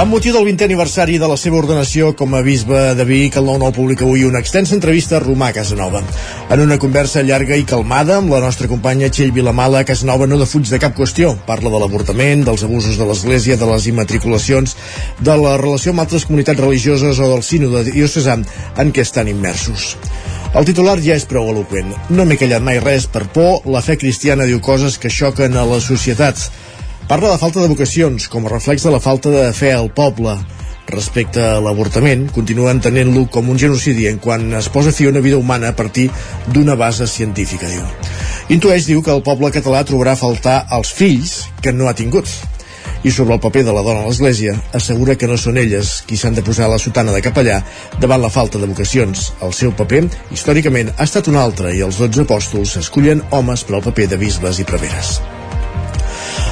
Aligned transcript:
Amb 0.00 0.14
motiu 0.14 0.32
del 0.32 0.46
20è 0.48 0.64
aniversari 0.64 1.18
de 1.20 1.28
la 1.28 1.34
seva 1.36 1.58
ordenació 1.58 2.14
com 2.16 2.32
a 2.32 2.38
bisbe 2.40 2.78
de 2.96 3.04
Vic, 3.04 3.34
el 3.36 3.44
9-9 3.44 3.74
publica 3.76 4.06
avui 4.06 4.22
una 4.24 4.40
extensa 4.40 4.72
entrevista 4.72 5.18
a 5.18 5.20
Romà 5.20 5.50
Casanova. 5.52 6.00
En 6.48 6.62
una 6.64 6.78
conversa 6.80 7.20
llarga 7.20 7.58
i 7.60 7.66
calmada 7.68 8.16
amb 8.16 8.32
la 8.32 8.40
nostra 8.40 8.70
companya 8.70 9.10
Txell 9.12 9.34
Vilamala, 9.36 9.82
Casanova 9.84 10.24
no 10.30 10.38
defuig 10.40 10.70
de 10.72 10.80
cap 10.80 10.96
qüestió. 10.96 11.34
Parla 11.44 11.68
de 11.74 11.82
l'avortament, 11.82 12.46
dels 12.48 12.64
abusos 12.64 12.96
de 12.96 13.10
l'Església, 13.10 13.58
de 13.60 13.68
les 13.68 13.90
immatriculacions, 13.92 14.72
de 15.20 15.36
la 15.42 15.58
relació 15.60 15.92
amb 15.92 16.06
altres 16.06 16.24
comunitats 16.30 16.64
religioses 16.64 17.20
o 17.20 17.28
del 17.34 17.44
sínode 17.44 17.84
diocesà 17.90 18.38
en 18.80 18.96
què 18.96 19.04
estan 19.04 19.28
immersos. 19.28 19.98
El 20.56 20.64
titular 20.64 20.96
ja 21.04 21.12
és 21.20 21.28
prou 21.28 21.52
eloquent. 21.52 21.92
No 22.08 22.24
m'he 22.24 22.40
callat 22.40 22.64
mai 22.64 22.80
res 22.80 23.04
per 23.04 23.26
por, 23.36 23.68
la 23.68 23.84
fe 23.84 24.00
cristiana 24.00 24.48
diu 24.48 24.64
coses 24.64 24.96
que 24.96 25.12
xoquen 25.12 25.60
a 25.60 25.68
la 25.68 25.84
societat 25.84 26.48
Parla 27.10 27.32
de 27.32 27.38
falta 27.42 27.58
de 27.58 27.66
vocacions, 27.66 28.28
com 28.30 28.44
a 28.46 28.50
reflex 28.52 28.84
de 28.86 28.90
la 28.94 29.00
falta 29.02 29.32
de 29.34 29.48
fe 29.50 29.72
al 29.74 29.88
poble. 29.90 30.30
Respecte 30.86 31.42
a 31.42 31.56
l'avortament, 31.58 32.28
continua 32.30 32.70
entenent-lo 32.70 33.24
com 33.34 33.48
un 33.50 33.58
genocidi 33.58 34.04
en 34.06 34.20
quan 34.22 34.44
es 34.54 34.68
posa 34.70 34.92
fi 34.94 35.08
a 35.08 35.10
una 35.10 35.22
vida 35.24 35.40
humana 35.40 35.72
a 35.72 35.74
partir 35.74 36.04
d'una 36.54 36.76
base 36.78 37.08
científica, 37.10 37.66
diu. 37.66 37.82
Intueix, 38.54 38.86
diu, 38.86 39.02
que 39.02 39.10
el 39.10 39.24
poble 39.26 39.50
català 39.50 39.80
trobarà 39.88 40.14
a 40.14 40.20
faltar 40.20 40.54
els 40.78 40.94
fills 40.94 41.34
que 41.58 41.74
no 41.74 41.90
ha 41.90 41.96
tingut. 41.98 42.30
I 43.02 43.10
sobre 43.10 43.34
el 43.34 43.42
paper 43.42 43.66
de 43.66 43.74
la 43.74 43.82
dona 43.82 44.04
a 44.04 44.06
l'Església, 44.06 44.54
assegura 44.70 45.18
que 45.18 45.26
no 45.26 45.34
són 45.34 45.58
elles 45.58 46.04
qui 46.06 46.14
s'han 46.14 46.38
de 46.38 46.46
posar 46.46 46.70
la 46.70 46.78
sotana 46.78 47.10
de 47.10 47.24
capellà 47.26 47.58
davant 47.98 48.22
la 48.22 48.30
falta 48.30 48.62
de 48.62 48.70
vocacions. 48.70 49.32
El 49.42 49.50
seu 49.50 49.74
paper, 49.74 50.04
històricament, 50.30 50.94
ha 50.94 51.10
estat 51.10 51.26
un 51.26 51.42
altre 51.42 51.74
i 51.74 51.82
els 51.82 51.98
dotze 51.98 52.22
apòstols 52.22 52.78
escullen 52.86 53.26
homes 53.34 53.66
per 53.66 53.80
al 53.80 53.86
paper 53.90 54.12
de 54.14 54.22
bisbes 54.28 54.62
i 54.62 54.70
preveres. 54.70 55.16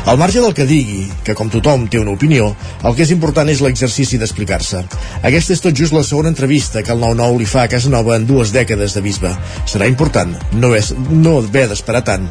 Al 0.08 0.18
marge 0.18 0.40
del 0.40 0.54
que 0.56 0.66
digui, 0.68 1.04
que 1.24 1.36
com 1.36 1.50
tothom 1.52 1.86
té 1.90 2.00
una 2.00 2.14
opinió, 2.16 2.50
el 2.82 2.96
que 2.96 3.04
és 3.04 3.12
important 3.14 3.48
és 3.52 3.62
l'exercici 3.64 4.20
d'explicar-se. 4.20 4.82
Aquesta 5.22 5.56
és 5.56 5.64
tot 5.64 5.76
just 5.76 5.96
la 5.96 6.04
segona 6.06 6.32
entrevista 6.32 6.82
que 6.82 6.94
el 6.96 7.04
9-9 7.04 7.38
li 7.42 7.48
fa 7.48 7.66
a 7.66 7.72
Casa 7.72 7.92
Nova 7.92 8.16
en 8.16 8.26
dues 8.28 8.54
dècades 8.56 8.96
de 8.96 9.04
bisbe. 9.04 9.34
Serà 9.68 9.90
important 9.90 10.36
no, 10.56 10.74
és, 10.74 10.94
no 11.10 11.38
haver 11.42 11.68
d'esperar 11.68 12.06
tant 12.08 12.30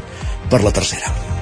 per 0.50 0.64
la 0.66 0.73
tercera. 0.73 1.36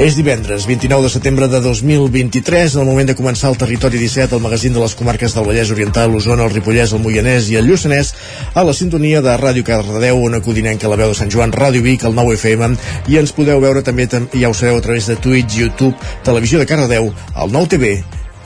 És 0.00 0.14
divendres, 0.16 0.64
29 0.64 1.04
de 1.04 1.10
setembre 1.12 1.46
de 1.52 1.58
2023, 1.60 2.78
el 2.80 2.86
moment 2.88 3.10
de 3.10 3.16
començar 3.16 3.50
el 3.52 3.58
Territori 3.60 3.98
17, 4.00 4.32
el 4.34 4.40
magazín 4.40 4.72
de 4.72 4.80
les 4.80 4.94
comarques 4.96 5.34
del 5.36 5.44
Vallès 5.44 5.70
Oriental, 5.74 6.08
l'Osona, 6.10 6.46
el 6.48 6.54
Ripollès, 6.54 6.94
el 6.96 7.02
Moianès 7.04 7.50
i 7.52 7.58
el 7.60 7.68
Lluçanès, 7.68 8.14
a 8.54 8.64
la 8.64 8.72
sintonia 8.72 9.20
de 9.20 9.36
Ràdio 9.36 9.66
Cardedeu, 9.68 10.16
una 10.16 10.40
codinenca 10.40 10.88
la 10.88 10.96
veu 10.96 11.12
de 11.12 11.18
Sant 11.20 11.28
Joan, 11.30 11.52
Ràdio 11.52 11.84
Vic, 11.84 12.06
el 12.08 12.16
9 12.16 12.38
FM, 12.40 12.72
i 13.12 13.20
ens 13.20 13.36
podeu 13.36 13.60
veure 13.60 13.84
també, 13.84 14.08
ja 14.08 14.48
ho 14.48 14.56
sabeu, 14.56 14.80
a 14.80 14.86
través 14.88 15.12
de 15.12 15.20
Twitch, 15.20 15.60
YouTube, 15.60 15.92
Televisió 16.24 16.62
de 16.62 16.66
Cardedeu, 16.72 17.12
el 17.12 17.52
9 17.52 17.74
TV 17.76 17.94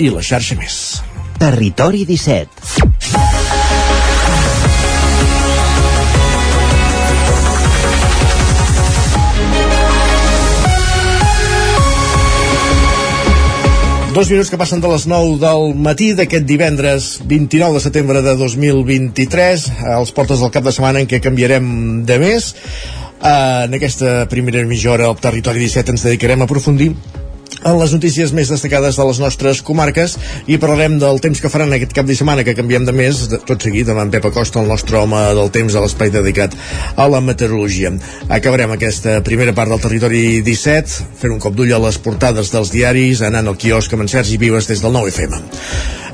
i 0.03 0.11
la 0.11 0.27
xarxa 0.27 0.59
més. 0.59 0.99
Territori 1.39 2.03
17 2.11 3.36
Dos 14.17 14.31
minuts 14.31 14.49
que 14.49 14.57
passen 14.57 14.81
de 14.81 14.89
les 14.89 15.03
9 15.05 15.35
del 15.43 15.75
matí 15.77 16.07
d'aquest 16.17 16.47
divendres 16.49 17.09
29 17.29 17.77
de 17.77 17.83
setembre 17.85 18.23
de 18.25 18.33
2023, 18.41 19.67
als 19.93 20.15
portes 20.17 20.41
del 20.41 20.49
cap 20.55 20.65
de 20.65 20.73
setmana 20.73 21.03
en 21.05 21.11
què 21.11 21.21
canviarem 21.21 21.67
de 22.09 22.17
mes. 22.23 22.47
En 23.21 23.77
aquesta 23.77 24.23
primera 24.33 24.65
mitja 24.65 24.95
hora 24.95 25.11
al 25.11 25.21
Territori 25.21 25.61
17 25.67 25.93
ens 25.93 26.07
dedicarem 26.09 26.41
a 26.41 26.49
aprofundir 26.49 26.95
en 27.67 27.79
les 27.81 27.93
notícies 27.95 28.33
més 28.37 28.51
destacades 28.53 28.99
de 28.99 29.07
les 29.09 29.19
nostres 29.23 29.61
comarques 29.67 30.17
i 30.47 30.59
parlarem 30.63 30.99
del 31.03 31.21
temps 31.25 31.41
que 31.43 31.51
faran 31.51 31.75
aquest 31.75 31.95
cap 31.97 32.07
de 32.07 32.17
setmana 32.19 32.45
que 32.47 32.55
canviem 32.59 32.87
de 32.87 32.95
mes, 32.95 33.25
tot 33.49 33.63
seguit 33.63 33.91
amb 33.91 34.05
en 34.05 34.13
Pep 34.15 34.29
Acosta, 34.31 34.63
el 34.63 34.71
nostre 34.71 35.01
home 35.01 35.23
del 35.39 35.51
temps 35.55 35.75
a 35.75 35.83
l'espai 35.85 36.13
dedicat 36.15 36.55
a 36.97 37.09
la 37.11 37.23
meteorologia. 37.25 37.93
Acabarem 38.29 38.77
aquesta 38.77 39.19
primera 39.27 39.55
part 39.57 39.73
del 39.73 39.83
territori 39.83 40.25
17 40.47 41.11
fent 41.21 41.35
un 41.35 41.43
cop 41.43 41.57
d'ull 41.59 41.75
a 41.75 41.83
les 41.89 41.99
portades 42.03 42.53
dels 42.55 42.73
diaris 42.75 43.25
anant 43.27 43.51
al 43.51 43.59
quiosc 43.61 43.95
amb 43.95 44.07
en 44.07 44.15
Sergi 44.15 44.39
Vives 44.41 44.71
des 44.71 44.85
del 44.85 44.95
9 44.95 45.15
FM. 45.15 45.43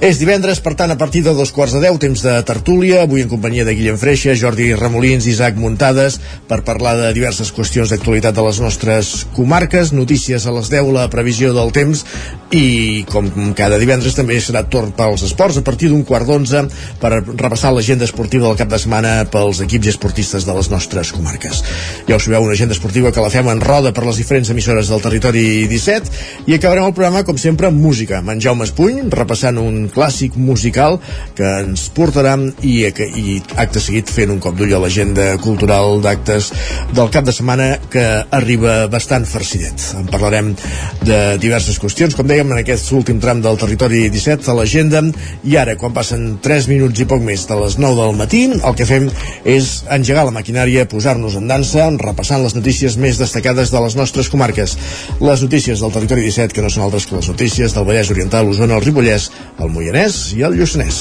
És 0.03 0.19
divendres, 0.19 0.59
per 0.59 0.73
tant, 0.75 0.91
a 0.91 0.97
partir 0.99 1.21
de 1.23 1.31
dos 1.31 1.53
quarts 1.55 1.77
de 1.77 1.81
deu, 1.85 1.95
temps 2.03 2.25
de 2.27 2.33
tertúlia, 2.43 3.05
avui 3.05 3.23
en 3.23 3.29
companyia 3.31 3.63
de 3.63 3.77
Guillem 3.79 4.01
Freixa, 4.01 4.33
Jordi 4.35 4.73
Ramolins, 4.75 5.29
Isaac 5.31 5.55
Muntades, 5.63 6.17
per 6.51 6.65
parlar 6.67 6.97
de 6.99 7.13
diverses 7.15 7.53
qüestions 7.55 7.93
d'actualitat 7.95 8.35
de 8.35 8.43
les 8.43 8.59
nostres 8.59 9.13
comarques, 9.37 9.93
notícies 9.95 10.43
a 10.43 10.55
les 10.57 10.73
10, 10.73 10.91
la 10.97 11.05
previsió 11.07 11.53
del 11.55 11.71
temps, 11.71 12.03
i 12.51 13.05
com 13.13 13.31
cada 13.55 13.79
divendres 13.79 14.19
també 14.19 14.41
serà 14.43 14.65
torn 14.67 14.91
pels 14.99 15.23
esports 15.29 15.61
a 15.61 15.63
partir 15.63 15.93
d'un 15.93 16.03
quart 16.03 16.27
d'onze 16.27 16.65
per 16.99 17.13
repassar 17.23 17.71
l'agenda 17.71 18.03
esportiva 18.03 18.51
del 18.51 18.59
cap 18.59 18.75
de 18.75 18.83
setmana 18.83 19.15
pels 19.31 19.63
equips 19.63 19.87
i 19.87 19.95
esportistes 19.95 20.49
de 20.51 20.59
les 20.59 20.73
nostres 20.75 21.15
comarques. 21.15 21.63
Ja 22.11 22.19
us 22.19 22.27
sabeu, 22.27 22.43
una 22.43 22.59
agenda 22.59 22.75
esportiva 22.75 23.15
que 23.15 23.23
la 23.23 23.31
fem 23.31 23.47
en 23.55 23.63
roda 23.63 23.95
per 23.95 24.03
les 24.09 24.19
diferents 24.19 24.51
emissores 24.51 24.91
del 24.91 25.07
territori 25.07 25.47
17 25.71 26.51
i 26.51 26.59
acabarem 26.59 26.91
el 26.91 26.99
programa, 26.99 27.23
com 27.23 27.39
sempre, 27.39 27.71
amb 27.71 27.79
música. 27.79 28.19
amb 28.19 28.35
en 28.35 28.43
Jaume 28.43 28.67
Espuny, 28.67 29.07
repassant 29.15 29.63
un 29.63 29.92
clàssic 29.95 30.37
musical 30.41 30.99
que 31.37 31.49
ens 31.63 31.89
portarà 31.95 32.35
i, 32.65 32.77
i 32.89 33.37
acte 33.61 33.81
seguit 33.83 34.11
fent 34.11 34.33
un 34.33 34.41
cop 34.43 34.57
d'ull 34.59 34.73
a 34.73 34.81
l'agenda 34.83 35.33
cultural 35.43 36.01
d'actes 36.05 36.51
del 36.97 37.11
cap 37.13 37.27
de 37.27 37.35
setmana 37.35 37.69
que 37.93 38.05
arriba 38.31 38.87
bastant 38.93 39.27
farcidet. 39.29 39.93
En 39.99 40.09
parlarem 40.11 40.53
de 41.05 41.21
diverses 41.43 41.79
qüestions, 41.83 42.17
com 42.17 42.29
dèiem, 42.29 42.53
en 42.53 42.63
aquest 42.63 42.91
últim 42.97 43.21
tram 43.23 43.43
del 43.45 43.61
territori 43.61 44.07
17 44.13 44.51
a 44.51 44.57
l'agenda 44.57 45.03
i 45.49 45.57
ara, 45.61 45.77
quan 45.81 45.95
passen 45.97 46.39
3 46.43 46.69
minuts 46.71 47.03
i 47.03 47.09
poc 47.09 47.23
més 47.25 47.47
de 47.49 47.59
les 47.61 47.79
9 47.81 47.99
del 48.01 48.17
matí, 48.19 48.43
el 48.53 48.77
que 48.79 48.87
fem 48.89 49.09
és 49.49 49.73
engegar 49.93 50.27
la 50.29 50.35
maquinària, 50.35 50.87
posar-nos 50.91 51.37
en 51.39 51.49
dansa, 51.51 51.89
repassant 52.03 52.43
les 52.45 52.57
notícies 52.57 52.97
més 53.01 53.21
destacades 53.21 53.73
de 53.73 53.83
les 53.85 53.97
nostres 53.99 54.31
comarques. 54.33 54.77
Les 55.21 55.43
notícies 55.45 55.83
del 55.83 55.95
territori 55.95 56.27
17, 56.29 56.55
que 56.55 56.65
no 56.65 56.71
són 56.73 56.87
altres 56.87 57.07
que 57.09 57.19
les 57.19 57.29
notícies 57.33 57.75
del 57.75 57.87
Vallès 57.89 58.13
Oriental, 58.15 58.47
l'Osona, 58.47 58.79
el 58.79 58.87
Ripollès, 58.87 59.31
el 59.59 59.73
Moianès 59.83 60.17
i 60.39 60.45
el 60.47 60.55
Lluçanès. 60.55 60.99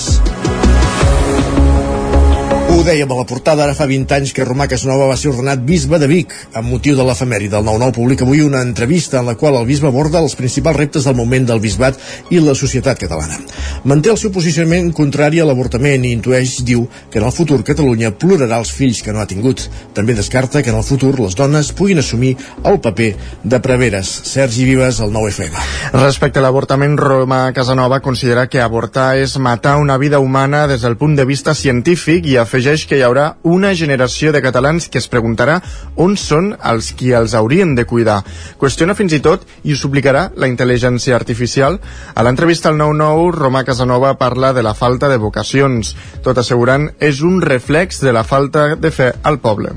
Ho 2.82 2.84
dèiem 2.84 3.12
a 3.14 3.16
la 3.20 3.28
portada, 3.30 3.62
ara 3.62 3.76
fa 3.78 3.86
20 3.86 4.16
anys 4.16 4.32
que 4.34 4.42
Romà 4.42 4.66
Casanova 4.66 5.06
va 5.12 5.16
ser 5.20 5.30
ordenat 5.30 5.60
bisbe 5.62 6.00
de 6.02 6.08
Vic. 6.10 6.32
Amb 6.58 6.66
motiu 6.74 6.96
de 6.98 7.04
l'efemèri 7.06 7.46
del 7.46 7.62
9-9 7.62 7.94
publica 7.94 8.26
avui 8.26 8.40
una 8.42 8.64
entrevista 8.66 9.20
en 9.20 9.28
la 9.30 9.36
qual 9.38 9.54
el 9.60 9.68
bisbe 9.68 9.86
aborda 9.86 10.18
els 10.18 10.34
principals 10.34 10.80
reptes 10.80 11.06
del 11.06 11.14
moment 11.14 11.46
del 11.46 11.62
bisbat 11.62 12.00
i 12.34 12.40
la 12.42 12.56
societat 12.58 12.98
catalana. 12.98 13.38
Manté 13.86 14.10
el 14.10 14.18
seu 14.18 14.34
posicionament 14.34 14.90
contrari 14.98 15.38
a 15.38 15.46
l'avortament 15.46 16.08
i 16.10 16.16
intueix, 16.18 16.56
diu, 16.66 16.88
que 17.12 17.22
en 17.22 17.28
el 17.28 17.36
futur 17.36 17.60
Catalunya 17.68 18.16
plorarà 18.18 18.58
els 18.58 18.74
fills 18.74 19.04
que 19.06 19.14
no 19.14 19.22
ha 19.22 19.28
tingut. 19.30 19.68
També 19.94 20.18
descarta 20.18 20.64
que 20.66 20.74
en 20.74 20.80
el 20.82 20.88
futur 20.88 21.14
les 21.20 21.38
dones 21.38 21.70
puguin 21.78 22.02
assumir 22.02 22.34
el 22.66 22.82
paper 22.82 23.12
de 23.44 23.62
preveres. 23.62 24.10
Sergi 24.32 24.66
Vives, 24.66 25.04
el 25.06 25.14
9FM. 25.14 25.68
Respecte 26.00 26.42
a 26.42 26.48
l'avortament, 26.48 26.98
Romà 26.98 27.44
Casanova 27.54 28.02
considera 28.02 28.50
que 28.50 28.66
avortar 28.66 29.12
és 29.22 29.38
matar 29.38 29.78
una 29.78 30.02
vida 30.02 30.18
humana 30.18 30.66
des 30.66 30.82
del 30.82 30.98
punt 30.98 31.14
de 31.14 31.30
vista 31.30 31.54
científic 31.54 32.26
i 32.26 32.40
afegeix 32.42 32.71
afegeix 32.72 32.88
que 32.88 32.98
hi 32.98 33.04
haurà 33.04 33.36
una 33.44 33.74
generació 33.76 34.32
de 34.32 34.42
catalans 34.42 34.88
que 34.88 35.00
es 35.02 35.08
preguntarà 35.12 35.58
on 36.00 36.16
són 36.16 36.54
els 36.64 36.92
qui 36.96 37.12
els 37.12 37.34
haurien 37.36 37.76
de 37.76 37.84
cuidar. 37.86 38.22
Qüestiona 38.60 38.96
fins 38.96 39.14
i 39.14 39.20
tot 39.20 39.44
i 39.64 39.74
ho 39.74 39.78
suplicarà 39.78 40.30
la 40.38 40.48
intel·ligència 40.48 41.16
artificial. 41.16 41.80
A 42.16 42.24
l'entrevista 42.24 42.70
al 42.70 42.80
9-9, 42.80 43.36
Romà 43.36 43.66
Casanova 43.68 44.16
parla 44.16 44.54
de 44.54 44.64
la 44.64 44.74
falta 44.74 45.10
de 45.10 45.20
vocacions, 45.20 45.96
tot 46.24 46.38
assegurant 46.38 46.92
és 47.00 47.22
un 47.22 47.42
reflex 47.42 48.00
de 48.00 48.14
la 48.16 48.24
falta 48.24 48.76
de 48.76 48.92
fe 48.92 49.12
al 49.24 49.40
poble. 49.44 49.76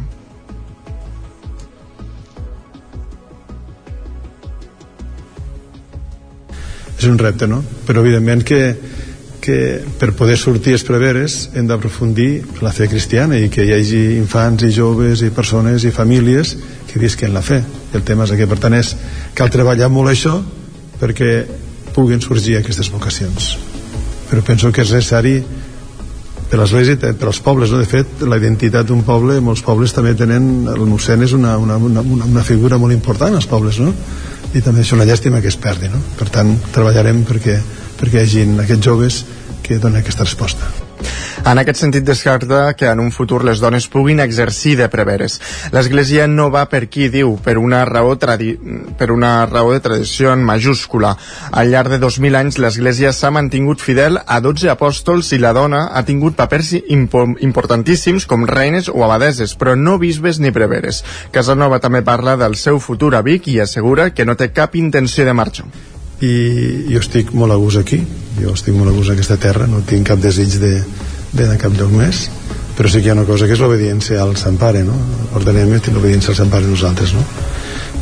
És 6.94 7.10
un 7.10 7.18
repte, 7.18 7.50
no? 7.50 7.64
Però 7.88 8.00
evidentment 8.06 8.46
que 8.46 8.60
que 9.44 9.84
per 10.00 10.14
poder 10.16 10.38
sortir 10.40 10.72
els 10.78 10.86
preveres 10.88 11.50
hem 11.52 11.68
d'aprofundir 11.68 12.60
la 12.64 12.72
fe 12.72 12.88
cristiana 12.88 13.36
i 13.36 13.50
que 13.52 13.66
hi 13.66 13.74
hagi 13.76 14.00
infants 14.16 14.64
i 14.64 14.72
joves 14.72 15.20
i 15.20 15.28
persones 15.36 15.84
i 15.84 15.92
famílies 15.92 16.54
que 16.88 17.02
visquen 17.02 17.34
la 17.36 17.44
fe. 17.44 17.60
El 17.92 18.06
tema 18.08 18.24
és 18.24 18.32
que, 18.38 18.48
per 18.48 18.58
tant, 18.62 18.76
és, 18.78 18.94
cal 19.36 19.52
treballar 19.52 19.90
molt 19.92 20.14
això 20.14 20.38
perquè 21.00 21.30
puguen 21.92 22.24
sorgir 22.24 22.56
aquestes 22.58 22.88
vocacions. 22.90 23.52
Però 24.30 24.40
penso 24.42 24.72
que 24.72 24.82
és 24.82 24.94
necessari 24.96 25.36
per 26.48 26.58
l'Església 26.60 26.96
i 26.96 27.14
per 27.18 27.28
als 27.28 27.40
pobles. 27.44 27.72
No? 27.72 27.82
De 27.82 27.88
fet, 27.88 28.24
la 28.24 28.40
identitat 28.40 28.88
d'un 28.88 29.04
poble, 29.04 29.40
molts 29.44 29.62
pobles 29.66 29.92
també 29.92 30.14
tenen... 30.18 30.68
El 30.72 30.88
mossèn 30.88 31.24
és 31.26 31.36
una, 31.36 31.56
una, 31.58 31.76
una, 31.76 32.02
una 32.02 32.44
figura 32.46 32.78
molt 32.80 32.96
important 32.96 33.36
als 33.36 33.48
pobles, 33.50 33.80
no? 33.82 33.92
I 34.54 34.62
també 34.62 34.84
és 34.84 34.92
una 34.94 35.04
llàstima 35.04 35.40
que 35.42 35.50
es 35.50 35.58
perdi, 35.60 35.90
no? 35.90 36.00
Per 36.18 36.28
tant, 36.32 36.52
treballarem 36.72 37.24
perquè, 37.28 37.58
perquè 37.98 38.20
hi 38.20 38.24
hagi 38.24 38.44
aquests 38.64 38.86
joves 38.86 39.24
que 39.64 39.80
dona 39.80 40.04
aquesta 40.04 40.28
resposta. 40.28 40.68
En 41.44 41.58
aquest 41.60 41.80
sentit 41.80 42.04
descarta 42.06 42.72
que 42.78 42.86
en 42.88 43.00
un 43.02 43.10
futur 43.12 43.42
les 43.44 43.60
dones 43.60 43.86
puguin 43.92 44.20
exercir 44.22 44.76
de 44.78 44.88
preveres. 44.88 45.40
L'Església 45.74 46.26
no 46.30 46.46
va 46.52 46.64
per 46.72 46.86
qui 46.88 47.10
diu, 47.12 47.34
per 47.44 47.56
una 47.60 47.82
raó, 47.88 48.14
tradi 48.20 48.54
per 48.98 49.10
una 49.12 49.32
raó 49.50 49.72
de 49.74 49.82
tradició 49.84 50.32
en 50.32 50.44
majúscula. 50.46 51.14
Al 51.52 51.72
llarg 51.72 51.92
de 51.92 52.00
2.000 52.00 52.40
anys 52.40 52.60
l'Església 52.62 53.12
s'ha 53.12 53.32
mantingut 53.34 53.84
fidel 53.84 54.20
a 54.24 54.40
12 54.44 54.70
apòstols 54.72 55.32
i 55.36 55.40
la 55.42 55.52
dona 55.56 55.86
ha 55.92 56.04
tingut 56.08 56.38
papers 56.38 56.74
impo 56.80 57.26
importantíssims 57.44 58.28
com 58.30 58.48
reines 58.48 58.88
o 58.88 59.04
abadeses, 59.04 59.56
però 59.58 59.76
no 59.76 59.98
bisbes 59.98 60.40
ni 60.40 60.52
preveres. 60.52 61.02
Casanova 61.32 61.80
també 61.80 62.04
parla 62.04 62.38
del 62.40 62.56
seu 62.56 62.80
futur 62.80 63.14
a 63.14 63.24
Vic 63.26 63.50
i 63.52 63.60
assegura 63.60 64.12
que 64.14 64.24
no 64.24 64.36
té 64.36 64.52
cap 64.52 64.76
intenció 64.80 65.28
de 65.28 65.36
marxar 65.36 65.68
i 66.22 66.34
jo 66.92 67.00
estic 67.02 67.32
molt 67.34 67.52
a 67.52 67.58
gust 67.58 67.80
aquí 67.80 67.98
jo 68.38 68.54
estic 68.54 68.74
molt 68.76 68.90
a 68.90 68.94
gust 68.94 69.10
en 69.10 69.18
aquesta 69.18 69.38
terra 69.40 69.66
no 69.70 69.82
tinc 69.86 70.06
cap 70.08 70.22
desig 70.22 70.58
de, 70.62 70.74
de 71.34 71.48
cap 71.58 71.74
lloc 71.78 71.92
més 71.94 72.28
però 72.74 72.90
sí 72.90 73.00
que 73.00 73.08
hi 73.08 73.10
ha 73.12 73.18
una 73.18 73.26
cosa 73.26 73.46
que 73.46 73.54
és 73.54 73.62
l'obediència 73.62 74.22
al 74.22 74.36
Sant 74.38 74.58
Pare 74.58 74.82
no? 74.86 74.96
ordenament 75.38 75.86
i 75.88 75.94
l'obediència 75.94 76.32
al 76.32 76.38
Sant 76.38 76.50
Pare 76.50 76.70
nosaltres 76.70 77.14
no? 77.14 77.22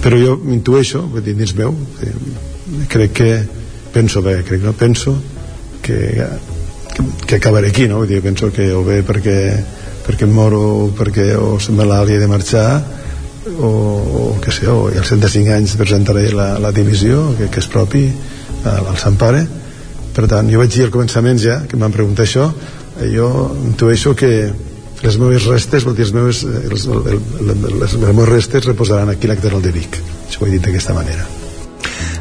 però 0.05 0.19
jo 0.21 0.39
m'intueixo 0.45 1.05
dins 1.21 1.55
meu 1.57 1.77
crec 2.89 3.13
que 3.13 3.31
penso 3.93 4.23
bé 4.23 4.43
crec, 4.45 4.63
no? 4.63 4.73
penso 4.73 5.15
que, 5.83 6.25
que, 7.27 7.37
acabaré 7.37 7.69
aquí 7.69 7.89
no? 7.89 8.01
vull 8.01 8.09
dir, 8.09 8.23
penso 8.23 8.53
que 8.53 8.73
o 8.73 8.85
bé 8.85 9.03
perquè 9.05 9.39
perquè 10.03 10.27
em 10.27 10.35
moro 10.35 10.91
perquè 10.97 11.33
o 11.37 11.59
me 11.77 11.87
l'àvia 11.87 12.19
de 12.19 12.29
marxar 12.29 13.02
o, 13.51 13.69
o 13.69 14.23
què 14.43 14.55
sé, 14.55 14.69
o 14.71 14.87
als 14.91 15.11
75 15.11 15.57
anys 15.57 15.77
presentaré 15.81 16.29
la, 16.35 16.55
la 16.63 16.73
divisió 16.75 17.33
que, 17.39 17.51
que 17.53 17.63
és 17.63 17.69
propi 17.73 18.07
al, 18.65 18.93
al 18.93 18.99
Sant 19.01 19.19
Pare. 19.21 19.43
Per 20.13 20.27
tant, 20.29 20.49
jo 20.53 20.61
vaig 20.61 20.75
dir 20.75 20.87
al 20.87 20.95
començament 20.95 21.41
ja 21.41 21.63
que 21.67 21.79
em 21.79 21.85
van 21.87 21.95
preguntar 21.95 22.27
això 22.27 22.49
eh, 22.53 23.09
jo 23.15 23.29
intueixo 23.67 24.15
que 24.19 24.33
les 25.03 25.19
meves 25.19 25.49
restes 25.51 25.87
vol 25.89 25.97
dir, 25.99 26.07
les 26.07 26.15
meves, 26.15 26.43
els, 26.47 26.87
el, 26.87 27.15
el, 27.17 27.55
les, 27.83 27.95
les 27.99 28.01
meves 28.13 28.35
restes 28.37 28.69
reposaran 28.71 29.11
aquí 29.11 29.31
a 29.31 29.37
de 29.37 29.73
Vic. 29.73 30.03
Això 30.29 30.43
ho 30.43 30.47
he 30.47 30.53
dit 30.59 30.63
d'aquesta 30.63 30.95
manera 30.95 31.42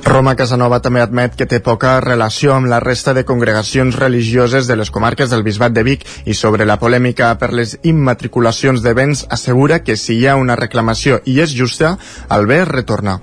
Roma 0.06 0.34
Casanova 0.36 0.80
també 0.82 1.02
admet 1.02 1.36
que 1.38 1.46
té 1.46 1.60
poca 1.64 2.00
relació 2.02 2.56
amb 2.56 2.68
la 2.72 2.80
resta 2.82 3.14
de 3.14 3.24
congregacions 3.24 3.96
religioses 4.00 4.68
de 4.68 4.76
les 4.76 4.90
comarques 4.90 5.30
del 5.30 5.44
Bisbat 5.46 5.76
de 5.76 5.84
Vic 5.86 6.06
i 6.26 6.34
sobre 6.34 6.66
la 6.66 6.80
polèmica 6.82 7.30
per 7.38 7.52
les 7.54 7.78
immatriculacions 7.84 8.82
de 8.82 8.94
béns 8.98 9.26
assegura 9.30 9.84
que 9.84 9.96
si 9.96 10.18
hi 10.18 10.26
ha 10.28 10.36
una 10.40 10.58
reclamació 10.60 11.22
i 11.26 11.38
és 11.40 11.54
justa, 11.56 11.98
el 12.30 12.50
bé 12.50 12.64
retorna. 12.66 13.20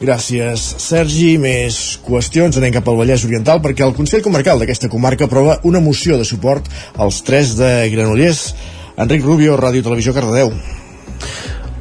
Gràcies, 0.00 0.62
Sergi. 0.80 1.34
Més 1.36 1.98
qüestions. 2.06 2.56
Anem 2.56 2.72
cap 2.72 2.86
al 2.88 2.96
Vallès 2.96 3.26
Oriental 3.28 3.60
perquè 3.60 3.84
el 3.84 3.96
Consell 3.96 4.24
Comarcal 4.24 4.62
d'aquesta 4.62 4.88
comarca 4.88 5.28
aprova 5.28 5.58
una 5.68 5.80
moció 5.84 6.16
de 6.16 6.24
suport 6.24 6.68
als 6.96 7.20
tres 7.26 7.56
de 7.58 7.88
Granollers. 7.92 8.54
Enric 8.96 9.24
Rubio, 9.24 9.60
Ràdio 9.60 9.84
Televisió, 9.84 10.16
Cardedeu. 10.16 10.54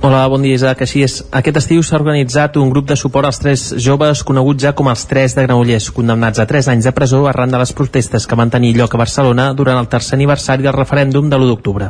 Hola, 0.01 0.21
bon 0.31 0.39
dia 0.39 0.55
Isaac. 0.55 0.79
Així 0.85 1.01
és, 1.03 1.17
aquest 1.35 1.57
estiu 1.59 1.81
s'ha 1.83 1.97
organitzat 1.97 2.55
un 2.55 2.69
grup 2.71 2.85
de 2.87 2.95
suport 2.95 3.27
als 3.27 3.41
tres 3.43 3.65
joves 3.83 4.21
coneguts 4.23 4.63
ja 4.63 4.71
com 4.71 4.87
els 4.87 5.01
tres 5.09 5.33
de 5.35 5.43
Granollers, 5.43 5.89
condemnats 5.91 6.39
a 6.39 6.45
3 6.47 6.69
anys 6.71 6.87
de 6.87 6.93
presó 6.95 7.25
arran 7.27 7.51
de 7.51 7.59
les 7.59 7.73
protestes 7.75 8.23
que 8.23 8.37
van 8.39 8.53
tenir 8.53 8.69
lloc 8.77 8.95
a 8.95 9.01
Barcelona 9.01 9.49
durant 9.51 9.75
el 9.75 9.89
tercer 9.91 10.15
aniversari 10.15 10.63
del 10.63 10.77
referèndum 10.77 11.27
de 11.27 11.35
l'1 11.35 11.49
d'octubre. 11.51 11.89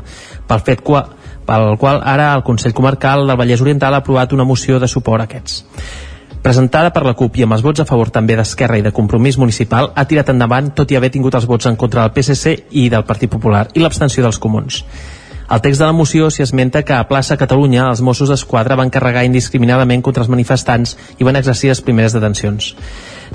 Pel 0.50 0.66
fet 0.66 0.82
qua, 0.82 1.04
pel 1.46 1.78
qual 1.78 2.02
ara 2.02 2.32
el 2.34 2.42
Consell 2.48 2.74
Comarcal 2.74 3.28
del 3.28 3.38
Vallès 3.38 3.62
Oriental 3.62 3.94
ha 3.94 4.02
aprovat 4.02 4.34
una 4.34 4.48
moció 4.54 4.80
de 4.80 4.90
suport 4.90 5.22
a 5.22 5.30
aquests 5.30 5.64
presentada 6.42 6.90
per 6.96 7.04
la 7.04 7.14
CUP 7.14 7.38
i 7.38 7.44
amb 7.44 7.54
els 7.54 7.62
vots 7.62 7.84
a 7.84 7.86
favor 7.86 8.10
també 8.16 8.38
d'Esquerra 8.40 8.78
i 8.80 8.82
de 8.82 8.94
Compromís 8.96 9.38
Municipal, 9.38 9.92
ha 9.94 10.06
tirat 10.08 10.30
endavant 10.32 10.72
tot 10.74 10.90
i 10.90 10.98
haver 10.98 11.12
tingut 11.12 11.36
els 11.36 11.46
vots 11.46 11.68
en 11.68 11.76
contra 11.76 12.08
del 12.08 12.14
PSC 12.16 12.56
i 12.72 12.90
del 12.90 13.04
Partit 13.06 13.30
Popular 13.30 13.68
i 13.76 13.84
l'abstenció 13.84 14.24
dels 14.24 14.40
comuns. 14.40 14.86
Al 15.50 15.64
text 15.66 15.82
de 15.82 15.88
la 15.88 15.96
moció 15.98 16.28
s'hi 16.30 16.44
esmenta 16.46 16.84
que 16.86 16.94
a 16.94 17.08
plaça 17.10 17.38
Catalunya 17.42 17.88
els 17.90 18.04
Mossos 18.06 18.30
d'Esquadra 18.30 18.76
van 18.78 18.92
carregar 18.94 19.24
indiscriminadament 19.26 20.04
contra 20.06 20.22
els 20.22 20.30
manifestants 20.30 20.94
i 21.18 21.26
van 21.26 21.40
exercir 21.40 21.72
les 21.72 21.82
primeres 21.82 22.14
detencions. 22.14 22.76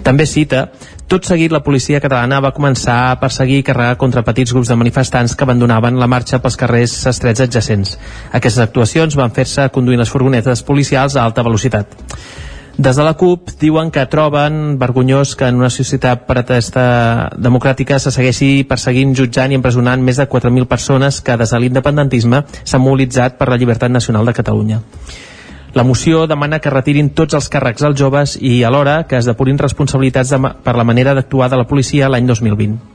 També 0.06 0.22
cita 0.30 0.68
tot 1.10 1.26
seguit, 1.26 1.50
la 1.50 1.64
policia 1.66 1.98
catalana 2.00 2.38
va 2.40 2.54
començar 2.54 2.94
a 3.08 3.18
perseguir 3.18 3.58
i 3.60 3.66
carregar 3.66 3.98
contra 3.98 4.22
petits 4.22 4.54
grups 4.54 4.70
de 4.70 4.78
manifestants 4.78 5.34
que 5.34 5.44
abandonaven 5.44 5.98
la 5.98 6.08
marxa 6.08 6.38
pels 6.38 6.56
carrers 6.56 6.94
estrets 7.10 7.42
adjacents. 7.44 7.98
Aquestes 8.30 8.62
actuacions 8.62 9.18
van 9.18 9.34
fer-se 9.34 9.66
conduint 9.74 10.00
les 10.00 10.14
furgonetes 10.14 10.62
policials 10.62 11.18
a 11.18 11.26
alta 11.26 11.42
velocitat. 11.42 11.98
Des 12.76 12.96
de 12.96 13.04
la 13.06 13.14
CUP 13.14 13.52
diuen 13.60 13.92
que 13.94 14.02
troben 14.10 14.80
vergonyós 14.80 15.36
que 15.38 15.46
en 15.46 15.60
una 15.60 15.70
societat 15.70 16.24
pretesta 16.26 17.30
democràtica 17.38 18.00
se 18.02 18.10
segueixi 18.10 18.64
perseguint, 18.66 19.12
jutjant 19.14 19.52
i 19.52 19.58
empresonant 19.60 20.02
més 20.02 20.18
de 20.18 20.26
4.000 20.26 20.66
persones 20.66 21.20
que 21.22 21.36
des 21.38 21.52
de 21.54 21.60
l'independentisme 21.62 22.42
s'han 22.64 22.82
mobilitzat 22.82 23.38
per 23.38 23.48
la 23.48 23.60
llibertat 23.62 23.94
nacional 23.94 24.26
de 24.26 24.34
Catalunya. 24.34 24.80
La 25.74 25.84
moció 25.86 26.26
demana 26.26 26.58
que 26.58 26.70
retirin 26.74 27.12
tots 27.14 27.38
els 27.38 27.46
càrrecs 27.50 27.86
als 27.86 27.98
joves 27.98 28.34
i 28.40 28.64
alhora 28.64 29.04
que 29.06 29.22
es 29.22 29.30
depurin 29.30 29.58
responsabilitats 29.58 30.34
de, 30.34 30.42
per 30.66 30.74
la 30.74 30.84
manera 30.84 31.14
d'actuar 31.14 31.50
de 31.50 31.62
la 31.62 31.68
policia 31.70 32.10
l'any 32.10 32.26
2020. 32.26 32.93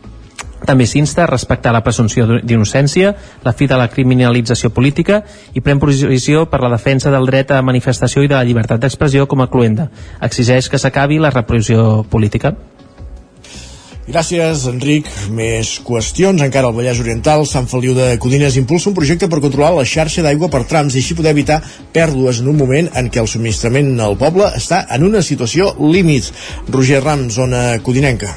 També 0.65 0.87
s'insta 0.89 1.23
a 1.23 1.29
respectar 1.29 1.71
la 1.71 1.83
presumpció 1.85 2.25
d'innocència, 2.41 3.13
la 3.45 3.53
fi 3.53 3.67
de 3.67 3.77
la 3.79 3.87
criminalització 3.91 4.73
política 4.75 5.21
i 5.53 5.63
pren 5.63 5.79
posició 5.79 6.45
per 6.51 6.61
la 6.63 6.73
defensa 6.75 7.13
del 7.13 7.29
dret 7.29 7.51
a 7.55 7.61
manifestació 7.61 8.25
i 8.25 8.31
de 8.31 8.35
la 8.35 8.43
llibertat 8.43 8.83
d'expressió 8.83 9.27
com 9.27 9.41
a 9.41 9.49
cluenda. 9.51 9.89
Exigeix 10.21 10.69
que 10.69 10.81
s'acabi 10.81 11.19
la 11.19 11.31
repressió 11.35 12.03
política. 12.09 12.55
Gràcies, 14.09 14.63
Enric. 14.65 15.05
Més 15.37 15.75
qüestions. 15.85 16.41
Encara 16.41 16.71
al 16.71 16.73
Vallès 16.73 16.97
Oriental, 17.03 17.45
Sant 17.45 17.67
Feliu 17.69 17.93
de 17.93 18.07
Codines 18.21 18.57
impulsa 18.57 18.89
un 18.89 18.95
projecte 18.97 19.29
per 19.29 19.41
controlar 19.43 19.75
la 19.75 19.85
xarxa 19.85 20.23
d'aigua 20.25 20.49
per 20.49 20.63
trams 20.71 20.97
i 20.97 21.03
així 21.03 21.17
poder 21.17 21.35
evitar 21.35 21.59
pèrdues 21.93 22.41
en 22.41 22.49
un 22.49 22.57
moment 22.57 22.89
en 22.97 23.11
què 23.13 23.21
el 23.21 23.29
subministrament 23.29 23.93
al 24.01 24.17
poble 24.17 24.49
està 24.57 24.81
en 24.95 25.05
una 25.05 25.21
situació 25.21 25.75
límit. 25.93 26.33
Roger 26.73 27.03
Ram, 27.05 27.29
zona 27.29 27.67
codinenca. 27.85 28.33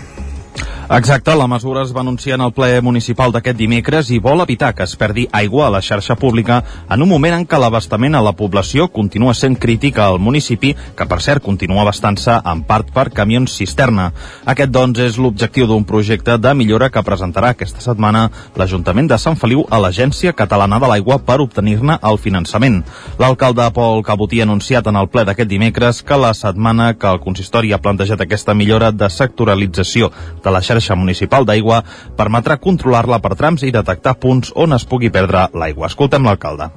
Exacte, 0.95 1.35
la 1.35 1.47
mesura 1.49 1.83
es 1.83 1.93
va 1.97 2.03
anunciar 2.03 2.35
en 2.35 2.43
el 2.45 2.51
ple 2.53 2.83
municipal 2.85 3.33
d'aquest 3.33 3.57
dimecres 3.57 4.11
i 4.13 4.19
vol 4.21 4.43
evitar 4.45 4.75
que 4.77 4.85
es 4.85 4.93
perdi 5.01 5.23
aigua 5.33 5.65
a 5.67 5.71
la 5.73 5.81
xarxa 5.81 6.19
pública 6.21 6.59
en 6.85 7.01
un 7.01 7.09
moment 7.09 7.33
en 7.33 7.47
què 7.49 7.57
l'abastament 7.57 8.13
a 8.13 8.21
la 8.21 8.35
població 8.37 8.91
continua 8.93 9.33
sent 9.33 9.57
crític 9.57 9.97
al 9.97 10.19
municipi, 10.21 10.75
que 10.95 11.07
per 11.09 11.19
cert 11.25 11.41
continua 11.43 11.81
abastant-se 11.81 12.35
en 12.45 12.61
part 12.69 12.91
per 12.93 13.07
camions 13.09 13.55
cisterna. 13.57 14.11
Aquest, 14.45 14.69
doncs, 14.69 15.01
és 15.01 15.17
l'objectiu 15.17 15.67
d'un 15.71 15.87
projecte 15.89 16.37
de 16.37 16.53
millora 16.53 16.91
que 16.93 17.05
presentarà 17.09 17.55
aquesta 17.57 17.81
setmana 17.81 18.27
l'Ajuntament 18.61 19.09
de 19.09 19.17
Sant 19.17 19.41
Feliu 19.41 19.65
a 19.71 19.81
l'Agència 19.81 20.37
Catalana 20.37 20.77
de 20.77 20.93
l'Aigua 20.93 21.23
per 21.25 21.39
obtenir-ne 21.41 21.97
el 22.03 22.21
finançament. 22.21 22.83
L'alcalde 23.17 23.71
Pol 23.73 24.05
Cabotí 24.05 24.45
ha 24.45 24.49
anunciat 24.51 24.93
en 24.93 25.01
el 25.01 25.09
ple 25.09 25.25
d'aquest 25.25 25.49
dimecres 25.49 26.05
que 26.05 26.21
la 26.21 26.37
setmana 26.37 26.93
que 27.01 27.09
el 27.09 27.25
consistori 27.25 27.73
ha 27.73 27.81
plantejat 27.81 28.21
aquesta 28.21 28.53
millora 28.53 28.93
de 28.93 29.09
sectoralització 29.09 30.13
de 30.45 30.53
la 30.53 30.61
xarxa 30.61 30.82
xarxa 30.83 30.99
municipal 30.99 31.47
d'aigua 31.47 31.83
permetrà 32.19 32.59
controlar-la 32.59 33.23
per 33.23 33.37
trams 33.39 33.63
i 33.63 33.75
detectar 33.75 34.19
punts 34.19 34.53
on 34.55 34.75
es 34.75 34.85
pugui 34.85 35.15
perdre 35.15 35.49
l'aigua. 35.55 35.87
Escoltem 35.93 36.27
l'alcalde 36.27 36.73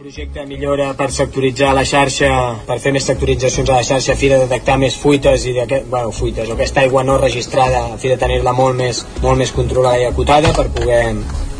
projecte 0.00 0.40
de 0.40 0.46
millora 0.48 0.94
per 0.96 1.10
sectoritzar 1.12 1.74
la 1.76 1.82
xarxa, 1.84 2.30
per 2.66 2.78
fer 2.80 2.90
més 2.90 3.04
sectoritzacions 3.04 3.68
a 3.68 3.76
la 3.76 3.84
xarxa, 3.84 4.14
a 4.14 4.18
fi 4.18 4.30
de 4.32 4.38
detectar 4.40 4.78
més 4.80 4.96
fuites 4.96 5.44
i 5.46 5.52
bueno, 5.52 6.10
fuites, 6.10 6.48
o 6.48 6.56
aquesta 6.56 6.80
aigua 6.80 7.04
no 7.04 7.18
registrada, 7.20 7.82
a 7.92 7.98
fi 8.00 8.08
de 8.08 8.16
tenir-la 8.18 8.54
molt 8.56 8.78
més, 8.80 9.04
molt 9.20 9.38
més 9.38 9.52
controlada 9.52 10.00
i 10.00 10.08
acotada 10.08 10.54
per 10.56 10.66
poder, 10.72 11.04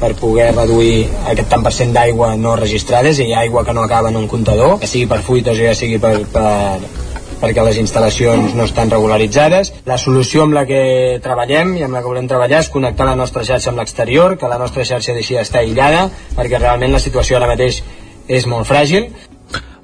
per 0.00 0.10
poder 0.18 0.48
reduir 0.56 1.04
aquest 1.34 1.52
tant 1.52 1.68
per 1.68 1.74
cent 1.76 1.92
d'aigua 1.94 2.32
no 2.40 2.56
registrades 2.58 3.20
i 3.20 3.28
aigua 3.44 3.62
que 3.68 3.76
no 3.76 3.84
acaba 3.84 4.08
en 4.08 4.18
un 4.24 4.26
comptador, 4.26 4.80
ja 4.80 4.88
sigui 4.88 5.06
per 5.12 5.20
fuites 5.28 5.60
o 5.60 5.68
ja 5.68 5.76
sigui 5.76 6.00
per, 6.00 6.16
per, 6.32 6.80
perquè 7.40 7.64
les 7.64 7.80
instal·lacions 7.80 8.54
no 8.54 8.66
estan 8.68 8.92
regularitzades. 8.92 9.72
La 9.88 9.98
solució 9.98 10.44
amb 10.44 10.56
la 10.58 10.66
que 10.68 10.82
treballem 11.24 11.76
i 11.78 11.86
amb 11.86 11.96
la 11.96 12.04
que 12.04 12.12
volem 12.12 12.28
treballar 12.30 12.60
és 12.64 12.70
connectar 12.72 13.08
la 13.08 13.16
nostra 13.18 13.44
xarxa 13.46 13.72
amb 13.72 13.80
l'exterior, 13.80 14.36
que 14.38 14.50
la 14.50 14.60
nostra 14.60 14.84
xarxa 14.84 15.16
deixi 15.16 15.38
d'estar 15.38 15.64
aïllada, 15.64 16.08
perquè 16.36 16.60
realment 16.60 16.92
la 16.92 17.02
situació 17.02 17.40
ara 17.40 17.50
mateix 17.50 17.82
és 18.30 18.46
molt 18.46 18.68
fràgil 18.68 19.08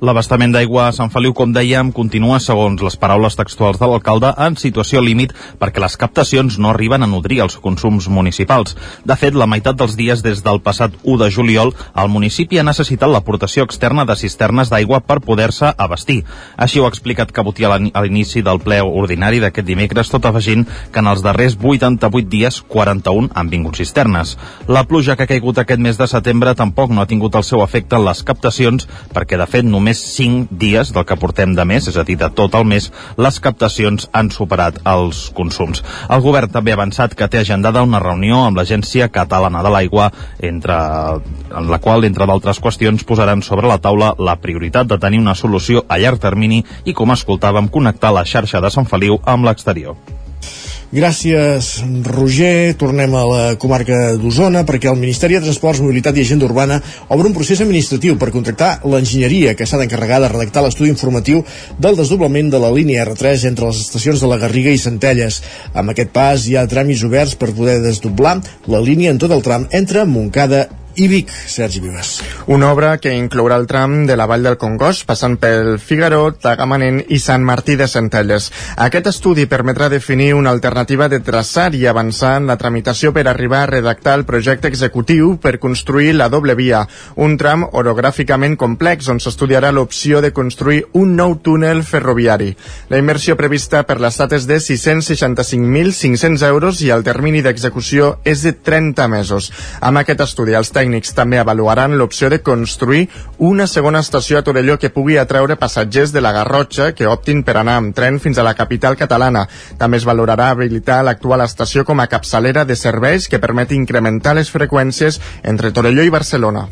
L'abastament 0.05 0.53
d'aigua 0.53 0.91
a 0.91 0.93
Sant 0.93 1.09
Feliu, 1.09 1.33
com 1.33 1.55
dèiem, 1.57 1.89
continua, 1.97 2.37
segons 2.45 2.83
les 2.85 2.99
paraules 3.01 3.33
textuals 3.39 3.79
de 3.81 3.87
l'alcalde, 3.89 4.29
en 4.45 4.59
situació 4.61 5.01
límit 5.01 5.31
perquè 5.57 5.81
les 5.81 5.95
captacions 5.97 6.59
no 6.61 6.69
arriben 6.69 7.01
a 7.01 7.09
nodrir 7.09 7.39
els 7.41 7.57
consums 7.65 8.05
municipals. 8.13 8.77
De 9.09 9.17
fet, 9.17 9.33
la 9.33 9.47
meitat 9.49 9.79
dels 9.81 9.95
dies 9.97 10.21
des 10.21 10.43
del 10.45 10.61
passat 10.61 10.93
1 11.01 11.17
de 11.23 11.31
juliol, 11.33 11.73
el 11.97 12.13
municipi 12.13 12.61
ha 12.61 12.67
necessitat 12.69 13.09
l'aportació 13.09 13.65
externa 13.65 14.05
de 14.05 14.19
cisternes 14.21 14.69
d'aigua 14.69 15.01
per 15.01 15.23
poder-se 15.25 15.73
abastir. 15.73 16.19
Així 16.61 16.77
ho 16.77 16.85
ha 16.85 16.93
explicat 16.93 17.33
Cabotí 17.33 17.65
a 17.65 17.73
l'inici 17.81 18.45
del 18.45 18.61
ple 18.61 18.83
ordinari 18.85 19.41
d'aquest 19.41 19.65
dimecres, 19.67 20.13
tot 20.13 20.29
afegint 20.29 20.67
que 20.93 21.01
en 21.01 21.09
els 21.09 21.25
darrers 21.25 21.57
88 21.57 22.29
dies, 22.29 22.61
41 22.69 23.33
han 23.33 23.49
vingut 23.49 23.81
cisternes. 23.81 24.37
La 24.69 24.85
pluja 24.85 25.17
que 25.17 25.25
ha 25.25 25.33
caigut 25.33 25.57
aquest 25.65 25.81
mes 25.81 25.97
de 25.97 26.05
setembre 26.05 26.53
tampoc 26.55 26.93
no 26.93 27.01
ha 27.01 27.09
tingut 27.09 27.41
el 27.41 27.49
seu 27.49 27.65
efecte 27.65 27.97
en 27.97 28.05
les 28.05 28.23
captacions, 28.23 28.85
perquè 29.17 29.41
de 29.41 29.49
fet 29.49 29.65
només 29.65 29.86
només 29.87 30.03
5 30.17 30.49
dies 30.51 30.91
del 30.91 31.05
que 31.07 31.15
portem 31.15 31.53
de 31.55 31.65
mes, 31.65 31.87
és 31.87 31.97
a 31.97 32.03
dir, 32.03 32.17
de 32.19 32.27
tot 32.35 32.57
el 32.59 32.65
mes, 32.67 32.89
les 33.23 33.39
captacions 33.39 34.09
han 34.11 34.33
superat 34.35 34.81
els 34.83 35.29
consums. 35.37 35.85
El 36.11 36.25
govern 36.25 36.51
també 36.51 36.75
ha 36.75 36.79
avançat 36.81 37.15
que 37.15 37.29
té 37.31 37.39
agendada 37.39 37.85
una 37.87 38.03
reunió 38.03 38.43
amb 38.49 38.59
l'Agència 38.59 39.07
Catalana 39.15 39.63
de 39.63 39.71
l'Aigua, 39.71 40.11
entre, 40.43 40.81
en 41.55 41.71
la 41.71 41.79
qual, 41.79 42.03
entre 42.11 42.27
d'altres 42.27 42.59
qüestions, 42.59 43.07
posaran 43.07 43.47
sobre 43.47 43.71
la 43.71 43.79
taula 43.79 44.17
la 44.19 44.39
prioritat 44.43 44.91
de 44.91 44.99
tenir 44.99 45.23
una 45.23 45.39
solució 45.39 45.87
a 45.87 46.03
llarg 46.03 46.19
termini 46.19 46.65
i, 46.85 46.93
com 46.93 47.15
escoltàvem, 47.15 47.71
connectar 47.71 48.11
la 48.11 48.27
xarxa 48.27 48.65
de 48.65 48.75
Sant 48.75 48.91
Feliu 48.91 49.21
amb 49.23 49.47
l'exterior. 49.47 49.95
Gràcies, 50.95 51.83
Roger. 52.07 52.77
Tornem 52.79 53.15
a 53.19 53.25
la 53.27 53.41
comarca 53.59 54.13
d'Osona 54.15 54.63
perquè 54.69 54.87
el 54.87 55.01
Ministeri 55.01 55.35
de 55.35 55.43
Transports, 55.43 55.81
Mobilitat 55.83 56.15
i 56.15 56.23
Agenda 56.23 56.47
Urbana 56.47 56.79
obre 57.11 57.27
un 57.27 57.35
procés 57.35 57.61
administratiu 57.65 58.15
per 58.21 58.31
contractar 58.31 58.87
l'enginyeria 58.87 59.57
que 59.59 59.67
s'ha 59.67 59.81
d'encarregar 59.83 60.21
de 60.23 60.31
redactar 60.31 60.63
l'estudi 60.63 60.93
informatiu 60.95 61.43
del 61.83 61.99
desdoblament 61.99 62.55
de 62.55 62.63
la 62.63 62.71
línia 62.71 63.03
R3 63.03 63.49
entre 63.51 63.67
les 63.67 63.83
estacions 63.83 64.23
de 64.23 64.31
la 64.31 64.39
Garriga 64.39 64.71
i 64.71 64.79
Centelles. 64.79 65.43
Amb 65.75 65.91
aquest 65.91 66.15
pas 66.15 66.47
hi 66.47 66.55
ha 66.55 66.69
tràmits 66.71 67.03
oberts 67.03 67.35
per 67.35 67.51
poder 67.51 67.81
desdoblar 67.83 68.39
la 68.71 68.79
línia 68.79 69.11
en 69.11 69.19
tot 69.19 69.35
el 69.35 69.43
tram 69.43 69.67
entre 69.75 70.07
Montcada 70.07 70.69
i 70.97 71.09
Vic, 71.09 71.29
Sergi 71.29 71.81
Vives. 71.81 72.23
Una 72.47 72.71
obra 72.73 72.97
que 72.97 73.13
inclourà 73.13 73.59
el 73.61 73.67
tram 73.69 74.07
de 74.09 74.17
la 74.17 74.25
Vall 74.27 74.47
del 74.47 74.57
Congost, 74.57 75.05
passant 75.05 75.37
pel 75.37 75.77
Figaró, 75.83 76.31
Tagamanent 76.33 77.03
i 77.13 77.19
Sant 77.21 77.45
Martí 77.45 77.77
de 77.77 77.89
Centelles. 77.91 78.49
Aquest 78.81 79.11
estudi 79.11 79.45
permetrà 79.51 79.91
definir 79.93 80.33
una 80.35 80.55
alternativa 80.55 81.09
de 81.13 81.21
traçar 81.21 81.69
i 81.75 81.85
avançar 81.87 82.37
en 82.41 82.47
la 82.49 82.57
tramitació 82.57 83.13
per 83.13 83.27
arribar 83.29 83.65
a 83.65 83.71
redactar 83.75 84.15
el 84.17 84.25
projecte 84.25 84.71
executiu 84.73 85.35
per 85.43 85.59
construir 85.61 86.15
la 86.17 86.31
doble 86.33 86.57
via, 86.57 86.87
un 87.17 87.37
tram 87.37 87.67
orogràficament 87.73 88.57
complex 88.57 89.11
on 89.13 89.21
s'estudiarà 89.21 89.75
l'opció 89.75 90.23
de 90.25 90.33
construir 90.33 90.87
un 90.95 91.13
nou 91.17 91.37
túnel 91.45 91.85
ferroviari. 91.85 92.55
La 92.89 93.03
inversió 93.03 93.37
prevista 93.37 93.83
per 93.85 93.99
l'estat 94.01 94.33
és 94.39 94.49
de 94.49 94.61
665.500 94.65 96.47
euros 96.49 96.81
i 96.81 96.91
el 96.95 97.05
termini 97.05 97.45
d'execució 97.45 98.17
és 98.25 98.47
de 98.47 98.57
30 98.57 99.09
mesos. 99.13 99.53
Amb 99.81 100.01
aquest 100.01 100.25
estudi, 100.25 100.57
els 100.57 100.73
tècnics 100.73 100.86
tècnics 100.87 101.15
també 101.17 101.39
avaluaran 101.41 101.97
l'opció 101.99 102.29
de 102.31 102.39
construir 102.39 103.09
una 103.39 103.67
segona 103.67 104.01
estació 104.01 104.39
a 104.39 104.43
Torelló 104.47 104.79
que 104.79 104.93
pugui 104.95 105.19
atreure 105.19 105.57
passatgers 105.59 106.13
de 106.15 106.23
la 106.23 106.33
Garrotxa 106.33 106.93
que 106.95 107.09
optin 107.11 107.43
per 107.43 107.57
anar 107.59 107.77
amb 107.81 107.95
tren 107.95 108.21
fins 108.21 108.39
a 108.39 108.45
la 108.47 108.55
capital 108.55 108.97
catalana. 108.97 109.47
També 109.79 109.99
es 109.99 110.07
valorarà 110.07 110.51
habilitar 110.51 111.03
l'actual 111.03 111.43
estació 111.43 111.85
com 111.85 112.01
a 112.01 112.07
capçalera 112.07 112.65
de 112.65 112.77
serveis 112.77 113.27
que 113.29 113.43
permeti 113.43 113.75
incrementar 113.75 114.37
les 114.37 114.53
freqüències 114.53 115.19
entre 115.43 115.73
Torelló 115.73 116.07
i 116.07 116.15
Barcelona. 116.15 116.69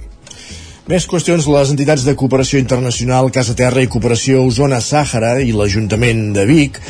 Més 0.86 1.08
qüestions, 1.08 1.48
les 1.48 1.70
entitats 1.72 2.04
de 2.04 2.14
cooperació 2.14 2.60
internacional 2.60 3.32
Casa 3.32 3.56
Terra 3.56 3.82
i 3.82 3.88
Cooperació 3.88 4.44
Osona 4.44 4.82
Sàhara 4.84 5.38
i 5.40 5.52
l'Ajuntament 5.56 6.28
de 6.36 6.44
Vic 6.46 6.80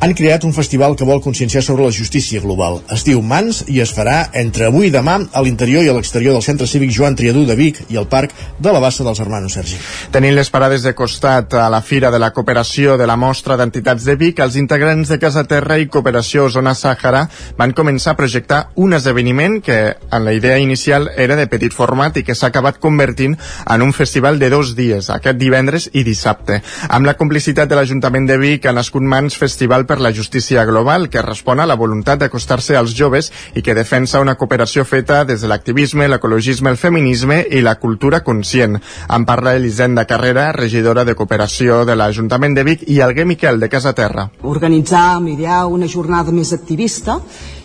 han 0.00 0.14
creat 0.14 0.44
un 0.44 0.52
festival 0.52 0.94
que 0.96 1.04
vol 1.04 1.22
conscienciar 1.22 1.62
sobre 1.62 1.84
la 1.84 1.92
justícia 1.92 2.40
global. 2.40 2.80
Es 2.92 3.04
diu 3.06 3.22
Mans 3.22 3.62
i 3.72 3.80
es 3.80 3.92
farà 3.96 4.26
entre 4.36 4.66
avui 4.68 4.90
i 4.90 4.92
demà 4.92 5.16
a 5.32 5.42
l'interior 5.42 5.84
i 5.84 5.88
a 5.88 5.94
l'exterior 5.96 6.36
del 6.36 6.44
Centre 6.44 6.66
Cívic 6.68 6.92
Joan 6.92 7.16
Triadú 7.16 7.46
de 7.48 7.56
Vic 7.56 7.80
i 7.88 7.96
al 7.96 8.08
Parc 8.08 8.34
de 8.60 8.72
la 8.72 8.80
Bassa 8.82 9.04
dels 9.06 9.20
Hermanos 9.22 9.56
Sergi. 9.56 9.78
Tenint 10.12 10.36
les 10.36 10.50
parades 10.52 10.84
de 10.84 10.92
costat 10.94 11.54
a 11.54 11.68
la 11.72 11.80
Fira 11.80 12.10
de 12.12 12.20
la 12.20 12.32
Cooperació 12.36 12.96
de 13.00 13.06
la 13.08 13.16
Mostra 13.16 13.56
d'Entitats 13.56 14.04
de 14.04 14.16
Vic, 14.20 14.40
els 14.44 14.58
integrants 14.60 15.08
de 15.08 15.18
Casa 15.22 15.44
Terra 15.48 15.78
i 15.80 15.88
Cooperació 15.88 16.50
Zona 16.52 16.74
Sàhara 16.76 17.24
van 17.56 17.72
començar 17.72 18.12
a 18.12 18.20
projectar 18.20 18.60
un 18.76 18.92
esdeveniment 18.92 19.60
que 19.64 19.78
en 19.96 20.24
la 20.24 20.36
idea 20.36 20.58
inicial 20.58 21.08
era 21.16 21.36
de 21.36 21.48
petit 21.48 21.72
format 21.72 22.16
i 22.16 22.24
que 22.26 22.34
s'ha 22.34 22.52
acabat 22.52 22.78
convertint 22.82 23.38
en 23.66 23.82
un 23.82 23.94
festival 23.96 24.38
de 24.38 24.50
dos 24.52 24.74
dies, 24.76 25.08
aquest 25.10 25.40
divendres 25.40 25.88
i 25.94 26.04
dissabte. 26.04 26.60
Amb 26.88 27.06
la 27.08 27.16
complicitat 27.16 27.68
de 27.68 27.80
l'Ajuntament 27.80 28.28
de 28.28 28.38
Vic 28.38 28.66
ha 28.66 28.76
nascut 28.76 29.02
Mans 29.02 29.36
Festival 29.36 29.85
per 29.86 30.00
la 30.00 30.12
Justícia 30.12 30.64
Global, 30.68 31.08
que 31.08 31.22
respon 31.22 31.60
a 31.60 31.66
la 31.66 31.76
voluntat 31.78 32.20
d'acostar-se 32.20 32.76
als 32.76 32.94
joves 32.98 33.30
i 33.54 33.62
que 33.62 33.74
defensa 33.74 34.20
una 34.20 34.36
cooperació 34.36 34.84
feta 34.84 35.24
des 35.24 35.40
de 35.40 35.48
l'activisme, 35.48 36.08
l'ecologisme, 36.08 36.70
el 36.70 36.76
feminisme 36.76 37.40
i 37.50 37.62
la 37.62 37.76
cultura 37.80 38.22
conscient. 38.26 38.78
En 39.08 39.24
parla 39.24 39.56
Elisenda 39.56 40.04
Carrera, 40.04 40.50
regidora 40.52 41.04
de 41.04 41.14
cooperació 41.14 41.84
de 41.86 41.96
l'Ajuntament 41.96 42.54
de 42.56 42.64
Vic, 42.66 42.84
i 42.86 43.00
Alguer 43.00 43.26
Miquel, 43.26 43.60
de 43.60 43.68
Casa 43.68 43.94
Terra. 43.94 44.28
Organitzar, 44.42 45.20
mediar 45.20 45.66
una 45.66 45.88
jornada 45.88 46.34
més 46.34 46.52
activista 46.52 47.20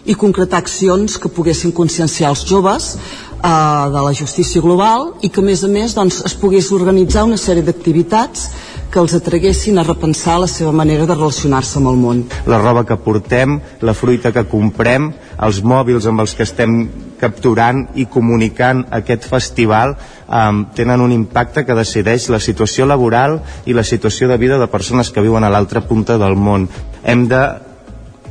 i 0.06 0.16
concretar 0.18 0.62
accions 0.62 1.18
que 1.22 1.30
poguessin 1.30 1.74
conscienciar 1.78 2.32
els 2.32 2.46
joves 2.50 2.96
eh, 2.96 3.86
de 3.94 4.02
la 4.08 4.14
justícia 4.18 4.62
global 4.62 5.12
i 5.22 5.30
que 5.30 5.42
a 5.42 5.46
més 5.46 5.64
a 5.64 5.70
més 5.70 5.96
doncs, 5.98 6.22
es 6.26 6.36
pogués 6.38 6.72
organitzar 6.74 7.26
una 7.28 7.38
sèrie 7.38 7.66
d'activitats 7.66 8.50
que 8.92 9.00
els 9.00 9.14
atraguessin 9.16 9.80
a 9.80 9.86
repensar 9.88 10.38
la 10.42 10.50
seva 10.52 10.74
manera 10.76 11.06
de 11.08 11.16
relacionar-se 11.16 11.80
amb 11.80 11.92
el 11.94 12.00
món. 12.00 12.24
La 12.46 12.60
roba 12.60 12.84
que 12.86 12.98
portem, 13.00 13.60
la 13.82 13.96
fruita 13.96 14.34
que 14.36 14.44
comprem, 14.52 15.10
els 15.42 15.62
mòbils 15.64 16.08
amb 16.12 16.24
els 16.26 16.36
que 16.36 16.44
estem 16.44 16.76
capturant 17.22 17.86
i 17.96 18.08
comunicant 18.12 18.84
aquest 18.98 19.28
festival 19.30 19.96
um, 19.96 20.66
tenen 20.76 21.02
un 21.02 21.14
impacte 21.16 21.64
que 21.66 21.78
decideix 21.78 22.28
la 22.34 22.42
situació 22.44 22.88
laboral 22.90 23.40
i 23.66 23.78
la 23.78 23.86
situació 23.88 24.28
de 24.28 24.40
vida 24.42 24.60
de 24.60 24.68
persones 24.68 25.12
que 25.12 25.24
viuen 25.24 25.46
a 25.46 25.54
l'altra 25.54 25.86
punta 25.88 26.18
del 26.18 26.36
món. 26.36 26.68
Hem 27.04 27.28
de 27.32 27.42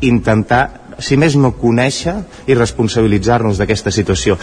intentar 0.01 0.80
si 1.01 1.17
més 1.21 1.37
no 1.37 1.53
conèixer 1.59 2.17
i 2.47 2.57
responsabilitzar-nos 2.59 3.61
d'aquesta 3.61 3.91
situació. 3.91 4.39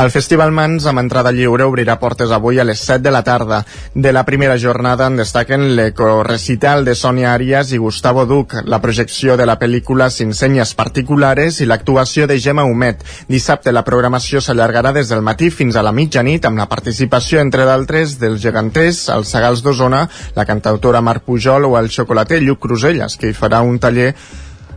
El 0.00 0.10
Festival 0.14 0.52
Mans 0.54 0.86
amb 0.86 1.02
entrada 1.02 1.32
lliure 1.34 1.66
obrirà 1.68 1.96
portes 2.00 2.30
avui 2.32 2.60
a 2.60 2.64
les 2.64 2.80
7 2.80 3.02
de 3.04 3.10
la 3.12 3.22
tarda. 3.26 3.60
De 3.94 4.12
la 4.12 4.24
primera 4.24 4.56
jornada 4.58 5.06
en 5.10 5.18
destaquen 5.18 5.66
l'ecorecital 5.76 6.84
de 6.84 6.94
Sònia 6.94 7.32
Arias 7.34 7.72
i 7.72 7.80
Gustavo 7.82 8.24
Duc, 8.26 8.54
la 8.64 8.80
projecció 8.80 9.36
de 9.36 9.46
la 9.46 9.58
pel·lícula 9.58 10.10
Sin 10.10 10.32
senyes 10.34 10.74
particulars 10.78 11.60
i 11.60 11.68
l'actuació 11.68 12.26
de 12.30 12.38
Gemma 12.40 12.64
Humet. 12.64 13.04
Dissabte 13.28 13.72
la 13.72 13.84
programació 13.86 14.40
s'allargarà 14.40 14.94
des 14.96 15.10
del 15.10 15.24
matí 15.26 15.50
fins 15.50 15.76
a 15.76 15.84
la 15.86 15.92
mitjanit 15.92 16.46
amb 16.46 16.58
la 16.62 16.68
participació, 16.70 17.40
entre 17.40 17.66
d'altres, 17.68 18.18
dels 18.20 18.40
geganters, 18.40 19.08
els 19.12 19.30
Segals 19.30 19.64
d'Osona, 19.64 20.06
la 20.36 20.46
cantautora 20.46 21.00
Marc 21.00 21.26
Pujol 21.26 21.66
o 21.66 21.76
el 21.78 21.90
xocolater 21.90 22.40
Lluc 22.42 22.62
Cruselles, 22.66 23.16
que 23.16 23.30
hi 23.30 23.36
farà 23.36 23.62
un 23.66 23.78
taller 23.78 24.14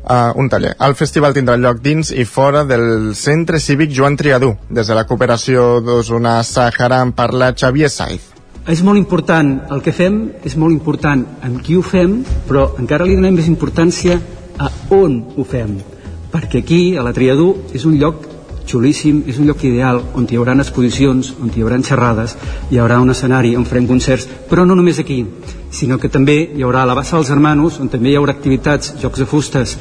uh, 0.04 0.32
un 0.40 0.50
taller. 0.50 0.74
El 0.80 0.96
festival 1.00 1.34
tindrà 1.36 1.58
lloc 1.60 1.82
dins 1.84 2.12
i 2.12 2.26
fora 2.26 2.64
del 2.68 3.14
Centre 3.16 3.60
Cívic 3.60 3.94
Joan 3.96 4.18
Triadú. 4.20 4.54
Des 4.70 4.88
de 4.88 4.98
la 4.98 5.06
cooperació 5.10 5.82
d'Osona 5.84 6.40
Sàhara 6.44 7.02
en 7.04 7.14
parla 7.16 7.54
Xavier 7.56 7.90
Saiz. 7.90 8.30
És 8.64 8.80
molt 8.84 8.98
important 8.98 9.58
el 9.76 9.82
que 9.84 9.92
fem, 9.92 10.30
és 10.48 10.56
molt 10.56 10.72
important 10.72 11.26
amb 11.44 11.60
qui 11.64 11.76
ho 11.76 11.82
fem, 11.84 12.22
però 12.48 12.70
encara 12.80 13.08
li 13.08 13.18
donem 13.20 13.36
més 13.36 13.50
importància 13.52 14.20
a 14.58 14.70
on 14.96 15.20
ho 15.36 15.44
fem. 15.44 15.82
Perquè 16.32 16.64
aquí, 16.64 16.84
a 16.98 17.04
la 17.04 17.12
Triadú, 17.14 17.50
és 17.76 17.84
un 17.86 17.98
lloc 18.00 18.33
xulíssim, 18.68 19.24
és 19.28 19.40
un 19.40 19.48
lloc 19.50 19.64
ideal 19.64 20.02
on 20.14 20.28
hi 20.30 20.40
haurà 20.40 20.56
exposicions, 20.60 21.34
on 21.42 21.52
hi 21.54 21.64
haurà 21.64 21.82
xerrades, 21.84 22.38
hi 22.72 22.80
haurà 22.80 23.00
un 23.02 23.12
escenari 23.12 23.56
on 23.56 23.66
farem 23.66 23.88
concerts, 23.88 24.28
però 24.50 24.66
no 24.66 24.76
només 24.76 25.00
aquí, 25.00 25.24
sinó 25.72 26.00
que 26.00 26.10
també 26.10 26.38
hi 26.56 26.64
haurà 26.64 26.86
la 26.86 26.96
Bassa 26.96 27.18
dels 27.18 27.34
Hermanos, 27.34 27.80
on 27.80 27.90
també 27.90 28.12
hi 28.12 28.18
haurà 28.20 28.38
activitats, 28.38 28.96
jocs 29.02 29.20
de 29.20 29.26
fustes, 29.26 29.78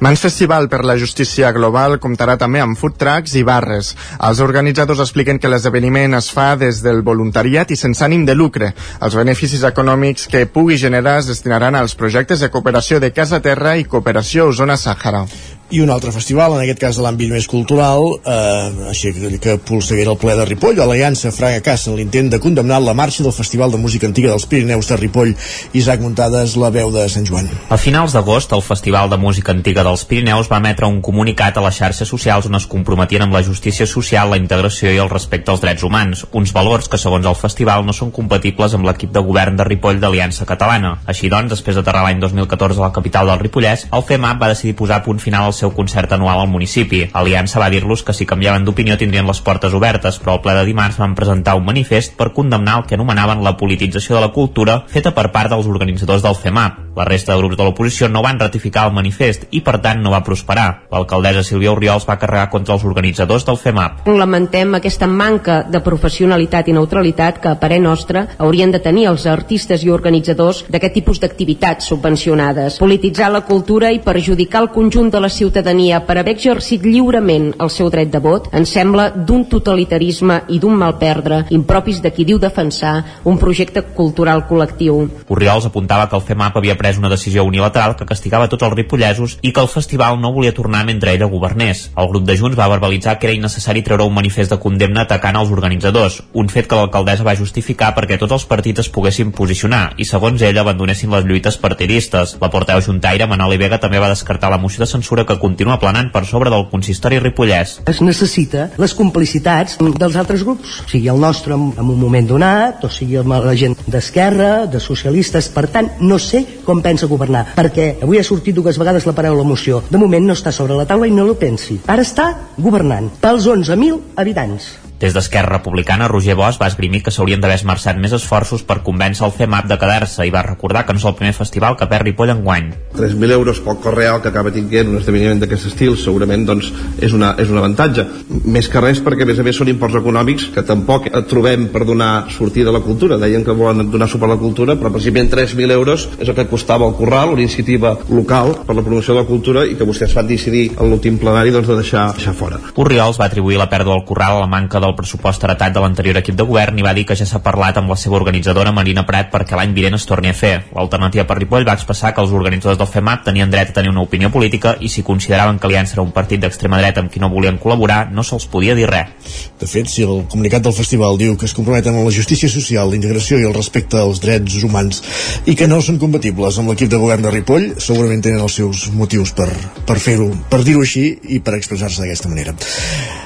Mans 0.00 0.22
Festival 0.24 0.64
per 0.72 0.80
la 0.88 0.94
Justícia 0.96 1.50
Global 1.52 1.98
comptarà 2.00 2.38
també 2.40 2.62
amb 2.64 2.78
food 2.80 2.94
trucks 2.96 3.34
i 3.36 3.42
barres. 3.44 3.90
Els 4.28 4.40
organitzadors 4.40 5.02
expliquen 5.04 5.36
que 5.36 5.50
l'esdeveniment 5.52 6.16
es 6.16 6.30
fa 6.32 6.54
des 6.56 6.80
del 6.80 7.02
voluntariat 7.04 7.68
i 7.68 7.76
sense 7.76 8.00
ànim 8.06 8.24
de 8.24 8.32
lucre. 8.32 8.72
Els 9.04 9.18
beneficis 9.20 9.66
econòmics 9.68 10.24
que 10.32 10.46
pugui 10.48 10.80
generar 10.80 11.18
es 11.20 11.28
destinaran 11.28 11.76
als 11.76 11.98
projectes 12.00 12.40
de 12.40 12.48
cooperació 12.48 12.96
de 12.96 13.12
Casa 13.12 13.44
Terra 13.44 13.76
i 13.76 13.84
Cooperació 13.84 14.48
Osona 14.54 14.80
Sàhara 14.80 15.26
i 15.70 15.80
un 15.80 15.90
altre 15.90 16.10
festival, 16.10 16.56
en 16.56 16.64
aquest 16.64 16.80
cas 16.82 16.96
de 16.98 17.04
l'àmbit 17.04 17.30
més 17.30 17.46
cultural, 17.46 18.02
eh, 18.26 18.88
així 18.90 19.12
que, 19.14 19.30
que 19.38 19.56
polseguera 19.62 20.10
el 20.10 20.18
ple 20.18 20.34
de 20.34 20.44
Ripoll, 20.48 20.80
Aliança 20.82 21.30
Fraga 21.30 21.60
Casa, 21.62 21.92
en 21.92 21.98
l'intent 21.98 22.30
de 22.32 22.40
condemnar 22.42 22.80
la 22.82 22.94
marxa 22.94 23.22
del 23.22 23.32
Festival 23.32 23.70
de 23.70 23.78
Música 23.78 24.08
Antiga 24.08 24.32
dels 24.32 24.48
Pirineus 24.50 24.90
de 24.90 24.98
Ripoll. 24.98 25.36
Isaac 25.78 26.02
Muntades, 26.02 26.56
la 26.58 26.72
veu 26.74 26.90
de 26.90 27.06
Sant 27.08 27.28
Joan. 27.28 27.46
A 27.70 27.78
finals 27.78 28.16
d'agost, 28.16 28.50
el 28.56 28.64
Festival 28.66 29.10
de 29.12 29.18
Música 29.22 29.54
Antiga 29.54 29.84
dels 29.86 30.04
Pirineus 30.10 30.50
va 30.50 30.58
emetre 30.58 30.90
un 30.90 30.98
comunicat 31.06 31.56
a 31.56 31.64
les 31.64 31.78
xarxes 31.78 32.10
socials 32.10 32.50
on 32.50 32.58
es 32.58 32.66
comprometien 32.66 33.22
amb 33.22 33.38
la 33.38 33.44
justícia 33.46 33.86
social, 33.86 34.32
la 34.34 34.40
integració 34.40 34.90
i 34.90 34.98
el 34.98 35.12
respecte 35.12 35.54
als 35.54 35.62
drets 35.62 35.86
humans, 35.86 36.26
uns 36.32 36.54
valors 36.56 36.90
que, 36.90 36.98
segons 36.98 37.30
el 37.30 37.38
festival, 37.38 37.86
no 37.86 37.94
són 37.94 38.10
compatibles 38.10 38.74
amb 38.74 38.90
l'equip 38.90 39.14
de 39.14 39.22
govern 39.22 39.54
de 39.60 39.68
Ripoll 39.70 40.02
d'Aliança 40.02 40.48
Catalana. 40.50 40.96
Així 41.06 41.30
doncs, 41.30 41.54
després 41.54 41.78
d'aterrar 41.78 42.02
l'any 42.08 42.18
2014 42.26 42.82
a 42.82 42.88
la 42.88 42.92
capital 42.96 43.30
del 43.30 43.38
Ripollès, 43.44 43.86
el 43.94 44.06
FEMAP 44.10 44.42
va 44.42 44.50
decidir 44.50 44.74
posar 44.74 45.02
punt 45.06 45.22
final 45.22 45.46
al 45.46 45.59
seu 45.60 45.74
concert 45.76 46.12
anual 46.16 46.40
al 46.40 46.50
municipi. 46.50 47.04
Aliança 47.12 47.60
va 47.60 47.70
dir-los 47.70 48.02
que 48.02 48.16
si 48.16 48.26
canviaven 48.26 48.64
d'opinió 48.66 48.96
tindrien 48.98 49.28
les 49.28 49.42
portes 49.44 49.74
obertes, 49.76 50.18
però 50.18 50.36
al 50.36 50.44
ple 50.44 50.56
de 50.58 50.66
dimarts 50.68 50.98
van 51.00 51.14
presentar 51.14 51.56
un 51.58 51.66
manifest 51.68 52.16
per 52.18 52.32
condemnar 52.36 52.80
el 52.80 52.86
que 52.88 52.96
anomenaven 52.98 53.44
la 53.44 53.56
politització 53.60 54.16
de 54.16 54.24
la 54.26 54.32
cultura 54.34 54.80
feta 54.88 55.14
per 55.16 55.30
part 55.32 55.52
dels 55.52 55.68
organitzadors 55.70 56.24
del 56.24 56.38
FEMAP. 56.38 56.86
La 56.96 57.04
resta 57.06 57.32
de 57.32 57.38
grups 57.38 57.56
de 57.56 57.64
l'oposició 57.64 58.08
no 58.10 58.22
van 58.22 58.40
ratificar 58.40 58.88
el 58.88 58.94
manifest 58.96 59.46
i, 59.54 59.60
per 59.64 59.78
tant, 59.80 60.00
no 60.02 60.10
va 60.10 60.24
prosperar. 60.26 60.88
L'alcaldessa 60.90 61.44
Sílvia 61.46 61.72
Oriols 61.72 62.06
va 62.08 62.18
carregar 62.18 62.48
contra 62.50 62.74
els 62.74 62.84
organitzadors 62.84 63.46
del 63.46 63.60
FEMAP. 63.60 64.08
Lamentem 64.10 64.74
aquesta 64.76 65.06
manca 65.06 65.60
de 65.70 65.80
professionalitat 65.86 66.68
i 66.68 66.74
neutralitat 66.74 67.38
que, 67.40 67.52
a 67.52 67.60
parer 67.62 67.78
nostre, 67.80 68.26
haurien 68.38 68.74
de 68.74 68.82
tenir 68.82 69.06
els 69.10 69.26
artistes 69.30 69.84
i 69.86 69.92
organitzadors 69.94 70.64
d'aquest 70.68 70.96
tipus 70.98 71.22
d'activitats 71.22 71.88
subvencionades. 71.92 72.80
Polititzar 72.82 73.30
la 73.30 73.44
cultura 73.46 73.92
i 73.94 74.02
perjudicar 74.02 74.64
el 74.64 74.70
conjunt 74.74 75.12
de 75.14 75.22
la 75.22 75.30
ciutadania 75.50 75.98
per 76.06 76.14
haver 76.20 76.36
exercit 76.36 76.84
lliurement 76.86 77.48
el 77.58 77.70
seu 77.74 77.88
dret 77.90 78.10
de 78.12 78.20
vot 78.22 78.46
ens 78.54 78.70
sembla 78.70 79.08
d'un 79.10 79.42
totalitarisme 79.50 80.36
i 80.54 80.60
d'un 80.62 80.76
mal 80.78 80.94
perdre 81.00 81.40
impropis 81.50 81.98
de 82.04 82.12
qui 82.14 82.24
diu 82.24 82.38
defensar 82.38 82.92
un 83.26 83.38
projecte 83.38 83.82
cultural 83.96 84.44
col·lectiu. 84.46 85.08
Oriols 85.28 85.66
apuntava 85.66 86.06
que 86.08 86.14
el 86.14 86.22
FEMAP 86.22 86.60
havia 86.60 86.76
pres 86.78 87.00
una 87.02 87.10
decisió 87.10 87.42
unilateral 87.44 87.96
que 87.98 88.06
castigava 88.06 88.46
tots 88.48 88.62
els 88.62 88.76
ripollesos 88.76 89.38
i 89.42 89.50
que 89.50 89.64
el 89.64 89.70
festival 89.72 90.20
no 90.20 90.30
volia 90.32 90.54
tornar 90.54 90.84
mentre 90.86 91.16
ella 91.16 91.26
governés. 91.26 91.88
El 91.98 92.08
grup 92.12 92.28
de 92.28 92.38
Junts 92.38 92.58
va 92.58 92.70
verbalitzar 92.70 93.16
que 93.18 93.26
era 93.26 93.34
innecessari 93.34 93.82
treure 93.82 94.06
un 94.06 94.14
manifest 94.14 94.54
de 94.54 94.60
condemna 94.62 95.02
atacant 95.02 95.40
els 95.40 95.50
organitzadors, 95.50 96.20
un 96.32 96.48
fet 96.48 96.70
que 96.70 96.78
l'alcaldessa 96.78 97.26
va 97.26 97.34
justificar 97.34 97.90
perquè 97.96 98.20
tots 98.22 98.38
els 98.38 98.46
partits 98.46 98.84
es 98.86 98.92
poguessin 98.92 99.34
posicionar 99.34 99.96
i, 99.96 100.06
segons 100.06 100.46
ella, 100.46 100.62
abandonessin 100.62 101.10
les 101.10 101.26
lluites 101.26 101.58
partidistes. 101.58 102.36
La 102.40 102.52
portaveu 102.54 102.86
juntaire, 102.86 103.26
Manoli 103.26 103.58
Vega, 103.58 103.82
també 103.82 103.98
va 103.98 104.14
descartar 104.14 104.52
la 104.54 104.62
moció 104.62 104.84
de 104.84 104.90
censura 104.90 105.26
que 105.26 105.39
continua 105.40 105.78
planant 105.80 106.10
per 106.12 106.24
sobre 106.28 106.52
del 106.52 106.66
consistori 106.70 107.20
ripollès. 107.22 107.78
Es 107.90 108.02
necessita 108.04 108.68
les 108.80 108.94
complicitats 108.96 109.78
dels 109.80 110.18
altres 110.20 110.44
grups, 110.46 110.80
sigui 110.90 111.10
el 111.12 111.20
nostre 111.20 111.56
en 111.56 111.84
un 111.84 111.98
moment 112.00 112.28
donat, 112.28 112.84
o 112.84 112.92
sigui 112.92 113.20
la 113.20 113.56
gent 113.58 113.76
d'esquerra, 113.86 114.66
de 114.70 114.80
socialistes, 114.80 115.50
per 115.52 115.66
tant, 115.72 115.90
no 116.00 116.18
sé 116.20 116.44
com 116.66 116.82
pensa 116.84 117.08
governar, 117.10 117.46
perquè 117.56 117.92
avui 118.02 118.20
ha 118.20 118.26
sortit 118.26 118.56
dues 118.56 118.78
vegades 118.80 119.08
la 119.08 119.16
paraula 119.16 119.44
moció. 119.46 119.82
De 119.90 120.00
moment 120.00 120.26
no 120.26 120.36
està 120.36 120.52
sobre 120.52 120.78
la 120.78 120.86
taula 120.88 121.08
i 121.08 121.14
no 121.14 121.26
lo 121.26 121.38
pensi. 121.40 121.80
Ara 121.86 122.04
està 122.06 122.30
governant 122.58 123.10
pels 123.20 123.48
11.000 123.50 124.16
habitants. 124.20 124.70
Des 125.00 125.14
d'Esquerra 125.16 125.56
Republicana, 125.56 126.08
Roger 126.08 126.34
Bosch 126.36 126.60
va 126.60 126.66
esgrimir 126.68 127.00
que 127.00 127.12
s'haurien 127.14 127.40
d'haver 127.40 127.56
esmerçat 127.56 127.96
més 127.96 128.12
esforços 128.12 128.60
per 128.68 128.82
convèncer 128.84 129.24
el 129.24 129.32
CEMAP 129.32 129.70
de 129.70 129.78
quedar-se 129.80 130.26
i 130.28 130.32
va 130.34 130.42
recordar 130.44 130.82
que 130.84 130.92
no 130.92 131.00
és 131.00 131.06
el 131.08 131.14
primer 131.16 131.32
festival 131.32 131.78
que 131.80 131.88
perd 131.88 132.04
Ripoll 132.04 132.34
enguany. 132.34 132.66
3.000 132.98 133.32
euros 133.32 133.62
pel 133.64 133.78
Correal 133.80 134.20
que 134.20 134.28
acaba 134.28 134.52
tinguent 134.52 134.90
un 134.92 134.98
esdeveniment 134.98 135.40
d'aquest 135.40 135.70
estil 135.70 135.96
segurament 135.96 136.44
doncs, 136.44 136.68
és, 137.00 137.14
una, 137.16 137.30
és 137.40 137.48
un 137.48 137.62
avantatge. 137.62 138.04
Més 138.44 138.68
que 138.68 138.82
res 138.84 139.00
perquè 139.00 139.24
a 139.24 139.30
més 139.30 139.40
a 139.40 139.46
més 139.46 139.56
són 139.56 139.70
imports 139.72 139.96
econòmics 140.02 140.50
que 140.52 140.66
tampoc 140.68 141.08
trobem 141.30 141.70
per 141.72 141.86
donar 141.88 142.28
sortida 142.36 142.68
a 142.68 142.76
la 142.76 142.84
cultura. 142.84 143.16
Deien 143.24 143.46
que 143.46 143.56
volen 143.56 143.88
donar 143.88 144.10
suport 144.12 144.28
a 144.28 144.36
la 144.36 144.42
cultura, 144.42 144.76
però 144.76 144.92
precisament 144.92 145.32
3.000 145.32 145.78
euros 145.78 146.10
és 146.18 146.28
el 146.28 146.36
que 146.36 146.44
costava 146.52 146.84
el 146.90 146.98
Corral, 147.00 147.32
una 147.38 147.46
iniciativa 147.46 147.94
local 148.12 148.52
per 148.68 148.76
la 148.76 148.84
promoció 148.84 149.16
de 149.16 149.22
la 149.22 149.28
cultura 149.32 149.64
i 149.64 149.80
que 149.80 149.88
vostès 149.88 150.12
van 150.12 150.28
decidir 150.28 150.66
en 150.76 150.92
l'últim 150.92 151.16
plenari 151.16 151.56
doncs, 151.56 151.72
de 151.72 151.80
deixar, 151.80 152.10
deixar 152.20 152.36
fora. 152.36 152.60
Oriols 152.76 153.16
va 153.16 153.30
atribuir 153.32 153.56
la 153.56 153.70
pèrdua 153.72 153.96
del 153.96 154.04
Corral 154.04 154.36
a 154.36 154.44
la 154.44 154.50
manca 154.50 154.76
del 154.90 154.98
pressupost 154.98 155.44
heretat 155.46 155.74
de 155.74 155.82
l'anterior 155.82 156.18
equip 156.20 156.36
de 156.36 156.46
govern 156.46 156.78
i 156.78 156.84
va 156.84 156.92
dir 156.96 157.06
que 157.06 157.16
ja 157.18 157.26
s'ha 157.28 157.40
parlat 157.44 157.78
amb 157.78 157.90
la 157.92 157.96
seva 158.00 158.18
organitzadora 158.18 158.74
Marina 158.74 159.06
Prat 159.06 159.30
perquè 159.32 159.56
l'any 159.56 159.72
vinent 159.76 159.96
es 159.96 160.06
torni 160.08 160.30
a 160.30 160.36
fer. 160.36 160.52
L'alternativa 160.74 161.24
per 161.28 161.38
Ripoll 161.38 161.66
va 161.68 161.76
expressar 161.78 162.12
que 162.14 162.22
els 162.24 162.34
organitzadors 162.36 162.78
del 162.80 162.90
FEMAP 162.90 163.24
tenien 163.28 163.50
dret 163.52 163.70
a 163.70 163.76
tenir 163.78 163.92
una 163.94 164.02
opinió 164.02 164.30
política 164.34 164.74
i 164.80 164.90
si 164.90 165.04
consideraven 165.06 165.58
que 165.58 165.68
Aliança 165.70 165.96
era 165.96 166.04
un 166.06 166.12
partit 166.16 166.42
d'extrema 166.42 166.80
dreta 166.82 167.04
amb 167.04 167.12
qui 167.12 167.22
no 167.22 167.30
volien 167.30 167.60
col·laborar, 167.62 168.10
no 168.10 168.24
se'ls 168.26 168.48
podia 168.50 168.74
dir 168.74 168.88
res. 168.90 169.38
De 169.60 169.68
fet, 169.68 169.88
si 169.92 170.02
el 170.02 170.24
comunicat 170.32 170.64
del 170.64 170.74
festival 170.74 171.18
diu 171.20 171.36
que 171.38 171.46
es 171.46 171.54
comprometen 171.54 171.94
a 171.94 172.04
la 172.04 172.14
justícia 172.14 172.50
social, 172.50 172.90
l'integració 172.90 173.38
i 173.38 173.46
el 173.46 173.54
respecte 173.54 174.00
als 174.00 174.22
drets 174.24 174.64
humans 174.64 175.02
i 175.46 175.54
que 175.54 175.68
no 175.70 175.80
són 175.84 176.00
compatibles 176.02 176.58
amb 176.58 176.72
l'equip 176.72 176.90
de 176.90 177.00
govern 177.00 177.22
de 177.22 177.34
Ripoll, 177.34 177.70
segurament 177.78 178.24
tenen 178.24 178.42
els 178.42 178.58
seus 178.58 178.88
motius 178.96 179.34
per, 179.36 179.50
per 179.86 180.00
fer-ho, 180.02 180.30
per 180.50 180.64
dir-ho 180.66 180.82
així 180.82 181.06
i 181.36 181.40
per 181.44 181.58
expressar-se 181.58 182.02
d'aquesta 182.02 182.32
manera. 182.32 182.56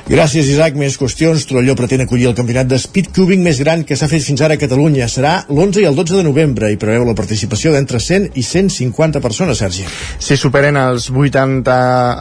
Gràcies, 0.04 0.50
Isaac. 0.52 0.75
Més 0.76 0.99
qüestions. 1.00 1.47
Trolló 1.55 1.77
pretén 1.79 2.03
acollir 2.03 2.27
el 2.27 2.35
campionat 2.35 2.67
de 2.67 2.75
speedcubing 2.83 3.39
més 3.45 3.61
gran 3.63 3.85
que 3.87 3.95
s'ha 3.95 4.09
fet 4.11 4.25
fins 4.27 4.41
ara 4.43 4.57
a 4.57 4.59
Catalunya. 4.59 5.07
Serà 5.07 5.35
l'11 5.45 5.85
i 5.85 5.87
el 5.87 5.95
12 5.95 6.17
de 6.19 6.25
novembre 6.27 6.67
i 6.73 6.79
preveu 6.83 7.05
la 7.07 7.15
participació 7.15 7.71
d'entre 7.71 8.01
100 8.03 8.35
i 8.35 8.43
150 8.43 9.23
persones, 9.23 9.61
Sergi. 9.63 9.85
Si 10.19 10.35
superen 10.35 10.75
els 10.81 11.07
80, 11.13 11.77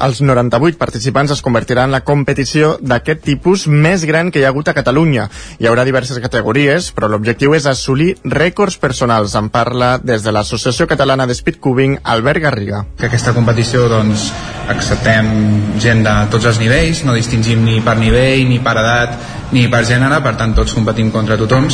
els 0.06 0.22
98 0.22 0.78
participants 0.78 1.34
es 1.34 1.42
convertirà 1.42 1.88
en 1.88 1.96
la 1.96 2.04
competició 2.06 2.76
d'aquest 2.78 3.26
tipus 3.26 3.66
més 3.66 4.06
gran 4.06 4.30
que 4.30 4.44
hi 4.44 4.46
ha 4.46 4.54
hagut 4.54 4.70
a 4.70 4.78
Catalunya. 4.78 5.26
Hi 5.58 5.72
haurà 5.72 5.88
diverses 5.90 6.22
categories, 6.22 6.92
però 6.94 7.10
l'objectiu 7.10 7.58
és 7.58 7.66
assolir 7.66 8.12
rècords 8.22 8.78
personals. 8.78 9.34
En 9.34 9.50
parla 9.50 9.96
des 9.98 10.22
de 10.22 10.30
l'Associació 10.30 10.86
Catalana 10.86 11.26
de 11.26 11.34
Speedcubing, 11.34 12.04
Albert 12.04 12.46
Garriga. 12.46 12.86
Que 13.02 13.10
aquesta 13.10 13.34
competició 13.34 13.90
doncs, 13.90 14.30
acceptem 14.70 15.34
gent 15.82 16.06
de 16.06 16.18
tots 16.30 16.46
els 16.54 16.62
nivells, 16.62 17.02
no 17.08 17.18
distingim 17.18 17.66
ni 17.66 17.82
per 17.82 17.98
nivell, 17.98 18.46
ni 18.46 18.62
per 18.62 18.78
edat, 18.78 19.23
ni 19.54 19.68
per 19.70 19.84
gènere, 19.86 20.20
per 20.26 20.36
tant 20.40 20.54
tots 20.58 20.74
competim 20.74 21.12
contra 21.14 21.38
tothom, 21.38 21.68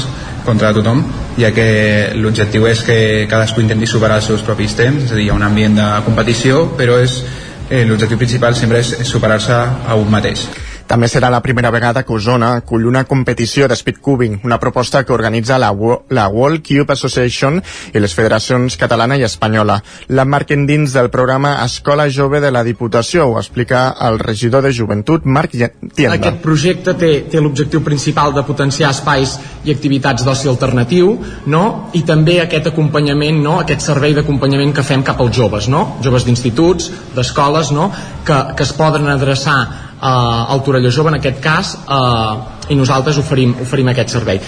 contra 0.45 0.73
tothom, 0.75 1.03
ja 1.39 1.51
que 1.55 1.67
l'objectiu 2.15 2.67
és 2.67 2.81
que 2.85 2.97
cadascú 3.31 3.63
intenti 3.63 3.88
superar 3.88 4.19
els 4.19 4.31
seus 4.31 4.43
propis 4.45 4.75
temps, 4.75 5.05
és 5.05 5.13
a 5.13 5.19
dir, 5.19 5.27
hi 5.27 5.29
ha 5.33 5.38
un 5.38 5.45
ambient 5.47 5.79
de 5.79 5.91
competició, 6.07 6.65
però 6.79 6.99
és 7.01 7.21
eh, 7.69 7.85
l'objectiu 7.85 8.19
principal 8.19 8.55
sempre 8.55 8.83
és, 8.83 8.95
superar-se 9.07 9.55
a 9.55 9.95
un 9.95 10.12
mateix. 10.12 10.47
També 10.89 11.06
serà 11.06 11.30
la 11.30 11.43
primera 11.45 11.69
vegada 11.69 12.02
que 12.02 12.15
Osona 12.15 12.47
acull 12.63 12.88
una 12.89 13.04
competició 13.06 13.67
de 13.69 13.75
speedcubing, 13.78 14.39
una 14.47 14.58
proposta 14.58 15.04
que 15.06 15.13
organitza 15.13 15.60
la, 15.62 15.69
la 16.10 16.28
World 16.34 16.63
Cube 16.65 16.95
Association 16.95 17.60
i 17.93 18.02
les 18.02 18.15
federacions 18.17 18.73
catalana 18.82 19.19
i 19.19 19.25
espanyola. 19.28 19.75
L'emmarquen 20.10 20.65
dins 20.65 20.95
del 20.97 21.12
programa 21.13 21.60
Escola 21.62 22.08
Jove 22.10 22.39
de 22.41 22.49
la 22.49 22.63
Diputació, 22.65 23.28
ho 23.30 23.38
explica 23.38 23.84
el 24.08 24.17
regidor 24.17 24.65
de 24.65 24.71
Joventut, 24.73 25.28
Marc 25.30 25.54
Tienda. 25.54 26.15
Aquest 26.15 26.39
projecte 26.41 26.95
té, 26.97 27.12
té 27.30 27.43
l'objectiu 27.43 27.84
principal 27.86 28.34
de 28.34 28.41
potenciar 28.47 28.89
espais 28.89 29.36
i 29.69 29.75
activitats 29.75 30.25
d'oci 30.25 30.49
alternatiu, 30.49 31.12
no? 31.54 31.63
i 31.93 32.02
també 32.02 32.39
aquest 32.41 32.71
acompanyament, 32.71 33.38
no? 33.45 33.60
aquest 33.62 33.86
servei 33.86 34.17
d'acompanyament 34.17 34.73
que 34.73 34.88
fem 34.89 35.06
cap 35.06 35.21
als 35.21 35.38
joves, 35.38 35.69
no? 35.69 35.86
joves 36.02 36.25
d'instituts, 36.25 36.89
d'escoles, 37.13 37.69
no? 37.78 37.91
que, 38.25 38.41
que 38.58 38.65
es 38.65 38.73
poden 38.73 39.06
adreçar 39.13 39.60
eh, 40.01 40.53
al 40.55 40.63
Torelló 40.63 40.91
Jove 40.91 41.13
en 41.13 41.19
aquest 41.19 41.41
cas 41.43 41.75
eh, 41.83 42.73
i 42.73 42.77
nosaltres 42.79 43.17
oferim, 43.21 43.55
oferim 43.62 43.91
aquest 43.93 44.17
servei 44.17 44.41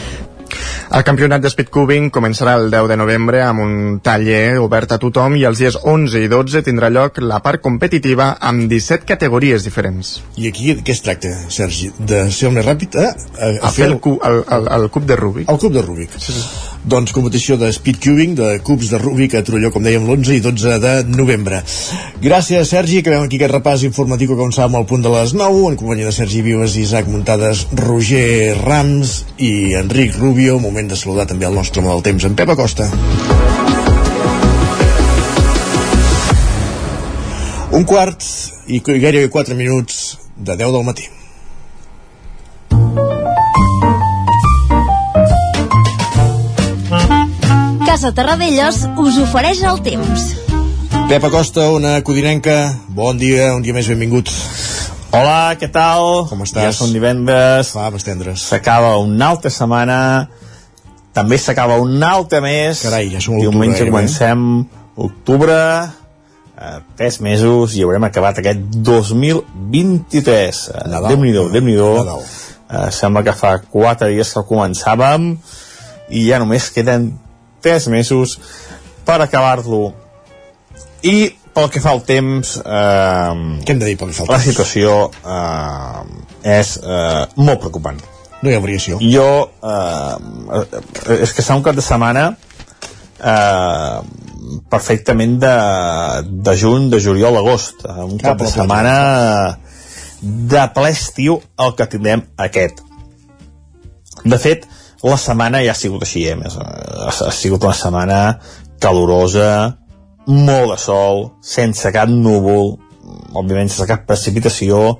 el 0.91 1.05
campionat 1.07 1.43
de 1.43 1.51
speedcubing 1.51 2.09
començarà 2.13 2.57
el 2.59 2.69
10 2.73 2.89
de 2.91 2.97
novembre 2.99 3.43
amb 3.45 3.63
un 3.65 3.75
taller 4.03 4.59
obert 4.61 4.91
a 4.91 4.99
tothom 5.01 5.37
i 5.39 5.45
els 5.49 5.61
dies 5.61 5.77
11 5.81 6.25
i 6.25 6.31
12 6.31 6.63
tindrà 6.67 6.91
lloc 6.93 7.21
la 7.23 7.41
part 7.45 7.61
competitiva 7.63 8.35
amb 8.39 8.67
17 8.71 9.07
categories 9.07 9.65
diferents. 9.67 10.17
I 10.37 10.49
aquí 10.51 10.75
què 10.81 10.95
es 10.95 11.03
tracta, 11.05 11.31
Sergi? 11.53 11.91
De 11.99 12.25
ser 12.33 12.51
més 12.55 12.65
ràpid 12.65 12.97
a, 12.99 13.11
a, 13.11 13.53
a 13.69 13.73
fer 13.75 13.87
el, 13.89 13.97
cu, 14.03 14.17
el, 14.27 14.43
el, 14.57 14.69
el 14.77 14.89
cub 14.93 15.07
de 15.07 15.17
Rubik. 15.19 15.49
El 15.51 15.61
cub 15.61 15.73
de 15.73 15.85
Rubik. 15.85 16.17
Sí, 16.19 16.35
sí. 16.35 16.71
Doncs 16.81 17.13
competició 17.13 17.59
de 17.61 17.69
speedcubing, 17.69 18.33
de 18.35 18.55
cubs 18.65 18.89
de 18.89 18.97
Rubik 18.97 19.35
a 19.37 19.43
Trolló, 19.45 19.69
com 19.69 19.83
dèiem, 19.85 20.07
l'11 20.07 20.33
i 20.39 20.41
12 20.41 20.79
de 20.81 20.93
novembre. 21.13 21.59
Gràcies, 22.23 22.71
Sergi. 22.73 23.03
Acabem 23.03 23.27
aquí 23.27 23.37
aquest 23.37 23.53
repàs 23.53 23.85
informatiu 23.85 24.31
que 24.31 24.39
començàvem 24.39 24.79
al 24.79 24.87
punt 24.89 25.05
de 25.05 25.11
les 25.13 25.35
9, 25.37 25.61
en 25.69 25.77
companyia 25.77 26.09
de 26.09 26.15
Sergi 26.15 26.41
Vives, 26.41 26.79
Isaac 26.81 27.09
Muntades, 27.11 27.67
Roger 27.77 28.57
Rams 28.63 29.13
i 29.37 29.51
Enric 29.77 30.17
Rubio. 30.17 30.50
Moment 30.59 30.89
de 30.91 30.97
saludar 30.99 31.27
també 31.29 31.45
el 31.47 31.55
nostre 31.55 31.79
home 31.81 31.93
del 31.93 32.03
temps, 32.03 32.25
en 32.27 32.35
Pep 32.35 32.49
Acosta. 32.49 32.89
Un 37.71 37.85
quart 37.87 38.25
i 38.67 38.81
gairebé 38.83 39.29
4 39.31 39.55
minuts 39.55 40.17
de 40.35 40.57
10 40.59 40.73
del 40.75 40.83
matí. 40.83 41.07
Casa 47.85 48.11
Terradellos 48.11 48.83
us 48.97 49.17
ofereix 49.23 49.63
el 49.63 49.81
temps. 49.85 50.27
Pep 51.07 51.23
Acosta, 51.27 51.69
una 51.71 52.01
codinenca, 52.03 52.75
bon 52.87 53.17
dia, 53.19 53.53
un 53.55 53.63
dia 53.63 53.75
més 53.75 53.87
benvingut. 53.91 54.31
Hola, 55.11 55.57
què 55.59 55.67
tal? 55.67 56.25
Com 56.29 56.43
estàs? 56.45 56.69
Ja 56.69 56.75
són 56.75 56.93
divendres. 56.95 57.73
Va, 57.75 57.89
més 57.91 58.05
tendres. 58.07 58.45
S'acaba 58.47 58.93
una 59.03 59.27
altra 59.33 59.51
setmana. 59.51 59.97
També 61.13 61.37
s'acaba 61.37 61.75
un 61.81 62.01
altre 62.07 62.39
mes. 62.43 62.81
Carai, 62.85 63.09
ja 63.11 63.19
som. 63.23 63.39
Diumenge 63.41 63.83
eh, 63.83 63.89
comencem 63.89 64.45
octubre. 64.95 65.57
Eh, 66.61 66.77
tres 66.95 67.19
mesos 67.25 67.73
i 67.75 67.83
haurem 67.83 68.03
acabat 68.07 68.39
aquest 68.39 68.61
2023. 68.85 70.61
Eh. 70.75 70.85
Déu-n'hi-do, 71.09 71.49
déu 71.51 71.61
nhi 71.65 71.75
déu 71.75 71.97
Nadal. 71.99 72.23
eh, 72.69 72.91
Sembla 72.95 73.23
que 73.27 73.33
fa 73.35 73.57
quatre 73.59 74.11
dies 74.13 74.31
que 74.33 74.43
començàvem 74.47 75.33
i 76.11 76.25
ja 76.29 76.39
només 76.39 76.69
queden 76.71 77.11
tres 77.61 77.87
mesos 77.91 78.37
per 79.05 79.19
acabar-lo. 79.21 79.91
I 81.03 81.31
pel 81.51 81.67
que 81.73 81.81
fa 81.83 81.91
al 81.91 82.03
temps 82.07 82.55
eh, 82.61 83.33
què 83.65 83.73
hem 83.73 83.79
de 83.81 83.87
dir 83.89 83.97
pel 83.99 84.11
que 84.11 84.15
fa 84.15 84.23
al 84.23 84.29
la 84.31 84.37
temps? 84.39 84.47
situació 84.47 84.93
eh, 85.25 86.03
és 86.59 86.77
eh, 86.79 87.25
molt 87.41 87.59
preocupant 87.59 87.99
no 88.41 88.49
hi 88.49 88.55
ha 88.57 88.61
variació. 88.63 88.99
Jo 89.01 89.27
eh, 89.47 90.15
eh, 90.59 91.19
és 91.21 91.33
que 91.33 91.43
està 91.43 91.57
un 91.57 91.65
cap 91.65 91.77
de 91.77 91.85
setmana 91.85 92.31
eh, 93.21 93.97
perfectament 94.71 95.37
de, 95.41 95.55
de 96.47 96.55
juny, 96.57 96.89
de 96.93 97.01
juliol, 97.03 97.37
agost. 97.41 97.85
Eh, 97.85 97.97
un 98.05 98.17
cap 98.17 98.35
Cap 98.35 98.41
a 98.41 98.45
de 98.45 98.53
setmana 98.53 98.95
de 100.21 100.63
ple 100.75 100.93
estiu 100.93 101.39
el 101.65 101.75
que 101.77 101.89
tindrem 101.89 102.25
aquest. 102.37 102.83
De 104.21 104.37
fet, 104.37 104.67
la 105.01 105.17
setmana 105.17 105.63
ja 105.65 105.73
ha 105.73 105.77
sigut 105.77 106.03
així, 106.05 106.27
eh? 106.29 106.37
Més, 106.37 106.57
ha, 106.57 107.09
ha 107.09 107.33
sigut 107.33 107.63
una 107.65 107.77
setmana 107.77 108.21
calorosa, 108.81 109.77
molt 110.29 110.75
de 110.75 110.77
sol, 110.81 111.23
sense 111.41 111.89
cap 111.93 112.09
núvol, 112.09 112.75
òbviament 113.33 113.71
sense 113.71 113.87
cap 113.89 114.05
precipitació, 114.09 114.99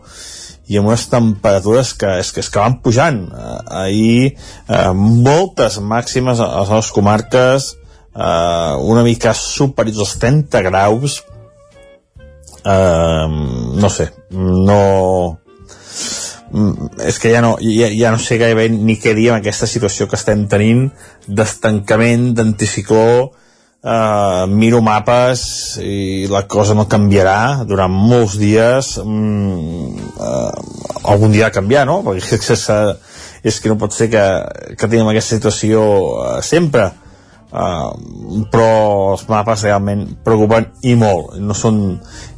i 0.72 0.80
amb 0.80 0.88
unes 0.88 1.04
temperatures 1.12 1.92
que, 2.00 2.14
és, 2.22 2.32
que, 2.32 2.40
és 2.44 2.50
que 2.52 2.62
van 2.62 2.78
pujant. 2.84 3.20
Eh, 3.28 3.58
ahir, 3.82 4.32
eh, 4.72 4.92
moltes 4.96 5.82
màximes 5.84 6.40
a 6.40 6.48
les 6.54 6.72
nostres 6.72 6.94
comarques, 6.96 7.68
eh, 8.16 8.74
una 8.94 9.04
mica 9.04 9.36
superiors 9.36 10.00
als 10.06 10.16
30 10.22 10.64
graus, 10.70 11.20
eh, 12.64 13.28
no 13.84 13.90
sé, 13.90 14.08
no 14.32 14.80
mm, 16.52 16.92
és 17.10 17.20
que 17.20 17.34
ja 17.36 17.44
no, 17.44 17.58
ja, 17.60 17.92
ja 17.92 18.16
no 18.16 18.22
sé 18.22 18.40
gairebé 18.40 18.70
ni 18.72 18.96
què 19.02 19.16
dir 19.18 19.32
amb 19.32 19.42
aquesta 19.42 19.68
situació 19.68 20.08
que 20.08 20.20
estem 20.20 20.48
tenint 20.52 20.88
d'estancament, 21.28 22.32
d'anticicló 22.38 23.32
eh, 23.84 24.46
miro 24.48 24.82
mapes 24.82 25.78
i 25.82 26.28
la 26.30 26.46
cosa 26.48 26.76
no 26.78 26.88
canviarà 26.90 27.64
durant 27.68 27.92
molts 27.92 28.38
dies. 28.42 28.98
Mm, 29.04 30.10
eh, 30.18 31.10
algun 31.12 31.34
dia 31.34 31.52
canviar 31.54 31.86
no? 31.90 32.02
perquè 32.06 32.38
és, 32.38 32.50
és, 32.56 32.68
és 33.44 33.60
que 33.60 33.72
no 33.72 33.80
pot 33.82 33.94
ser 33.94 34.10
que, 34.14 34.26
que 34.78 34.88
tinguem 34.88 35.12
aquesta 35.14 35.38
situació 35.38 35.86
eh, 36.26 36.36
sempre. 36.46 36.92
Eh, 37.52 37.90
però 38.52 38.70
els 39.16 39.26
mapes 39.30 39.66
realment 39.68 40.06
preocupen 40.24 40.70
i 40.88 40.96
molt. 40.96 41.36
No 41.42 41.58
són 41.58 41.82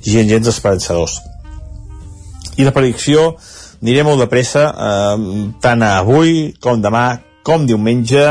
gens, 0.01 0.29
gens 0.29 0.49
esperançadors. 0.49 1.19
I 2.57 2.65
la 2.65 2.73
predicció 2.73 3.33
aniré 3.83 4.05
molt 4.07 4.21
de 4.23 4.29
pressa 4.31 4.69
eh, 4.71 5.29
tant 5.61 5.85
avui 5.85 6.53
com 6.63 6.81
demà 6.81 7.19
com 7.43 7.65
diumenge 7.67 8.23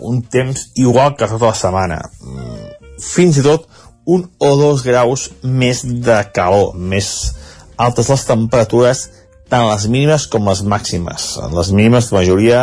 un 0.00 0.22
temps 0.22 0.68
igual 0.76 1.16
que 1.16 1.28
tota 1.30 1.50
la 1.52 1.58
setmana. 1.58 2.00
Mm, 2.22 2.68
fins 3.02 3.38
i 3.38 3.44
tot 3.46 3.68
un 4.08 4.24
o 4.40 4.50
dos 4.56 4.82
graus 4.86 5.28
més 5.42 5.82
de 5.84 6.18
calor 6.34 6.74
més 6.74 7.34
altes 7.76 8.08
les 8.08 8.24
temperatures 8.26 9.04
tant 9.48 9.66
les 9.68 9.86
mínimes 9.88 10.26
com 10.30 10.48
les 10.48 10.62
màximes. 10.64 11.28
Les 11.54 11.72
mínimes 11.72 12.10
de 12.10 12.16
majoria 12.16 12.62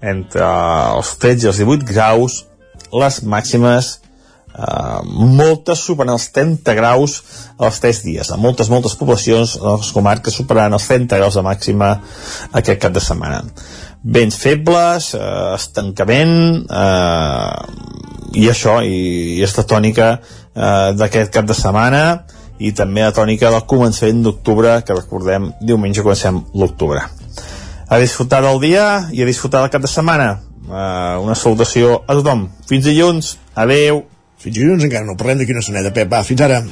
entre 0.00 0.48
els 0.96 1.14
13 1.20 1.46
i 1.46 1.50
els 1.52 1.60
18 1.64 1.88
graus 1.88 2.42
les 2.92 3.22
màximes 3.24 3.98
Uh, 4.58 5.04
moltes 5.38 5.84
superen 5.86 6.16
els 6.16 6.24
30 6.34 6.74
graus 6.74 7.20
als 7.62 7.78
3 7.78 8.00
dies. 8.02 8.30
A 8.34 8.38
moltes, 8.42 8.70
moltes 8.72 8.96
poblacions, 8.98 9.54
les 9.62 9.92
comarques, 9.94 10.34
superaran 10.34 10.74
els 10.74 10.88
30 10.90 11.20
graus 11.20 11.38
de 11.38 11.44
màxima 11.46 11.92
aquest 12.50 12.80
cap 12.82 12.96
de 12.96 13.02
setmana. 13.04 13.44
Vents 14.02 14.34
febles, 14.38 15.12
uh, 15.14 15.54
estancament, 15.54 16.34
uh, 16.74 18.34
i 18.34 18.48
això, 18.50 18.80
i, 18.82 19.38
i 19.38 19.46
és 19.46 19.54
la 19.56 19.66
tònica 19.68 20.10
uh, 20.18 20.90
d'aquest 20.98 21.32
cap 21.38 21.46
de 21.46 21.54
setmana, 21.54 22.02
i 22.58 22.74
també 22.74 23.06
la 23.06 23.14
tònica 23.14 23.54
del 23.54 23.62
començament 23.70 24.26
d'octubre, 24.26 24.80
que 24.82 24.98
recordem, 24.98 25.52
diumenge 25.62 26.02
comencem 26.02 26.42
l'octubre. 26.58 27.06
A 27.88 28.02
disfrutar 28.02 28.42
del 28.42 28.58
dia 28.60 28.84
i 29.14 29.22
a 29.22 29.26
disfrutar 29.28 29.62
del 29.62 29.72
cap 29.72 29.86
de 29.86 29.94
setmana. 29.94 30.32
Uh, 30.68 31.22
una 31.22 31.38
salutació 31.38 32.02
a 32.04 32.18
tothom. 32.18 32.48
Fins 32.68 32.90
dilluns. 32.90 33.36
Adeu. 33.54 34.02
Fins 34.38 34.54
dilluns 34.54 34.84
encara 34.86 35.02
no 35.06 35.16
parlem 35.18 35.40
d'aquí 35.40 35.54
una 35.54 35.64
soneta. 35.66 35.90
Pep, 35.94 36.10
va, 36.12 36.22
fins 36.26 36.42
ara. 36.46 36.62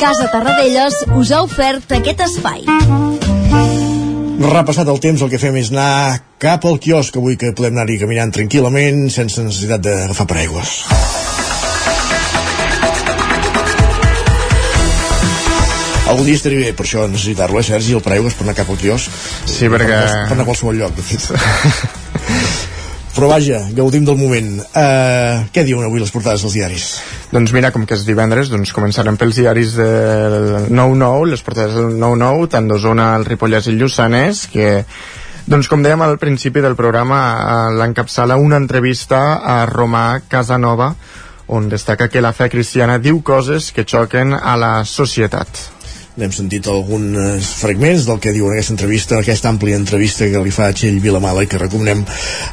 Casa 0.00 0.30
Tarradellas 0.32 1.02
us 1.20 1.32
ha 1.36 1.42
ofert 1.44 1.92
aquest 1.92 2.22
espai. 2.24 2.64
Repassat 4.40 4.88
el 4.88 5.00
temps, 5.04 5.20
el 5.20 5.28
que 5.28 5.40
fem 5.42 5.58
és 5.60 5.68
anar 5.68 6.22
cap 6.40 6.64
al 6.64 6.78
quiosc 6.80 7.18
avui 7.20 7.36
que 7.36 7.52
podem 7.52 7.76
anar-hi 7.76 7.98
caminant 8.00 8.32
tranquil·lament 8.32 9.04
sense 9.12 9.44
necessitat 9.44 9.84
d'agafar 9.84 10.26
paraigües. 10.32 10.72
Algun 16.10 16.24
dia 16.26 16.40
estaria 16.40 16.64
bé 16.64 16.72
per 16.74 16.88
això 16.88 17.04
necessitar-lo, 17.04 17.60
eh, 17.60 17.68
Sergi, 17.68 17.92
el 18.00 18.02
paraigües 18.02 18.34
per 18.34 18.48
anar 18.48 18.56
cap 18.56 18.72
al 18.72 18.80
quiosc. 18.80 19.12
Sí, 19.44 19.68
perquè... 19.68 20.00
Per 20.24 20.32
anar 20.32 20.48
a 20.48 20.48
qualsevol 20.48 20.80
lloc, 20.80 20.96
de 20.96 21.04
fet. 21.04 21.28
Però 23.20 23.28
vaja, 23.28 23.58
gaudim 23.76 24.06
del 24.08 24.16
moment. 24.16 24.46
Uh, 24.72 25.42
què 25.52 25.60
diuen 25.68 25.84
avui 25.84 26.00
les 26.00 26.08
portades 26.08 26.40
dels 26.40 26.54
diaris? 26.56 26.84
Doncs 27.28 27.50
mira, 27.52 27.68
com 27.68 27.82
que 27.84 27.92
és 27.92 28.06
divendres, 28.08 28.48
doncs 28.48 28.70
començarem 28.72 29.18
pels 29.20 29.36
diaris 29.36 29.74
del 29.76 30.70
9-9, 30.72 31.26
les 31.28 31.42
portades 31.44 31.76
del 31.76 31.98
9-9, 32.00 32.46
tant 32.54 32.70
d'Osona, 32.70 33.10
el 33.20 33.26
Ripollès 33.28 33.68
i 33.68 33.74
el 33.74 33.82
Lluçanès, 33.82 34.46
que 34.48 34.70
doncs 35.52 35.68
com 35.68 35.84
dèiem 35.84 36.00
al 36.00 36.16
principi 36.22 36.62
del 36.64 36.78
programa, 36.78 37.18
eh, 37.36 37.74
l'encapçala 37.76 38.38
una 38.40 38.56
entrevista 38.56 39.20
a 39.44 39.58
Romà 39.68 40.22
Casanova, 40.24 40.94
on 41.52 41.68
destaca 41.68 42.08
que 42.08 42.24
la 42.24 42.32
fe 42.32 42.48
cristiana 42.48 42.96
diu 43.04 43.20
coses 43.20 43.68
que 43.68 43.84
xoquen 43.84 44.32
a 44.32 44.56
la 44.56 44.72
societat. 44.88 45.66
N'hem 46.20 46.32
sentit 46.36 46.66
alguns 46.68 47.54
fragments 47.62 48.04
del 48.04 48.18
que 48.20 48.34
diu 48.36 48.50
en 48.50 48.52
aquesta 48.52 48.74
entrevista, 48.76 49.20
aquesta 49.20 49.48
àmplia 49.48 49.78
entrevista 49.80 50.28
que 50.28 50.42
li 50.44 50.52
fa 50.52 50.68
a 50.68 50.74
Txell 50.76 51.00
Vilamala 51.00 51.46
i 51.46 51.48
que 51.48 51.60
recomanem, 51.60 52.02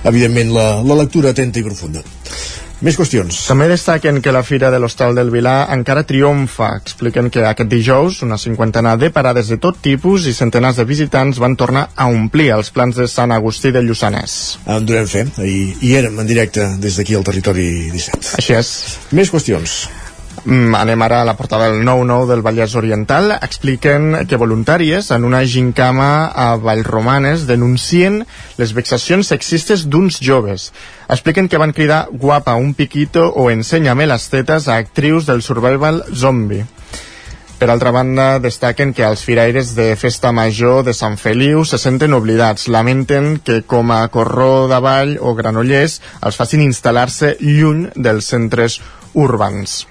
evidentment, 0.08 0.53
la, 0.56 0.67
la 0.88 1.01
lectura 1.01 1.36
atenta 1.36 1.60
i 1.60 1.65
profunda. 1.65 2.06
Més 2.77 2.93
qüestions. 2.93 3.39
També 3.49 3.65
destaquen 3.71 4.19
que 4.21 4.32
la 4.32 4.43
Fira 4.45 4.69
de 4.69 4.77
l'Hostal 4.77 5.17
del 5.17 5.32
Vilà 5.34 5.56
encara 5.73 6.03
triomfa. 6.06 6.69
Expliquen 6.77 7.32
que 7.34 7.41
aquest 7.49 7.71
dijous 7.71 8.21
una 8.23 8.38
cinquantena 8.38 8.93
de 9.01 9.10
parades 9.12 9.49
de 9.49 9.58
tot 9.58 9.82
tipus 9.82 10.30
i 10.30 10.36
centenars 10.38 10.77
de 10.77 10.86
visitants 10.86 11.41
van 11.41 11.58
tornar 11.58 11.88
a 11.95 12.06
omplir 12.13 12.51
els 12.53 12.69
plans 12.71 12.95
de 13.01 13.10
Sant 13.10 13.34
Agustí 13.34 13.73
de 13.73 13.82
Lluçanès. 13.82 14.60
En 14.69 14.86
durem 14.86 15.10
fer, 15.10 15.25
i, 15.41 15.73
i 15.89 15.95
érem 15.97 16.21
en 16.21 16.30
directe 16.30 16.69
des 16.77 17.01
d'aquí 17.01 17.17
al 17.17 17.25
territori 17.25 17.89
17. 17.97 18.36
Així 18.38 18.60
és. 18.62 18.75
Més 19.10 19.34
qüestions. 19.34 19.82
Mm, 20.45 20.76
anem 20.76 21.02
ara 21.02 21.21
a 21.21 21.26
la 21.26 21.36
portada 21.36 21.65
del 21.71 21.84
9-9 21.84 22.28
del 22.28 22.43
Vallès 22.45 22.76
Oriental. 22.76 23.32
Expliquen 23.41 24.28
que 24.30 24.38
voluntàries 24.38 25.10
en 25.12 25.26
una 25.26 25.43
gincama 25.45 26.28
a 26.28 26.56
Vallromanes 26.56 27.47
denuncien 27.47 28.21
les 28.58 28.73
vexacions 28.78 29.28
sexistes 29.28 29.88
d'uns 29.89 30.21
joves. 30.21 30.71
Expliquen 31.10 31.50
que 31.50 31.58
van 31.58 31.73
cridar 31.73 32.08
guapa 32.12 32.56
un 32.56 32.76
piquito 32.76 33.28
o 33.34 33.50
ensenyame 33.52 34.08
les 34.08 34.30
tetes 34.30 34.67
a 34.67 34.78
actrius 34.78 35.26
del 35.26 35.41
survival 35.41 36.04
zombie. 36.13 36.65
Per 37.58 37.71
altra 37.73 37.89
banda, 37.89 38.38
destaquen 38.38 38.93
que 38.93 39.02
els 39.02 39.23
firaires 39.26 39.73
de 39.73 39.95
Festa 39.97 40.30
Major 40.32 40.84
de 40.86 40.93
Sant 40.93 41.17
Feliu 41.17 41.65
se 41.65 41.80
senten 41.82 42.13
oblidats. 42.13 42.67
Lamenten 42.69 43.39
que 43.41 43.63
com 43.65 43.89
a 43.91 44.04
Corró 44.13 44.67
de 44.69 44.78
Vall 44.78 45.17
o 45.17 45.34
Granollers 45.34 45.97
els 46.21 46.38
facin 46.38 46.62
instal·lar-se 46.69 47.34
lluny 47.41 47.88
dels 47.95 48.30
centres 48.30 48.78
urbans. 49.17 49.88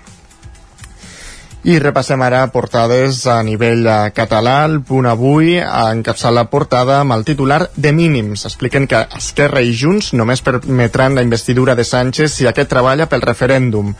I 1.66 1.80
repassem 1.82 2.22
ara 2.22 2.44
portades 2.54 3.24
a 3.26 3.40
nivell 3.42 3.88
eh, 3.90 4.10
català. 4.14 4.60
El 4.68 4.76
punt 4.86 5.08
avui 5.10 5.56
ha 5.58 5.88
encapçat 5.90 6.30
la 6.30 6.44
portada 6.46 7.00
amb 7.00 7.16
el 7.16 7.24
titular 7.26 7.58
de 7.74 7.90
mínims. 7.90 8.44
Expliquen 8.46 8.86
que 8.86 9.00
Esquerra 9.18 9.64
i 9.66 9.72
Junts 9.74 10.12
només 10.14 10.44
permetran 10.46 11.18
la 11.18 11.24
investidura 11.26 11.74
de 11.74 11.82
Sánchez 11.82 12.36
si 12.38 12.46
aquest 12.46 12.70
treballa 12.70 13.08
pel 13.10 13.26
referèndum. 13.26 13.90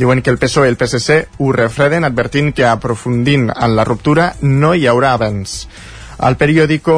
Diuen 0.00 0.24
que 0.24 0.32
el 0.32 0.40
PSOE 0.40 0.70
i 0.70 0.72
el 0.72 0.80
PSC 0.80 1.44
ho 1.44 1.52
refreden 1.52 2.08
advertint 2.08 2.54
que 2.56 2.64
aprofundint 2.64 3.50
en 3.52 3.76
la 3.76 3.84
ruptura 3.84 4.30
no 4.40 4.72
hi 4.72 4.88
haurà 4.88 5.12
avenç. 5.18 5.66
El 6.24 6.40
periòdico 6.40 6.96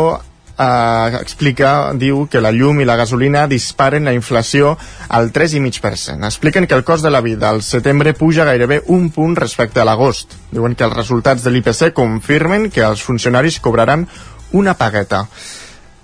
eh, 0.58 1.18
explica, 1.20 1.92
diu 1.98 2.26
que 2.30 2.40
la 2.40 2.52
llum 2.52 2.80
i 2.80 2.86
la 2.88 2.96
gasolina 2.96 3.46
disparen 3.50 4.04
la 4.04 4.14
inflació 4.16 4.76
al 5.08 5.32
3,5%. 5.32 6.24
Expliquen 6.28 6.66
que 6.66 6.74
el 6.74 6.84
cost 6.84 7.04
de 7.04 7.10
la 7.10 7.20
vida 7.20 7.50
al 7.50 7.62
setembre 7.62 8.14
puja 8.14 8.44
gairebé 8.44 8.82
un 8.86 9.10
punt 9.10 9.36
respecte 9.36 9.80
a 9.80 9.88
l'agost. 9.88 10.36
Diuen 10.52 10.74
que 10.74 10.84
els 10.84 10.96
resultats 10.96 11.42
de 11.44 11.50
l'IPC 11.50 11.92
confirmen 11.96 12.70
que 12.70 12.84
els 12.86 13.02
funcionaris 13.02 13.60
cobraran 13.60 14.06
una 14.52 14.74
pagueta. 14.74 15.26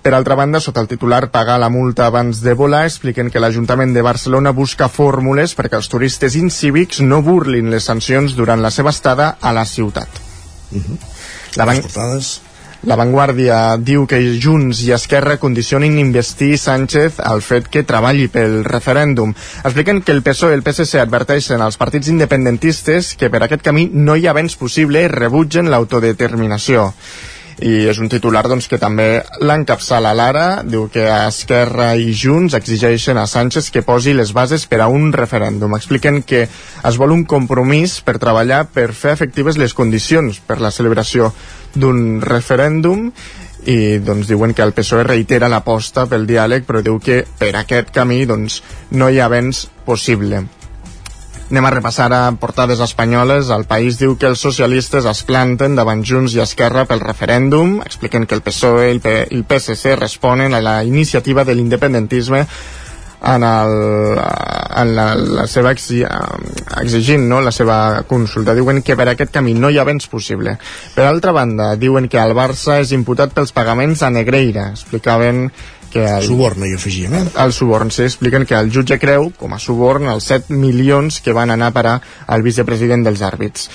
Per 0.01 0.13
altra 0.15 0.35
banda, 0.35 0.61
sota 0.63 0.79
el 0.79 0.87
titular 0.87 1.27
Pagar 1.29 1.57
la 1.59 1.67
multa 1.69 2.05
abans 2.07 2.39
de 2.41 2.53
volar, 2.55 2.85
expliquen 2.87 3.29
que 3.29 3.41
l'Ajuntament 3.43 3.91
de 3.93 4.01
Barcelona 4.01 4.53
busca 4.55 4.87
fórmules 4.87 5.57
perquè 5.59 5.75
els 5.75 5.89
turistes 5.91 6.37
incívics 6.39 7.01
no 7.03 7.19
burlin 7.21 7.67
les 7.69 7.89
sancions 7.91 8.37
durant 8.37 8.63
la 8.63 8.71
seva 8.71 8.95
estada 8.95 9.33
a 9.41 9.51
la 9.51 9.65
ciutat. 9.65 10.07
Uh 10.71 10.79
-huh. 10.79 10.97
La 11.57 11.65
banc... 11.65 11.81
portades? 11.81 12.41
La 12.87 12.95
Vanguardia 12.95 13.75
diu 13.83 14.05
que 14.07 14.19
Junts 14.39 14.85
i 14.85 14.93
Esquerra 14.95 15.35
condicionin 15.41 15.97
investir 15.99 16.53
Sánchez 16.57 17.17
al 17.19 17.41
fet 17.43 17.67
que 17.67 17.83
treballi 17.83 18.29
pel 18.31 18.61
referèndum. 18.63 19.33
Expliquen 19.65 19.99
que 19.99 20.15
el 20.15 20.23
PSOE 20.23 20.53
i 20.53 20.57
el 20.59 20.63
PSC 20.63 21.01
adverteixen 21.01 21.59
als 21.59 21.75
partits 21.81 22.07
independentistes 22.07 23.17
que 23.19 23.27
per 23.33 23.43
aquest 23.43 23.67
camí 23.67 23.89
no 23.91 24.15
hi 24.15 24.29
ha 24.29 24.37
vents 24.37 24.55
possible 24.55 25.03
i 25.03 25.11
rebutgen 25.11 25.67
l'autodeterminació 25.67 26.93
i 27.61 27.89
és 27.91 27.99
un 27.99 28.09
titular 28.11 28.45
doncs, 28.47 28.67
que 28.71 28.79
també 28.79 29.23
l'encapçala 29.43 30.13
l'ara, 30.15 30.61
diu 30.63 30.87
que 30.91 31.03
Esquerra 31.27 31.91
i 31.99 32.13
Junts 32.15 32.55
exigeixen 32.55 33.19
a 33.19 33.27
Sánchez 33.27 33.69
que 33.73 33.83
posi 33.83 34.13
les 34.15 34.31
bases 34.35 34.65
per 34.69 34.81
a 34.83 34.87
un 34.87 35.11
referèndum. 35.13 35.75
Expliquen 35.75 36.21
que 36.23 36.45
es 36.47 36.99
vol 36.99 37.15
un 37.15 37.25
compromís 37.27 37.99
per 38.05 38.19
treballar 38.21 38.65
per 38.73 38.91
fer 38.93 39.15
efectives 39.15 39.59
les 39.59 39.75
condicions 39.75 40.39
per 40.39 40.59
la 40.63 40.71
celebració 40.71 41.33
d'un 41.75 42.21
referèndum 42.23 43.09
i 43.67 43.99
doncs 43.99 44.29
diuen 44.29 44.53
que 44.55 44.63
el 44.63 44.71
PSOE 44.73 45.03
reitera 45.03 45.49
l'aposta 45.51 46.07
pel 46.07 46.23
diàleg 46.29 46.63
però 46.67 46.83
diu 46.85 47.01
que 47.03 47.25
per 47.39 47.51
aquest 47.59 47.91
camí 47.95 48.23
doncs 48.29 48.61
no 48.95 49.09
hi 49.11 49.19
ha 49.19 49.27
avenç 49.27 49.65
possible 49.85 50.45
Anem 51.49 51.65
a 51.65 51.71
repassar 51.73 52.11
a 52.13 52.31
portades 52.37 52.77
espanyoles. 52.85 53.47
El 53.49 53.63
país 53.65 53.97
diu 53.97 54.13
que 54.21 54.27
els 54.29 54.41
socialistes 54.45 55.07
es 55.09 55.23
planten 55.25 55.73
davant 55.79 56.03
Junts 56.05 56.35
i 56.37 56.43
Esquerra 56.43 56.83
pel 56.85 57.01
referèndum. 57.01 57.79
Expliquen 57.81 58.27
que 58.29 58.37
el 58.37 58.43
PSOE 58.45 58.91
i 58.93 59.01
el 59.01 59.41
PSC 59.49 59.95
responen 59.97 60.53
a 60.53 60.61
la 60.61 60.83
iniciativa 60.85 61.43
de 61.43 61.55
l'independentisme 61.57 62.45
en, 62.45 63.43
el, 63.43 64.19
en 64.77 64.93
la, 64.95 65.07
la 65.15 65.47
seva 65.49 65.73
exi, 65.73 66.03
exigint 66.83 67.25
no, 67.27 67.41
la 67.41 67.51
seva 67.51 68.03
consulta. 68.07 68.53
Diuen 68.53 68.83
que 68.85 68.95
per 68.99 69.09
aquest 69.09 69.33
camí 69.33 69.57
no 69.57 69.73
hi 69.73 69.81
ha 69.81 69.87
vents 69.89 70.05
possible. 70.07 70.53
Per 70.93 71.07
altra 71.07 71.33
banda, 71.33 71.73
diuen 71.81 72.07
que 72.13 72.21
el 72.21 72.37
Barça 72.37 72.77
és 72.83 72.93
imputat 72.93 73.33
pels 73.33 73.57
pagaments 73.57 74.05
a 74.05 74.13
Negreira. 74.13 74.69
Explicaven 74.77 75.47
que 75.93 76.05
el, 76.05 76.25
suborn, 76.25 76.65
hi 76.65 76.75
afegíem, 76.77 77.15
eh? 77.19 77.23
El 77.43 77.53
suborn, 77.53 77.91
sí, 77.91 78.03
expliquen 78.07 78.45
que 78.49 78.57
el 78.57 78.71
jutge 78.73 78.99
creu, 79.01 79.31
com 79.37 79.53
a 79.55 79.59
suborn, 79.59 80.09
els 80.11 80.29
7 80.31 80.53
milions 80.53 81.21
que 81.25 81.35
van 81.35 81.51
anar 81.55 81.71
a 81.71 81.75
parar 81.75 81.95
al 82.27 82.45
vicepresident 82.45 83.05
dels 83.07 83.25
àrbits. 83.25 83.69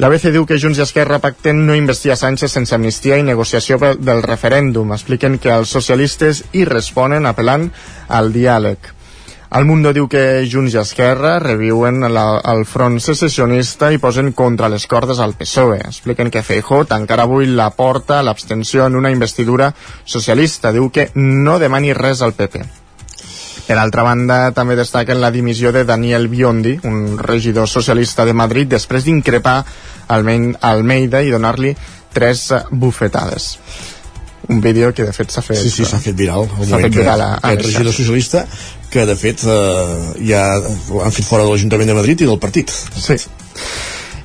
L'ABC 0.00 0.30
diu 0.32 0.46
que 0.48 0.56
Junts 0.56 0.78
i 0.80 0.82
Esquerra 0.86 1.18
pacten 1.20 1.58
no 1.66 1.74
investir 1.76 2.14
a 2.14 2.16
Sánchez 2.16 2.54
sense 2.56 2.72
amnistia 2.72 3.18
i 3.20 3.24
negociació 3.26 3.76
del 4.00 4.22
referèndum. 4.24 4.94
Expliquen 4.96 5.36
que 5.36 5.52
els 5.52 5.74
socialistes 5.76 6.40
hi 6.56 6.64
responen 6.64 7.28
apel·lant 7.28 7.68
al 8.08 8.32
diàleg. 8.32 8.94
El 9.50 9.64
Mundo 9.66 9.90
diu 9.90 10.04
que 10.06 10.46
Junts 10.46 10.76
i 10.76 10.78
Esquerra 10.78 11.32
reviuen 11.42 12.04
la, 12.14 12.22
el 12.52 12.60
front 12.70 13.00
secessionista 13.02 13.88
i 13.90 13.98
posen 13.98 14.30
contra 14.38 14.68
les 14.70 14.86
cordes 14.86 15.18
al 15.18 15.34
PSOE. 15.34 15.80
Expliquen 15.88 16.30
que 16.30 16.44
Feijó 16.46 16.84
tancarà 16.86 17.26
avui 17.26 17.50
la 17.50 17.66
porta 17.74 18.20
a 18.20 18.22
l'abstenció 18.22 18.86
en 18.86 18.94
una 18.94 19.10
investidura 19.10 19.72
socialista. 20.04 20.70
Diu 20.70 20.86
que 20.94 21.08
no 21.18 21.58
demani 21.58 21.90
res 21.98 22.22
al 22.22 22.36
PP. 22.38 22.62
Per 23.66 23.78
altra 23.78 24.06
banda, 24.06 24.38
també 24.54 24.78
destaquen 24.78 25.18
la 25.18 25.34
dimissió 25.34 25.74
de 25.74 25.82
Daniel 25.84 26.30
Biondi, 26.30 26.78
un 26.86 27.18
regidor 27.18 27.66
socialista 27.66 28.24
de 28.24 28.34
Madrid, 28.38 28.70
després 28.70 29.02
d'increpar 29.02 29.64
Almeida 30.14 31.26
i 31.26 31.34
donar-li 31.34 31.74
tres 32.14 32.52
bufetades 32.70 33.56
un 34.48 34.60
vídeo 34.60 34.92
que 34.94 35.04
de 35.04 35.12
fet 35.12 35.30
s'ha 35.30 35.42
fet 35.44 35.60
sí, 35.60 35.70
sí, 35.70 35.84
s'ha 35.84 36.00
fet 36.00 36.16
viral 36.16 36.48
s'ha 36.48 36.80
fet 36.86 36.96
viral 36.96 37.20
a, 37.20 37.30
a 37.42 37.54
regidor 37.54 37.92
socialista 37.92 38.46
que 38.90 39.06
de 39.06 39.16
fet 39.16 39.44
eh, 39.44 40.26
ja 40.32 40.44
han 40.56 41.14
fet 41.14 41.26
fora 41.26 41.44
de 41.44 41.52
l'Ajuntament 41.52 41.92
de 41.92 41.98
Madrid 42.00 42.24
i 42.24 42.30
del 42.30 42.40
partit 42.42 42.72
sí 42.72 43.18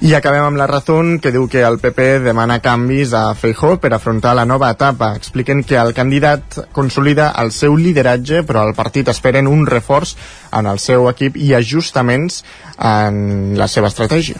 i 0.05 0.11
acabem 0.13 0.43
amb 0.43 0.59
la 0.59 0.67
raó 0.67 0.97
que 1.21 1.31
diu 1.31 1.47
que 1.47 1.61
el 1.63 1.79
PP 1.79 2.19
demana 2.25 2.59
canvis 2.59 3.13
a 3.15 3.33
Feijó 3.33 3.77
per 3.79 3.93
afrontar 3.95 4.35
la 4.35 4.43
nova 4.45 4.69
etapa. 4.69 5.15
Expliquen 5.15 5.63
que 5.63 5.79
el 5.79 5.93
candidat 5.93 6.59
consolida 6.75 7.31
el 7.41 7.51
seu 7.51 7.77
lideratge, 7.79 8.43
però 8.43 8.61
al 8.61 8.75
partit 8.75 9.07
esperen 9.07 9.47
un 9.47 9.65
reforç 9.65 10.15
en 10.51 10.67
el 10.67 10.79
seu 10.83 11.07
equip 11.09 11.37
i 11.37 11.53
ajustaments 11.55 12.43
en 12.77 13.57
la 13.57 13.69
seva 13.71 13.87
estratègia. 13.87 14.35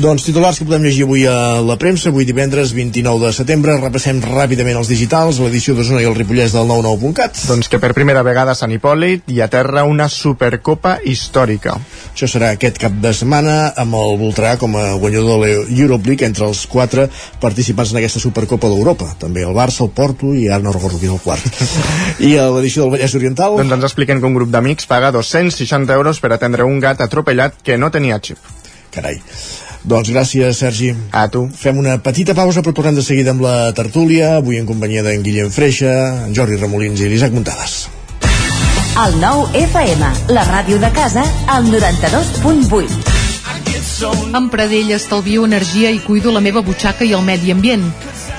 Doncs 0.00 0.24
titulars 0.24 0.56
que 0.56 0.64
podem 0.64 0.86
llegir 0.86 1.02
avui 1.04 1.26
a 1.28 1.60
la 1.60 1.74
premsa, 1.76 2.08
avui 2.08 2.24
divendres 2.24 2.70
29 2.72 3.26
de 3.26 3.32
setembre, 3.36 3.74
repassem 3.76 4.22
ràpidament 4.24 4.78
els 4.80 4.88
digitals, 4.88 5.36
l'edició 5.42 5.74
d'Osona 5.76 6.00
i 6.00 6.06
el 6.08 6.14
Ripollès 6.16 6.54
del 6.56 6.64
99.cat. 6.70 7.42
Doncs 7.50 7.68
que 7.68 7.76
per 7.82 7.90
primera 7.92 8.22
vegada 8.24 8.54
a 8.54 8.56
Sant 8.56 8.72
Hipòlit 8.72 9.28
hi 9.28 9.42
aterra 9.44 9.82
una 9.84 10.06
Supercopa 10.08 10.94
històrica. 11.04 11.74
Això 12.08 12.24
serà 12.24 12.54
aquest 12.56 12.80
cap 12.80 12.94
de 13.04 13.12
setmana 13.12 13.56
amb 13.82 13.98
el 13.98 14.16
Voltregà 14.22 14.54
com 14.62 14.78
a 14.80 14.94
guanyador 15.02 15.44
de 15.44 15.50
l'Europe 15.68 16.08
League 16.08 16.24
entre 16.24 16.48
els 16.48 16.62
quatre 16.72 17.04
participants 17.42 17.92
en 17.92 18.00
aquesta 18.00 18.22
Supercopa 18.22 18.70
d'Europa. 18.72 19.10
També 19.20 19.44
el 19.44 19.52
Barça, 19.52 19.84
el 19.84 19.92
Porto 19.92 20.32
i 20.32 20.46
ara 20.48 20.64
no 20.64 20.72
recordo 20.72 21.02
quin 21.02 21.12
el 21.18 21.20
quart. 21.20 21.44
I 22.30 22.38
a 22.40 22.48
l'edició 22.54 22.86
del 22.86 22.94
Vallès 22.96 23.18
Oriental... 23.20 23.58
Doncs 23.60 23.76
ens 23.76 23.90
expliquen 23.90 24.24
que 24.24 24.30
un 24.30 24.40
grup 24.40 24.48
d'amics 24.56 24.88
paga 24.88 25.12
260 25.12 26.00
euros 26.00 26.24
per 26.24 26.32
atendre 26.32 26.64
un 26.64 26.80
gat 26.80 27.04
atropellat 27.04 27.60
que 27.60 27.76
no 27.76 27.92
tenia 27.92 28.16
xip. 28.24 28.40
Carai. 28.92 29.20
Doncs 29.84 30.12
gràcies, 30.14 30.58
Sergi. 30.58 30.92
A 31.10 31.26
tu. 31.28 31.48
Fem 31.58 31.78
una 31.78 31.96
petita 32.02 32.34
pausa, 32.38 32.62
però 32.62 32.74
tornem 32.76 32.94
de 32.98 33.02
seguida 33.02 33.34
amb 33.34 33.42
la 33.42 33.72
tertúlia, 33.74 34.36
avui 34.38 34.60
en 34.60 34.66
companyia 34.68 35.02
d'en 35.02 35.24
Guillem 35.26 35.50
Freixa, 35.50 35.92
en 36.28 36.36
Jordi 36.36 36.60
Remolins 36.60 37.00
i 37.02 37.10
l'Isaac 37.10 37.34
Muntades. 37.34 37.88
El 39.02 39.16
nou 39.18 39.46
FM, 39.56 40.12
la 40.36 40.44
ràdio 40.46 40.78
de 40.78 40.90
casa, 40.94 41.24
al 41.48 41.64
92.8. 41.72 43.12
Amb 44.36 44.50
Pradell 44.52 44.90
estalvio 44.94 45.46
energia 45.46 45.90
i 45.90 45.98
cuido 46.02 46.32
la 46.34 46.42
meva 46.44 46.62
butxaca 46.62 47.04
i 47.06 47.12
el 47.16 47.22
medi 47.26 47.50
ambient. 47.54 47.84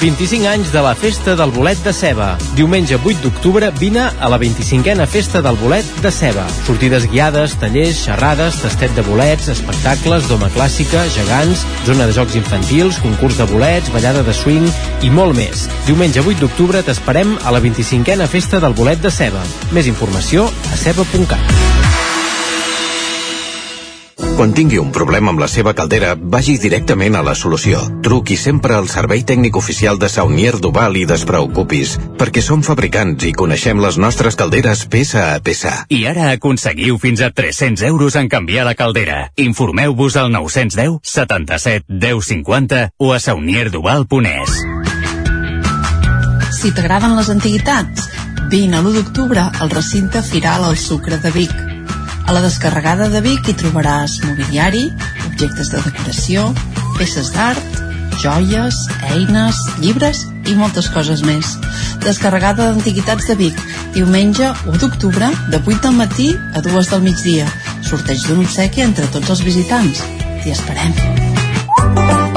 25 0.00 0.46
anys 0.46 0.70
de 0.70 0.80
la 0.80 0.94
Festa 0.94 1.34
del 1.34 1.50
Bolet 1.50 1.78
de 1.82 1.92
Ceba. 1.92 2.36
Diumenge 2.54 2.94
8 3.02 3.18
d'octubre 3.22 3.70
vine 3.80 4.04
a 4.06 4.28
la 4.30 4.38
25a 4.38 5.06
Festa 5.10 5.42
del 5.42 5.56
Bolet 5.58 5.86
de 6.02 6.12
Ceba. 6.14 6.44
Sortides 6.66 7.08
guiades, 7.10 7.56
tallers, 7.58 8.04
xerrades, 8.04 8.60
tastet 8.62 8.94
de 8.94 9.02
bolets, 9.02 9.48
espectacles, 9.50 10.28
doma 10.30 10.52
clàssica, 10.54 11.02
gegants, 11.16 11.66
zona 11.88 12.06
de 12.06 12.14
jocs 12.14 12.38
infantils, 12.38 13.00
concurs 13.02 13.40
de 13.40 13.48
bolets, 13.50 13.90
ballada 13.94 14.22
de 14.22 14.36
swing 14.36 14.70
i 15.02 15.10
molt 15.10 15.34
més. 15.38 15.66
Diumenge 15.88 16.22
8 16.22 16.38
d'octubre 16.44 16.84
t'esperem 16.86 17.34
a 17.42 17.54
la 17.54 17.62
25a 17.64 18.30
Festa 18.30 18.62
del 18.62 18.78
Bolet 18.78 19.02
de 19.02 19.10
Ceba. 19.10 19.42
Més 19.74 19.90
informació 19.90 20.46
a 20.46 20.78
ceba.cat. 20.78 21.77
Quan 24.18 24.50
tingui 24.54 24.80
un 24.82 24.90
problema 24.94 25.30
amb 25.30 25.38
la 25.38 25.46
seva 25.50 25.72
caldera, 25.78 26.12
vagi 26.18 26.56
directament 26.58 27.14
a 27.14 27.22
la 27.26 27.34
solució. 27.38 27.80
Truqui 28.02 28.36
sempre 28.38 28.74
al 28.74 28.88
servei 28.90 29.22
tècnic 29.26 29.56
oficial 29.58 29.98
de 29.98 30.08
Saunier 30.10 30.56
Duval 30.58 30.98
i 30.98 31.04
despreocupis, 31.06 31.96
perquè 32.18 32.42
som 32.42 32.64
fabricants 32.66 33.28
i 33.28 33.32
coneixem 33.34 33.78
les 33.82 33.98
nostres 33.98 34.38
calderes 34.38 34.84
peça 34.90 35.28
a 35.36 35.38
peça. 35.42 35.74
I 35.94 36.04
ara 36.10 36.32
aconseguiu 36.32 36.98
fins 36.98 37.22
a 37.22 37.30
300 37.30 37.86
euros 37.90 38.18
en 38.18 38.30
canviar 38.30 38.66
la 38.66 38.74
caldera. 38.78 39.20
Informeu-vos 39.36 40.18
al 40.18 40.32
910 40.34 40.98
77 41.02 41.86
10 41.86 42.26
50 42.32 42.82
o 42.98 43.12
a 43.14 43.22
saunierduval.es. 43.22 44.58
Si 46.58 46.74
t'agraden 46.74 47.14
les 47.14 47.30
antiguitats, 47.30 48.10
vine 48.50 48.82
l'1 48.82 48.98
d'octubre 48.98 49.46
al 49.46 49.70
recinte 49.70 50.22
Firal 50.26 50.66
al 50.66 50.78
Sucre 50.78 51.22
de 51.22 51.34
Vic 51.34 51.67
A 52.28 52.32
la 52.32 52.42
descarregada 52.42 53.06
de 53.08 53.22
Vic 53.24 53.46
hi 53.48 53.54
trobaràs 53.56 54.18
mobiliari, 54.26 54.82
objectes 55.30 55.70
de 55.72 55.80
decoració, 55.80 56.42
peces 56.98 57.30
d'art, 57.32 57.78
joies, 58.20 58.82
eines, 59.14 59.62
llibres 59.80 60.26
i 60.44 60.58
moltes 60.58 60.90
coses 60.92 61.24
més. 61.24 61.54
Descarregada 62.04 62.68
d'Antiguitats 62.68 63.30
de 63.32 63.38
Vic, 63.40 63.64
diumenge 63.96 64.52
1 64.68 64.76
d'octubre, 64.84 65.32
de 65.48 65.62
8 65.64 65.80
del 65.88 65.98
matí 66.02 66.30
a 66.52 66.60
2 66.68 66.92
del 66.92 67.04
migdia. 67.08 67.48
Sorteig 67.80 68.28
d'un 68.28 68.44
obsequi 68.44 68.84
entre 68.84 69.08
tots 69.08 69.32
els 69.32 69.44
visitants. 69.48 70.04
T'hi 70.44 70.52
esperem. 70.52 71.37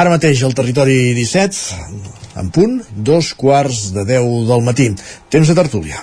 Ara 0.00 0.12
mateix 0.12 0.42
al 0.46 0.54
territori 0.58 0.98
17, 1.16 1.82
en 2.40 2.50
punt, 2.54 2.78
dos 3.10 3.32
quarts 3.38 3.90
de 3.96 4.06
10 4.08 4.48
del 4.50 4.64
matí. 4.66 4.88
Temps 5.32 5.50
de 5.50 5.56
tertúlia. 5.58 6.02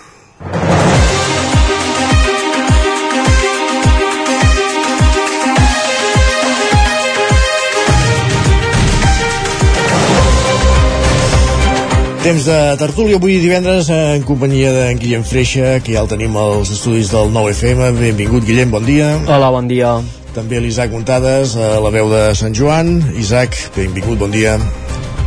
Temps 12.28 12.44
de 12.44 12.76
tertúlia 12.76 13.16
avui 13.16 13.38
divendres 13.40 13.88
en 13.88 14.24
companyia 14.28 14.74
d'en 14.76 14.98
Guillem 15.00 15.22
Freixa, 15.24 15.78
que 15.80 15.94
ja 15.94 16.02
el 16.04 16.10
tenim 16.12 16.34
als 16.36 16.74
estudis 16.76 17.08
del 17.14 17.30
9FM. 17.32 17.94
Benvingut, 17.96 18.44
Guillem, 18.44 18.68
bon 18.74 18.84
dia. 18.84 19.14
Hola, 19.32 19.48
bon 19.56 19.70
dia. 19.70 19.94
També 20.36 20.60
l'Isaac 20.60 20.92
Montades, 20.92 21.54
a 21.56 21.78
la 21.80 21.92
veu 21.96 22.10
de 22.12 22.26
Sant 22.36 22.52
Joan. 22.52 22.98
Isaac, 23.16 23.56
benvingut, 23.78 24.20
bon 24.20 24.36
dia. 24.36 24.58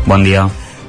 Bon 0.05 0.27
dia. 0.29 0.43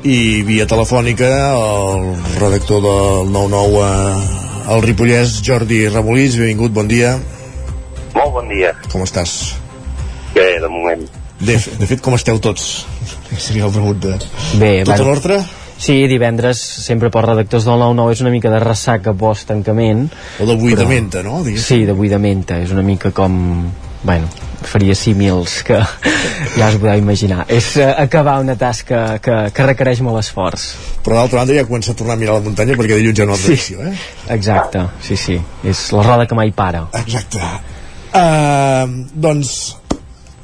I 0.04 0.42
via 0.50 0.66
telefònica, 0.68 1.30
el 1.56 2.04
redactor 2.42 2.84
del 2.90 3.32
9-9 3.32 3.80
eh, 3.86 4.68
al 4.76 4.84
Ripollès, 4.84 5.38
Jordi 5.48 5.86
Remolins, 5.88 6.36
benvingut, 6.44 6.76
bon 6.76 6.92
dia. 6.92 7.14
Molt 8.18 8.36
bon 8.36 8.52
dia. 8.52 8.76
Com 8.92 9.08
estàs? 9.08 9.56
Bé, 10.36 10.60
de 10.60 10.76
moment. 10.76 11.08
De, 11.40 11.56
de 11.56 11.88
fet, 11.88 12.04
com 12.04 12.20
esteu 12.20 12.44
tots? 12.44 12.84
Seria 13.48 13.72
la 13.72 13.74
pregunta. 13.80 14.20
Bé, 14.60 14.82
Tot 14.84 14.98
en 15.00 15.06
bueno. 15.06 15.12
ordre? 15.16 15.42
Sí, 15.82 15.96
divendres, 16.08 16.60
sempre 16.86 17.10
pels 17.10 17.26
redactors 17.32 17.66
del 17.66 17.80
9-9 17.82 18.12
és 18.14 18.20
una 18.22 18.30
mica 18.34 18.52
de 18.54 18.60
ressaca 18.62 19.16
post-tancament. 19.18 20.04
O 20.40 20.46
de 20.46 20.56
buidamenta, 20.60 21.24
no? 21.26 21.40
Diguéssim. 21.42 21.66
Sí, 21.82 21.86
de 21.90 21.96
buidamenta. 21.98 22.60
És 22.62 22.70
una 22.76 22.84
mica 22.86 23.10
com... 23.12 23.66
Bueno, 24.04 24.26
faria 24.66 24.96
símils 24.98 25.60
que 25.66 25.76
ja 26.58 26.70
us 26.72 26.78
podeu 26.82 26.98
imaginar. 27.02 27.44
És 27.54 27.72
uh, 27.78 27.92
acabar 28.02 28.40
una 28.42 28.56
tasca 28.58 29.20
que, 29.22 29.36
que 29.54 29.66
requereix 29.68 30.02
molt 30.06 30.22
esforç. 30.22 30.68
Però 31.06 31.18
d'altra 31.20 31.42
banda 31.44 31.58
ja 31.58 31.66
comença 31.70 31.94
a 31.94 31.98
tornar 31.98 32.16
a 32.18 32.22
mirar 32.22 32.38
la 32.40 32.46
muntanya 32.46 32.78
perquè 32.78 32.98
dilluns 32.98 33.18
ja 33.22 33.28
no 33.30 33.38
Sí. 33.38 33.46
tradició, 33.50 33.86
eh? 33.86 33.94
Exacte, 34.38 34.86
sí, 35.06 35.18
sí. 35.18 35.38
És 35.66 35.84
la 35.94 36.06
roda 36.08 36.26
que 36.30 36.38
mai 36.38 36.50
para. 36.54 36.88
Exacte. 37.02 37.42
Uh, 38.12 39.06
doncs 39.14 39.78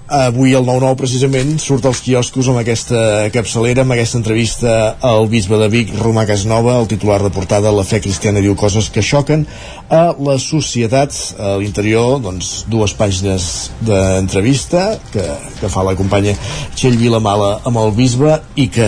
avui 0.08 0.54
el 0.56 0.64
9-9 0.64 0.96
precisament 0.96 1.58
surt 1.60 1.86
als 1.86 2.00
quioscos 2.00 2.48
amb 2.48 2.62
aquesta 2.62 3.28
capçalera 3.34 3.84
amb 3.84 3.92
aquesta 3.92 4.16
entrevista 4.20 4.72
al 5.04 5.28
bisbe 5.28 5.60
de 5.60 5.68
Vic 5.68 5.92
Romà 6.00 6.24
Casnova, 6.30 6.78
el 6.80 6.88
titular 6.88 7.20
de 7.24 7.32
portada 7.34 7.74
La 7.76 7.84
fe 7.84 8.00
cristiana 8.00 8.40
diu 8.40 8.56
coses 8.56 8.88
que 8.90 9.04
xoquen 9.04 9.44
a 9.92 10.16
la 10.16 10.38
societat 10.40 11.12
a 11.40 11.58
l'interior 11.60 12.22
doncs 12.24 12.64
dues 12.72 12.96
pàgines 12.96 13.70
d'entrevista 13.84 14.96
que, 15.12 15.28
que 15.60 15.72
fa 15.72 15.84
la 15.84 15.98
companya 16.00 16.38
Txell 16.76 16.96
Vilamala 16.96 17.58
amb 17.68 17.84
el 17.84 17.92
bisbe 17.98 18.40
i 18.56 18.70
que 18.72 18.88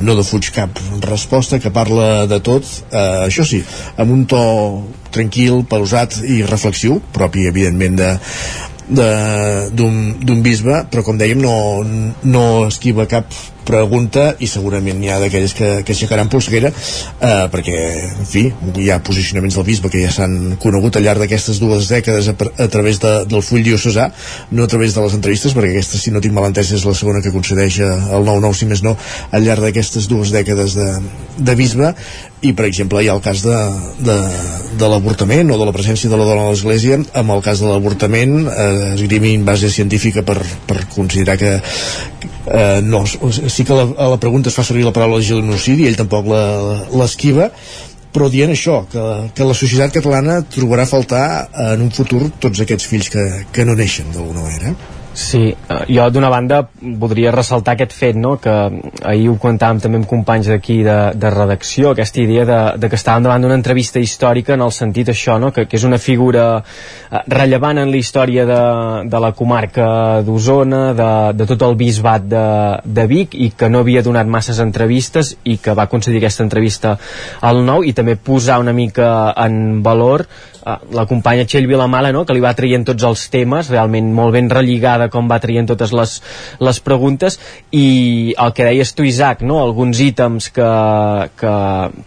no 0.00 0.16
defuig 0.16 0.48
cap 0.56 0.80
resposta 1.04 1.60
que 1.60 1.74
parla 1.74 2.24
de 2.30 2.40
tot 2.40 2.64
eh, 2.88 3.26
això 3.28 3.44
sí, 3.44 3.60
amb 4.00 4.16
un 4.16 4.24
to 4.24 4.44
tranquil, 5.14 5.62
pausat 5.68 6.22
i 6.24 6.40
reflexiu 6.48 7.02
propi 7.14 7.44
evidentment 7.50 8.00
de 8.00 8.14
d'un 8.88 10.44
bisbe 10.44 10.84
però 10.92 11.04
com 11.06 11.18
dèiem 11.20 11.40
no, 11.40 11.56
no 12.28 12.44
esquiva 12.68 13.08
cap 13.08 13.32
pregunta 13.64 14.34
i 14.44 14.48
segurament 14.48 14.98
n'hi 15.00 15.10
ha 15.10 15.18
d'aquelles 15.22 15.54
que, 15.56 15.68
que 15.86 15.94
aixecaran 15.94 16.28
polseguera 16.32 16.70
eh, 16.70 17.46
perquè, 17.52 17.78
en 18.20 18.28
fi, 18.28 18.44
hi 18.80 18.90
ha 18.92 19.00
posicionaments 19.04 19.56
del 19.56 19.66
bisbe 19.66 19.90
que 19.92 20.02
ja 20.04 20.12
s'han 20.12 20.58
conegut 20.62 20.98
al 20.98 21.06
llarg 21.06 21.24
d'aquestes 21.24 21.60
dues 21.62 21.88
dècades 21.90 22.28
a, 22.30 22.36
a 22.36 22.68
través 22.68 23.00
de, 23.02 23.14
del 23.30 23.44
full 23.46 23.64
diocesà, 23.64 24.10
no 24.52 24.68
a 24.68 24.70
través 24.70 24.94
de 24.94 25.04
les 25.06 25.16
entrevistes 25.16 25.56
perquè 25.56 25.72
aquesta, 25.72 26.00
si 26.00 26.12
no 26.12 26.22
tinc 26.24 26.36
mal 26.36 26.50
entès, 26.50 26.74
és 26.76 26.84
la 26.84 26.96
segona 26.98 27.24
que 27.24 27.32
concedeix 27.34 27.80
eh, 27.80 27.90
el 28.14 28.28
9-9, 28.28 28.60
si 28.60 28.70
més 28.70 28.84
no 28.84 28.96
al 29.32 29.48
llarg 29.48 29.64
d'aquestes 29.64 30.08
dues 30.12 30.34
dècades 30.34 30.76
de, 30.78 30.90
de 31.40 31.56
bisbe 31.58 31.94
i 32.44 32.52
per 32.56 32.66
exemple 32.68 33.02
hi 33.02 33.08
ha 33.08 33.16
el 33.16 33.22
cas 33.24 33.42
de, 33.44 33.58
de, 34.04 34.16
de 34.80 34.90
l'avortament 34.90 35.52
o 35.54 35.58
de 35.60 35.68
la 35.68 35.74
presència 35.74 36.10
de 36.10 36.18
la 36.20 36.26
dona 36.28 36.46
a 36.46 36.52
l'església. 36.52 36.98
Amb 37.20 37.34
el 37.36 37.42
cas 37.44 37.62
de 37.62 37.70
l'avortament 37.70 38.36
eh, 38.44 38.66
esgrimint 38.94 39.46
base 39.46 39.70
científica 39.72 40.24
per, 40.26 40.38
per 40.68 40.84
considerar 40.94 41.38
que 41.40 41.54
eh, 41.56 42.80
no, 42.84 43.04
sí 43.06 43.64
que 43.64 43.80
la, 43.80 43.88
la 44.14 44.20
pregunta 44.20 44.52
es 44.52 44.58
fa 44.58 44.66
servir 44.66 44.86
la 44.86 44.94
paraula 44.94 45.22
genocidi 45.24 45.88
ell 45.88 45.98
tampoc 45.98 46.28
l'esquiva 46.28 47.50
però 48.14 48.28
dient 48.30 48.52
això, 48.54 48.84
que, 48.86 49.04
que 49.34 49.46
la 49.46 49.56
societat 49.58 49.96
catalana 49.96 50.38
trobarà 50.46 50.84
a 50.86 50.90
faltar 50.90 51.24
en 51.72 51.82
un 51.88 51.90
futur 51.94 52.28
tots 52.38 52.62
aquests 52.62 52.86
fills 52.86 53.10
que, 53.10 53.24
que 53.50 53.66
no 53.66 53.74
neixen 53.74 54.12
d'alguna 54.14 54.46
manera 54.46 54.93
Sí, 55.14 55.54
eh, 55.54 55.84
jo 55.94 56.08
d'una 56.10 56.28
banda 56.28 56.56
voldria 56.82 57.30
ressaltar 57.30 57.76
aquest 57.76 57.92
fet, 57.94 58.16
no?, 58.18 58.34
que 58.42 58.50
ahir 59.06 59.28
ho 59.30 59.36
comentàvem 59.38 59.78
també 59.84 60.00
amb 60.00 60.08
companys 60.10 60.48
d'aquí 60.50 60.80
de, 60.82 60.96
de 61.14 61.30
redacció, 61.30 61.92
aquesta 61.92 62.18
idea 62.18 62.42
de, 62.48 62.56
de 62.82 62.90
que 62.90 62.98
estàvem 62.98 63.28
davant 63.28 63.46
d'una 63.46 63.54
entrevista 63.54 64.02
històrica 64.02 64.56
en 64.56 64.64
el 64.66 64.72
sentit 64.74 65.12
això, 65.12 65.36
no?, 65.38 65.52
que, 65.54 65.68
que 65.70 65.78
és 65.78 65.86
una 65.86 66.00
figura 66.02 66.46
eh, 66.58 67.20
rellevant 67.30 67.78
en 67.84 67.92
la 67.94 68.00
història 68.00 68.42
de, 68.48 68.58
de 69.06 69.20
la 69.22 69.30
comarca 69.38 69.86
d'Osona, 70.26 70.82
de, 70.98 71.10
de 71.38 71.46
tot 71.52 71.62
el 71.62 71.78
bisbat 71.78 72.26
de, 72.26 72.46
de 72.82 73.06
Vic 73.06 73.38
i 73.38 73.52
que 73.54 73.70
no 73.70 73.84
havia 73.84 74.02
donat 74.02 74.26
masses 74.26 74.58
entrevistes 74.58 75.36
i 75.44 75.60
que 75.62 75.76
va 75.78 75.86
concedir 75.86 76.24
aquesta 76.24 76.42
entrevista 76.42 76.96
al 77.46 77.62
nou 77.62 77.86
i 77.86 77.94
també 77.94 78.18
posar 78.18 78.58
una 78.58 78.74
mica 78.74 79.30
en 79.46 79.78
valor 79.86 80.26
eh, 80.26 80.76
la 80.98 81.06
companya 81.06 81.46
Txell 81.46 81.70
Vilamala 81.70 82.10
no? 82.12 82.24
que 82.26 82.34
li 82.34 82.42
va 82.42 82.54
traient 82.58 82.86
tots 82.88 83.06
els 83.06 83.28
temes 83.30 83.70
realment 83.70 84.10
molt 84.14 84.34
ben 84.34 84.50
relligada 84.50 85.03
com 85.12 85.28
va 85.30 85.38
traient 85.42 85.66
totes 85.68 85.92
les, 85.96 86.14
les 86.60 86.80
preguntes 86.84 87.38
i 87.74 88.34
el 88.38 88.52
que 88.56 88.66
deies 88.68 88.94
tu 88.94 89.04
Isaac 89.06 89.42
no? 89.42 89.60
alguns 89.62 90.00
ítems 90.04 90.50
que, 90.54 90.68
que, 91.40 91.54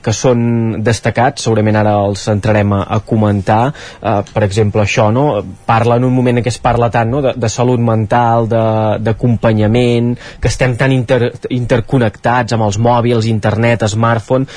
que 0.04 0.14
són 0.16 0.82
destacats 0.86 1.44
segurament 1.48 1.80
ara 1.82 1.96
els 2.08 2.28
entrarem 2.32 2.74
a, 2.78 2.84
a 2.98 3.00
comentar 3.06 3.62
eh, 3.74 4.22
per 4.34 4.44
exemple 4.48 4.84
això 4.86 5.10
no? 5.14 5.28
parla 5.68 5.98
en 6.00 6.08
un 6.08 6.14
moment 6.16 6.38
en 6.40 6.46
què 6.46 6.54
es 6.54 6.62
parla 6.64 6.90
tant 6.94 7.12
no? 7.12 7.22
de, 7.26 7.36
de 7.38 7.50
salut 7.52 7.80
mental 7.82 8.48
de- 8.52 8.98
d'acompanyament 9.08 10.16
que 10.42 10.48
estem 10.52 10.76
tan 10.80 10.92
inter, 10.96 11.32
interconnectats 11.54 12.56
amb 12.56 12.68
els 12.68 12.78
mòbils, 12.82 13.28
internet, 13.30 13.86
smartphone 13.88 14.48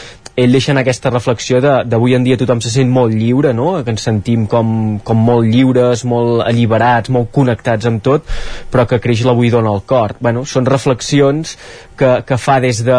ell 0.40 0.54
deixa 0.54 0.70
en 0.72 0.78
aquesta 0.80 1.10
reflexió 1.10 1.58
de- 1.60 1.82
d'avui 1.90 2.14
en 2.16 2.24
dia 2.24 2.38
tothom 2.38 2.60
se 2.62 2.70
sent 2.72 2.88
molt 2.88 3.12
lliure, 3.12 3.50
no? 3.52 3.82
que 3.84 3.90
ens 3.92 4.04
sentim 4.06 4.46
com, 4.48 4.98
com 5.04 5.18
molt 5.26 5.44
lliures, 5.50 6.04
molt 6.08 6.44
alliberats, 6.46 7.10
molt 7.12 7.28
connectats 7.34 7.88
amb 7.90 8.00
tot, 8.02 8.24
però 8.70 8.86
que 8.88 9.00
creix 9.02 9.24
la 9.26 9.34
buidor 9.36 9.64
en 9.64 9.70
el 9.70 9.82
cor. 9.86 10.16
Bueno, 10.20 10.44
són 10.46 10.68
reflexions 10.68 11.56
que, 12.00 12.10
que 12.26 12.38
fa 12.40 12.58
des 12.62 12.80
de, 12.86 12.98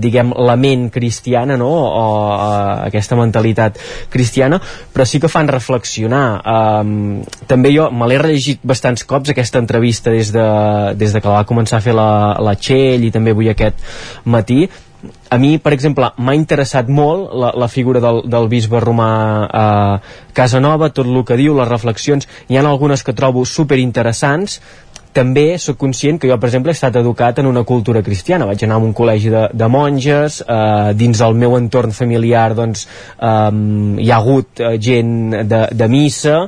diguem, 0.00 0.32
la 0.46 0.56
ment 0.60 0.88
cristiana, 0.94 1.58
no? 1.60 1.68
o 1.68 2.04
uh, 2.32 2.86
aquesta 2.86 3.18
mentalitat 3.18 3.80
cristiana, 4.12 4.60
però 4.92 5.06
sí 5.08 5.20
que 5.20 5.30
fan 5.32 5.50
reflexionar. 5.52 6.24
Um, 6.46 7.22
també 7.50 7.74
jo 7.74 7.90
me 7.92 8.08
l'he 8.08 8.20
rellegit 8.22 8.64
bastants 8.64 9.04
cops 9.08 9.34
aquesta 9.34 9.60
entrevista 9.62 10.14
des 10.14 10.32
de, 10.34 10.46
des 10.96 11.12
de 11.12 11.20
que 11.20 11.30
la 11.30 11.42
va 11.42 11.48
començar 11.48 11.80
a 11.80 11.84
fer 11.84 11.96
la, 11.96 12.10
la 12.42 12.56
Txell 12.56 13.04
i 13.06 13.12
també 13.14 13.36
avui 13.36 13.52
aquest 13.52 13.82
matí, 14.24 14.64
a 15.28 15.38
mi, 15.38 15.56
per 15.58 15.72
exemple, 15.74 16.10
m'ha 16.16 16.34
interessat 16.38 16.88
molt 16.88 17.32
la, 17.34 17.52
la 17.58 17.68
figura 17.68 18.00
del, 18.02 18.22
del 18.30 18.48
bisbe 18.52 18.80
romà 18.82 19.10
eh, 19.46 20.14
Casanova, 20.36 20.90
tot 20.94 21.08
el 21.08 21.22
que 21.26 21.38
diu, 21.40 21.56
les 21.58 21.68
reflexions, 21.68 22.28
hi 22.48 22.58
ha 22.58 22.64
algunes 22.66 23.02
que 23.02 23.14
trobo 23.16 23.44
super 23.46 23.78
interessants, 23.82 24.60
també 25.16 25.56
sóc 25.62 25.78
conscient 25.80 26.20
que 26.20 26.28
jo, 26.28 26.36
per 26.40 26.50
exemple, 26.50 26.72
he 26.72 26.76
estat 26.76 26.98
educat 27.00 27.40
en 27.40 27.48
una 27.48 27.64
cultura 27.68 28.02
cristiana. 28.04 28.46
Vaig 28.48 28.62
anar 28.66 28.78
a 28.78 28.84
un 28.84 28.92
col·legi 28.96 29.32
de, 29.32 29.46
de 29.56 29.68
monges, 29.72 30.42
eh, 30.44 30.92
dins 30.98 31.22
del 31.22 31.36
meu 31.40 31.56
entorn 31.56 31.94
familiar 31.96 32.50
doncs, 32.58 32.86
eh, 33.16 33.50
hi 34.04 34.10
ha 34.10 34.20
hagut 34.20 34.62
eh, 34.62 34.74
gent 34.82 35.36
de, 35.48 35.62
de 35.72 35.88
missa, 35.92 36.38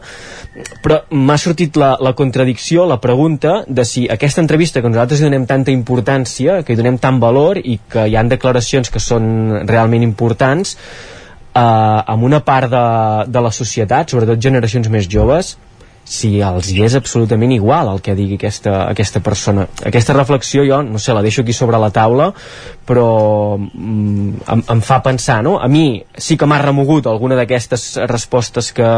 però 0.85 1.01
m'ha 1.14 1.39
sortit 1.41 1.79
la, 1.81 1.95
la 2.05 2.14
contradicció, 2.19 2.87
la 2.89 3.01
pregunta 3.01 3.62
de 3.66 3.85
si 3.89 4.07
aquesta 4.11 4.45
entrevista 4.45 4.83
que 4.83 4.91
nosaltres 4.93 5.23
hi 5.23 5.29
donem 5.29 5.47
tanta 5.49 5.75
importància, 5.75 6.62
que 6.64 6.75
hi 6.75 6.81
donem 6.81 6.99
tant 7.03 7.21
valor 7.23 7.61
i 7.62 7.79
que 7.89 8.09
hi 8.09 8.19
han 8.19 8.31
declaracions 8.33 8.91
que 8.93 9.03
són 9.03 9.64
realment 9.69 10.05
importants, 10.07 10.77
eh, 11.55 11.61
amb 11.61 12.29
una 12.29 12.43
part 12.45 12.71
de, 12.73 12.85
de 13.33 13.47
la 13.49 13.55
societat, 13.55 14.11
sobretot 14.12 14.43
generacions 14.43 14.91
més 14.93 15.09
joves, 15.11 15.57
si 16.09 16.39
els 16.41 16.71
hi 16.73 16.81
és 16.87 16.97
absolutament 16.97 17.53
igual 17.53 17.91
el 17.93 18.01
que 18.05 18.15
digui 18.17 18.39
aquesta, 18.39 18.87
aquesta 18.89 19.21
persona. 19.25 19.67
Aquesta 19.91 20.17
reflexió 20.17 20.65
jo, 20.65 20.81
no 20.83 21.01
sé, 21.03 21.13
la 21.13 21.23
deixo 21.25 21.43
aquí 21.45 21.53
sobre 21.53 21.81
la 21.81 21.91
taula, 21.93 22.31
però 22.89 23.09
mm, 23.59 24.47
em, 24.55 24.63
em 24.75 24.81
fa 24.85 25.03
pensar, 25.05 25.43
no? 25.45 25.59
A 25.61 25.69
mi 25.69 26.01
sí 26.17 26.39
que 26.41 26.49
m'ha 26.49 26.61
remogut 26.63 27.07
alguna 27.07 27.37
d'aquestes 27.37 27.85
respostes 28.09 28.73
que, 28.73 28.89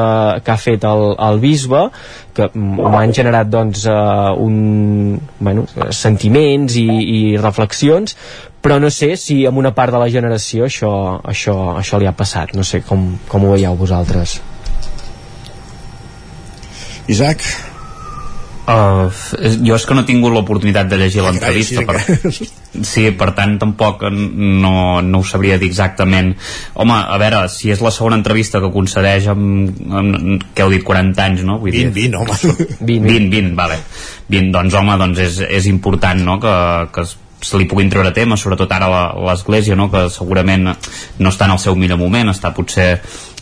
que 0.45 0.55
ha 0.55 0.59
fet 0.61 0.87
el, 0.87 1.07
el 1.19 1.43
bisbe, 1.43 1.89
que 2.37 2.47
mm, 2.53 2.93
m'han 2.95 3.17
generat, 3.17 3.51
doncs, 3.51 3.89
uh, 3.91 4.31
un, 4.39 5.19
bueno, 5.41 5.67
sentiments 5.91 6.79
i, 6.79 6.87
i 6.87 7.21
reflexions, 7.43 8.15
però 8.63 8.79
no 8.79 8.93
sé 8.93 9.15
si 9.17 9.41
amb 9.49 9.59
una 9.59 9.75
part 9.75 9.95
de 9.95 9.99
la 10.03 10.11
generació 10.13 10.69
això, 10.69 10.93
això, 11.25 11.57
això 11.81 11.99
li 11.99 12.07
ha 12.07 12.15
passat. 12.17 12.55
No 12.55 12.63
sé 12.67 12.85
com, 12.87 13.15
com 13.29 13.49
ho 13.49 13.55
veieu 13.57 13.77
vosaltres. 13.77 14.39
Isaac? 17.11 17.45
Uh, 18.71 19.09
jo 19.67 19.75
és 19.75 19.85
que 19.89 19.95
no 19.97 20.05
he 20.05 20.07
tingut 20.07 20.31
l'oportunitat 20.31 20.87
de 20.91 20.99
llegir 21.01 21.25
l'entrevista 21.25 21.81
sí, 21.81 21.87
per... 21.89 21.97
sí, 22.93 23.05
per 23.19 23.31
tant 23.35 23.57
tampoc 23.59 24.05
no, 24.13 25.01
no 25.03 25.23
ho 25.23 25.27
sabria 25.27 25.57
dir 25.59 25.67
exactament 25.73 26.35
home, 26.75 26.95
a 26.95 27.17
veure, 27.19 27.41
si 27.51 27.73
és 27.75 27.83
la 27.83 27.91
segona 27.95 28.21
entrevista 28.21 28.61
que 28.63 28.71
concedeix 28.71 29.27
amb, 29.33 29.81
amb 30.03 30.45
que 30.55 30.63
heu 30.63 30.71
dit 30.71 30.85
40 30.87 31.25
anys, 31.25 31.43
no? 31.49 31.59
Vull 31.65 31.75
20, 31.75 31.91
20, 31.97 32.21
home 32.21 32.39
20, 32.39 33.09
20, 33.09 33.33
20, 33.33 33.57
vale 33.59 33.81
20, 34.31 34.53
doncs 34.55 34.79
home, 34.79 35.01
doncs 35.03 35.25
és, 35.27 35.41
és 35.49 35.67
important 35.73 36.23
no? 36.29 36.39
que, 36.45 36.55
que 36.95 37.09
es 37.09 37.17
se 37.41 37.59
li 37.59 37.67
puguin 37.69 37.91
treure 37.93 38.13
temes, 38.17 38.43
sobretot 38.43 38.73
ara 38.73 38.89
l'Església, 39.17 39.77
no? 39.79 39.89
que 39.93 40.09
segurament 40.13 40.69
no 40.71 41.33
està 41.33 41.49
en 41.49 41.57
el 41.57 41.63
seu 41.63 41.77
millor 41.79 42.01
moment, 42.01 42.33
està 42.33 42.53
potser 42.57 42.91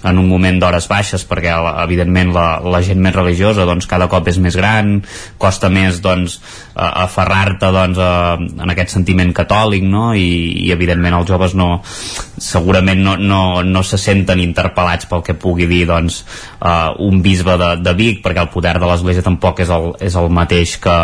en 0.04 0.18
un 0.18 0.28
moment 0.30 0.58
d'hores 0.60 0.86
baixes 0.90 1.24
perquè 1.26 1.52
evidentment 1.82 2.30
la, 2.34 2.46
la 2.62 2.80
gent 2.86 3.00
més 3.02 3.14
religiosa 3.16 3.66
doncs 3.66 3.88
cada 3.90 4.06
cop 4.10 4.28
és 4.30 4.38
més 4.38 4.54
gran 4.56 5.00
costa 5.42 5.70
més 5.72 5.98
doncs 6.04 6.38
aferrar-te 6.78 7.72
doncs 7.74 7.98
a, 7.98 8.10
en 8.38 8.74
aquest 8.74 8.94
sentiment 8.94 9.32
catòlic 9.34 9.82
no? 9.82 10.12
I, 10.14 10.68
i 10.68 10.72
evidentment 10.74 11.18
els 11.18 11.30
joves 11.30 11.56
no 11.58 11.80
segurament 11.84 13.02
no, 13.02 13.16
no, 13.18 13.42
no 13.66 13.82
se 13.82 13.98
senten 13.98 14.42
interpel·lats 14.44 15.10
pel 15.10 15.24
que 15.26 15.34
pugui 15.34 15.66
dir 15.70 15.84
doncs 15.90 16.22
uh, 16.60 16.94
un 17.02 17.18
bisbe 17.24 17.58
de, 17.58 17.74
de 17.82 17.96
Vic 17.98 18.22
perquè 18.22 18.44
el 18.44 18.52
poder 18.54 18.76
de 18.78 18.86
l'església 18.86 19.26
tampoc 19.26 19.64
és 19.66 19.74
el, 19.74 19.90
és 20.04 20.14
el 20.14 20.30
mateix 20.30 20.78
que, 20.82 20.98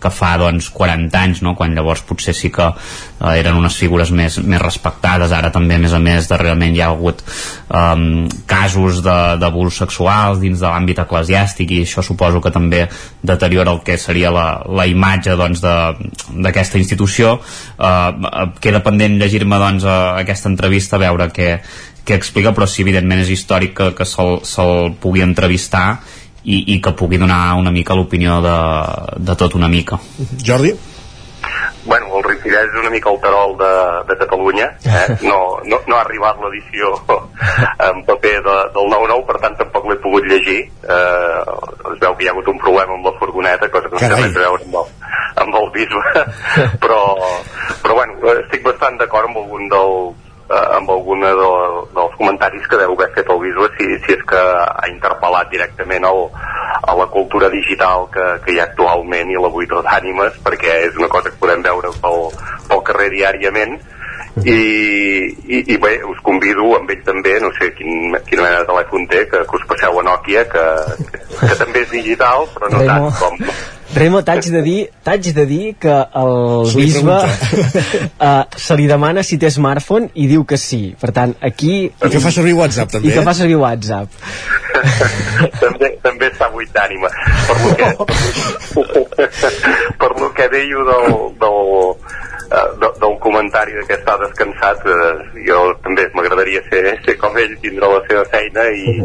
que 0.00 0.10
fa 0.14 0.32
doncs 0.40 0.70
40 0.74 1.20
anys 1.20 1.42
no? 1.44 1.54
quan 1.58 1.74
llavors 1.76 2.02
potser 2.08 2.34
sí 2.36 2.50
que 2.54 2.66
eh, 2.66 3.34
eren 3.40 3.58
unes 3.58 3.76
figures 3.76 4.12
més, 4.16 4.38
més 4.42 4.62
respectades 4.62 5.32
ara 5.36 5.52
també 5.54 5.76
a 5.76 5.82
més 5.82 5.94
a 5.96 6.00
més 6.02 6.28
darrerament 6.30 6.76
hi 6.76 6.82
ha 6.82 6.90
hagut 6.94 7.22
um, 7.68 8.26
casos 8.50 9.02
d'abús 9.04 9.80
sexuals 9.82 10.40
dins 10.42 10.60
de 10.60 10.66
l'àmbit 10.66 11.02
eclesiàstic 11.04 11.76
i 11.76 11.82
això 11.84 12.04
suposo 12.06 12.40
que 12.40 12.54
també 12.54 12.86
deteriora 13.22 13.74
el 13.76 13.82
que 13.86 13.98
seria 14.00 14.32
la, 14.34 14.48
la 14.66 14.88
imatge 14.88 15.36
d'aquesta 15.36 16.78
doncs, 16.78 16.80
institució 16.80 17.36
uh, 17.38 18.50
queda 18.60 18.82
pendent 18.84 19.18
llegir-me 19.20 19.60
doncs, 19.60 19.86
aquesta 19.86 20.50
entrevista 20.50 20.96
a 20.96 21.04
veure 21.04 21.28
què, 21.34 21.50
què 22.04 22.16
explica 22.16 22.54
però 22.56 22.68
sí 22.68 22.82
evidentment 22.84 23.22
és 23.22 23.34
històric 23.34 23.76
que, 23.76 23.90
que 23.98 24.08
se'l 24.08 24.40
se 24.48 24.66
pugui 25.02 25.22
entrevistar 25.24 26.00
i, 26.44 26.74
i 26.74 26.80
que 26.80 26.94
pugui 26.96 27.18
donar 27.20 27.56
una 27.58 27.72
mica 27.74 27.94
l'opinió 27.94 28.40
de, 28.44 28.56
de 29.18 29.36
tot 29.36 29.54
una 29.58 29.68
mica. 29.68 29.98
Jordi? 30.46 30.74
Bueno, 31.84 32.18
el 32.18 32.24
Ripollès 32.24 32.68
és 32.68 32.78
una 32.82 32.90
mica 32.92 33.08
el 33.10 33.18
tarol 33.22 33.54
de, 33.58 33.70
de 34.10 34.16
Catalunya, 34.20 34.66
eh? 34.84 35.16
no, 35.30 35.38
no, 35.64 35.78
no 35.88 35.96
ha 35.96 36.02
arribat 36.04 36.40
l'edició 36.42 36.92
en 37.88 38.02
paper 38.08 38.36
de, 38.44 38.56
del 38.76 38.90
9-9, 38.92 39.24
per 39.30 39.38
tant 39.44 39.56
tampoc 39.58 39.88
l'he 39.88 39.98
pogut 40.04 40.28
llegir. 40.28 40.60
Eh, 40.84 41.40
es 41.94 42.00
veu 42.04 42.16
que 42.16 42.26
hi 42.26 42.30
ha 42.30 42.34
hagut 42.34 42.50
un 42.52 42.60
problema 42.60 42.96
amb 42.98 43.08
la 43.08 43.14
furgoneta, 43.18 43.70
cosa 43.72 43.88
que 43.88 43.96
no 43.96 44.02
té 44.02 44.12
res 44.12 44.36
a 44.36 44.44
veure 44.44 44.68
amb 44.68 44.80
el, 44.82 44.90
amb 45.46 45.60
el 45.62 45.70
bisbe, 45.76 46.26
però, 46.84 47.02
però 47.80 48.00
bueno, 48.02 48.34
estic 48.36 48.66
bastant 48.66 49.00
d'acord 49.00 49.30
amb 49.30 49.40
algun 49.44 49.72
dels 49.72 50.29
eh, 50.50 50.66
amb 50.76 50.90
alguna 50.90 51.32
de, 51.38 51.50
dels 51.94 52.16
comentaris 52.18 52.66
que 52.68 52.80
deu 52.80 52.96
haver 52.96 53.10
fet 53.14 53.30
el 53.30 53.40
bisbe 53.44 53.68
si, 53.76 53.88
si 54.04 54.16
és 54.16 54.24
que 54.32 54.40
ha 54.40 54.88
interpel·lat 54.90 55.50
directament 55.52 56.06
el, 56.10 56.26
a 56.80 56.96
la 56.98 57.06
cultura 57.14 57.50
digital 57.52 58.08
que, 58.14 58.26
que 58.44 58.54
hi 58.54 58.60
ha 58.60 58.68
actualment 58.70 59.30
i 59.30 59.38
la 59.38 59.52
buita 59.52 59.82
d'ànimes 59.86 60.40
perquè 60.44 60.80
és 60.88 60.98
una 61.00 61.10
cosa 61.12 61.30
que 61.30 61.40
podem 61.40 61.62
veure 61.66 61.94
pel, 62.02 62.28
pel 62.68 62.84
carrer 62.90 63.10
diàriament 63.14 63.78
i, 64.44 64.58
i, 65.50 65.58
i 65.74 65.76
bé, 65.82 65.96
us 66.06 66.20
convido 66.26 66.68
amb 66.78 66.92
ell 66.94 67.02
també, 67.06 67.34
no 67.42 67.50
sé 67.58 67.72
quin, 67.76 68.14
quina 68.28 68.46
mena 68.46 68.62
de 68.62 68.68
telèfon 68.70 69.10
té, 69.10 69.26
que, 69.30 69.42
que 69.48 69.58
us 69.58 69.66
passeu 69.68 70.00
a 70.00 70.06
Nokia 70.06 70.46
que, 70.52 70.64
que, 71.10 71.20
que 71.42 71.58
també 71.58 71.84
és 71.84 71.92
digital 71.98 72.48
però 72.54 72.70
no 72.72 72.82
Remo. 72.84 73.10
tant 73.10 73.20
com, 73.20 73.52
Remo, 73.90 74.20
t'haig 74.22 74.46
de 74.54 74.60
dir, 74.62 74.78
t'haig 75.02 75.32
de 75.34 75.44
dir 75.50 75.72
que 75.82 75.94
el 76.20 76.34
li 76.68 76.84
bisbe 76.86 77.16
uh, 77.18 78.44
se 78.66 78.76
li 78.78 78.86
demana 78.86 79.24
si 79.26 79.38
té 79.42 79.50
smartphone 79.50 80.12
i 80.14 80.28
diu 80.30 80.44
que 80.46 80.58
sí. 80.60 80.94
Per 81.00 81.10
tant, 81.16 81.34
aquí... 81.42 81.88
I 81.90 82.10
que 82.12 82.22
fa 82.22 82.30
servir 82.30 82.54
WhatsApp, 82.54 82.92
també. 82.94 83.10
I 83.10 83.16
que 83.16 83.24
fa 83.26 83.34
servir 83.34 83.58
WhatsApp. 83.58 84.14
també, 85.64 85.90
també 86.04 86.30
està 86.30 86.46
buit 86.54 86.70
d'ànima 86.74 87.10
per 87.48 87.56
lo 87.64 87.74
que 87.80 87.90
per 90.00 90.10
lo 90.20 90.30
que 90.36 90.46
deio 90.54 90.84
del, 90.86 91.08
del, 91.42 91.72
del 92.50 93.18
comentari 93.22 93.76
de 93.76 93.84
que 93.86 93.94
està 93.94 94.16
descansat 94.18 94.82
eh, 94.90 95.10
jo 95.46 95.60
també 95.84 96.08
m'agradaria 96.14 96.62
ser, 96.66 96.82
ser 97.04 97.14
com 97.20 97.38
ell 97.38 97.54
tindre 97.62 97.90
la 97.92 98.00
seva 98.08 98.24
feina 98.32 98.66
i, 98.74 98.96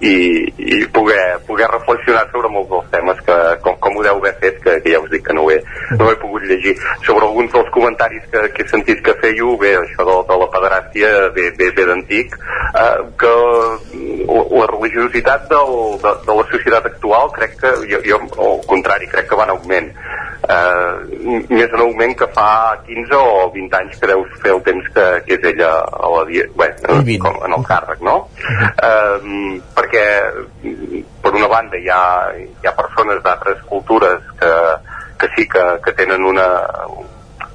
i, 0.00 0.14
i 0.58 0.86
poder, 0.92 1.38
poder 1.46 1.68
reflexionar 1.70 2.26
sobre 2.32 2.50
molts 2.52 2.70
dels 2.70 2.90
temes 2.92 3.20
que, 3.26 3.36
com, 3.64 3.76
com 3.80 3.98
ho 3.98 4.04
deu 4.04 4.18
haver 4.18 4.34
fet 4.42 4.58
que, 4.64 4.76
que 4.84 4.94
ja 4.94 5.00
us 5.02 5.10
dic 5.12 5.24
que 5.26 5.36
no 5.36 5.46
ho 5.46 5.52
he, 5.52 5.60
no 5.94 6.08
ho 6.08 6.12
he 6.12 6.18
pogut 6.20 6.44
llegir. 6.48 6.74
Sobre 7.06 7.26
alguns 7.26 7.52
dels 7.54 7.70
comentaris 7.74 8.26
que, 8.32 8.42
que 8.56 8.64
he 8.64 8.70
sentit 8.70 9.02
que 9.04 9.16
fèieu 9.22 9.54
bé, 9.60 9.76
això 9.80 10.06
de, 10.08 10.18
de 10.30 10.40
la 10.42 10.50
pederàstia 10.56 11.12
ve, 11.36 11.48
ve, 11.58 11.70
ve 11.76 11.86
d'antic 11.90 12.36
eh, 12.36 12.98
que 13.20 13.34
la, 13.34 14.42
la 14.60 14.68
religiositat 14.74 15.48
del, 15.52 15.74
de, 16.02 16.14
de 16.26 16.38
la 16.40 16.46
societat 16.50 16.90
actual 16.92 17.32
crec 17.38 17.58
que 17.62 17.74
jo, 17.90 18.02
jo 18.04 18.20
al 18.20 18.62
contrari 18.68 19.10
crec 19.10 19.30
que 19.30 19.40
va 19.40 19.48
en 19.48 19.56
augment. 19.56 19.90
Eh, 20.44 21.44
més 21.48 21.72
en 21.72 21.80
augment 21.80 22.12
que 22.20 22.26
fa 22.36 22.76
15 22.84 23.16
o 23.16 23.46
20 23.54 23.78
anys 23.78 24.00
que 24.00 24.10
deus 24.10 24.32
fer 24.42 24.52
el 24.52 24.60
temps 24.66 24.90
que, 24.92 25.06
que 25.24 25.38
és 25.38 25.46
ella 25.54 25.70
a 25.80 26.10
la 26.12 26.24
dia, 26.28 26.44
bé, 26.58 26.68
com, 27.22 27.38
en 27.46 27.56
el 27.56 27.64
càrrec, 27.64 28.02
no? 28.04 28.18
Eh, 28.44 29.62
perquè 29.84 30.04
per 31.20 31.32
una 31.36 31.48
banda 31.48 31.76
hi 31.76 31.88
ha, 31.92 32.32
hi 32.32 32.66
ha 32.66 32.72
persones 32.72 33.20
d'altres 33.22 33.60
cultures 33.68 34.22
que, 34.40 34.52
que 35.20 35.28
sí 35.36 35.44
que, 35.48 35.64
que 35.84 35.92
tenen 35.92 36.24
una, 36.24 36.48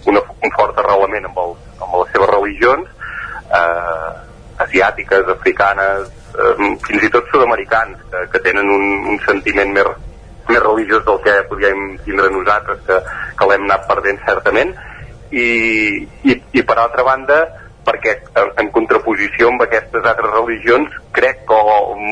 una, 0.05 0.21
un 0.21 0.53
fort 0.53 0.77
arrelament 0.77 1.25
amb, 1.25 1.41
el, 1.41 1.55
amb 1.81 1.95
les 1.97 2.13
seves 2.13 2.29
religions 2.29 2.85
eh, 3.49 4.11
asiàtiques, 4.65 5.33
africanes 5.33 6.13
eh, 6.37 6.53
fins 6.85 7.07
i 7.07 7.11
tot 7.13 7.25
sud-americans 7.33 8.05
que, 8.11 8.27
que 8.35 8.43
tenen 8.45 8.69
un, 8.69 8.85
un 9.15 9.19
sentiment 9.25 9.73
més 9.73 9.89
més 10.49 10.63
religiós 10.63 11.03
del 11.05 11.19
que 11.21 11.33
podíem 11.45 11.81
tindre 12.01 12.29
nosaltres 12.33 12.79
que, 12.87 12.95
que 13.37 13.47
l'hem 13.51 13.67
anat 13.67 13.83
perdent 13.85 14.17
certament. 14.25 14.71
I, 15.29 15.45
i, 16.25 16.33
i 16.57 16.63
per 16.65 16.79
altra 16.81 17.03
banda 17.05 17.35
perquè 17.89 18.15
en, 18.39 18.51
en 18.63 18.73
contraposició 18.75 19.49
amb 19.49 19.65
aquestes 19.65 20.05
altres 20.05 20.35
religions 20.35 20.99
crec 21.17 21.41
que 21.49 21.61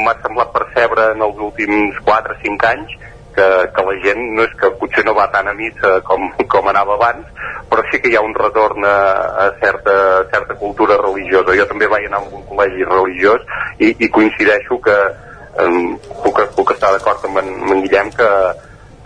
m'ha 0.06 0.18
semblat 0.24 0.56
percebre 0.56 1.12
en 1.14 1.22
els 1.30 1.46
últims 1.50 2.02
4 2.08 2.34
o 2.34 2.42
5 2.44 2.72
anys 2.74 2.98
que, 3.38 3.48
que 3.74 3.84
la 3.86 3.96
gent 4.02 4.24
no 4.34 4.48
és 4.48 4.54
que 4.58 4.74
potser 4.82 5.06
no 5.06 5.14
va 5.18 5.30
tant 5.34 5.48
a 5.48 5.56
missa 5.58 6.00
com, 6.10 6.26
com 6.54 6.72
anava 6.74 6.98
abans 6.98 7.30
però 7.70 7.84
sí 7.92 8.00
que 8.02 8.10
hi 8.10 8.18
ha 8.18 8.24
un 8.26 8.34
retorn 8.36 8.86
a, 8.88 8.98
a 9.46 9.48
certa, 9.62 10.26
certa 10.32 10.56
cultura 10.56 10.98
religiosa. 10.98 11.56
Jo 11.60 11.66
també 11.70 11.90
vaig 11.92 12.08
anar 12.08 12.22
a 12.24 12.30
un 12.32 12.46
col·legi 12.48 12.88
religiós 12.88 13.44
i, 13.78 13.92
i 13.92 14.10
coincideixo 14.14 14.80
que, 14.84 14.96
um, 15.64 15.98
puc, 16.24 16.42
puc 16.56 16.72
estar 16.74 16.94
d'acord 16.96 17.28
amb, 17.28 17.42
amb 17.44 17.76
en 17.76 17.84
Guillem 17.84 18.14
que, 18.16 18.30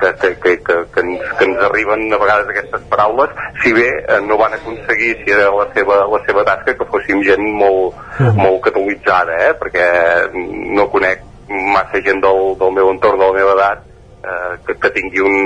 que, 0.01 0.11
que, 0.21 0.31
que, 0.41 0.53
que, 0.65 0.77
que, 0.93 1.03
ens, 1.05 1.25
que 1.37 1.47
ens 1.47 1.63
arriben 1.67 2.07
a 2.11 2.19
vegades 2.21 2.49
aquestes 2.49 2.85
paraules 2.91 3.33
si 3.63 3.73
bé 3.77 3.87
eh, 4.01 4.19
no 4.25 4.37
van 4.41 4.55
aconseguir 4.57 5.13
si 5.21 5.33
era 5.35 5.51
la 5.53 5.67
seva, 5.75 6.01
la 6.09 6.21
seva 6.25 6.45
tasca 6.47 6.75
que 6.77 6.89
fóssim 6.89 7.21
gent 7.27 7.45
molt, 7.61 7.97
molt 8.39 8.61
catolitzada 8.67 9.37
eh? 9.47 9.53
perquè 9.61 9.85
no 10.33 10.89
conec 10.93 11.27
massa 11.51 12.01
gent 12.03 12.21
del, 12.23 12.41
del 12.59 12.75
meu 12.75 12.91
entorn 12.91 13.19
de 13.19 13.27
la 13.27 13.37
meva 13.37 13.55
edat 13.57 13.85
eh, 14.23 14.53
que, 14.65 14.77
que 14.81 14.93
tingui 14.97 15.23
un, 15.25 15.37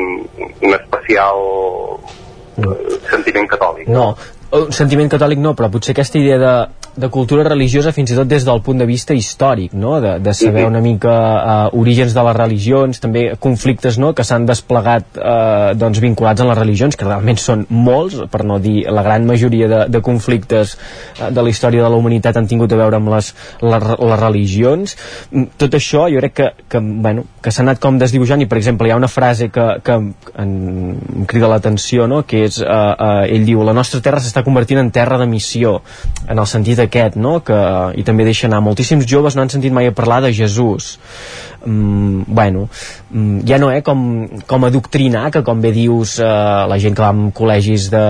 un 0.62 0.78
especial 0.78 1.42
eh, 2.62 3.00
sentiment 3.10 3.50
catòlic. 3.52 3.90
No, 3.92 4.12
un 4.52 4.72
sentiment 4.76 5.10
catòlic 5.12 5.40
no, 5.42 5.54
però 5.58 5.70
potser 5.74 5.96
aquesta 5.96 6.20
idea 6.20 6.38
de, 6.40 6.54
de 6.96 7.10
cultura 7.12 7.44
religiosa 7.44 7.92
fins 7.92 8.14
i 8.14 8.16
tot 8.16 8.28
des 8.30 8.46
del 8.48 8.62
punt 8.64 8.80
de 8.80 8.88
vista 8.88 9.14
històric, 9.14 9.74
no? 9.76 9.98
de, 10.02 10.16
de 10.24 10.34
saber 10.34 10.66
una 10.68 10.80
mica 10.82 11.12
uh, 11.12 11.80
orígens 11.80 12.14
de 12.16 12.24
les 12.28 12.36
religions, 12.38 13.02
també 13.04 13.26
conflictes 13.40 14.00
no? 14.00 14.14
que 14.16 14.24
s'han 14.24 14.46
desplegat 14.48 15.20
uh, 15.20 15.74
doncs, 15.76 16.00
vinculats 16.04 16.42
a 16.42 16.48
les 16.48 16.58
religions, 16.58 16.96
que 16.96 17.08
realment 17.08 17.40
són 17.42 17.66
molts, 17.70 18.22
per 18.32 18.46
no 18.48 18.60
dir 18.64 18.86
la 18.88 19.04
gran 19.04 19.28
majoria 19.28 19.68
de, 19.72 19.82
de 19.92 20.02
conflictes 20.06 20.78
uh, 20.78 21.32
de 21.36 21.44
la 21.44 21.52
història 21.52 21.84
de 21.84 21.92
la 21.92 22.00
humanitat 22.00 22.40
han 22.40 22.48
tingut 22.48 22.72
a 22.72 22.80
veure 22.80 23.02
amb 23.02 23.12
les, 23.16 23.34
les, 23.66 23.90
les 24.00 24.20
religions. 24.24 24.96
Mm, 25.32 25.52
Tot 25.66 25.76
això 25.76 26.06
jo 26.12 26.22
crec 26.24 26.36
que, 26.36 26.50
que, 26.72 26.80
bueno, 26.80 27.26
que 27.44 27.52
s'ha 27.52 27.64
anat 27.66 27.82
com 27.84 28.00
desdibuixant 28.00 28.44
i 28.44 28.50
per 28.52 28.60
exemple 28.62 28.88
hi 28.88 28.96
ha 28.96 29.00
una 29.00 29.12
frase 29.12 29.50
que, 29.52 29.68
que 29.84 30.00
em, 30.00 30.10
em 30.42 31.28
crida 31.28 31.52
l'atenció, 31.52 32.08
no? 32.08 32.24
que 32.28 32.46
és, 32.48 32.62
uh, 32.64 32.72
uh, 32.96 33.28
ell 33.28 33.46
diu, 33.48 33.64
la 33.68 33.76
nostra 33.76 34.00
terra 34.06 34.24
s'està 34.24 34.35
convertint 34.44 34.82
en 34.82 34.92
terra 34.92 35.18
de 35.22 35.28
missió, 35.30 35.78
en 36.28 36.40
el 36.40 36.48
sentit 36.50 36.82
aquest, 36.84 37.16
no? 37.16 37.40
que, 37.46 37.56
i 37.96 38.04
també 38.04 38.26
deixa 38.28 38.50
anar, 38.50 38.60
moltíssims 38.66 39.08
joves 39.08 39.36
no 39.36 39.46
han 39.46 39.54
sentit 39.54 39.74
mai 39.74 39.88
a 39.88 39.96
parlar 39.96 40.22
de 40.26 40.34
Jesús. 40.34 40.98
Mm, 41.66 42.24
bueno, 42.28 42.70
mm, 43.10 43.40
ja 43.48 43.58
no, 43.58 43.72
eh, 43.72 43.82
com, 43.82 44.28
com 44.46 44.66
adoctrinar, 44.66 45.32
que 45.32 45.42
com 45.44 45.62
bé 45.62 45.72
dius, 45.74 46.20
eh, 46.20 46.26
la 46.70 46.78
gent 46.78 46.94
que 46.94 47.02
va 47.02 47.10
en 47.10 47.32
col·legis 47.34 47.88
de, 47.90 48.04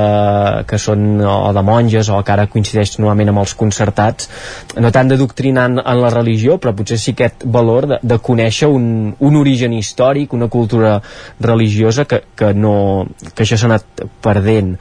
que 0.68 0.80
són 0.82 1.22
o 1.24 1.54
de 1.56 1.64
monges 1.64 2.10
o 2.12 2.20
que 2.20 2.34
ara 2.34 2.50
coincideix 2.52 2.98
normalment 3.00 3.32
amb 3.32 3.44
els 3.46 3.56
concertats, 3.56 4.28
no 4.76 4.92
tant 4.92 5.08
d'adoctrinar 5.08 5.70
en, 5.72 5.80
en 5.80 6.02
la 6.04 6.12
religió, 6.12 6.60
però 6.60 6.76
potser 6.76 7.00
sí 7.00 7.16
aquest 7.16 7.48
valor 7.48 7.88
de, 7.94 8.02
de 8.04 8.20
conèixer 8.20 8.68
un, 8.68 9.16
un 9.16 9.40
origen 9.40 9.74
històric, 9.74 10.36
una 10.36 10.52
cultura 10.52 10.98
religiosa 11.40 12.04
que, 12.04 12.26
que, 12.36 12.52
no, 12.54 12.76
que 13.32 13.48
això 13.48 13.56
s'ha 13.56 13.72
anat 13.72 14.06
perdent. 14.26 14.76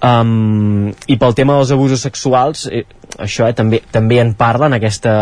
Um, 0.00 0.94
I 1.10 1.18
pel 1.20 1.34
tema 1.36 1.58
dels 1.58 1.74
abusos 1.74 2.06
sexuals, 2.06 2.68
eh, 2.70 2.86
això 3.18 3.48
eh, 3.48 3.54
també, 3.56 3.82
també 3.92 4.20
en 4.22 4.32
parla 4.38 4.70
en 4.70 4.76
aquesta 4.78 5.12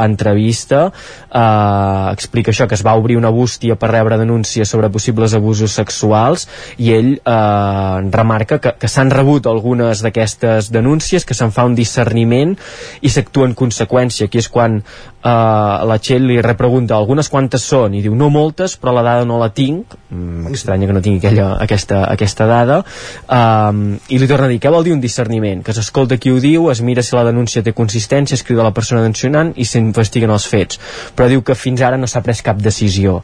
entrevista 0.00 0.86
eh, 0.88 2.12
explica 2.12 2.51
això, 2.52 2.68
que 2.68 2.76
es 2.78 2.84
va 2.86 2.94
obrir 2.98 3.16
una 3.18 3.32
bústia 3.32 3.76
per 3.76 3.90
rebre 3.92 4.18
denúncies 4.20 4.68
sobre 4.68 4.90
possibles 4.92 5.34
abusos 5.34 5.74
sexuals 5.78 6.46
i 6.78 6.92
ell 6.94 7.12
eh, 7.18 8.10
remarca 8.12 8.60
que, 8.62 8.74
que 8.78 8.90
s'han 8.90 9.12
rebut 9.12 9.48
algunes 9.50 10.04
d'aquestes 10.04 10.70
denúncies, 10.72 11.26
que 11.26 11.36
se'n 11.36 11.52
fa 11.54 11.66
un 11.68 11.76
discerniment 11.78 12.56
i 13.00 13.12
s'actua 13.12 13.48
en 13.50 13.56
conseqüència 13.58 14.28
aquí 14.28 14.42
és 14.42 14.50
quan 14.52 14.80
eh, 15.22 15.86
la 15.88 15.98
Txell 15.98 16.26
li 16.28 16.40
repregunta 16.44 16.96
algunes 16.96 17.30
quantes 17.32 17.64
són? 17.68 17.94
I 17.94 18.02
diu 18.04 18.14
no 18.18 18.28
moltes 18.32 18.76
però 18.80 18.94
la 18.96 19.04
dada 19.06 19.26
no 19.28 19.38
la 19.40 19.50
tinc. 19.54 19.96
Mm, 20.10 20.52
m'estranya 20.52 20.88
que 20.90 20.96
no 20.96 21.02
tingui 21.04 21.22
aquella, 21.22 21.48
aquesta, 21.62 22.04
aquesta 22.10 22.46
dada. 22.50 22.82
Eh, 22.82 23.98
i 24.14 24.20
li 24.20 24.30
torna 24.30 24.50
a 24.50 24.52
dir 24.52 24.60
què 24.62 24.72
vol 24.72 24.86
dir 24.86 24.96
un 24.96 25.02
discerniment? 25.02 25.62
que 25.62 25.74
s'escolta 25.76 26.18
qui 26.18 26.32
ho 26.32 26.38
diu, 26.42 26.70
es 26.72 26.80
mira 26.82 27.02
si 27.02 27.14
la 27.16 27.24
denúncia 27.24 27.62
té 27.62 27.72
consistència, 27.72 28.34
es 28.34 28.42
crida 28.42 28.64
la 28.66 28.74
persona 28.74 29.02
denuncionant 29.02 29.52
i 29.56 29.66
s'investiguen 29.68 30.32
els 30.32 30.46
fets. 30.48 30.80
Però 31.16 31.28
diu 31.30 31.42
que 31.46 31.54
fins 31.58 31.82
ara 31.82 32.00
no 32.00 32.08
s'ha 32.10 32.24
pres 32.24 32.42
cap 32.42 32.58
decisió 32.62 33.20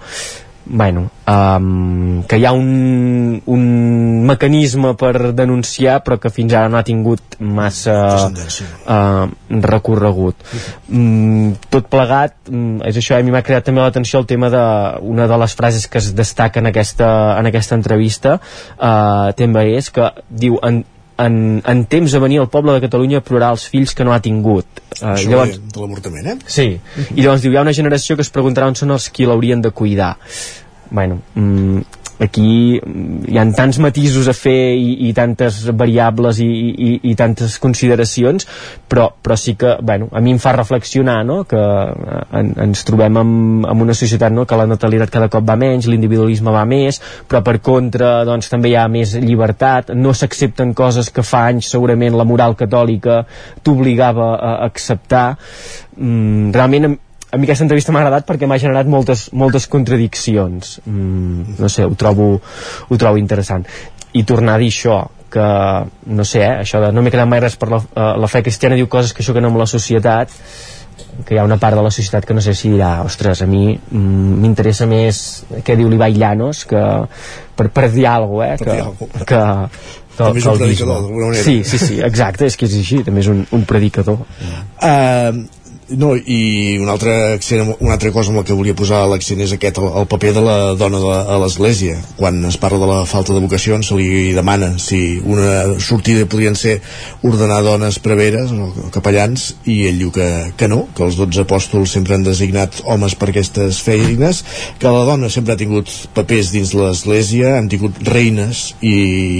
bueno, 0.69 1.11
um, 1.27 2.23
que 2.29 2.37
hi 2.37 2.45
ha 2.45 2.53
un, 2.53 3.41
un 3.47 3.63
mecanisme 4.29 4.93
per 5.01 5.33
denunciar 5.33 5.99
però 6.05 6.19
que 6.21 6.31
fins 6.31 6.53
ara 6.53 6.69
no 6.69 6.79
ha 6.79 6.85
tingut 6.85 7.39
massa 7.41 7.97
uh, 8.29 9.25
recorregut. 9.65 10.45
Mm, 10.89 11.57
tot 11.73 11.89
plegat 11.89 12.37
mm, 12.51 12.85
és 12.91 13.01
això, 13.01 13.17
a 13.17 13.25
mi 13.25 13.33
m'ha 13.35 13.43
creat 13.47 13.67
també 13.71 13.83
l'atenció 13.83 14.21
el 14.21 14.29
tema 14.29 14.53
de 14.53 14.65
una 15.09 15.27
de 15.31 15.41
les 15.41 15.57
frases 15.57 15.89
que 15.89 16.03
es 16.03 16.13
destaca 16.15 16.61
en 16.61 16.69
aquesta, 16.71 17.09
en 17.41 17.49
aquesta 17.49 17.79
entrevista 17.79 18.39
uh, 18.39 19.33
també 19.39 19.71
és 19.79 19.91
que 19.95 20.13
diu 20.29 20.61
en, 20.63 20.85
en, 21.19 21.37
en 21.67 21.85
temps 21.91 22.15
a 22.15 22.21
venir 22.23 22.41
el 22.43 22.49
poble 22.53 22.75
de 22.77 22.83
Catalunya 22.85 23.23
plorarà 23.25 23.51
els 23.57 23.67
fills 23.71 23.95
que 23.97 24.07
no 24.07 24.15
ha 24.15 24.21
tingut 24.25 24.83
uh, 25.01 25.15
Això 25.15 25.33
llavors, 25.33 25.59
de, 25.59 25.73
de 25.75 25.83
l'avortament, 25.83 26.31
eh? 26.33 26.37
Sí, 26.47 26.69
i 27.15 27.21
llavors 27.21 27.45
diu, 27.45 27.53
hi 27.53 27.61
ha 27.61 27.67
una 27.67 27.77
generació 27.77 28.17
que 28.17 28.27
es 28.27 28.33
preguntarà 28.35 28.71
on 28.71 28.79
són 28.79 28.95
els 28.97 29.11
qui 29.15 29.27
l'haurien 29.29 29.63
de 29.65 29.75
cuidar. 29.75 30.15
Bueno, 30.91 31.21
mm, 31.35 31.98
aquí 32.19 32.79
mm, 32.79 33.29
hi 33.31 33.39
han 33.39 33.53
tants 33.57 33.79
matisos 33.83 34.29
a 34.29 34.35
fer 34.37 34.75
i, 34.75 35.09
i 35.09 35.13
tantes 35.17 35.61
variables 35.79 36.41
i, 36.43 36.49
i, 36.49 36.91
i 37.11 37.15
tantes 37.19 37.59
consideracions, 37.63 38.47
però, 38.91 39.09
però 39.23 39.37
sí 39.39 39.55
que, 39.59 39.77
bueno, 39.83 40.11
a 40.13 40.23
mi 40.25 40.35
em 40.35 40.43
fa 40.43 40.53
reflexionar, 40.57 41.21
no?, 41.27 41.43
que 41.49 41.59
eh, 41.59 42.21
en, 42.41 42.53
ens 42.69 42.85
trobem 42.89 43.21
amb, 43.23 43.67
amb 43.71 43.87
una 43.87 43.97
societat, 43.97 44.35
no?, 44.35 44.47
que 44.49 44.59
la 44.59 44.69
natalitat 44.71 45.15
cada 45.15 45.31
cop 45.33 45.47
va 45.49 45.59
menys, 45.61 45.89
l'individualisme 45.91 46.55
va 46.55 46.67
més, 46.69 47.01
però 47.29 47.43
per 47.47 47.59
contra, 47.65 48.13
doncs, 48.29 48.51
també 48.53 48.73
hi 48.73 48.79
ha 48.79 48.89
més 48.93 49.15
llibertat, 49.23 49.95
no 49.95 50.15
s'accepten 50.15 50.75
coses 50.79 51.13
que 51.15 51.27
fa 51.27 51.47
anys 51.53 51.71
segurament 51.71 52.17
la 52.19 52.27
moral 52.29 52.59
catòlica 52.59 53.23
t'obligava 53.63 54.33
a 54.35 54.55
acceptar. 54.67 55.29
Mm, 55.99 56.51
realment 56.55 56.99
a 57.31 57.37
mi 57.37 57.45
aquesta 57.45 57.67
entrevista 57.67 57.93
m'ha 57.93 58.01
agradat 58.05 58.27
perquè 58.29 58.49
m'ha 58.49 58.59
generat 58.61 58.89
moltes, 58.89 59.29
moltes 59.33 59.69
contradiccions 59.69 60.79
mm, 60.85 61.59
no 61.61 61.69
sé, 61.73 61.85
ho 61.85 61.95
trobo, 61.99 62.35
ho 62.89 62.99
trobo 63.01 63.21
interessant 63.21 63.67
i 64.17 64.25
tornar 64.25 64.57
a 64.57 64.63
dir 64.63 64.73
això 64.73 65.03
que, 65.29 65.45
no 66.09 66.25
sé, 66.25 66.41
eh, 66.41 66.57
això 66.65 66.81
de 66.81 66.89
no 66.93 67.05
m'he 67.05 67.13
quedat 67.13 67.29
mai 67.29 67.43
res 67.45 67.59
per 67.61 67.69
la, 67.69 67.83
uh, 67.85 68.15
la 68.17 68.31
fe 68.33 68.41
cristiana 68.47 68.79
diu 68.79 68.89
coses 68.89 69.13
que 69.13 69.27
xoquen 69.27 69.45
amb 69.45 69.61
la 69.61 69.69
societat 69.69 70.33
que 71.27 71.35
hi 71.35 71.39
ha 71.39 71.45
una 71.45 71.59
part 71.61 71.77
de 71.77 71.83
la 71.85 71.93
societat 71.93 72.25
que 72.27 72.35
no 72.35 72.41
sé 72.41 72.55
si 72.57 72.71
dirà 72.73 73.03
ostres, 73.05 73.43
a 73.43 73.47
mi 73.47 73.77
mm, 73.77 74.41
m'interessa 74.41 74.89
més 74.89 75.21
què 75.67 75.77
diu 75.77 75.91
l'Ibai 75.91 76.17
Llanos 76.17 76.65
que 76.71 76.83
per, 77.59 77.69
per 77.75 77.91
dir 77.93 78.07
alguna 78.09 78.57
cosa 78.57 78.79
eh, 78.81 78.97
que, 78.97 79.19
que, 79.19 79.25
que, 79.35 79.43
També 80.19 80.41
és 80.41 80.47
un 80.49 80.53
el 80.53 80.59
predicador, 80.59 80.97
bisbe. 80.97 81.07
d'alguna 81.07 81.27
manera. 81.29 81.45
Sí, 81.45 81.63
sí, 81.63 81.79
sí, 81.79 82.01
exacte, 82.03 82.49
és 82.49 82.57
que 82.59 82.67
és 82.67 82.73
així, 82.81 83.05
també 83.07 83.23
és 83.23 83.29
un, 83.31 83.45
un 83.55 83.65
predicador. 83.71 84.25
Uh, 84.83 85.45
no, 85.97 86.13
i 86.17 86.77
una 86.81 86.93
altra, 86.93 87.35
accent, 87.35 87.75
una 87.81 87.95
altra 87.95 88.11
cosa 88.13 88.33
amb 88.33 88.41
la 88.41 88.45
que 88.47 88.57
volia 88.57 88.77
posar 88.77 89.05
l'accent 89.09 89.41
és 89.45 89.55
aquest, 89.55 89.79
el, 89.81 89.89
el 90.01 90.09
paper 90.11 90.33
de 90.37 90.43
la 90.45 90.57
dona 90.79 91.01
de, 91.01 91.15
a 91.33 91.39
l'església. 91.41 91.97
Quan 92.19 92.43
es 92.49 92.59
parla 92.61 92.81
de 92.83 92.89
la 92.91 92.99
falta 93.09 93.33
de 93.33 93.41
vocacions, 93.41 93.89
se 93.89 93.97
li 93.97 94.33
demana 94.37 94.75
si 94.83 95.19
una 95.25 95.79
sortida 95.81 96.27
podrien 96.29 96.59
ser 96.59 96.79
ordenar 97.23 97.63
dones 97.65 98.01
preveres 98.05 98.53
o 98.53 98.91
capellans, 98.95 99.55
i 99.65 99.81
ell 99.89 100.03
diu 100.03 100.13
que, 100.15 100.29
que 100.61 100.69
no, 100.69 100.85
que 100.97 101.07
els 101.07 101.17
12 101.21 101.45
apòstols 101.47 101.97
sempre 101.97 102.19
han 102.19 102.27
designat 102.27 102.83
homes 102.85 103.17
per 103.19 103.31
aquestes 103.33 103.81
feines, 103.85 104.45
que 104.79 104.93
la 104.93 105.07
dona 105.09 105.33
sempre 105.33 105.55
ha 105.55 105.61
tingut 105.61 105.91
papers 106.17 106.53
dins 106.53 106.75
l'església, 106.77 107.57
han 107.57 107.71
tingut 107.73 108.03
reines 108.09 108.75
i, 108.81 108.95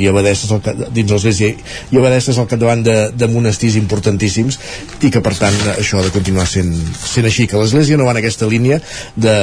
i 0.05 0.09
abadesses 0.09 0.53
al, 0.55 0.63
dins 0.95 1.13
l'església 1.13 1.53
i 1.93 2.01
abadesses 2.01 2.39
al 2.39 2.49
capdavant 2.51 2.85
de, 2.87 2.97
de 3.13 3.29
monestirs 3.31 3.77
importantíssims 3.81 4.59
i 5.05 5.13
que 5.13 5.23
per 5.25 5.35
tant 5.39 5.57
això 5.77 6.01
ha 6.01 6.07
de 6.07 6.15
continuar 6.15 6.38
sent, 6.47 6.75
sent 7.03 7.27
així, 7.27 7.49
que 7.51 7.59
l'església 7.59 7.99
no 7.99 8.07
va 8.07 8.15
en 8.15 8.23
aquesta 8.23 8.47
línia 8.47 8.81
de, 9.17 9.37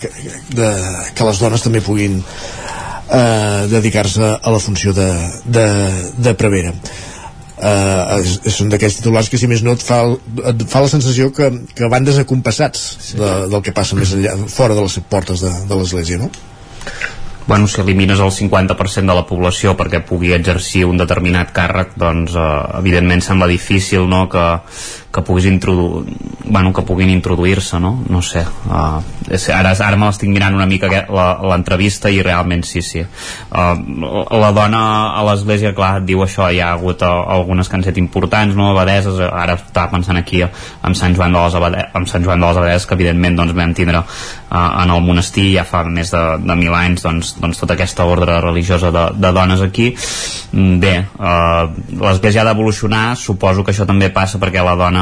de, 0.00 0.10
de 0.56 0.72
que 1.14 1.28
les 1.28 1.42
dones 1.42 1.66
també 1.66 1.84
puguin 1.84 2.20
eh, 2.22 3.66
dedicar-se 3.70 4.34
a 4.40 4.54
la 4.54 4.62
funció 4.62 4.94
de, 4.96 5.10
de, 5.44 5.68
de 6.16 6.34
prevera 6.38 6.72
eh, 7.60 8.20
és, 8.20 8.36
són 8.56 8.72
d'aquests 8.72 9.00
titulars 9.00 9.30
que 9.30 9.40
si 9.40 9.48
més 9.50 9.64
no 9.66 9.74
et 9.76 9.84
fa, 9.84 10.02
et 10.52 10.66
fa 10.70 10.84
la 10.84 10.92
sensació 10.92 11.30
que, 11.36 11.50
que 11.76 11.90
van 11.92 12.06
desacompassats 12.08 12.84
sí. 12.96 13.16
de, 13.20 13.32
del 13.52 13.64
que 13.66 13.74
passa 13.76 13.98
més 13.98 14.14
enllà, 14.16 14.36
fora 14.48 14.76
de 14.78 14.86
les 14.86 15.00
portes 15.10 15.44
de, 15.44 15.52
de 15.68 15.80
l'església 15.80 16.20
no? 16.22 16.30
bueno, 17.50 17.66
si 17.66 17.80
elimines 17.80 18.20
el 18.22 18.30
50% 18.30 19.10
de 19.10 19.16
la 19.16 19.26
població 19.26 19.74
perquè 19.78 20.02
pugui 20.06 20.34
exercir 20.36 20.84
un 20.86 21.00
determinat 21.00 21.50
càrrec, 21.56 21.96
doncs 21.98 22.36
eh, 22.38 22.50
evidentment 22.78 23.24
sembla 23.26 23.50
difícil 23.50 24.08
no, 24.10 24.26
que, 24.30 24.46
que 25.12 25.22
puguis 25.22 25.46
introdu... 25.46 26.04
bueno, 26.44 26.72
que 26.72 26.82
puguin 26.82 27.10
introduir-se, 27.10 27.78
no? 27.80 28.02
No 28.08 28.22
sé. 28.22 28.44
Uh, 28.66 29.02
ara, 29.54 29.72
ara 29.74 29.96
me 29.98 30.06
l'estic 30.06 30.30
mirant 30.30 30.54
una 30.54 30.66
mica 30.66 30.88
l'entrevista 30.90 32.10
i 32.10 32.22
realment 32.22 32.62
sí, 32.66 32.82
sí. 32.82 33.02
Uh, 33.02 33.74
la 34.38 34.50
dona 34.54 34.82
a 35.18 35.24
l'església, 35.26 35.74
clar, 35.74 36.00
diu 36.06 36.22
això, 36.24 36.48
hi 36.50 36.60
ha 36.62 36.72
hagut 36.74 37.02
uh, 37.02 37.10
algunes 37.36 37.68
que 37.68 37.78
han 37.78 37.86
set 37.86 37.98
importants, 38.02 38.54
no? 38.58 38.70
Abadeses, 38.70 39.18
ara 39.26 39.58
estava 39.58 39.90
pensant 39.96 40.18
aquí 40.18 40.42
amb 40.44 40.98
Sant 40.98 41.14
Joan 41.18 41.34
de 41.34 41.42
les 41.44 41.58
Abadeses, 41.58 41.90
amb 41.94 42.10
Sant 42.10 42.26
Joan 42.26 42.42
de 42.42 42.46
les 42.46 42.62
Abadeses, 42.62 42.86
que 42.86 42.98
evidentment 42.98 43.38
doncs, 43.42 43.56
vam 43.58 43.74
tindre 43.74 44.02
uh, 44.02 44.06
en 44.54 44.94
el 44.94 45.02
monestir 45.06 45.48
ja 45.56 45.66
fa 45.66 45.82
més 45.86 46.14
de, 46.14 46.22
de 46.44 46.58
mil 46.58 46.74
anys 46.74 47.06
doncs, 47.06 47.34
doncs 47.42 47.62
tota 47.62 47.74
aquesta 47.78 48.06
ordre 48.06 48.38
religiosa 48.42 48.94
de, 48.94 49.06
de 49.18 49.34
dones 49.34 49.62
aquí 49.66 49.90
Mm, 50.52 50.80
bé, 50.82 50.96
uh, 51.14 51.70
l'església 51.94 52.42
ha 52.42 52.48
d'evolucionar 52.48 53.14
suposo 53.14 53.62
que 53.62 53.70
això 53.70 53.84
també 53.86 54.08
passa 54.10 54.40
perquè 54.42 54.64
la 54.66 54.74
dona 54.74 54.99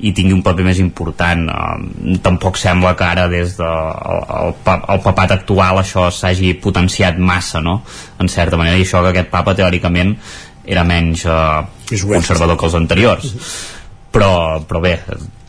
hi 0.00 0.12
tingui 0.16 0.32
un 0.32 0.42
paper 0.44 0.64
més 0.64 0.78
important. 0.80 1.42
Uh, 1.52 2.14
tampoc 2.24 2.56
sembla 2.60 2.94
que 2.96 3.04
ara 3.04 3.26
des 3.32 3.56
del 3.58 3.66
de, 3.66 3.72
el, 4.12 4.22
el, 4.44 4.54
pa- 4.64 4.80
el 4.94 5.02
papat 5.04 5.34
actual 5.36 5.82
això 5.82 6.06
s'hagi 6.14 6.54
potenciat 6.62 7.18
massa 7.18 7.60
no? 7.60 7.80
en 8.20 8.28
certa 8.32 8.56
manera 8.60 8.78
i 8.80 8.86
això 8.86 9.02
que 9.04 9.12
aquest 9.12 9.28
papa 9.32 9.54
teòricament 9.58 10.14
era 10.64 10.84
menys 10.88 11.26
uh, 11.28 11.66
conservador 12.06 12.56
que 12.56 12.68
els 12.70 12.78
anteriors. 12.78 13.34
Però, 14.10 14.32
però 14.66 14.80
bé 14.82 14.96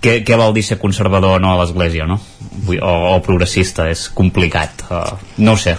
què, 0.01 0.19
què 0.25 0.35
vol 0.37 0.53
dir 0.53 0.63
ser 0.65 0.77
conservador 0.81 1.37
o 1.37 1.41
no 1.41 1.53
a 1.53 1.61
l'església 1.61 2.05
no? 2.09 2.19
O, 2.67 2.91
o 3.15 3.15
progressista 3.25 3.87
és 3.89 4.07
complicat 4.13 4.83
uh, 4.89 5.15
no 5.41 5.55
ho 5.55 5.61
sé 5.61 5.73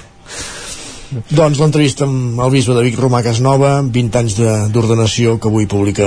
Doncs 1.12 1.58
l'entrevista 1.60 2.06
amb 2.08 2.40
el 2.40 2.50
bisbe 2.54 2.74
de 2.76 2.82
Vic 2.86 2.96
Romà 3.00 3.20
Casnova, 3.24 3.72
20 3.84 4.18
anys 4.20 4.36
de- 4.38 4.68
d'ordenació 4.72 5.38
que 5.38 5.48
avui 5.50 5.66
publica 5.68 6.06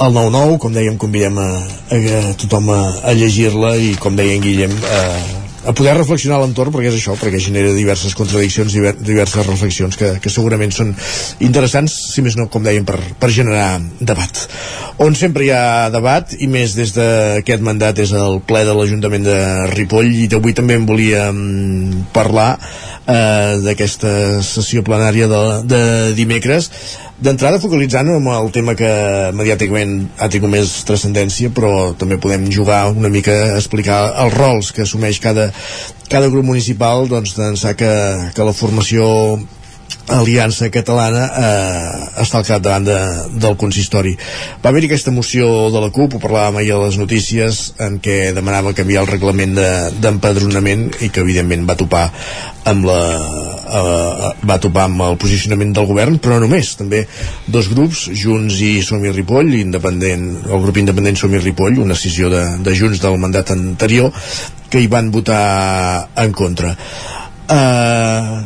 el 0.00 0.14
9-9, 0.16 0.58
com 0.62 0.72
dèiem 0.72 0.96
convidem 0.96 1.36
a, 1.38 1.48
a, 1.92 1.98
a 2.20 2.34
tothom 2.40 2.70
a, 2.72 2.78
a 3.04 3.12
llegir-la 3.12 3.74
i 3.76 3.94
com 4.00 4.16
deia 4.16 4.36
en 4.38 4.40
Guillem 4.46 4.72
a, 4.72 5.02
a 5.66 5.74
poder 5.74 5.96
reflexionar 5.98 6.38
l'entorn 6.40 6.72
perquè 6.74 6.90
és 6.92 6.98
això, 7.00 7.16
perquè 7.18 7.40
genera 7.42 7.72
diverses 7.74 8.14
contradiccions 8.18 8.72
diver, 8.74 8.94
diverses 9.00 9.46
reflexions 9.48 9.98
que, 9.98 10.12
que 10.22 10.30
segurament 10.32 10.72
són 10.74 10.92
interessants, 11.42 11.96
si 12.14 12.22
més 12.22 12.36
no 12.38 12.46
com 12.52 12.64
dèiem 12.66 12.86
per, 12.86 12.98
per 13.18 13.30
generar 13.34 13.80
debat. 13.98 14.44
On 15.02 15.16
sempre 15.18 15.46
hi 15.46 15.50
ha 15.52 15.90
debat 15.92 16.36
i 16.38 16.48
més 16.50 16.76
des 16.78 16.94
d'aquest 16.96 17.64
mandat 17.66 17.98
és 18.02 18.14
el 18.16 18.40
ple 18.46 18.62
de 18.68 18.76
l'Ajuntament 18.76 19.26
de 19.26 19.38
Ripoll 19.74 20.12
i 20.22 20.28
d'avui 20.30 20.54
també 20.56 20.78
en 20.78 20.86
volíem 20.88 21.42
parlar 22.14 22.52
eh, 22.56 23.58
d'aquesta 23.66 24.42
sessió 24.46 24.84
plenària 24.86 25.28
de, 25.30 25.42
de 25.66 25.82
dimecres 26.16 26.70
d'entrada 27.16 27.58
focalitzant 27.62 28.10
en 28.12 28.26
el 28.28 28.50
tema 28.52 28.74
que 28.76 28.88
mediàticament 29.32 29.94
ha 30.20 30.28
tingut 30.28 30.52
més 30.52 30.72
transcendència 30.84 31.48
però 31.56 31.94
també 31.96 32.18
podem 32.20 32.44
jugar 32.52 32.82
una 32.92 33.08
mica 33.08 33.32
a 33.32 33.56
explicar 33.56 34.00
els 34.26 34.34
rols 34.36 34.72
que 34.76 34.84
assumeix 34.84 35.20
cada, 35.24 35.48
cada 36.12 36.28
grup 36.28 36.44
municipal 36.44 37.08
doncs 37.08 37.32
d'ençà 37.38 37.72
que, 37.78 37.92
que 38.36 38.44
la 38.44 38.52
formació 38.56 39.06
Aliança 40.06 40.68
Catalana 40.70 41.22
eh, 41.34 42.22
està 42.22 42.38
al 42.38 42.44
capdavant 42.46 42.84
de, 42.86 42.96
del 43.42 43.56
consistori. 43.58 44.12
Va 44.62 44.70
haver-hi 44.70 44.86
aquesta 44.86 45.10
moció 45.14 45.48
de 45.74 45.80
la 45.82 45.90
CUP, 45.94 46.14
ho 46.14 46.20
parlàvem 46.22 46.60
ahir 46.60 46.76
a 46.76 46.80
les 46.84 46.98
notícies, 46.98 47.72
en 47.82 47.98
què 48.02 48.30
demanava 48.34 48.74
canviar 48.74 49.02
el 49.02 49.10
reglament 49.10 49.56
de- 49.58 49.90
d'empadronament 50.02 50.88
de, 50.92 51.06
i 51.06 51.10
que 51.10 51.22
evidentment 51.26 51.66
va 51.66 51.78
topar 51.78 52.04
amb 52.70 52.86
la, 52.86 53.00
eh, 53.66 54.30
va 54.48 54.58
topar 54.62 54.86
amb 54.86 55.04
el 55.08 55.18
posicionament 55.20 55.74
del 55.76 55.88
govern, 55.90 56.18
però 56.22 56.38
no 56.38 56.46
només, 56.46 56.72
també 56.78 57.04
dos 57.46 57.70
grups, 57.72 58.06
Junts 58.16 58.58
i 58.64 58.72
Som 58.86 59.04
i 59.04 59.12
Ripoll, 59.12 59.54
independent, 59.58 60.26
el 60.46 60.64
grup 60.64 60.80
independent 60.82 61.18
Som 61.20 61.34
i 61.34 61.42
Ripoll, 61.42 61.80
una 61.82 61.96
decisió 61.98 62.30
de, 62.32 62.42
de 62.62 62.76
Junts 62.78 63.02
del 63.02 63.18
mandat 63.22 63.52
anterior, 63.54 64.12
que 64.70 64.82
hi 64.82 64.90
van 64.90 65.10
votar 65.14 66.08
en 66.22 66.34
contra. 66.36 66.74
Eh, 67.46 68.36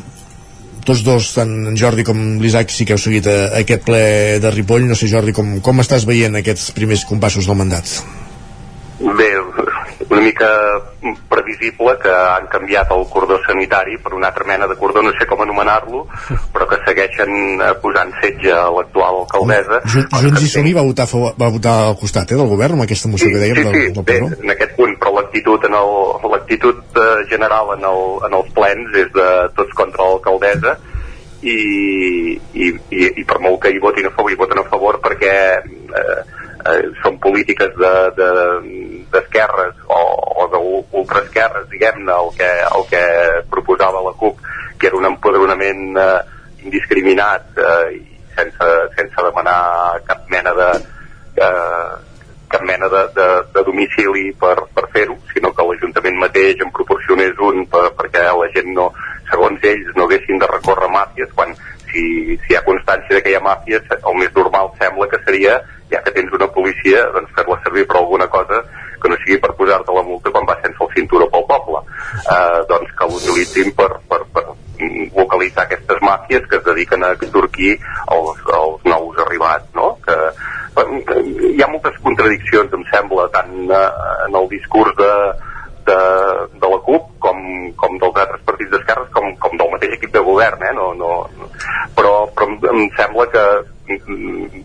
tots 0.84 1.02
dos, 1.04 1.28
tant 1.36 1.52
en 1.70 1.76
Jordi 1.78 2.04
com 2.06 2.20
l'Isaac, 2.40 2.72
sí 2.72 2.86
que 2.88 2.96
heu 2.96 3.00
seguit 3.00 3.28
a, 3.30 3.36
a 3.50 3.60
aquest 3.62 3.84
ple 3.86 4.02
de 4.42 4.52
Ripoll. 4.54 4.88
No 4.88 4.96
sé, 4.98 5.10
Jordi, 5.12 5.34
com, 5.36 5.58
com 5.64 5.82
estàs 5.84 6.06
veient 6.08 6.40
aquests 6.40 6.70
primers 6.76 7.04
compassos 7.08 7.48
del 7.48 7.58
mandat? 7.60 8.00
Bé, 9.00 9.30
una 10.10 10.20
mica 10.20 10.48
previsible 11.28 11.94
que 12.02 12.10
han 12.10 12.48
canviat 12.50 12.90
el 12.90 13.04
cordó 13.12 13.38
sanitari 13.46 13.96
per 14.02 14.12
una 14.14 14.28
altra 14.28 14.44
mena 14.44 14.66
de 14.66 14.74
cordó, 14.76 15.02
no 15.02 15.12
sé 15.14 15.26
com 15.30 15.42
anomenar-lo, 15.44 16.02
però 16.54 16.66
que 16.70 16.80
segueixen 16.86 17.62
eh, 17.62 17.70
posant 17.82 18.12
setge 18.20 18.50
a 18.52 18.66
l'actual 18.74 19.22
alcaldessa. 19.22 19.80
Junts, 19.86 20.18
Junts 20.24 20.46
i 20.46 20.50
Somni 20.50 20.74
va 20.74 20.84
votar, 20.86 21.06
va 21.14 21.50
votar 21.54 21.76
al 21.86 21.98
costat 22.00 22.34
eh, 22.34 22.40
del 22.40 22.50
govern 22.50 22.78
amb 22.78 22.86
aquesta 22.88 23.12
moció 23.12 23.30
que 23.30 23.42
dèiem 23.42 23.60
sí, 23.60 23.66
del, 23.68 23.78
sí, 23.78 23.94
del 23.94 24.04
bé, 24.04 24.18
Pedro. 24.18 24.42
en 24.42 24.54
aquest 24.56 24.76
punt, 24.78 24.96
però 24.98 25.14
l'actitud 25.20 25.68
en 25.70 25.78
l'actitud 26.34 27.00
eh, 27.04 27.08
general 27.30 27.74
en, 27.78 27.86
el, 27.92 28.04
en 28.26 28.38
els 28.42 28.54
plens 28.56 28.98
és 29.04 29.14
de 29.14 29.28
tots 29.54 29.78
contra 29.78 30.10
l'alcaldessa 30.10 30.76
i, 31.40 31.56
i, 32.52 32.66
i, 32.68 33.06
i 33.22 33.24
per 33.24 33.38
molt 33.40 33.62
que 33.62 33.72
hi 33.72 33.80
votin 33.80 34.10
a 34.10 34.12
favor, 34.16 34.34
hi 34.34 34.40
voten 34.42 34.60
a 34.60 34.66
favor 34.68 34.98
perquè 35.00 35.34
eh, 35.62 36.20
eh, 36.66 36.90
són 37.02 37.18
polítiques 37.22 37.72
de, 37.78 37.92
de, 38.16 38.28
d'esquerres 39.12 39.80
o, 39.88 40.00
o 40.42 40.48
d'ultraesquerres, 40.52 41.68
diguem-ne, 41.72 42.12
el 42.12 42.30
que, 42.36 42.50
el 42.68 42.86
que 42.90 43.02
proposava 43.52 44.04
la 44.04 44.14
CUP, 44.20 44.40
que 44.78 44.90
era 44.90 45.00
un 45.00 45.08
empadronament 45.10 45.98
eh, 46.00 46.20
indiscriminat 46.64 47.58
eh, 47.58 47.98
i 47.98 48.06
sense, 48.36 48.70
sense 48.96 49.26
demanar 49.26 50.00
cap 50.06 50.24
mena 50.32 50.54
de, 50.56 50.70
eh, 51.40 51.90
cap 52.50 52.62
mena 52.66 52.88
de, 52.88 53.02
de, 53.14 53.28
de 53.54 53.64
domicili 53.64 54.32
per, 54.32 54.56
per 54.74 54.88
fer-ho, 54.94 55.16
sinó 55.32 55.52
que 55.54 55.66
l'Ajuntament 55.66 56.18
mateix 56.18 56.62
en 56.64 56.72
proporcionés 56.74 57.38
un 57.46 57.62
per, 57.70 57.86
perquè 57.98 58.24
la 58.26 58.48
gent 58.56 58.72
no, 58.74 58.90
segons 59.30 59.62
ells, 59.70 59.92
no 59.96 60.08
haguessin 60.08 60.42
de 60.42 60.48
recórrer 60.50 60.90
màfies, 60.90 61.30
quan 61.36 61.54
si, 61.90 62.36
si 62.42 62.52
hi 62.52 62.56
ha 62.58 62.64
constància 62.66 63.20
que 63.20 63.32
hi 63.32 63.36
ha 63.38 63.44
màfies, 63.44 63.86
el 63.98 64.16
més 64.18 64.32
normal 64.36 64.72
sembla 64.80 65.08
que 65.10 65.20
seria, 65.26 65.58
ja 65.90 66.00
que 66.04 66.14
tens 66.14 66.32
una 66.36 66.48
policia, 66.54 67.04
doncs 67.14 67.34
fer-la 67.36 67.58
servir 67.64 67.86
per 67.90 67.98
alguna 68.00 68.28
cosa 68.30 68.62
que 69.00 69.08
no 69.08 69.18
sigui 69.22 69.38
per 69.42 69.52
posar-te 69.58 69.94
la 69.96 70.04
multa 70.06 70.32
quan 70.34 70.46
va 70.48 70.56
sense 70.60 70.82
el 70.84 70.92
cinturó 70.94 71.28
pel 71.32 71.46
poble. 71.48 71.82
Eh, 72.20 72.60
doncs 72.70 72.92
que 72.98 73.08
l'utilitzin 73.10 73.72
per, 73.78 73.90
per, 74.10 74.20
per 74.34 74.44
localitzar 75.16 75.66
aquestes 75.66 76.00
màfies 76.04 76.46
que 76.48 76.60
es 76.60 76.66
dediquen 76.66 77.04
a 77.04 77.12
extorquir 77.16 77.76
els, 78.16 78.42
els 78.60 78.88
nous 78.88 79.22
arribats, 79.26 79.68
no? 79.76 79.92
Que, 80.06 80.16
eh, 80.82 81.22
hi 81.56 81.62
ha 81.64 81.70
moltes 81.72 81.96
contradiccions, 82.04 82.76
em 82.76 82.84
sembla, 82.92 83.28
tant 83.34 83.56
eh, 83.68 83.86
en 84.28 84.36
el 84.42 84.50
discurs 84.52 84.94
de, 85.00 85.12
de, 85.86 86.00
de 86.60 86.72
la 86.72 86.80
CUP 86.86 87.06
com, 87.22 87.38
com 87.80 88.00
dels 88.02 88.20
altres 88.24 88.42
partits 88.48 88.74
d'esquerres 88.74 89.12
com, 89.14 89.30
com 89.42 89.56
del 89.60 89.72
mateix 89.76 89.96
equip 89.96 90.12
de 90.16 90.24
govern, 90.26 90.66
eh? 90.66 90.74
no, 90.76 90.90
no, 90.98 91.14
no. 91.38 91.48
Però, 91.96 92.14
però 92.34 92.50
em, 92.50 92.58
em 92.72 92.90
sembla 92.98 93.26
que 93.32 93.46
mm, 93.94 94.62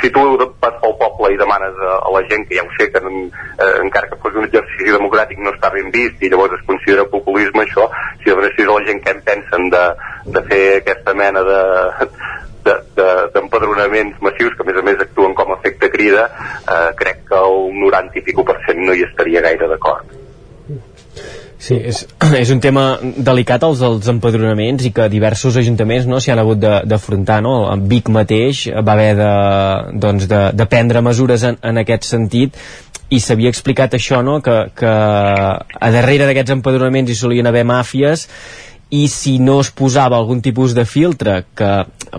si 0.00 0.10
tu 0.14 0.22
vas 0.38 0.74
pel 0.80 0.94
poble 1.00 1.32
i 1.34 1.38
demanes 1.38 1.74
a, 1.82 1.94
a 2.06 2.10
la 2.14 2.22
gent, 2.30 2.46
que 2.48 2.56
ja 2.56 2.64
ho 2.64 2.70
sé, 2.78 2.90
que 2.92 3.02
en, 3.02 3.26
eh, 3.58 3.74
encara 3.82 4.08
que 4.08 4.18
fos 4.22 4.36
un 4.38 4.46
exercici 4.46 4.94
democràtic 4.94 5.40
no 5.42 5.52
està 5.54 5.72
ben 5.74 5.90
vist 5.94 6.22
i 6.22 6.30
llavors 6.30 6.54
es 6.58 6.66
considera 6.68 7.06
populisme 7.10 7.64
això, 7.64 7.88
si 8.22 8.30
demanessis 8.30 8.68
a 8.68 8.76
la 8.76 8.84
gent 8.86 9.02
què 9.04 9.16
en 9.16 9.24
pensen 9.26 9.70
de, 9.74 9.84
de 10.36 10.44
fer 10.50 10.62
aquesta 10.78 11.14
mena 11.18 11.42
de 11.48 11.60
de- 12.68 12.78
de- 13.00 13.26
d'empadronaments 13.34 14.20
massius 14.28 14.54
que 14.54 14.62
a 14.66 14.70
més 14.70 14.78
a 14.82 14.86
més 14.90 15.00
actuen 15.08 15.34
com 15.34 15.52
a 15.54 15.58
efecte 15.58 15.90
crida 15.96 16.28
eh, 16.28 16.92
crec 17.02 17.24
que 17.32 17.42
el 17.48 17.58
90 17.82 18.20
i 18.20 18.26
pico 18.30 18.44
per 18.52 18.60
cent 18.68 18.84
no 18.86 18.94
hi 18.94 19.04
estaria 19.08 19.42
gaire 19.48 19.68
d'acord 19.74 20.16
Sí, 21.58 21.74
és, 21.90 22.04
és 22.38 22.50
un 22.54 22.60
tema 22.62 22.84
delicat 23.02 23.64
els 23.66 23.80
dels 23.82 24.06
empadronaments 24.12 24.84
i 24.86 24.92
que 24.94 25.08
diversos 25.10 25.56
ajuntaments 25.58 26.06
no, 26.06 26.20
s'hi 26.22 26.30
han 26.30 26.38
hagut 26.44 26.60
de- 26.62 26.82
d'afrontar. 26.86 27.40
No? 27.42 27.54
En 27.72 27.82
Vic 27.90 28.08
mateix 28.14 28.68
va 28.78 28.94
haver 28.94 29.16
de, 29.18 29.32
doncs 30.04 30.28
de, 30.30 30.42
de 30.54 30.66
prendre 30.70 31.02
mesures 31.02 31.42
en, 31.50 31.58
en 31.66 31.82
aquest 31.82 32.06
sentit 32.06 32.54
i 33.10 33.18
s'havia 33.24 33.50
explicat 33.50 33.96
això, 33.98 34.20
no? 34.22 34.38
que, 34.44 34.54
que 34.76 34.86
a 34.92 35.90
darrere 35.90 36.28
d'aquests 36.28 36.54
empadronaments 36.60 37.10
hi 37.10 37.18
solien 37.18 37.50
haver 37.50 37.64
màfies 37.66 38.28
i 38.90 39.04
si 39.12 39.34
no 39.38 39.58
es 39.60 39.68
posava 39.76 40.16
algun 40.16 40.38
tipus 40.40 40.72
de 40.72 40.86
filtre 40.88 41.42
que 41.54 41.68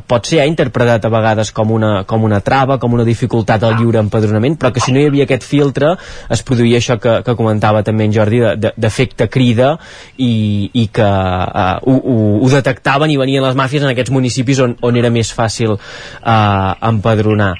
pot 0.05 0.27
ser 0.29 0.43
eh, 0.43 0.47
interpretat 0.47 1.05
a 1.07 1.09
vegades 1.09 1.49
com 1.51 1.71
una, 1.73 2.03
com 2.05 2.23
una 2.27 2.37
trava, 2.45 2.77
com 2.77 2.93
una 2.93 3.05
dificultat 3.07 3.63
al 3.65 3.73
lliure 3.79 3.97
empadronament, 4.03 4.53
però 4.61 4.69
que 4.75 4.83
si 4.83 4.93
no 4.93 5.01
hi 5.01 5.07
havia 5.09 5.25
aquest 5.25 5.43
filtre 5.49 5.95
es 6.29 6.43
produïa 6.45 6.77
això 6.77 6.99
que, 7.01 7.15
que 7.25 7.35
comentava 7.39 7.81
també 7.83 8.05
en 8.05 8.13
Jordi 8.13 8.43
de- 8.43 8.55
de- 8.67 8.73
d'efecte 8.77 9.27
crida 9.33 9.71
i, 10.17 10.69
i 10.73 10.85
que 10.93 11.09
uh, 11.09 11.79
ho, 11.81 11.95
ho, 11.97 12.17
ho 12.45 12.49
detectaven 12.53 13.09
i 13.09 13.17
venien 13.17 13.43
les 13.43 13.57
màfies 13.57 13.81
en 13.81 13.89
aquests 13.95 14.13
municipis 14.13 14.61
on, 14.61 14.77
on 14.85 14.95
era 15.01 15.09
més 15.09 15.33
fàcil 15.33 15.73
uh, 15.73 16.73
empadronar 16.93 17.55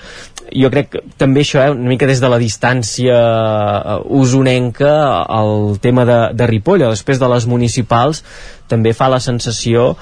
jo 0.56 0.70
crec 0.74 0.92
que 0.94 1.02
també 1.18 1.44
això, 1.46 1.62
eh, 1.64 1.74
una 1.74 1.90
mica 1.92 2.08
des 2.10 2.22
de 2.22 2.30
la 2.32 2.40
distància 2.42 3.18
eh, 3.18 3.98
usonenca, 4.20 4.94
el 5.40 5.80
tema 5.82 6.06
de, 6.06 6.20
de 6.34 6.48
Ripoll, 6.48 6.88
després 6.88 7.20
de 7.20 7.30
les 7.32 7.48
municipals, 7.48 8.24
també 8.68 8.94
fa 8.94 9.10
la 9.10 9.20
sensació 9.20 9.96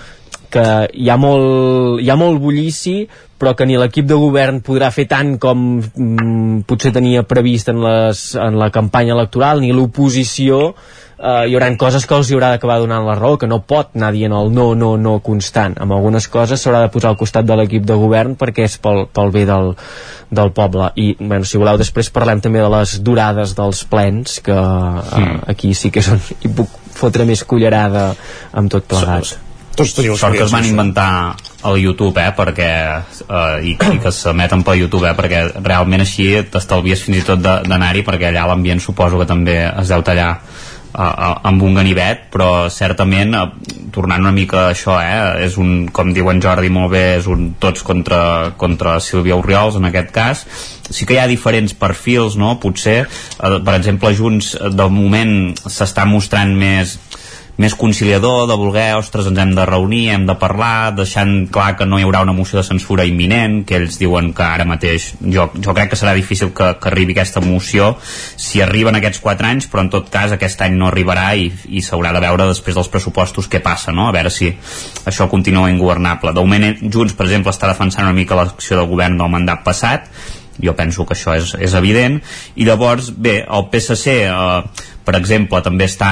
que 0.52 0.66
hi 0.94 1.10
ha 1.10 1.18
molt, 1.20 2.00
hi 2.02 2.10
ha 2.10 2.16
molt 2.20 2.40
bullici 2.40 3.02
però 3.38 3.54
que 3.54 3.68
ni 3.70 3.78
l'equip 3.78 4.08
de 4.10 4.18
govern 4.18 4.62
podrà 4.66 4.90
fer 4.94 5.06
tant 5.10 5.36
com 5.42 5.66
mm, 5.78 6.64
potser 6.70 6.92
tenia 6.96 7.26
previst 7.28 7.70
en, 7.70 7.84
les, 7.84 8.24
en 8.42 8.58
la 8.58 8.72
campanya 8.74 9.14
electoral 9.14 9.62
ni 9.62 9.70
l'oposició 9.76 10.72
eh, 11.20 11.48
hi 11.50 11.56
haurà 11.56 11.70
coses 11.78 12.06
que 12.06 12.16
els 12.18 12.30
hi 12.30 12.36
haurà 12.38 12.52
d'acabar 12.54 12.80
donant 12.82 13.06
la 13.08 13.16
raó 13.18 13.38
que 13.38 13.48
no 13.50 13.60
pot 13.66 13.96
anar 13.96 14.12
dient 14.16 14.34
el 14.34 14.52
no, 14.54 14.74
no, 14.76 14.96
no 14.98 15.18
constant. 15.26 15.78
Amb 15.82 15.96
algunes 15.98 16.28
coses 16.28 16.62
s'haurà 16.62 16.84
de 16.86 16.92
posar 16.94 17.12
al 17.14 17.18
costat 17.20 17.46
de 17.46 17.58
l'equip 17.60 17.86
de 17.86 17.98
govern 17.98 18.36
perquè 18.40 18.68
és 18.68 18.78
pel, 18.82 19.06
pel 19.14 19.32
bé 19.34 19.46
del, 19.50 19.74
del 20.30 20.52
poble. 20.52 20.92
I 20.96 21.16
bueno, 21.20 21.46
si 21.46 21.58
voleu 21.58 21.78
després 21.82 22.12
parlem 22.14 22.42
també 22.44 22.62
de 22.64 22.70
les 22.78 23.00
durades 23.04 23.56
dels 23.58 23.84
plens 23.90 24.40
que 24.46 24.56
eh, 24.58 25.34
aquí 25.48 25.74
sí 25.74 25.92
que 25.92 26.06
són, 26.06 26.22
hi 26.42 26.54
puc 26.54 26.70
fotre 26.98 27.26
més 27.30 27.44
cullerada 27.46 28.12
amb 28.54 28.72
tot 28.74 28.88
plegat. 28.90 29.38
Tots 29.78 29.92
teniu 29.94 30.16
Sort 30.18 30.34
que 30.34 30.42
es 30.42 30.50
van 30.50 30.66
inventar 30.66 31.36
el 31.70 31.76
YouTube, 31.84 32.18
eh, 32.18 32.32
perquè, 32.34 32.70
eh, 33.22 33.60
i, 33.62 33.76
i 33.78 34.00
que 34.02 34.10
s'emeten 34.12 34.64
per 34.66 34.74
YouTube, 34.80 35.06
eh, 35.06 35.14
perquè 35.14 35.44
realment 35.62 36.02
així 36.02 36.32
t'estalvies 36.50 37.04
fins 37.06 37.20
i 37.20 37.26
tot 37.28 37.44
de- 37.44 37.60
d'anar-hi, 37.70 38.02
perquè 38.08 38.32
allà 38.32 38.48
l'ambient 38.50 38.82
suposo 38.82 39.20
que 39.22 39.28
també 39.30 39.60
es 39.68 39.92
deu 39.94 40.02
tallar 40.02 40.32
eh, 40.98 41.34
amb 41.50 41.64
un 41.64 41.78
ganivet, 41.78 42.28
però 42.34 42.68
certament, 42.74 43.36
eh, 43.36 43.86
tornant 43.94 44.26
una 44.26 44.34
mica 44.36 44.66
a 44.66 44.74
això, 44.74 44.98
eh, 45.02 45.46
és 45.46 45.58
un, 45.62 45.88
com 45.94 46.14
diu 46.14 46.30
en 46.32 46.42
Jordi 46.44 46.70
molt 46.74 46.92
bé, 46.92 47.06
és 47.18 47.28
un 47.28 47.54
tots 47.60 47.86
contra, 47.88 48.54
contra 48.58 49.00
Sílvia 49.00 49.38
Oriols, 49.38 49.78
en 49.78 49.86
aquest 49.90 50.12
cas, 50.16 50.46
sí 50.90 51.06
que 51.06 51.18
hi 51.18 51.22
ha 51.22 51.30
diferents 51.30 51.74
perfils, 51.78 52.38
no?, 52.40 52.58
potser, 52.64 53.00
eh, 53.06 53.58
per 53.64 53.78
exemple, 53.78 54.14
Junts, 54.18 54.56
eh, 54.56 54.74
de 54.74 54.90
moment 54.90 55.38
s'està 55.66 56.08
mostrant 56.10 56.56
més 56.58 56.98
més 57.58 57.74
conciliador, 57.74 58.46
de 58.50 58.56
voler, 58.58 58.92
ostres, 59.00 59.26
ens 59.32 59.40
hem 59.42 59.56
de 59.58 59.66
reunir, 59.66 60.12
hem 60.14 60.28
de 60.30 60.36
parlar, 60.38 60.94
deixant 60.94 61.48
clar 61.54 61.72
que 61.78 61.88
no 61.90 61.98
hi 61.98 62.06
haurà 62.06 62.22
una 62.22 62.36
moció 62.38 62.60
de 62.60 62.66
censura 62.68 63.06
imminent, 63.10 63.64
que 63.66 63.80
ells 63.80 63.98
diuen 63.98 64.30
que 64.38 64.46
ara 64.46 64.66
mateix, 64.70 65.10
jo, 65.22 65.48
jo 65.58 65.74
crec 65.74 65.90
que 65.92 66.00
serà 66.00 66.14
difícil 66.14 66.54
que, 66.54 66.70
que 66.78 66.92
arribi 66.92 67.16
aquesta 67.16 67.42
moció 67.42 67.96
si 68.04 68.62
arriben 68.62 69.00
aquests 69.00 69.24
4 69.26 69.50
anys, 69.50 69.70
però 69.72 69.82
en 69.86 69.92
tot 69.94 70.12
cas 70.14 70.36
aquest 70.36 70.62
any 70.68 70.78
no 70.78 70.92
arribarà 70.92 71.32
i, 71.34 71.50
i 71.74 71.82
s'haurà 71.82 72.14
de 72.14 72.22
veure 72.28 72.50
després 72.52 72.78
dels 72.78 72.92
pressupostos 72.94 73.50
què 73.50 73.64
passa, 73.66 73.92
no? 73.92 74.06
a 74.08 74.14
veure 74.14 74.30
si 74.34 74.52
això 75.10 75.26
continua 75.32 75.72
ingovernable. 75.74 76.36
De 76.38 76.44
moment, 76.46 76.78
Junts, 76.94 77.18
per 77.18 77.26
exemple, 77.26 77.56
està 77.56 77.72
defensant 77.74 78.06
una 78.06 78.18
mica 78.18 78.38
l'acció 78.38 78.78
del 78.78 78.92
govern 78.92 79.18
del 79.18 79.34
mandat 79.34 79.66
passat, 79.66 80.12
jo 80.62 80.74
penso 80.78 81.06
que 81.06 81.14
això 81.14 81.36
és, 81.38 81.52
és 81.62 81.74
evident 81.78 82.18
i 82.58 82.66
llavors, 82.66 83.12
bé, 83.14 83.40
el 83.46 83.68
PSC 83.70 84.16
eh, 84.26 84.86
per 85.06 85.16
exemple, 85.16 85.62
també 85.64 85.86
està 85.88 86.12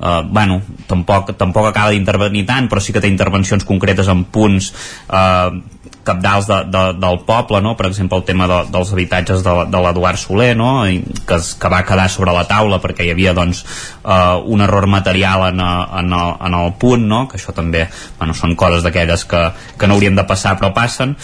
eh, 0.00 0.22
bueno, 0.30 0.60
tampoc, 0.88 1.34
tampoc 1.36 1.70
acaba 1.70 1.92
d'intervenir 1.94 2.46
tant, 2.48 2.70
però 2.70 2.80
sí 2.80 2.92
que 2.96 3.02
té 3.04 3.10
intervencions 3.12 3.66
concretes 3.68 4.08
en 4.08 4.24
punts 4.32 4.72
eh, 5.08 5.60
capdals 6.04 6.46
de, 6.48 6.58
de, 6.72 6.82
del 6.98 7.20
poble, 7.26 7.60
no? 7.60 7.76
per 7.76 7.86
exemple 7.90 8.18
el 8.18 8.24
tema 8.24 8.48
de, 8.48 8.58
dels 8.72 8.92
habitatges 8.94 9.44
de, 9.44 9.54
de 9.70 9.82
l'Eduard 9.84 10.18
Soler 10.20 10.54
no? 10.56 10.70
I 10.88 11.00
que, 11.26 11.36
es, 11.36 11.52
que 11.60 11.70
va 11.72 11.84
quedar 11.86 12.08
sobre 12.12 12.34
la 12.36 12.46
taula 12.48 12.80
perquè 12.82 13.06
hi 13.06 13.12
havia 13.12 13.34
doncs, 13.36 13.62
eh, 14.00 14.36
un 14.44 14.64
error 14.64 14.88
material 14.90 15.48
en, 15.50 15.60
en, 15.60 16.12
el, 16.16 16.34
en 16.48 16.58
el 16.62 16.74
punt 16.80 17.06
no? 17.06 17.24
que 17.28 17.38
això 17.40 17.54
també 17.56 17.86
bueno, 18.18 18.36
són 18.36 18.56
coses 18.56 18.86
d'aquelles 18.86 19.26
que, 19.28 19.46
que 19.76 19.88
no 19.88 19.98
haurien 19.98 20.18
de 20.18 20.26
passar 20.28 20.56
però 20.58 20.72
passen 20.76 21.16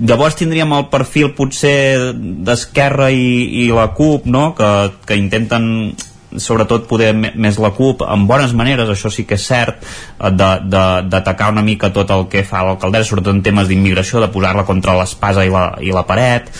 llavors 0.00 0.38
tindríem 0.38 0.72
el 0.72 0.86
perfil 0.92 1.34
potser 1.36 2.14
d'Esquerra 2.16 3.10
i, 3.12 3.66
i 3.66 3.68
la 3.74 3.90
CUP 3.96 4.30
no? 4.32 4.50
que, 4.56 4.70
que 5.04 5.18
intenten 5.20 5.92
sobretot 6.38 6.86
poder 6.90 7.10
més 7.14 7.58
la 7.58 7.72
CUP 7.74 8.04
amb 8.06 8.28
bones 8.30 8.52
maneres, 8.56 8.90
això 8.90 9.10
sí 9.10 9.24
que 9.26 9.38
és 9.38 9.46
cert 9.46 9.82
d'atacar 10.20 11.50
una 11.50 11.64
mica 11.66 11.90
tot 11.94 12.10
el 12.14 12.28
que 12.30 12.44
fa 12.46 12.62
l'alcaldessa, 12.66 13.08
sobretot 13.10 13.34
en 13.34 13.42
temes 13.42 13.68
d'immigració 13.70 14.22
de 14.22 14.30
posar-la 14.30 14.66
contra 14.68 14.96
l'espasa 14.98 15.44
i, 15.46 15.50
la, 15.50 15.72
i 15.82 15.94
la 15.94 16.06
paret. 16.06 16.50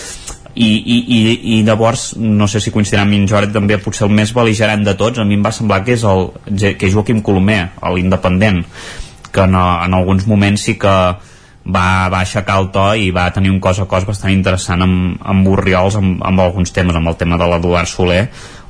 I, 0.51 0.67
i, 0.67 0.97
i, 1.07 1.19
i 1.55 1.61
llavors 1.63 2.17
no 2.19 2.49
sé 2.51 2.59
si 2.61 2.73
coincidirà 2.75 3.05
amb 3.05 3.15
mi 3.15 3.21
en 3.21 3.29
Jordi 3.31 3.55
també 3.55 3.79
potser 3.79 4.09
el 4.09 4.17
més 4.19 4.33
beligerant 4.35 4.83
de 4.85 4.97
tots 4.99 5.23
a 5.23 5.25
mi 5.25 5.39
em 5.39 5.45
va 5.47 5.53
semblar 5.55 5.85
que 5.87 5.95
és, 5.95 6.03
el, 6.03 6.27
que 6.59 6.89
és 6.89 6.91
Joaquim 6.91 7.23
Colomer 7.23 7.61
l'independent 7.95 8.65
que 9.31 9.45
en, 9.47 9.55
en 9.55 9.95
alguns 9.95 10.27
moments 10.27 10.67
sí 10.67 10.75
que 10.75 10.91
va, 10.91 12.09
va 12.11 12.21
aixecar 12.25 12.59
el 12.61 12.71
to 12.75 12.87
i 12.99 13.11
va 13.15 13.31
tenir 13.35 13.55
un 13.55 13.61
cos 13.63 13.79
a 13.79 13.87
cos 13.89 14.07
bastant 14.09 14.35
interessant 14.35 14.83
amb, 14.83 15.21
amb 15.23 15.47
Borriols 15.47 15.97
amb, 16.01 16.19
amb 16.27 16.43
alguns 16.43 16.75
temes, 16.75 16.99
amb 16.99 17.13
el 17.13 17.19
tema 17.21 17.39
de 17.39 17.47
l'Eduard 17.47 17.89
Soler 17.89 18.25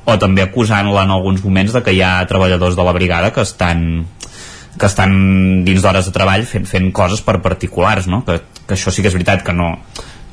o 0.05 0.17
també 0.17 0.43
acusant-la 0.43 1.05
en 1.05 1.13
alguns 1.13 1.43
moments 1.45 1.73
de 1.75 1.81
que 1.85 1.93
hi 1.93 2.01
ha 2.01 2.25
treballadors 2.29 2.77
de 2.77 2.85
la 2.85 2.93
brigada 2.95 3.31
que 3.33 3.43
estan 3.45 4.05
que 4.77 4.87
estan 4.87 5.63
dins 5.65 5.83
d'hores 5.83 6.07
de 6.07 6.13
treball 6.15 6.45
fent, 6.47 6.65
fent 6.65 6.89
coses 6.95 7.21
per 7.21 7.41
particulars 7.43 8.07
no? 8.07 8.23
que, 8.25 8.39
que 8.65 8.77
això 8.77 8.93
sí 8.93 9.03
que 9.03 9.11
és 9.11 9.17
veritat 9.17 9.43
que 9.45 9.53
no 9.53 9.75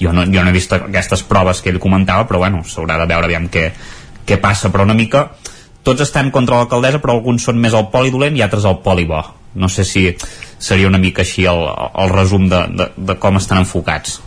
jo 0.00 0.12
no, 0.14 0.24
jo 0.24 0.44
no 0.44 0.50
he 0.50 0.54
vist 0.54 0.72
aquestes 0.72 1.24
proves 1.26 1.60
que 1.60 1.72
ell 1.72 1.80
comentava 1.82 2.26
però 2.28 2.44
bueno, 2.44 2.62
s'haurà 2.64 2.98
de 3.00 3.08
veure 3.10 3.28
aviam 3.28 3.48
què, 3.52 3.68
què 4.24 4.38
passa, 4.40 4.70
però 4.70 4.86
una 4.86 4.96
mica 4.96 5.26
tots 5.82 6.04
estan 6.06 6.30
contra 6.30 6.60
l'alcaldessa 6.60 7.02
però 7.02 7.18
alguns 7.18 7.44
són 7.48 7.58
més 7.60 7.74
el 7.74 7.90
poli 7.92 8.14
dolent 8.14 8.38
i 8.38 8.44
altres 8.46 8.66
el 8.68 8.78
poli 8.84 9.08
bo 9.10 9.24
no 9.58 9.68
sé 9.68 9.84
si 9.84 10.06
seria 10.58 10.88
una 10.88 11.00
mica 11.02 11.24
així 11.24 11.46
el, 11.50 11.64
el 11.98 12.14
resum 12.14 12.48
de, 12.48 12.62
de, 12.78 12.90
de 12.96 13.18
com 13.18 13.36
estan 13.40 13.64
enfocats 13.64 14.20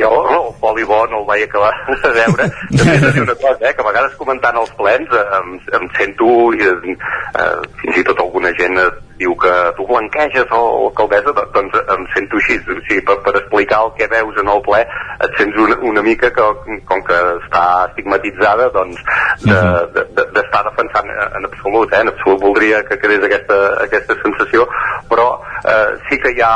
jo 0.00 0.10
el 0.28 0.54
polibó 0.60 1.06
no 1.08 1.22
el 1.22 1.26
vaig 1.28 1.44
acabar 1.46 1.72
de 2.04 2.14
veure. 2.20 2.48
També 2.76 2.96
he 2.96 3.02
de 3.04 3.12
dir 3.16 3.24
una 3.24 3.34
cosa, 3.34 3.58
eh, 3.60 3.74
que 3.74 3.84
a 3.84 3.88
vegades 3.90 4.16
comentant 4.20 4.60
els 4.60 4.72
plens 4.78 5.12
eh, 5.16 5.26
em, 5.40 5.58
em 5.80 5.90
sento, 5.98 6.32
i, 6.54 6.66
eh, 6.68 7.52
fins 7.82 8.02
i 8.02 8.06
tot 8.10 8.24
alguna 8.24 8.52
gent 8.60 8.78
diu 9.18 9.34
que 9.36 9.54
tu 9.76 9.86
blanqueges 9.88 10.50
o 10.54 10.62
alcaldessa, 10.88 11.34
doncs 11.54 11.78
em 11.96 12.06
sento 12.14 12.40
així. 12.40 12.58
O 12.62 12.78
sigui, 12.86 13.02
per, 13.08 13.18
per 13.26 13.34
explicar 13.40 13.82
el 13.86 13.94
que 13.98 14.10
veus 14.12 14.38
en 14.42 14.50
el 14.54 14.62
ple 14.66 14.82
et 14.84 15.38
sents 15.38 15.58
una, 15.58 15.78
una 15.90 16.02
mica 16.06 16.30
que, 16.34 16.48
com 16.88 17.02
que 17.06 17.18
està 17.42 17.64
estigmatitzada, 17.90 18.70
doncs 18.74 19.00
d'estar 19.44 19.72
de, 19.94 20.06
de, 20.14 20.26
de, 20.36 20.62
defensant 20.68 21.10
en 21.10 21.48
absolut, 21.48 21.92
eh? 21.92 22.02
en 22.02 22.12
absolut 22.12 22.42
voldria 22.42 22.82
que 22.86 22.98
quedés 23.02 23.24
aquesta, 23.24 23.58
aquesta 23.84 24.16
sensació, 24.22 24.66
però 25.10 25.28
eh, 25.64 25.98
sí 26.08 26.18
que 26.22 26.32
hi 26.34 26.42
ha 26.44 26.52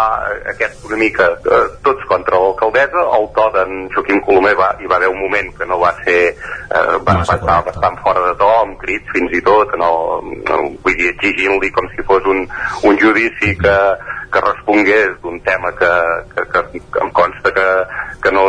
aquest 0.55 0.85
una 0.87 0.99
mica 1.01 1.29
eh, 1.35 1.65
tots 1.87 2.07
contra 2.11 2.39
l'alcaldessa, 2.39 3.07
el 3.19 3.29
to 3.37 3.49
d'en 3.57 3.75
Joaquim 3.95 4.23
Colomer 4.27 4.55
va, 4.59 4.73
hi 4.81 4.91
va 4.91 4.99
haver 5.01 5.11
un 5.13 5.21
moment 5.23 5.53
que 5.59 5.69
no 5.69 5.81
va 5.83 5.93
ser 6.03 6.19
eh, 6.31 6.99
va, 7.07 7.19
va 7.19 7.23
estar 7.23 7.59
bastant 7.67 7.99
fora 8.05 8.27
de 8.29 8.35
to, 8.41 8.51
amb 8.63 8.79
crits 8.83 9.11
fins 9.17 9.35
i 9.37 9.43
tot, 9.47 9.75
no, 9.81 9.93
no, 10.23 10.61
vull 10.85 10.99
dir, 10.99 11.13
exigint-li 11.15 11.73
com 11.75 11.89
si 11.95 12.07
fos 12.09 12.27
un, 12.31 12.45
un 12.89 12.99
judici 12.99 13.55
que, 13.59 13.77
que 14.33 14.41
respongués 14.41 15.15
d'un 15.23 15.39
tema 15.47 15.73
que, 15.77 15.93
que, 16.35 16.45
que, 16.53 16.83
em 17.05 17.11
consta 17.13 17.53
que, 17.53 17.69
que 18.25 18.33
no, 18.33 18.49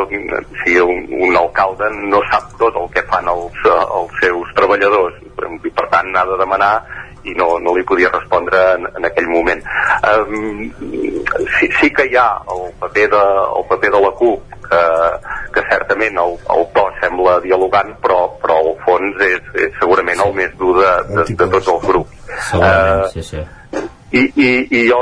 si 0.63 0.79
un, 0.79 1.07
un 1.27 1.37
alcalde 1.37 1.89
no 2.07 2.21
sap 2.31 2.51
tot 2.59 2.75
el 2.79 2.89
que 2.95 3.03
fan 3.11 3.27
els, 3.29 3.63
els 3.67 4.19
seus 4.23 4.53
treballadors 4.57 5.19
i 5.23 5.71
per 5.71 5.87
tant 5.91 6.15
ha 6.15 6.25
de 6.29 6.39
demanar 6.39 6.75
i 7.23 7.33
no, 7.39 7.57
no 7.63 7.73
li 7.75 7.83
podia 7.87 8.11
respondre 8.11 8.59
en, 8.75 8.87
en 8.97 9.07
aquell 9.07 9.29
moment. 9.31 9.61
Um, 10.11 10.65
sí, 11.55 11.69
sí 11.79 11.89
que 11.95 12.07
hi 12.09 12.17
ha 12.19 12.27
el 12.51 12.65
paper 12.81 13.07
de, 13.13 13.23
el 13.59 13.65
paper 13.69 13.91
de 13.95 14.03
la 14.03 14.11
CUP 14.19 14.57
que, 14.67 14.83
que 15.55 15.65
certament 15.69 16.19
el, 16.19 16.37
el 16.57 16.67
to 16.75 16.85
sembla 16.99 17.39
dialogant 17.43 17.95
però, 18.03 18.21
però 18.43 18.59
el 18.65 18.71
fons 18.83 19.23
és, 19.23 19.51
és 19.67 19.75
segurament 19.79 20.23
el 20.27 20.35
més 20.35 20.55
dur 20.59 20.75
de, 20.81 20.93
de, 21.13 21.27
de 21.31 21.51
tots 21.57 21.75
els 21.77 21.91
grups. 21.91 22.23
uh, 22.59 23.11
sí, 23.15 23.23
sí 23.23 23.43
i, 24.13 24.21
i, 24.37 24.49
i 24.69 24.83
jo 24.89 24.99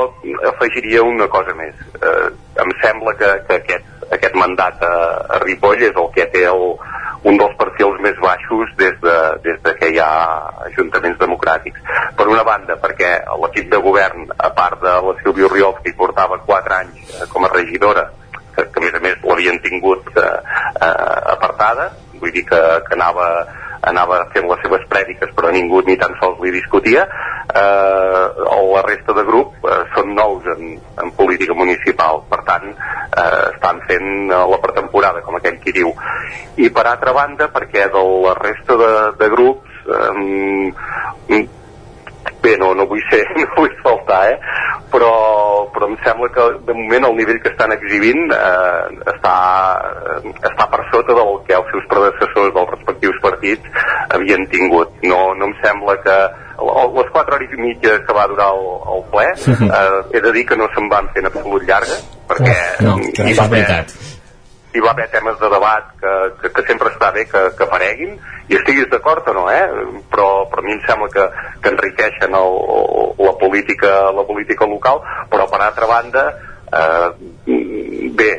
afegiria 0.48 1.02
una 1.04 1.28
cosa 1.28 1.54
més. 1.58 1.76
Eh, 2.00 2.28
em 2.62 2.72
sembla 2.80 3.12
que, 3.20 3.28
que 3.48 3.58
aquest, 3.60 3.90
aquest 4.16 4.36
mandat 4.40 4.80
a, 4.88 4.94
a 5.36 5.40
Ripoll 5.44 5.84
és 5.84 5.92
el 5.92 6.08
que 6.14 6.26
té 6.32 6.46
el, 6.48 6.64
un 7.28 7.38
dels 7.38 7.54
perfils 7.58 8.00
més 8.02 8.16
baixos 8.22 8.72
des 8.80 8.96
de, 9.04 9.16
des 9.44 9.60
de 9.62 9.74
que 9.78 9.92
hi 9.92 10.00
ha 10.02 10.12
ajuntaments 10.70 11.20
democràtics. 11.20 11.84
Per 12.16 12.26
una 12.28 12.44
banda, 12.46 12.78
perquè 12.82 13.12
l'equip 13.44 13.70
de 13.72 13.82
govern, 13.84 14.26
a 14.38 14.50
part 14.56 14.80
de 14.82 14.96
la 15.06 15.14
Sílvia 15.20 15.50
Oriol, 15.50 15.76
que 15.82 15.92
hi 15.92 15.98
portava 15.98 16.40
4 16.48 16.78
anys 16.80 17.12
eh, 17.12 17.28
com 17.32 17.44
a 17.46 17.52
regidora, 17.52 18.08
que, 18.56 18.64
que 18.64 18.80
a 18.80 18.86
més 18.86 18.96
a 18.96 19.02
més 19.04 19.26
l'havien 19.28 19.60
tingut 19.64 20.08
eh, 20.16 20.24
eh, 20.24 21.18
apartada, 21.36 21.90
vull 22.16 22.32
dir 22.32 22.46
que, 22.48 22.62
que 22.88 22.96
anava 22.98 23.28
anava 23.88 24.20
fent 24.34 24.48
les 24.50 24.60
seves 24.64 24.84
prèdiques 24.90 25.32
però 25.36 25.50
ningú 25.54 25.82
ni 25.86 25.96
tan 25.98 26.14
sols 26.20 26.40
li 26.42 26.52
discutia. 26.54 27.06
Eh, 27.52 28.24
la 28.72 28.82
resta 28.86 29.14
de 29.16 29.24
grup 29.26 29.66
eh, 29.66 29.80
són 29.94 30.14
nous 30.16 30.46
en, 30.54 30.76
en 31.02 31.14
política 31.18 31.56
municipal. 31.58 32.22
Per 32.30 32.40
tant 32.48 32.68
eh, 32.70 33.42
estan 33.52 33.82
fent 33.88 34.30
eh, 34.30 34.44
la 34.54 34.60
pretemporada 34.62 35.24
com 35.26 35.38
aquell 35.38 35.58
qui 35.62 35.74
diu. 35.80 35.92
I 36.62 36.70
per 36.70 36.86
altra 36.86 37.14
banda 37.16 37.50
perquè 37.52 37.88
de 37.92 38.06
la 38.26 38.36
resta 38.38 38.78
de, 38.78 38.92
de 39.18 39.32
grups 39.34 39.82
eh, 39.98 41.42
bé, 42.42 42.56
no, 42.60 42.72
no 42.74 42.86
vull 42.90 43.02
ser, 43.10 43.22
no 43.40 43.48
vull 43.56 43.74
faltar, 43.82 44.22
eh? 44.32 44.38
però, 44.92 45.12
però 45.72 45.88
em 45.88 45.96
sembla 46.04 46.28
que 46.34 46.46
de 46.66 46.76
moment 46.76 47.08
el 47.08 47.16
nivell 47.16 47.40
que 47.42 47.50
estan 47.52 47.72
exhibint 47.74 48.32
eh, 48.36 49.00
està, 49.14 49.36
eh, 50.12 50.32
està 50.50 50.68
per 50.72 50.82
sota 50.92 51.16
del 51.16 51.38
que 51.48 51.56
els 51.56 51.70
seus 51.72 51.88
predecessors 51.90 52.54
dels 52.56 52.72
respectius 52.74 53.20
partits 53.24 53.84
havien 54.12 54.44
tingut. 54.52 54.92
No, 55.08 55.22
no 55.38 55.48
em 55.48 55.54
sembla 55.64 55.96
que 56.04 56.16
les 56.62 57.12
quatre 57.14 57.38
hores 57.38 57.54
i 57.56 57.60
mitja 57.60 57.96
que 58.06 58.16
va 58.16 58.28
durar 58.30 58.50
el, 58.54 58.66
el 58.96 59.06
ple, 59.14 59.28
eh, 59.52 60.02
he 60.12 60.24
de 60.26 60.34
dir 60.36 60.44
que 60.50 60.58
no 60.60 60.68
se'n 60.74 60.90
van 60.92 61.08
en 61.16 61.30
absolut 61.30 61.64
llarga, 61.68 61.96
perquè 62.28 62.58
no, 62.84 62.98
hi 63.00 63.34
va 63.38 63.48
haver, 63.48 63.80
hi 64.72 64.84
va 64.84 64.92
haver 64.92 65.08
temes 65.12 65.40
de 65.40 65.50
debat 65.56 65.88
que, 66.00 66.12
que, 66.42 66.52
que 66.58 66.68
sempre 66.68 66.92
està 66.92 67.10
bé 67.16 67.24
que, 67.32 67.48
que 67.56 67.66
apareguin 67.68 68.14
i 68.48 68.56
estiguis 68.58 68.88
d'acord 68.90 69.28
o 69.30 69.36
no, 69.36 69.44
eh? 69.50 69.66
però, 70.10 70.46
però 70.50 70.62
a 70.62 70.66
mi 70.66 70.74
em 70.74 70.82
sembla 70.86 71.10
que, 71.12 71.28
que 71.62 71.74
enriqueixen 71.74 72.34
el, 72.34 72.58
la, 73.18 73.36
política, 73.40 73.92
la 74.14 74.24
política 74.26 74.66
local 74.66 75.02
però 75.30 75.48
per 75.50 75.62
altra 75.62 75.86
banda 75.90 76.26
eh, 76.72 77.08
bé, 78.18 78.32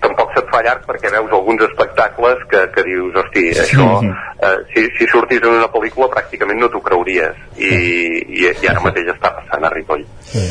tampoc 0.00 0.32
se't 0.34 0.48
fa 0.52 0.62
llarg 0.64 0.86
perquè 0.88 1.12
veus 1.12 1.32
alguns 1.36 1.64
espectacles 1.66 2.44
que, 2.50 2.62
que 2.74 2.84
dius, 2.86 3.16
hosti, 3.20 3.46
això 3.64 3.88
eh, 4.00 4.56
si, 4.72 4.86
si 4.96 5.08
sortís 5.12 5.42
en 5.44 5.58
una 5.58 5.70
pel·lícula 5.72 6.10
pràcticament 6.12 6.60
no 6.62 6.70
t'ho 6.72 6.80
creuries. 6.84 7.36
I, 7.60 7.70
i, 8.24 8.46
i 8.48 8.70
ara 8.70 8.82
mateix 8.84 9.12
està 9.12 9.34
passant 9.36 9.66
a 9.66 9.72
Ripoll 9.74 10.06
sí. 10.32 10.44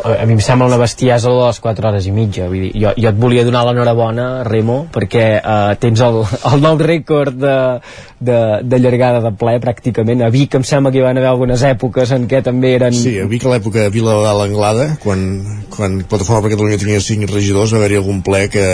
a 0.00 0.26
mi 0.26 0.36
em 0.36 0.42
sembla 0.44 0.68
una 0.68 0.78
bestiesa 0.80 1.30
de 1.30 1.38
les 1.38 1.60
4 1.62 1.88
hores 1.88 2.06
i 2.06 2.12
mitja 2.14 2.48
vull 2.50 2.66
dir, 2.66 2.70
jo, 2.74 2.92
jo 2.96 3.10
et 3.10 3.18
volia 3.20 3.44
donar 3.46 3.64
l'enhorabona 3.68 4.28
Remo 4.48 4.82
perquè 4.92 5.24
eh, 5.38 5.74
tens 5.82 6.02
el, 6.06 6.20
el 6.52 6.64
nou 6.64 6.78
rècord 6.80 7.36
de, 7.40 7.56
de, 8.20 8.38
de 8.62 8.80
llargada 8.82 9.22
de 9.24 9.32
ple 9.40 9.56
pràcticament 9.62 10.24
a 10.26 10.30
Vic 10.32 10.56
em 10.58 10.66
sembla 10.66 10.92
que 10.92 11.00
hi 11.00 11.04
van 11.06 11.20
haver 11.20 11.30
algunes 11.30 11.64
èpoques 11.66 12.14
en 12.16 12.26
què 12.30 12.42
també 12.46 12.74
eren 12.78 12.96
Sí, 12.96 13.16
a 13.20 13.28
Vic 13.30 13.46
a 13.46 13.54
l'època 13.54 13.86
de 13.86 13.94
Vila 13.94 14.16
de 14.20 14.34
l'Anglada 14.40 14.88
quan, 15.02 15.26
quan 15.72 16.00
Plataforma 16.02 16.44
per 16.44 16.54
Catalunya 16.54 16.80
tenia 16.82 17.02
5 17.04 17.30
regidors 17.32 17.74
va 17.74 17.80
haver-hi 17.80 18.00
algun 18.00 18.22
ple 18.26 18.46
que, 18.52 18.66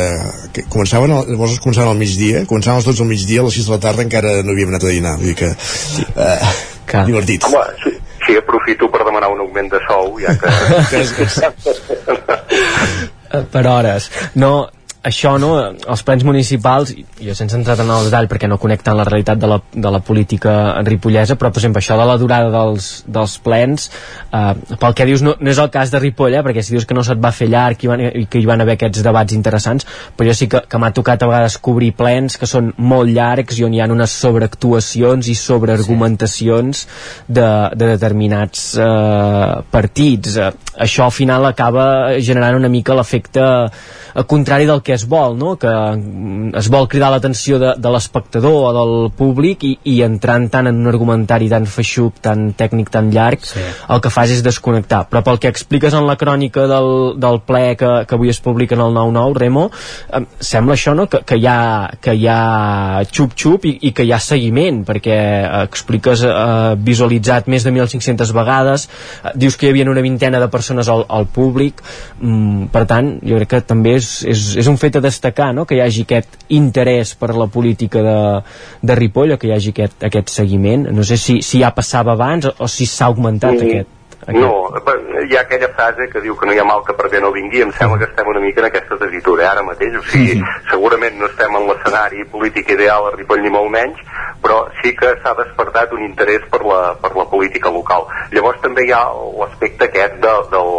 que 0.57 0.67
començaven, 0.73 1.15
llavors 1.31 1.61
començaven 1.63 1.93
al 1.93 2.01
migdia 2.01 2.47
començaven 2.49 2.83
els 2.83 2.89
12 2.91 3.05
al 3.05 3.13
migdia, 3.13 3.45
a 3.45 3.49
les 3.49 3.61
6 3.61 3.69
de 3.69 3.77
la 3.77 3.83
tarda 3.89 4.07
encara 4.07 4.41
no 4.43 4.57
havíem 4.57 4.75
anat 4.75 4.89
a 4.89 4.95
dinar 4.95 5.17
vull 5.21 5.33
dir 5.33 5.39
que 5.43 5.53
eh, 5.53 6.55
Clar. 6.87 7.07
divertit 7.09 7.47
Home, 7.47 7.63
sí, 7.83 7.95
sí, 8.27 8.37
aprofito 8.39 8.91
demanar 9.17 9.33
un 9.33 9.41
augment 9.41 9.71
de 9.73 9.81
sou, 9.87 10.19
ja 10.21 10.37
que... 10.37 10.49
Per 13.53 13.67
hores. 13.67 14.11
No, 14.35 14.69
això, 15.07 15.37
no, 15.39 15.53
els 15.71 16.03
plens 16.07 16.25
municipals, 16.27 16.93
jo 17.23 17.35
sense 17.39 17.55
entrar 17.59 17.79
en 17.83 17.91
el 17.95 18.09
detall 18.09 18.29
perquè 18.31 18.49
no 18.51 18.59
connecten 18.59 18.97
la 18.99 19.07
realitat 19.07 19.39
de 19.39 19.51
la, 19.51 19.61
de 19.73 19.93
la 19.93 20.01
política 20.03 20.55
ripollesa, 20.87 21.37
però 21.39 21.53
per 21.53 21.63
exemple 21.63 21.83
això 21.83 21.99
de 21.99 22.07
la 22.09 22.17
durada 22.19 22.51
dels, 22.51 22.89
dels 23.07 23.37
plens, 23.45 23.89
eh, 24.35 24.77
pel 24.81 24.97
que 24.99 25.07
dius 25.07 25.23
no, 25.23 25.37
no 25.39 25.53
és 25.53 25.61
el 25.63 25.71
cas 25.75 25.93
de 25.93 26.01
Ripoll, 26.03 26.35
eh, 26.35 26.43
perquè 26.47 26.65
si 26.65 26.75
dius 26.75 26.89
que 26.89 26.97
no 26.97 27.05
se't 27.07 27.23
va 27.23 27.33
fer 27.35 27.49
llarg 27.53 27.85
i, 27.85 27.91
van, 27.91 28.03
i 28.07 28.25
que 28.31 28.43
hi 28.43 28.49
van 28.49 28.65
haver 28.65 28.77
aquests 28.77 29.05
debats 29.07 29.37
interessants, 29.37 29.87
però 30.17 30.31
jo 30.31 30.37
sí 30.39 30.51
que, 30.51 30.65
que 30.67 30.83
m'ha 30.83 30.93
tocat 30.97 31.23
a 31.23 31.31
vegades 31.31 31.59
cobrir 31.63 31.93
plens 31.99 32.39
que 32.41 32.51
són 32.51 32.73
molt 32.77 33.13
llargs 33.13 33.61
i 33.61 33.67
on 33.69 33.77
hi 33.77 33.83
ha 33.83 33.91
unes 33.93 34.19
sobreactuacions 34.25 35.31
i 35.31 35.37
sobreargumentacions 35.39 36.87
de, 37.29 37.47
de 37.79 37.93
determinats 37.95 38.73
eh, 38.81 39.63
partits. 39.71 40.37
Eh, 40.37 40.51
això 40.87 41.07
al 41.07 41.15
final 41.15 41.47
acaba 41.47 41.87
generant 42.19 42.59
una 42.59 42.73
mica 42.73 42.97
l'efecte 42.97 43.47
eh, 43.47 44.27
contrari 44.27 44.67
del 44.67 44.83
que 44.83 44.96
es 44.97 45.07
vol, 45.09 45.37
no? 45.39 45.55
que 45.61 45.71
es 46.59 46.71
vol 46.73 46.89
cridar 46.91 47.11
l'atenció 47.13 47.61
de, 47.63 47.75
de 47.79 47.93
l'espectador 47.93 48.57
o 48.71 48.73
del 48.77 48.95
públic 49.17 49.65
i, 49.69 49.73
i 49.93 50.01
entrant 50.07 50.49
tant 50.53 50.71
en 50.71 50.81
un 50.83 50.91
argumentari 50.91 51.49
tan 51.53 51.69
feixuc, 51.71 52.21
tan 52.25 52.51
tècnic, 52.59 52.91
tan 52.93 53.11
llarg, 53.15 53.45
sí. 53.47 53.63
el 53.93 54.03
que 54.03 54.13
fas 54.13 54.33
és 54.35 54.43
desconnectar. 54.45 55.05
Però 55.11 55.23
pel 55.27 55.41
que 55.43 55.51
expliques 55.53 55.95
en 55.97 56.07
la 56.09 56.17
crònica 56.21 56.67
del, 56.71 56.91
del 57.23 57.41
ple 57.47 57.65
que, 57.79 57.93
que 58.09 58.17
avui 58.19 58.33
es 58.33 58.41
publica 58.43 58.77
en 58.77 58.85
el 58.87 58.97
9-9, 58.97 59.37
Remo, 59.37 59.67
eh, 59.71 60.23
sembla 60.41 60.77
això, 60.77 60.95
no?, 60.97 61.09
que, 61.11 61.23
que, 61.27 61.39
hi 61.41 61.49
ha, 61.51 61.59
que 62.03 62.17
hi 62.17 62.27
ha 62.31 63.03
xup-xup 63.11 63.67
i, 63.69 63.75
i 63.89 63.93
que 63.97 64.07
hi 64.07 64.13
ha 64.15 64.21
seguiment, 64.23 64.83
perquè 64.89 65.17
eh, 65.17 65.63
expliques 65.67 66.25
eh, 66.27 66.77
visualitzat 66.87 67.51
més 67.53 67.67
de 67.67 67.75
1.500 67.75 68.33
vegades, 68.37 68.89
eh, 69.23 69.35
dius 69.37 69.59
que 69.59 69.69
hi 69.69 69.75
havia 69.75 69.91
una 69.91 70.05
vintena 70.05 70.41
de 70.43 70.51
persones 70.53 70.91
al, 70.93 71.05
al 71.09 71.29
públic, 71.33 71.83
mm, 72.21 72.71
per 72.75 72.87
tant, 72.89 73.17
jo 73.27 73.41
crec 73.41 73.53
que 73.57 73.63
també 73.67 73.97
és, 73.99 74.11
és, 74.29 74.47
és 74.63 74.71
un 74.71 74.79
fet 74.81 74.86
a 74.95 75.01
destacar, 75.03 75.53
no?, 75.55 75.65
que 75.67 75.75
hi 75.75 75.81
hagi 75.83 76.05
aquest 76.07 76.39
interès 76.55 77.17
per 77.19 77.35
la 77.35 77.49
política 77.51 78.03
de, 78.07 78.17
de 78.87 78.95
Ripoll 78.95 79.35
o 79.35 79.39
que 79.39 79.49
hi 79.49 79.53
hagi 79.57 79.75
aquest, 79.75 79.99
aquest 80.07 80.31
seguiment. 80.31 80.87
No 80.95 81.03
sé 81.03 81.17
si, 81.19 81.41
si 81.43 81.65
ja 81.65 81.75
passava 81.75 82.15
abans 82.15 82.47
o, 82.47 82.55
o 82.63 82.69
si 82.71 82.87
s'ha 82.87 83.11
augmentat 83.11 83.57
Mm. 83.57 83.67
aquest, 83.67 83.89
aquest... 84.27 84.43
No, 84.43 85.23
hi 85.23 85.37
ha 85.37 85.43
aquella 85.45 85.69
frase 85.75 86.09
que 86.11 86.21
diu 86.21 86.37
que 86.37 86.47
no 86.47 86.55
hi 86.55 86.59
ha 86.59 86.67
mal 86.67 86.83
que 86.87 86.95
per 86.99 87.09
bé 87.13 87.21
no 87.23 87.31
vingui, 87.35 87.63
em 87.63 87.73
sembla 87.79 87.99
que 88.01 88.09
estem 88.11 88.29
una 88.33 88.43
mica 88.43 88.63
en 88.63 88.69
aquesta 88.69 88.99
tesitura 88.99 89.51
ara 89.51 89.63
mateix, 89.67 89.95
o 89.99 90.03
sigui, 90.11 90.41
segurament 90.71 91.19
no 91.21 91.31
estem 91.31 91.55
en 91.55 91.69
l'escenari 91.71 92.27
polític 92.33 92.73
ideal 92.75 93.07
a 93.07 93.15
Ripoll 93.15 93.45
ni 93.45 93.53
molt 93.55 93.71
menys, 93.71 94.03
però 94.43 94.65
sí 94.81 94.93
que 94.99 95.15
s'ha 95.23 95.35
despertat 95.39 95.95
un 95.95 96.03
interès 96.07 96.45
per 96.51 96.63
la, 96.67 96.81
per 97.01 97.13
la 97.17 97.27
política 97.31 97.71
local. 97.71 98.07
Llavors 98.35 98.61
també 98.65 98.87
hi 98.87 98.93
ha 98.95 99.05
l'aspecte 99.41 99.87
aquest 99.87 100.19
de, 100.23 100.35
del, 100.53 100.73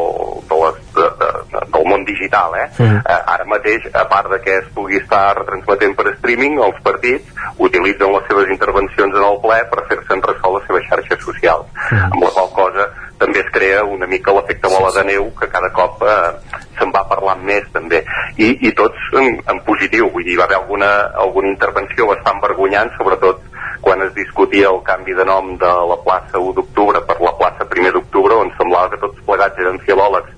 de 0.52 0.60
les, 0.64 0.84
de, 0.98 1.08
de, 1.24 1.32
de, 1.54 1.64
del 1.74 1.90
món 1.92 2.06
digital, 2.08 2.56
eh? 2.60 2.68
Mm. 2.78 3.02
eh? 3.02 3.18
Ara 3.38 3.48
mateix, 3.48 3.88
a 3.94 4.06
part 4.12 4.32
de 4.34 4.42
que 4.44 4.60
es 4.62 4.70
pugui 4.76 5.00
estar 5.00 5.24
retransmetent 5.40 5.96
per 5.98 6.12
streaming, 6.18 6.60
els 6.68 6.80
partits 6.84 7.44
utilitzen 7.64 8.14
les 8.14 8.28
seves 8.30 8.52
intervencions 8.54 9.16
en 9.16 9.28
el 9.32 9.42
ple 9.44 9.60
per 9.72 9.88
fer-se'n 9.90 10.24
ressò 10.28 10.54
les 10.56 10.68
seves 10.70 10.88
xarxes 10.92 11.24
socials, 11.24 11.68
amb 11.96 12.24
la 12.24 12.34
qual 12.36 12.52
cosa 12.58 12.88
també 13.20 13.40
es 13.42 13.50
crea 13.52 13.84
una 13.84 14.06
mica 14.08 14.32
l'efecte 14.36 14.70
bola 14.70 14.92
de 14.96 15.04
neu 15.10 15.32
que 15.40 15.48
cada 15.50 15.72
cop 15.74 16.02
eh, 16.06 16.60
se'n 16.78 16.92
va 16.94 17.02
parlant 17.10 17.42
més 17.44 17.66
també 17.74 18.04
i, 18.38 18.52
i 18.68 18.72
tots 18.78 18.98
en, 19.18 19.40
en 19.50 19.62
positiu 19.66 20.10
vull 20.14 20.24
dir, 20.24 20.36
hi 20.36 20.40
va 20.40 20.46
haver 20.46 20.58
alguna, 20.62 20.90
alguna 21.26 21.50
intervenció 21.50 22.08
bastant 22.12 22.42
vergonyant 22.44 22.92
sobretot 22.98 23.42
quan 23.82 24.02
es 24.06 24.14
discutia 24.16 24.70
el 24.70 24.82
canvi 24.86 25.14
de 25.18 25.26
nom 25.26 25.54
de 25.58 25.70
la 25.92 25.98
plaça 26.06 26.38
1 26.42 26.54
d'octubre 26.58 27.02
per 27.08 27.18
la 27.22 27.34
plaça 27.40 27.66
1 27.70 27.92
d'octubre 27.96 28.34
on 28.42 28.50
semblava 28.58 28.90
que 28.94 29.00
tots 29.02 29.22
plegats 29.26 29.60
eren 29.66 29.80
filòlegs 29.86 30.34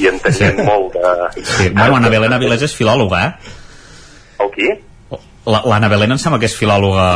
i 0.00 0.06
entenien 0.08 0.60
molt 0.64 0.94
de... 0.94 1.42
Sí, 1.44 1.68
bueno, 1.74 1.96
Anna 1.98 2.08
Belén 2.08 2.32
Avilés 2.32 2.62
és 2.62 2.74
filòloga, 2.78 3.24
eh? 3.26 3.54
El 4.40 4.50
qui? 4.54 4.68
La- 5.46 5.60
L'Anna 5.68 5.90
Belén 5.92 6.14
em 6.14 6.18
sembla 6.22 6.38
que 6.40 6.46
és 6.48 6.54
filòloga 6.56 7.06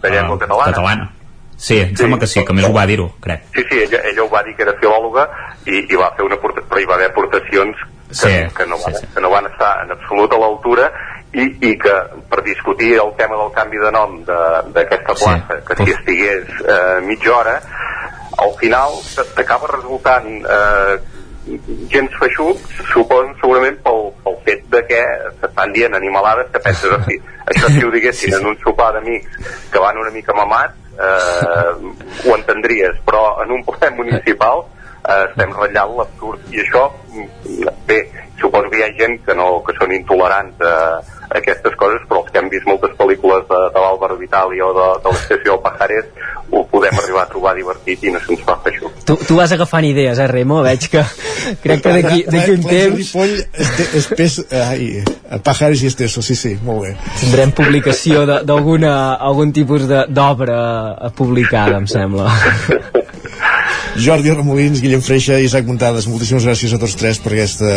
De 0.00 0.10
llengua 0.14 0.36
eh, 0.38 0.40
catalana. 0.46 0.70
catalana. 0.70 1.08
Sí, 1.60 1.76
em 1.84 1.96
sembla 1.96 2.16
que 2.22 2.26
sí, 2.30 2.40
que 2.40 2.54
més 2.56 2.64
ho 2.64 2.72
va 2.72 2.86
dir-ho, 2.88 3.10
crec. 3.20 3.42
Sí, 3.52 3.62
sí, 3.68 3.82
ella, 3.84 4.00
ella 4.08 4.24
ho 4.24 4.30
va 4.32 4.40
dir 4.46 4.54
que 4.56 4.64
era 4.64 4.72
filòloga 4.80 5.26
i, 5.68 5.82
i 5.92 5.98
va 6.00 6.08
fer 6.16 6.24
una 6.24 6.38
però 6.40 6.80
hi 6.80 6.88
va 6.88 6.96
haver 6.96 7.10
aportacions 7.10 7.82
que, 8.08 8.16
Sí, 8.16 8.30
que, 8.56 8.66
no 8.66 8.78
van, 8.80 8.96
que 9.14 9.20
no 9.22 9.30
van 9.30 9.46
estar 9.46 9.74
en 9.84 9.92
absolut 9.94 10.32
a 10.32 10.38
l'altura 10.40 10.88
i, 11.36 11.44
i 11.68 11.74
que 11.78 11.92
per 12.32 12.40
discutir 12.46 12.94
el 12.98 13.12
tema 13.20 13.36
del 13.38 13.52
canvi 13.54 13.78
de 13.78 13.92
nom 13.94 14.16
d'aquesta 14.24 15.14
plaça, 15.14 15.60
que 15.68 15.76
si 15.78 15.92
estigués 15.94 16.48
eh, 16.64 16.98
mitja 17.06 17.36
hora, 17.36 17.54
al 18.40 18.56
final 18.58 18.96
t'acaba 19.36 19.70
resultant 19.76 20.32
eh, 20.40 20.96
gens 21.92 22.16
feixuc, 22.20 22.60
suposo 22.92 23.32
segurament 23.40 23.78
pel, 23.84 24.10
pel 24.24 24.36
fet 24.46 24.66
de 24.72 24.82
que 24.88 25.00
s'estan 25.40 25.72
dient 25.76 25.96
animalades 25.98 26.50
que 26.52 26.62
penses, 26.64 26.92
hosti, 26.96 27.18
això 27.52 27.70
si 27.72 27.84
ho 27.84 27.90
diguessin 27.94 28.36
en 28.40 28.50
un 28.52 28.58
sopar 28.62 28.92
d'amics 28.96 29.54
que 29.72 29.82
van 29.82 29.98
una 30.00 30.12
mica 30.14 30.36
mamats, 30.36 30.76
eh, 31.00 31.70
ho 32.24 32.36
entendries, 32.36 32.98
però 33.06 33.40
en 33.44 33.56
un 33.56 33.64
ple 33.66 33.90
municipal 33.96 34.64
eh, 35.08 35.22
estem 35.28 35.54
ratllant 35.56 35.96
l'absurd. 35.98 36.50
I 36.54 36.62
això, 36.64 36.86
bé, 37.88 38.00
suposo 38.40 38.70
que 38.70 38.80
hi 38.80 38.84
ha 38.86 38.92
gent 38.98 39.18
que, 39.26 39.36
no, 39.36 39.48
que 39.66 39.76
són 39.78 39.94
intolerants 39.96 40.60
a, 40.64 40.74
a 41.00 41.19
aquestes 41.38 41.74
coses, 41.78 42.02
però 42.08 42.22
els 42.24 42.30
que 42.32 42.38
han 42.42 42.48
vist 42.50 42.66
moltes 42.66 42.92
pel·lícules 42.98 43.44
de, 43.48 43.60
de 43.74 43.80
l'Àlvaro 43.84 44.16
Vitali 44.18 44.60
o 44.64 44.72
de, 44.76 44.86
de 45.04 45.12
l'estació 45.14 45.52
del 45.54 45.62
Pajares 45.64 46.10
ho 46.50 46.64
podem 46.66 46.96
arribar 46.98 47.22
a 47.22 47.28
trobar 47.30 47.52
divertit 47.54 48.02
i 48.02 48.10
no 48.10 48.18
se'ns 48.24 48.40
fa 48.42 48.56
feixuc. 48.64 48.96
Tu, 49.06 49.14
tu 49.28 49.36
vas 49.38 49.52
agafant 49.54 49.86
idees, 49.86 50.18
eh, 50.18 50.26
Remo? 50.26 50.60
Veig 50.66 50.88
que 50.90 51.04
crec 51.62 51.82
que 51.84 51.92
d'aquí 52.02 52.24
un 52.56 52.64
temps 52.66 52.96
Ripoll, 52.98 53.36
este, 53.54 53.86
espès, 54.00 54.40
ai, 54.50 54.88
Pajares 55.46 55.84
i 55.84 55.90
Esteso, 55.92 56.22
sí, 56.26 56.34
sí, 56.34 56.56
molt 56.66 56.82
bé. 56.88 56.96
tindrem 57.20 57.52
publicació 57.54 58.24
de- 58.26 58.40
d'alguna 58.48 59.14
algun 59.14 59.52
tipus 59.54 59.86
de- 59.88 60.06
d'obra 60.10 60.58
eh, 60.98 61.12
publicada, 61.14 61.78
em 61.78 61.86
sembla. 61.86 62.26
Jordi 64.00 64.30
Remolins, 64.32 64.80
Guillem 64.80 65.02
Freixa 65.02 65.38
i 65.40 65.46
Isaac 65.48 65.66
Muntades, 65.66 66.06
moltíssimes 66.08 66.44
gràcies 66.46 66.72
a 66.72 66.78
tots 66.80 66.94
tres 66.96 67.18
per 67.20 67.32
aquesta 67.34 67.70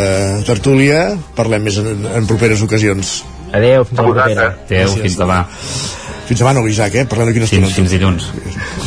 tertúlia. 0.46 1.00
Parlem 1.36 1.64
més 1.66 1.78
en, 1.82 2.04
en 2.06 2.28
properes 2.30 2.62
ocasions. 2.64 3.16
Adéu, 3.54 3.84
fins 3.88 3.98
a 3.98 4.02
la 4.06 4.14
propera. 4.14 4.46
Adéu, 4.66 4.94
fins 4.98 5.18
demà. 5.20 5.40
Fins 6.24 6.40
demà 6.40 6.54
no, 6.56 6.62
Isaac, 6.68 6.94
eh? 6.96 7.04
Parlem 7.10 7.28
d'aquí 7.28 7.42
una 7.42 7.48
Fins, 7.50 7.68
estona. 7.68 7.76
fins 7.76 7.92
dilluns. 7.92 8.30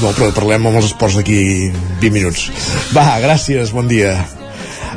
No, 0.02 0.10
però 0.18 0.32
parlem 0.36 0.66
amb 0.68 0.80
els 0.82 0.90
esports 0.90 1.20
d'aquí 1.20 1.38
20 2.02 2.14
minuts. 2.16 2.48
Va, 2.98 3.06
gràcies, 3.24 3.72
bon 3.76 3.88
dia. 3.92 4.16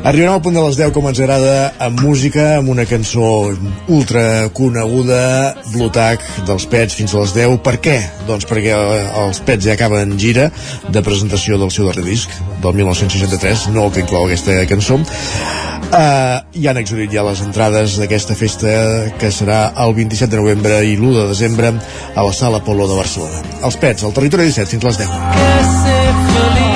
Arribarem 0.01 0.33
al 0.33 0.41
punt 0.41 0.55
de 0.57 0.63
les 0.65 0.79
10 0.79 0.95
com 0.97 1.07
ens 1.11 1.19
agrada 1.21 1.75
amb 1.85 1.99
música, 2.01 2.45
amb 2.57 2.71
una 2.73 2.87
cançó 2.89 3.51
ultra 3.93 4.23
coneguda, 4.57 5.57
Blue 5.75 5.91
Tag 5.93 6.25
dels 6.49 6.65
Pets 6.73 6.97
fins 6.97 7.13
a 7.13 7.21
les 7.21 7.35
10. 7.37 7.59
Per 7.67 7.75
què? 7.85 7.99
Doncs 8.25 8.49
perquè 8.49 8.73
eh, 8.73 9.03
els 9.27 9.43
Pets 9.45 9.69
ja 9.69 9.75
acaben 9.77 10.17
gira 10.23 10.49
de 10.89 11.03
presentació 11.05 11.59
del 11.61 11.73
seu 11.75 11.91
darrer 11.91 12.07
disc, 12.07 12.33
del 12.65 12.79
1963, 12.81 13.67
no 13.75 13.91
el 13.91 13.93
que 13.93 14.01
inclou 14.07 14.25
aquesta 14.25 14.57
cançó. 14.71 14.97
Uh, 15.91 16.41
hi 16.57 16.69
han 16.71 16.81
exhibit 16.81 17.13
ja 17.13 17.27
les 17.27 17.45
entrades 17.45 17.99
d'aquesta 18.01 18.39
festa 18.39 18.73
que 19.21 19.29
serà 19.35 19.67
el 19.85 19.93
27 19.99 20.31
de 20.33 20.41
novembre 20.41 20.81
i 20.87 20.95
l'1 20.97 21.13
de 21.19 21.29
desembre 21.35 21.75
a 22.15 22.25
la 22.25 22.33
Sala 22.33 22.63
Polo 22.65 22.89
de 22.89 22.97
Barcelona. 22.97 23.45
Els 23.69 23.77
Pets, 23.77 24.09
al 24.09 24.17
territori 24.17 24.49
17, 24.49 24.79
fins 24.79 24.87
a 24.87 24.95
les 24.95 25.03
10. 25.05 25.13
ser 25.85 26.15
feliç 26.33 26.71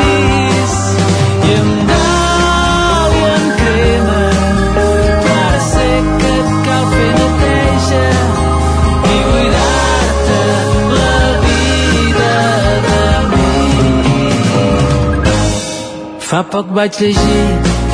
fa 16.34 16.40
poc 16.50 16.70
vaig 16.76 16.96
llegir 16.98 17.42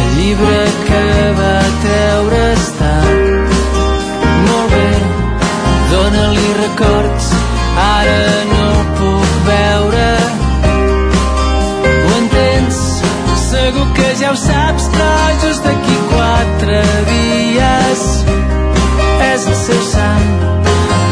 el 0.03 0.13
llibre 0.17 0.61
que 0.85 1.01
va 1.39 1.57
treure 1.83 2.39
estat 2.53 3.51
molt 4.47 4.71
bé 4.75 4.87
dóna-li 5.91 6.47
records 6.61 7.27
ara 7.83 8.23
no 8.53 8.63
el 8.69 8.87
puc 9.01 9.35
veure. 9.49 10.07
Ho 12.05 12.15
entens? 12.21 12.79
Segur 13.43 13.85
que 13.99 14.09
ja 14.23 14.33
ho 14.33 14.39
saps 14.45 14.89
però 14.95 15.11
just 15.45 15.69
d'aquí 15.69 15.99
quatre 16.15 16.81
dies 17.11 18.07
és 19.29 19.51
el 19.53 19.61
seu 19.67 19.85
sant. 19.91 20.33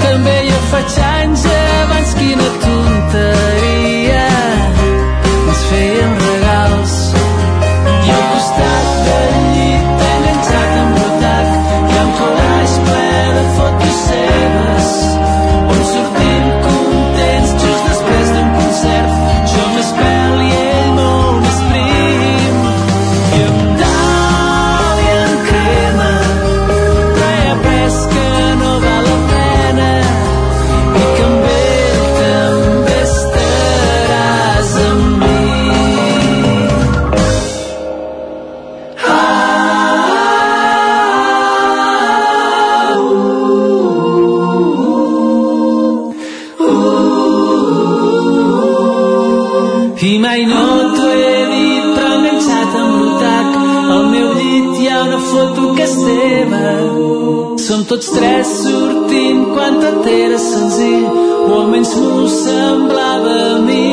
També 0.07 0.41
jo 0.49 0.65
faig 0.73 0.99
anys 1.11 1.47
abans 1.59 2.17
quina 2.23 2.51
tonteria 2.65 3.48
observas. 13.79 15.18
I 50.01 50.17
mai 50.21 50.45
no 50.47 50.95
t'ho 50.95 51.07
he 51.11 51.39
dit, 51.51 51.87
però 51.97 52.11
enganxat 52.19 52.75
amb 52.81 53.01
l'otac, 53.01 53.57
al 53.95 54.05
meu 54.13 54.29
llit 54.37 54.77
hi 54.79 54.87
ha 54.93 55.01
una 55.03 55.19
foto 55.31 55.73
que 55.75 55.83
és 55.89 55.97
teva. 55.99 56.61
Som 57.65 57.83
tots 57.91 58.13
tres 58.15 58.53
sortint 58.61 59.43
quan 59.57 59.81
tot 59.83 60.07
era 60.13 60.39
senzill, 60.39 61.03
o 61.49 61.51
almenys 61.57 61.97
m'ho 61.99 62.29
semblava 62.37 63.35
a 63.49 63.59
mi. 63.67 63.91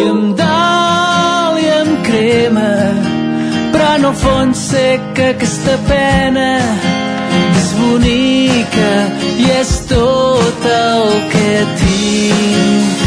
I 0.00 0.08
em 0.14 0.24
dol 0.40 1.60
i 1.60 1.70
em 1.82 1.94
crema, 2.08 2.72
però 3.76 3.94
en 3.98 4.10
el 4.14 4.18
fons 4.24 4.66
sé 4.72 4.86
que 5.12 5.32
aquesta 5.36 5.76
pena 5.92 6.50
és 7.60 7.72
bonica 7.82 8.92
i 9.44 9.56
és 9.60 9.80
tot 9.92 10.70
el 10.80 11.18
que 11.34 11.50
tinc. 11.82 13.03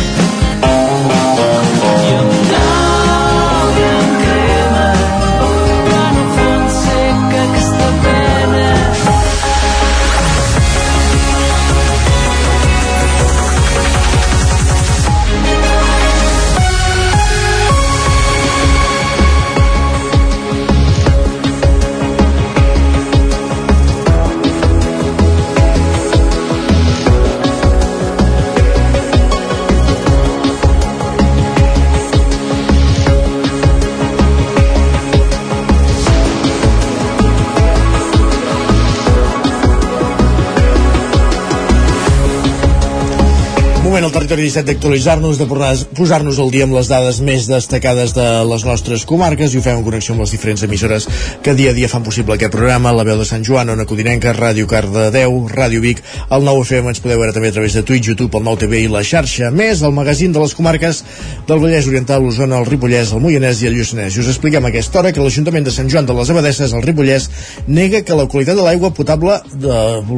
17 44.36 44.66
d'actualitzar-nos, 44.68 45.38
de 45.40 45.46
posar- 45.48 45.86
posar-nos 45.96 46.40
al 46.40 46.50
dia 46.52 46.66
amb 46.66 46.74
les 46.76 46.88
dades 46.90 47.22
més 47.24 47.46
destacades 47.48 48.14
de 48.14 48.26
les 48.50 48.66
nostres 48.66 49.06
comarques 49.08 49.54
i 49.54 49.58
ho 49.58 49.62
fem 49.64 49.78
en 49.80 49.84
connexió 49.86 50.14
amb 50.14 50.22
les 50.26 50.32
diferents 50.36 50.64
emissores 50.64 51.08
que 51.44 51.54
dia 51.56 51.72
a 51.72 51.74
dia 51.74 51.88
fan 51.88 52.04
possible 52.04 52.34
aquest 52.36 52.52
programa. 52.52 52.92
La 52.92 53.04
veu 53.08 53.18
de 53.18 53.26
Sant 53.26 53.46
Joan, 53.48 53.70
Ona 53.70 53.86
Codinenca, 53.86 54.34
Ràdio 54.34 54.68
Cardedeu, 54.68 55.48
Ràdio 55.48 55.80
Vic, 55.82 56.02
el 56.30 56.44
9 56.44 56.62
FM 56.66 56.90
ens 56.92 57.00
podeu 57.00 57.20
veure 57.22 57.34
també 57.34 57.50
a 57.50 57.56
través 57.56 57.74
de 57.74 57.84
Twitch, 57.84 58.08
YouTube, 58.10 58.36
el 58.38 58.44
9 58.44 58.60
TV 58.66 58.82
i 58.84 58.88
la 58.92 59.04
xarxa. 59.04 59.52
Més, 59.52 59.82
el 59.82 59.94
magazín 59.96 60.34
de 60.36 60.40
les 60.44 60.54
comarques 60.58 61.04
del 61.48 61.60
Vallès 61.64 61.88
Oriental, 61.88 62.24
l'Osona, 62.24 62.60
el 62.60 62.66
Ripollès, 62.66 63.14
el 63.14 63.22
Moianès 63.24 63.62
i 63.64 63.68
el 63.72 63.78
Lluçanès. 63.78 64.18
I 64.18 64.20
us 64.26 64.32
expliquem 64.34 64.66
a 64.66 64.72
aquesta 64.74 65.00
hora 65.00 65.14
que 65.14 65.22
l'Ajuntament 65.24 65.64
de 65.66 65.72
Sant 65.72 65.88
Joan 65.90 66.06
de 66.06 66.14
les 66.18 66.30
Abadesses, 66.34 66.74
al 66.74 66.84
Ripollès, 66.84 67.30
nega 67.68 68.02
que 68.02 68.16
la 68.18 68.26
qualitat 68.28 68.56
de 68.58 68.66
l'aigua 68.66 68.92
potable 68.92 69.40
de, 69.54 69.78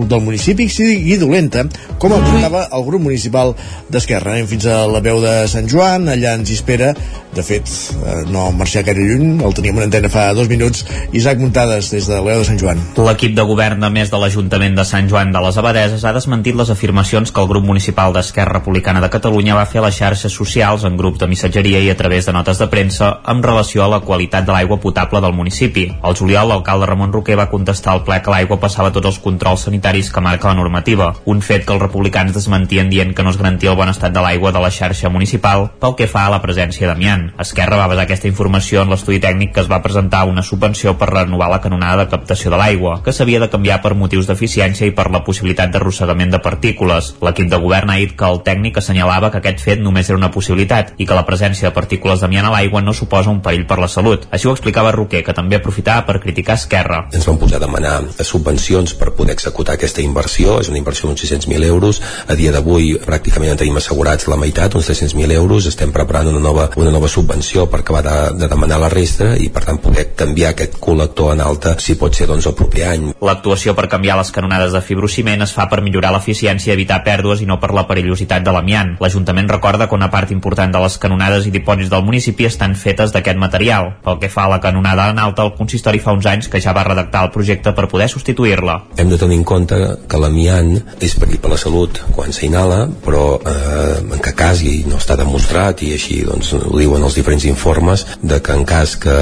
del 0.09 0.21
municipi 0.25 0.69
sigui 0.69 1.17
dolenta, 1.21 1.65
com 1.99 2.13
apuntava 2.15 2.67
el 2.71 2.85
grup 2.87 3.01
municipal 3.01 3.55
d'Esquerra. 3.99 4.33
Anem 4.33 4.47
fins 4.49 4.65
a 4.71 4.85
la 4.89 5.03
veu 5.03 5.19
de 5.21 5.33
Sant 5.51 5.67
Joan, 5.69 6.07
allà 6.09 6.33
ens 6.39 6.49
hi 6.49 6.57
espera. 6.57 6.93
De 7.35 7.43
fet, 7.45 7.69
eh, 7.69 8.23
no 8.33 8.47
marxar 8.57 8.81
gaire 8.87 9.03
lluny, 9.05 9.43
el 9.45 9.53
teníem 9.53 9.77
en 9.77 9.85
antena 9.85 10.09
fa 10.09 10.31
dos 10.33 10.49
minuts. 10.49 10.85
Isaac 11.13 11.37
Muntades, 11.37 11.91
des 11.93 12.07
de 12.09 12.15
la 12.15 12.23
veu 12.25 12.39
de 12.41 12.47
Sant 12.47 12.57
Joan. 12.57 12.81
L'equip 12.97 13.35
de 13.37 13.45
govern 13.45 13.83
a 13.83 13.91
més 13.93 14.09
de 14.09 14.17
l'Ajuntament 14.17 14.75
de 14.75 14.85
Sant 14.87 15.09
Joan 15.11 15.31
de 15.35 15.41
les 15.43 15.57
Abadeses 15.61 16.05
ha 16.05 16.13
desmentit 16.15 16.57
les 16.57 16.71
afirmacions 16.73 17.31
que 17.31 17.41
el 17.41 17.49
grup 17.51 17.65
municipal 17.65 18.13
d'Esquerra 18.15 18.57
Republicana 18.57 19.01
de 19.03 19.11
Catalunya 19.13 19.57
va 19.57 19.67
fer 19.69 19.83
a 19.83 19.85
les 19.85 19.99
xarxes 19.99 20.33
socials 20.33 20.85
en 20.87 20.97
grups 20.97 21.19
de 21.19 21.27
missatgeria 21.27 21.83
i 21.85 21.91
a 21.91 21.97
través 21.99 22.25
de 22.25 22.33
notes 22.33 22.57
de 22.57 22.67
premsa 22.71 23.11
amb 23.23 23.45
relació 23.45 23.83
a 23.83 23.91
la 23.93 24.01
qualitat 24.01 24.47
de 24.47 24.55
l'aigua 24.55 24.79
potable 24.79 25.21
del 25.21 25.37
municipi. 25.37 25.85
Al 26.01 26.17
juliol, 26.17 26.49
l'alcalde 26.49 26.89
Ramon 26.89 27.13
Roquer 27.13 27.37
va 27.37 27.49
contestar 27.51 27.93
al 27.93 28.03
ple 28.07 28.21
que 28.23 28.33
l'aigua 28.33 28.59
passava 28.59 28.93
tots 28.95 29.11
els 29.11 29.19
controls 29.19 29.67
sanitaris 29.67 30.09
que 30.09 30.23
marca 30.23 30.49
la 30.49 30.57
normativa, 30.57 31.13
un 31.25 31.41
fet 31.41 31.65
que 31.65 31.75
els 31.75 31.83
republicans 31.83 32.33
desmentien 32.33 32.89
dient 32.89 33.13
que 33.13 33.23
no 33.23 33.29
es 33.29 33.37
garantia 33.37 33.69
el 33.71 33.77
bon 33.77 33.88
estat 33.91 34.13
de 34.13 34.21
l'aigua 34.23 34.51
de 34.51 34.61
la 34.63 34.71
xarxa 34.71 35.09
municipal 35.09 35.69
pel 35.79 35.95
que 35.95 36.07
fa 36.07 36.25
a 36.27 36.33
la 36.33 36.41
presència 36.43 36.87
d'amiant. 36.87 37.29
Esquerra 37.39 37.77
va 37.79 37.87
basar 37.91 38.05
aquesta 38.05 38.29
informació 38.29 38.83
en 38.83 38.93
l'estudi 38.93 39.19
tècnic 39.23 39.53
que 39.55 39.63
es 39.63 39.69
va 39.71 39.81
presentar 39.83 40.25
una 40.29 40.43
subvenció 40.43 40.95
per 40.97 41.09
renovar 41.11 41.49
la 41.49 41.61
canonada 41.61 42.03
de 42.03 42.09
captació 42.11 42.51
de 42.51 42.59
l'aigua, 42.61 42.99
que 43.03 43.13
s'havia 43.13 43.39
de 43.39 43.49
canviar 43.49 43.81
per 43.81 43.95
motius 43.95 44.27
d'eficiència 44.29 44.87
i 44.87 44.93
per 44.95 45.09
la 45.11 45.23
possibilitat 45.23 45.71
d'arrossegament 45.73 46.31
de 46.33 46.41
partícules. 46.43 47.13
L'equip 47.21 47.49
de 47.49 47.61
govern 47.61 47.89
ha 47.89 47.99
dit 48.01 48.15
que 48.17 48.29
el 48.29 48.41
tècnic 48.45 48.77
assenyalava 48.81 49.31
que 49.31 49.41
aquest 49.41 49.63
fet 49.65 49.83
només 49.83 50.09
era 50.09 50.19
una 50.19 50.31
possibilitat 50.31 50.93
i 50.97 51.07
que 51.07 51.17
la 51.17 51.25
presència 51.27 51.69
de 51.69 51.75
partícules 51.75 52.21
d'amiant 52.21 52.49
a 52.49 52.53
l'aigua 52.55 52.81
no 52.85 52.93
suposa 52.93 53.33
un 53.33 53.41
perill 53.45 53.65
per 53.69 53.79
la 53.81 53.89
salut. 53.91 54.27
Així 54.31 54.47
ho 54.47 54.55
explicava 54.55 54.93
Roquer, 54.95 55.23
que 55.25 55.35
també 55.35 55.57
aprofitava 55.57 56.05
per 56.05 56.19
criticar 56.21 56.59
Esquerra. 56.59 57.05
ens 57.13 57.25
vam 57.27 57.37
posar 57.37 57.57
a 57.57 57.65
demanar 57.65 57.95
subvencions 58.23 58.93
per 58.93 59.13
poder 59.15 59.33
executar 59.33 59.75
aquesta 59.75 60.01
inversió, 60.01 60.59
és 60.61 60.69
una 60.69 60.77
inversió 60.77 61.09
d'uns 61.09 61.23
600.000 61.23 61.65
euros, 61.65 62.01
a 62.27 62.35
dia 62.35 62.51
d'avui 62.51 62.93
pràcticament 63.05 63.53
en 63.55 63.61
tenim 63.63 63.78
assegurats 63.79 64.27
la 64.29 64.37
meitat, 64.39 64.75
uns 64.75 64.89
300.000 64.91 65.35
euros, 65.35 65.67
estem 65.69 65.91
preparant 65.95 66.29
una 66.31 66.43
nova, 66.43 66.69
una 66.79 66.91
nova 66.93 67.09
subvenció 67.09 67.65
per 67.71 67.81
acabar 67.81 68.03
de, 68.05 68.17
de 68.43 68.49
demanar 68.51 68.79
la 68.83 68.91
resta 68.91 69.33
i 69.39 69.49
per 69.53 69.65
tant 69.65 69.79
poder 69.81 70.09
canviar 70.19 70.53
aquest 70.53 70.77
col·lector 70.83 71.33
en 71.33 71.43
alta 71.43 71.75
si 71.79 71.95
pot 71.99 72.15
ser 72.15 72.29
doncs 72.29 72.47
el 72.49 72.55
proper 72.59 72.85
any. 72.91 73.09
L'actuació 73.25 73.75
per 73.77 73.87
canviar 73.91 74.19
les 74.19 74.31
canonades 74.35 74.75
de 74.75 74.83
fibrociment 74.85 75.45
es 75.45 75.53
fa 75.55 75.67
per 75.71 75.81
millorar 75.85 76.13
l'eficiència 76.15 76.73
i 76.73 76.75
evitar 76.77 77.01
pèrdues 77.05 77.43
i 77.43 77.49
no 77.49 77.59
per 77.61 77.71
la 77.75 77.85
perillositat 77.89 78.45
de 78.45 78.53
l'amiant. 78.55 78.95
L'Ajuntament 79.01 79.49
recorda 79.51 79.87
que 79.87 79.97
una 79.97 80.11
part 80.13 80.31
important 80.35 80.73
de 80.73 80.83
les 80.83 80.97
canonades 81.01 81.47
i 81.47 81.53
dipòsits 81.55 81.91
del 81.91 82.05
municipi 82.05 82.47
estan 82.49 82.75
fetes 82.75 83.13
d'aquest 83.15 83.39
material. 83.39 83.93
Pel 84.05 84.19
que 84.21 84.31
fa 84.31 84.45
a 84.47 84.53
la 84.53 84.61
canonada 84.63 85.09
en 85.13 85.19
alta, 85.23 85.45
el 85.47 85.55
consistori 85.57 86.01
fa 86.03 86.15
uns 86.17 86.27
anys 86.29 86.49
que 86.51 86.61
ja 86.61 86.75
va 86.75 86.85
redactar 86.87 87.25
el 87.25 87.33
projecte 87.35 87.73
per 87.75 87.87
poder 87.91 88.09
substituir-la. 88.11 88.79
Hem 88.97 89.11
de 89.11 89.19
tenir 89.21 89.39
en 89.39 89.47
compte 89.47 89.79
que 90.09 90.21
l'amiant 90.21 90.75
és 90.99 91.15
perill 91.19 91.41
per 91.41 91.53
la 91.53 91.61
salut 91.61 92.01
quan 92.15 92.33
s'inhala, 92.35 92.85
però 93.05 93.23
eh, 93.39 93.68
en 93.69 94.21
que 94.23 94.33
cas, 94.37 94.63
i 94.63 94.83
no 94.89 94.99
està 94.99 95.17
demostrat, 95.19 95.83
i 95.85 95.93
així 95.95 96.21
doncs, 96.27 96.51
ho 96.53 96.77
diuen 96.77 97.03
els 97.05 97.17
diferents 97.17 97.45
informes, 97.49 98.05
de 98.21 98.39
que 98.43 98.55
en 98.55 98.65
cas 98.67 98.95
que 98.99 99.15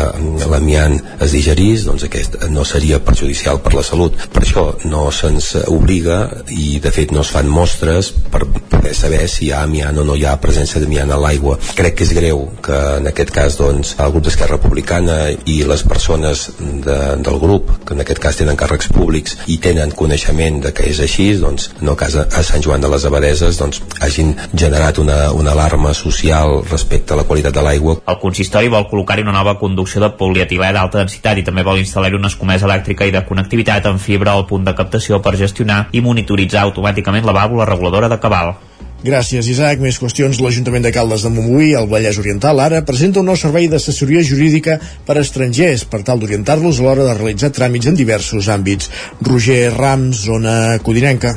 l'amiant 0.49 0.97
es 1.23 1.33
digerís, 1.35 1.85
doncs 1.87 2.07
aquest 2.07 2.39
no 2.53 2.65
seria 2.67 3.01
perjudicial 3.03 3.61
per 3.63 3.73
la 3.77 3.85
salut. 3.85 4.17
Per 4.33 4.43
això 4.43 4.67
no 4.85 5.07
se'ns 5.11 5.53
obliga 5.67 6.19
i 6.53 6.79
de 6.83 6.91
fet 6.93 7.13
no 7.15 7.23
es 7.25 7.31
fan 7.33 7.49
mostres 7.51 8.11
per 8.31 8.45
poder 8.47 8.93
saber 8.95 9.23
si 9.29 9.47
hi 9.47 9.51
ha 9.53 9.63
amiant 9.65 9.97
o 10.01 10.05
no 10.07 10.15
hi 10.17 10.25
ha 10.27 10.37
presència 10.41 10.81
d'amiant 10.81 11.11
a 11.13 11.19
l'aigua. 11.21 11.57
Crec 11.77 11.97
que 11.99 12.07
és 12.07 12.13
greu 12.17 12.45
que 12.63 12.77
en 12.99 13.09
aquest 13.11 13.33
cas 13.35 13.57
doncs, 13.59 13.95
el 14.03 14.13
grup 14.13 14.27
d'Esquerra 14.27 14.57
Republicana 14.57 15.17
i 15.45 15.59
les 15.67 15.83
persones 15.87 16.47
de, 16.59 16.97
del 17.23 17.39
grup, 17.41 17.71
que 17.85 17.95
en 17.95 18.03
aquest 18.03 18.21
cas 18.23 18.39
tenen 18.39 18.59
càrrecs 18.59 18.91
públics 18.93 19.37
i 19.47 19.59
tenen 19.63 19.93
coneixement 19.97 20.61
de 20.63 20.73
que 20.75 20.87
és 20.91 21.01
així, 21.03 21.29
doncs, 21.41 21.71
no 21.81 21.97
cas 21.99 22.17
a, 22.17 22.27
a 22.27 22.43
Sant 22.45 22.63
Joan 22.63 22.83
de 22.83 22.91
les 22.93 23.05
Abadeses, 23.07 23.59
doncs, 23.61 23.81
hagin 24.03 24.35
generat 24.53 24.97
una, 24.97 25.31
una 25.33 25.51
alarma 25.51 25.93
social 25.93 26.61
respecte 26.69 27.13
a 27.13 27.17
la 27.17 27.25
qualitat 27.27 27.55
de 27.55 27.63
l'aigua. 27.65 27.97
El 28.07 28.19
consistori 28.21 28.71
vol 28.71 28.87
col·locar-hi 28.91 29.25
una 29.25 29.35
nova 29.35 29.57
conducció 29.59 30.01
de 30.03 30.11
polietilè 30.19 30.71
d'alta 30.75 31.01
densitat 31.03 31.41
i 31.41 31.45
també 31.47 31.65
vol 31.67 31.81
instal·lar-hi 31.81 32.19
una 32.19 32.31
escomesa 32.31 32.69
elèctrica 32.69 33.07
i 33.07 33.13
de 33.15 33.25
connectivitat 33.27 33.89
amb 33.89 34.01
fibra 34.01 34.33
al 34.37 34.47
punt 34.49 34.65
de 34.67 34.75
captació 34.77 35.21
per 35.21 35.37
gestionar 35.39 35.87
i 35.91 36.01
monitoritzar 36.05 36.65
automàticament 36.67 37.25
la 37.25 37.37
vàlvula 37.37 37.69
reguladora 37.69 38.09
de 38.11 38.19
cabal. 38.21 38.55
Gràcies, 39.05 39.45
Isaac. 39.45 39.77
Més 39.83 39.99
qüestions. 40.01 40.39
L'Ajuntament 40.41 40.81
de 40.87 40.91
Caldes 40.93 41.21
de 41.25 41.29
Montbui, 41.29 41.75
al 41.77 41.85
Vallès 41.91 42.17
Oriental, 42.17 42.57
ara 42.59 42.81
presenta 42.85 43.21
un 43.21 43.29
nou 43.29 43.37
servei 43.37 43.67
d'assessoria 43.69 44.23
jurídica 44.25 44.79
per 45.05 45.19
a 45.19 45.25
estrangers 45.25 45.85
per 45.85 46.01
tal 46.07 46.23
d'orientar-los 46.23 46.79
a 46.81 46.87
l'hora 46.87 47.05
de 47.05 47.13
realitzar 47.19 47.51
tràmits 47.53 47.91
en 47.91 47.99
diversos 47.99 48.49
àmbits. 48.49 48.89
Roger 49.21 49.69
Rams, 49.77 50.25
zona 50.25 50.57
codinenca. 50.81 51.35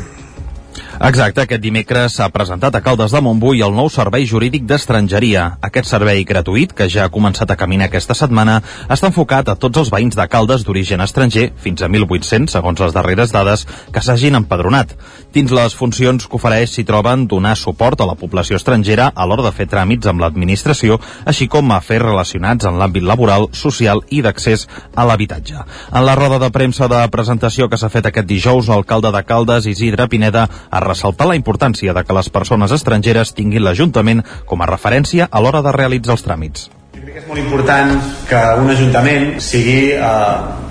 Exacte, 1.00 1.40
aquest 1.40 1.62
dimecres 1.64 2.18
s'ha 2.18 2.26
presentat 2.28 2.74
a 2.76 2.82
Caldes 2.84 3.14
de 3.14 3.20
Montbui 3.24 3.62
el 3.64 3.72
nou 3.72 3.86
servei 3.88 4.26
jurídic 4.28 4.66
d'estrangeria. 4.68 5.46
Aquest 5.64 5.88
servei 5.88 6.26
gratuït, 6.28 6.74
que 6.76 6.90
ja 6.92 7.06
ha 7.06 7.12
començat 7.14 7.48
a 7.48 7.56
caminar 7.56 7.86
aquesta 7.88 8.12
setmana, 8.12 8.58
està 8.84 9.08
enfocat 9.08 9.48
a 9.48 9.54
tots 9.56 9.80
els 9.80 9.88
veïns 9.88 10.18
de 10.18 10.26
Caldes 10.28 10.60
d'origen 10.66 11.00
estranger, 11.00 11.46
fins 11.56 11.80
a 11.80 11.88
1.800, 11.88 12.52
segons 12.52 12.82
les 12.84 12.92
darreres 12.92 13.32
dades, 13.32 13.64
que 13.88 14.02
s'hagin 14.04 14.36
empadronat. 14.42 14.92
Dins 15.32 15.54
les 15.56 15.76
funcions 15.78 16.26
que 16.26 16.36
ofereix 16.36 16.74
s'hi 16.74 16.84
troben 16.84 17.24
donar 17.32 17.54
suport 17.56 18.04
a 18.04 18.10
la 18.10 18.18
població 18.20 18.60
estrangera 18.60 19.08
a 19.08 19.24
l'hora 19.24 19.48
de 19.48 19.54
fer 19.56 19.70
tràmits 19.72 20.12
amb 20.12 20.20
l'administració, 20.20 21.00
així 21.24 21.48
com 21.48 21.72
a 21.72 21.80
fer 21.80 22.02
relacionats 22.04 22.68
en 22.68 22.76
l'àmbit 22.76 23.08
laboral, 23.08 23.48
social 23.56 24.04
i 24.10 24.20
d'accés 24.20 24.66
a 24.92 25.08
l'habitatge. 25.08 25.64
En 25.94 26.04
la 26.04 26.18
roda 26.20 26.42
de 26.44 26.52
premsa 26.52 26.92
de 26.92 27.00
presentació 27.08 27.72
que 27.72 27.80
s'ha 27.80 27.88
fet 27.88 28.12
aquest 28.12 28.28
dijous, 28.28 28.68
l'alcalde 28.68 29.16
de 29.16 29.24
Caldes, 29.24 29.64
Isidre 29.64 30.10
Pineda, 30.12 30.44
ha 30.68 30.86
ressaltar 30.90 31.30
la 31.30 31.38
importància 31.38 31.94
de 31.96 32.04
que 32.04 32.18
les 32.18 32.28
persones 32.34 32.74
estrangeres 32.76 33.32
tinguin 33.38 33.64
l'Ajuntament 33.64 34.26
com 34.46 34.60
a 34.60 34.68
referència 34.68 35.30
a 35.30 35.40
l'hora 35.40 35.64
de 35.64 35.74
realitzar 35.78 36.18
els 36.18 36.26
tràmits. 36.26 36.68
És 37.00 37.26
molt 37.26 37.40
important 37.40 37.90
que 38.28 38.40
un 38.60 38.70
ajuntament 38.70 39.38
sigui 39.42 39.92
eh, 39.96 40.02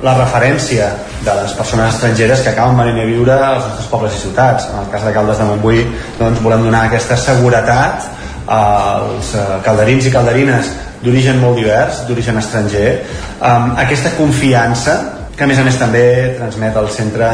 la 0.06 0.14
referència 0.18 0.88
de 1.26 1.36
les 1.42 1.54
persones 1.58 1.96
estrangeres 1.96 2.44
que 2.46 2.54
acaben 2.54 2.80
venint 2.80 3.02
a 3.02 3.08
viure 3.10 3.36
als 3.36 3.66
nostres 3.66 3.90
pobles 3.92 4.16
i 4.16 4.22
ciutats. 4.24 4.70
En 4.72 4.80
el 4.84 4.90
cas 4.94 5.04
de 5.08 5.14
Caldes 5.16 5.42
de 5.42 5.48
Montbui 5.50 5.84
doncs, 6.20 6.42
volem 6.46 6.64
donar 6.68 6.86
aquesta 6.88 7.18
seguretat 7.20 8.08
als 8.50 9.34
eh, 9.36 9.48
calderins 9.66 10.10
i 10.10 10.14
calderines 10.16 10.74
d'origen 11.04 11.40
molt 11.44 11.60
divers, 11.60 12.04
d'origen 12.08 12.40
estranger, 12.42 12.90
eh, 13.00 13.54
aquesta 13.86 14.16
confiança 14.18 15.00
que 15.40 15.46
a 15.46 15.48
més 15.48 15.60
a 15.62 15.64
més 15.64 15.78
també 15.80 16.04
transmet 16.36 16.76
el 16.76 16.90
Centre 16.92 17.30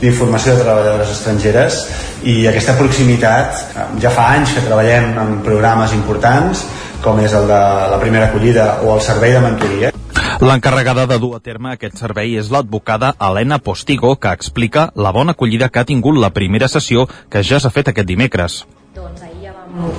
d'Informació 0.00 0.54
de 0.56 0.62
Treballadores 0.64 1.12
Estrangeres 1.12 1.80
i 2.24 2.46
aquesta 2.48 2.72
proximitat, 2.78 3.76
ja 4.00 4.12
fa 4.16 4.30
anys 4.38 4.54
que 4.56 4.64
treballem 4.64 5.12
en 5.20 5.34
programes 5.44 5.92
importants 5.92 6.64
com 7.04 7.20
és 7.20 7.36
el 7.36 7.46
de 7.48 7.60
la 7.92 8.00
primera 8.00 8.30
acollida 8.30 8.80
o 8.80 8.94
el 8.96 9.04
servei 9.04 9.36
de 9.36 9.44
mentoria. 9.44 9.92
L'encarregada 10.40 11.04
de 11.04 11.20
dur 11.20 11.34
a 11.36 11.44
terme 11.44 11.74
aquest 11.74 12.00
servei 12.00 12.38
és 12.40 12.48
l'advocada 12.48 13.12
Helena 13.20 13.60
Postigo, 13.60 14.14
que 14.16 14.32
explica 14.32 14.88
la 14.96 15.12
bona 15.12 15.36
acollida 15.36 15.68
que 15.68 15.84
ha 15.84 15.88
tingut 15.88 16.16
la 16.16 16.32
primera 16.32 16.68
sessió 16.68 17.08
que 17.28 17.44
ja 17.44 17.60
s'ha 17.60 17.72
fet 17.72 17.92
aquest 17.92 18.08
dimecres. 18.08 18.62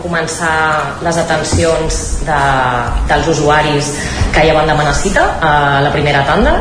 Començar 0.02 1.02
les 1.04 1.18
atencions 1.22 2.00
de, 2.28 2.40
dels 3.10 3.30
usuaris 3.34 3.92
que 4.32 4.46
ja 4.48 4.56
van 4.56 4.70
demanar 4.70 4.94
cita 4.96 5.24
a 5.42 5.82
la 5.84 5.92
primera 5.94 6.24
tanda. 6.28 6.58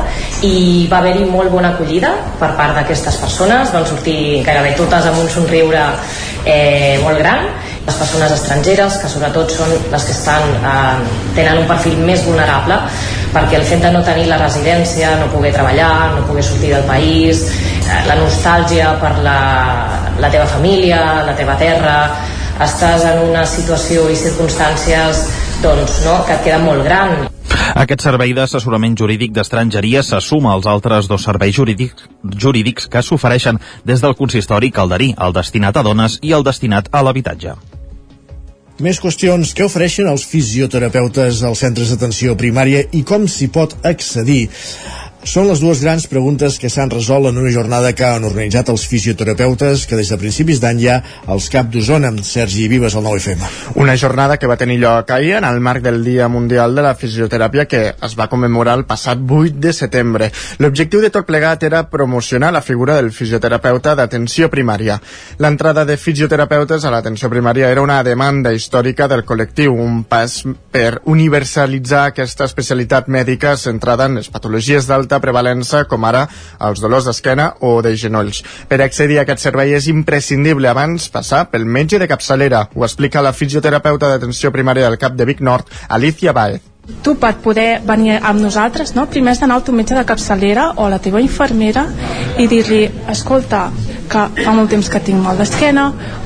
I 0.47 0.89
va 0.91 1.01
haver-hi 1.01 1.27
molt 1.31 1.53
bona 1.53 1.75
acollida 1.75 2.12
per 2.41 2.53
part 2.59 2.77
d'aquestes 2.79 3.21
persones, 3.23 3.73
van 3.75 3.87
sortir 3.87 4.43
gairebé 4.47 4.75
totes 4.79 5.07
amb 5.11 5.21
un 5.23 5.29
somriure 5.31 5.85
eh, 6.45 6.99
molt 7.05 7.21
gran. 7.21 7.47
Les 7.87 7.97
persones 7.97 8.33
estrangeres, 8.35 8.99
que 9.01 9.09
sobretot 9.09 9.55
són 9.55 9.71
les 9.93 10.05
que 10.05 10.12
estan, 10.14 10.45
eh, 10.61 11.14
tenen 11.39 11.62
un 11.62 11.71
perfil 11.71 11.97
més 12.05 12.25
vulnerable, 12.27 12.77
perquè 13.35 13.57
el 13.61 13.64
fet 13.66 13.81
de 13.83 13.93
no 13.95 14.03
tenir 14.07 14.27
la 14.29 14.39
residència, 14.43 15.14
no 15.21 15.31
poder 15.33 15.53
treballar, 15.55 16.12
no 16.16 16.27
poder 16.29 16.45
sortir 16.45 16.75
del 16.75 16.85
país, 16.89 17.47
eh, 17.87 18.03
la 18.09 18.18
nostàlgia 18.21 18.93
per 19.01 19.16
la, 19.25 19.39
la 20.21 20.31
teva 20.31 20.47
família, 20.51 21.01
la 21.27 21.35
teva 21.39 21.57
terra, 21.61 21.97
estàs 22.61 23.05
en 23.09 23.27
una 23.31 23.45
situació 23.49 24.09
i 24.13 24.17
circumstàncies 24.19 25.27
doncs, 25.65 26.01
no, 26.07 26.23
que 26.27 26.39
et 26.39 26.49
queda 26.49 26.63
molt 26.65 26.85
gran 26.87 27.29
aquest 27.81 28.03
servei 28.03 28.33
d'assessorament 28.35 28.97
jurídic 28.99 29.33
d'estrangeria 29.35 30.03
se 30.03 30.19
suma 30.21 30.53
als 30.55 30.67
altres 30.67 31.09
dos 31.09 31.23
serveis 31.27 31.55
jurídics, 31.57 32.07
jurídics 32.45 32.89
que 32.91 33.03
s'ofereixen 33.03 33.61
des 33.87 34.03
del 34.03 34.17
consistori 34.19 34.71
calderí, 34.71 35.15
el 35.19 35.33
destinat 35.37 35.77
a 35.77 35.85
dones 35.87 36.19
i 36.23 36.33
el 36.37 36.45
destinat 36.47 36.91
a 36.93 37.03
l'habitatge. 37.03 37.55
Més 38.81 39.01
qüestions 39.01 39.53
que 39.53 39.67
ofereixen 39.69 40.09
els 40.09 40.25
fisioterapeutes 40.25 41.43
als 41.45 41.61
centres 41.61 41.93
d'atenció 41.93 42.37
primària 42.37 42.87
i 42.97 43.03
com 43.05 43.27
s'hi 43.29 43.51
pot 43.53 43.77
accedir. 43.85 44.49
Són 45.21 45.45
les 45.45 45.61
dues 45.61 45.83
grans 45.85 46.07
preguntes 46.09 46.55
que 46.57 46.71
s'han 46.73 46.89
resolt 46.89 47.29
en 47.29 47.37
una 47.37 47.51
jornada 47.53 47.91
que 47.93 48.07
han 48.09 48.25
organitzat 48.25 48.71
els 48.73 48.87
fisioterapeutes 48.89 49.83
que 49.87 49.99
des 49.99 50.09
de 50.09 50.16
principis 50.16 50.62
d'any 50.62 50.79
ja 50.81 50.95
als 51.29 51.51
Cap 51.53 51.68
d'Osona 51.68 52.09
amb 52.09 52.23
Sergi 52.25 52.64
Vives 52.73 52.97
al 52.97 53.05
9FM. 53.05 53.75
Una 53.85 53.99
jornada 54.01 54.39
que 54.41 54.49
va 54.49 54.57
tenir 54.57 54.79
lloc 54.81 55.11
ahir 55.12 55.35
en 55.37 55.45
el 55.45 55.61
marc 55.61 55.85
del 55.85 56.03
Dia 56.05 56.29
Mundial 56.29 56.75
de 56.75 56.85
la 56.87 56.95
Fisioteràpia 56.97 57.66
que 57.68 57.83
es 58.01 58.14
va 58.16 58.31
commemorar 58.33 58.79
el 58.79 58.87
passat 58.89 59.21
8 59.21 59.61
de 59.61 59.75
setembre. 59.77 60.31
L'objectiu 60.59 61.05
de 61.05 61.12
tot 61.12 61.29
plegat 61.29 61.68
era 61.68 61.85
promocionar 61.91 62.51
la 62.57 62.64
figura 62.64 62.97
del 62.97 63.12
fisioterapeuta 63.12 63.95
d'atenció 63.95 64.49
primària. 64.49 64.97
L'entrada 65.37 65.85
de 65.85 65.99
fisioterapeutes 66.01 66.85
a 66.85 66.95
l'atenció 66.97 67.29
primària 67.29 67.68
era 67.68 67.85
una 67.85 68.01
demanda 68.03 68.55
històrica 68.57 69.07
del 69.07 69.27
col·lectiu, 69.29 69.77
un 69.77 70.03
pas 70.05 70.41
per 70.73 71.03
universalitzar 71.05 72.07
aquesta 72.09 72.49
especialitat 72.49 73.12
mèdica 73.12 73.59
centrada 73.61 74.09
en 74.09 74.16
les 74.23 74.33
patologies 74.33 74.89
d'alta 74.89 75.10
d'alta 75.11 75.21
prevalença, 75.25 75.85
com 75.91 76.07
ara 76.07 76.27
els 76.69 76.81
dolors 76.81 77.09
d'esquena 77.09 77.51
o 77.67 77.81
de 77.83 77.97
genolls. 77.99 78.45
Per 78.71 78.81
accedir 78.81 79.19
a 79.19 79.27
aquest 79.27 79.43
servei 79.43 79.75
és 79.75 79.91
imprescindible 79.91 80.71
abans 80.71 81.11
passar 81.11 81.49
pel 81.51 81.67
metge 81.67 81.99
de 81.99 82.09
capçalera. 82.11 82.69
Ho 82.75 82.87
explica 82.87 83.25
la 83.25 83.35
fisioterapeuta 83.35 84.15
d'atenció 84.15 84.55
primària 84.55 84.87
del 84.87 84.99
CAP 84.99 85.19
de 85.19 85.27
Vic 85.33 85.41
Nord, 85.43 85.67
Alicia 85.89 86.33
Baez 86.33 86.70
tu 87.03 87.14
per 87.20 87.34
poder 87.45 87.80
venir 87.86 88.18
amb 88.18 88.41
nosaltres 88.41 88.95
no? 88.95 89.07
primer 89.11 89.32
has 89.32 89.41
d'anar 89.43 89.61
al 89.61 89.64
teu 89.66 89.74
metge 89.76 89.97
de 89.97 90.05
capçalera 90.07 90.70
o 90.76 90.86
a 90.86 90.91
la 90.93 90.99
teva 91.03 91.20
infermera 91.20 91.86
i 92.38 92.47
dir-li 92.51 92.82
escolta, 93.09 93.68
que 94.11 94.24
fa 94.43 94.53
molt 94.57 94.72
temps 94.72 94.88
que 94.91 95.01
tinc 95.07 95.22
mal 95.22 95.38
d'esquena 95.38 95.84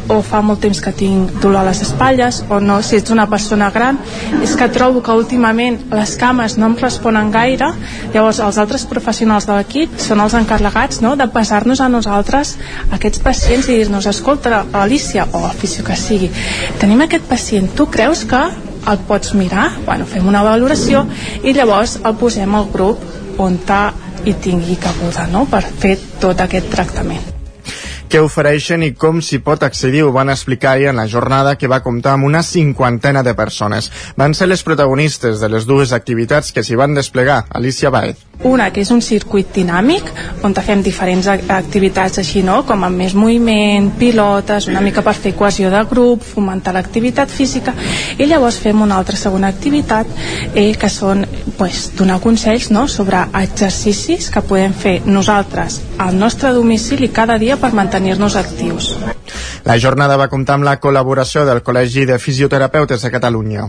o 0.09 0.19
fa 0.25 0.41
molt 0.45 0.63
temps 0.65 0.81
que 0.85 0.93
tinc 0.97 1.37
dolor 1.43 1.63
a 1.63 1.69
les 1.69 1.83
espatlles 1.85 2.41
o 2.49 2.59
no, 2.61 2.79
si 2.83 2.97
ets 2.97 3.13
una 3.13 3.27
persona 3.31 3.71
gran 3.75 3.99
és 4.43 4.55
que 4.57 4.69
trobo 4.73 5.03
que 5.05 5.17
últimament 5.17 5.79
les 5.93 6.17
cames 6.21 6.57
no 6.61 6.71
em 6.71 6.77
responen 6.81 7.33
gaire 7.35 7.71
llavors 8.15 8.41
els 8.45 8.61
altres 8.61 8.87
professionals 8.89 9.49
de 9.49 9.57
l'equip 9.59 9.99
són 10.01 10.25
els 10.25 10.37
encarregats 10.41 11.03
no, 11.05 11.15
de 11.21 11.29
passar-nos 11.33 11.81
a 11.85 11.91
nosaltres 11.93 12.57
aquests 12.97 13.25
pacients 13.25 13.69
i 13.69 13.81
dir-nos 13.83 14.09
escolta 14.09 14.65
Alicia 14.85 15.29
o 15.33 15.45
el 15.45 15.57
fisio 15.61 15.85
que 15.85 15.97
sigui 15.99 16.31
tenim 16.81 17.05
aquest 17.05 17.29
pacient, 17.29 17.69
tu 17.77 17.89
creus 17.93 18.25
que 18.29 18.45
el 18.91 18.99
pots 19.09 19.35
mirar, 19.35 19.71
bueno, 19.85 20.07
fem 20.07 20.27
una 20.29 20.43
valoració 20.47 21.05
i 21.43 21.55
llavors 21.57 21.99
el 22.05 22.17
posem 22.21 22.55
al 22.55 22.71
grup 22.73 23.41
on 23.41 23.59
hi 24.25 24.35
tingui 24.41 24.77
cabuda 24.81 25.27
no? 25.33 25.45
per 25.51 25.63
fer 25.63 25.97
tot 26.21 26.41
aquest 26.41 26.71
tractament 26.73 27.35
què 28.15 28.21
ofereixen 28.23 28.85
i 28.87 28.93
com 28.95 29.17
s'hi 29.19 29.41
pot 29.43 29.65
accedir 29.67 30.05
ho 30.05 30.13
van 30.15 30.31
explicar 30.31 30.75
ahir 30.75 30.87
en 30.93 31.01
la 31.01 31.09
jornada 31.11 31.57
que 31.59 31.71
va 31.73 31.81
comptar 31.83 32.13
amb 32.15 32.29
una 32.29 32.45
cinquantena 32.47 33.25
de 33.27 33.35
persones. 33.35 33.91
Van 34.17 34.37
ser 34.39 34.47
les 34.47 34.63
protagonistes 34.63 35.41
de 35.43 35.49
les 35.51 35.67
dues 35.67 35.91
activitats 35.97 36.53
que 36.55 36.63
s'hi 36.63 36.79
van 36.79 36.95
desplegar. 36.95 37.41
Alicia 37.51 37.91
Baez. 37.91 38.23
Una, 38.43 38.71
que 38.75 38.83
és 38.83 38.91
un 38.91 39.01
circuit 39.01 39.49
dinàmic, 39.55 40.11
on 40.45 40.55
fem 40.55 40.83
diferents 40.83 41.29
activitats 41.29 42.19
així, 42.19 42.43
no? 42.43 42.63
com 42.67 42.83
amb 42.85 42.99
més 42.99 43.15
moviment, 43.15 43.91
pilotes, 43.99 44.69
una 44.69 44.83
mica 44.85 45.05
per 45.07 45.15
fer 45.15 45.35
cohesió 45.39 45.71
de 45.71 45.85
grup, 45.89 46.25
fomentar 46.27 46.75
l'activitat 46.75 47.31
física, 47.31 47.75
i 48.19 48.27
llavors 48.27 48.59
fem 48.59 48.83
una 48.83 48.99
altra 48.99 49.17
segona 49.17 49.49
activitat, 49.49 50.11
eh, 50.55 50.75
que 50.75 50.91
són 50.91 51.25
pues, 51.59 51.93
donar 51.97 52.21
consells 52.21 52.71
no? 52.75 52.87
sobre 52.89 53.23
exercicis 53.41 54.31
que 54.31 54.43
podem 54.43 54.75
fer 54.75 54.99
nosaltres 55.07 55.81
al 55.99 56.19
nostre 56.19 56.53
domicili 56.53 57.09
cada 57.15 57.39
dia 57.39 57.57
per 57.57 57.73
mantenir-nos 57.73 58.37
actius. 58.37 58.95
La 59.65 59.79
jornada 59.81 60.19
va 60.21 60.29
comptar 60.29 60.59
amb 60.59 60.69
la 60.69 60.79
col·laboració 60.81 61.47
del 61.49 61.63
Col·legi 61.65 62.05
de 62.11 62.21
Fisioterapeutes 62.21 63.03
de 63.03 63.11
Catalunya. 63.15 63.69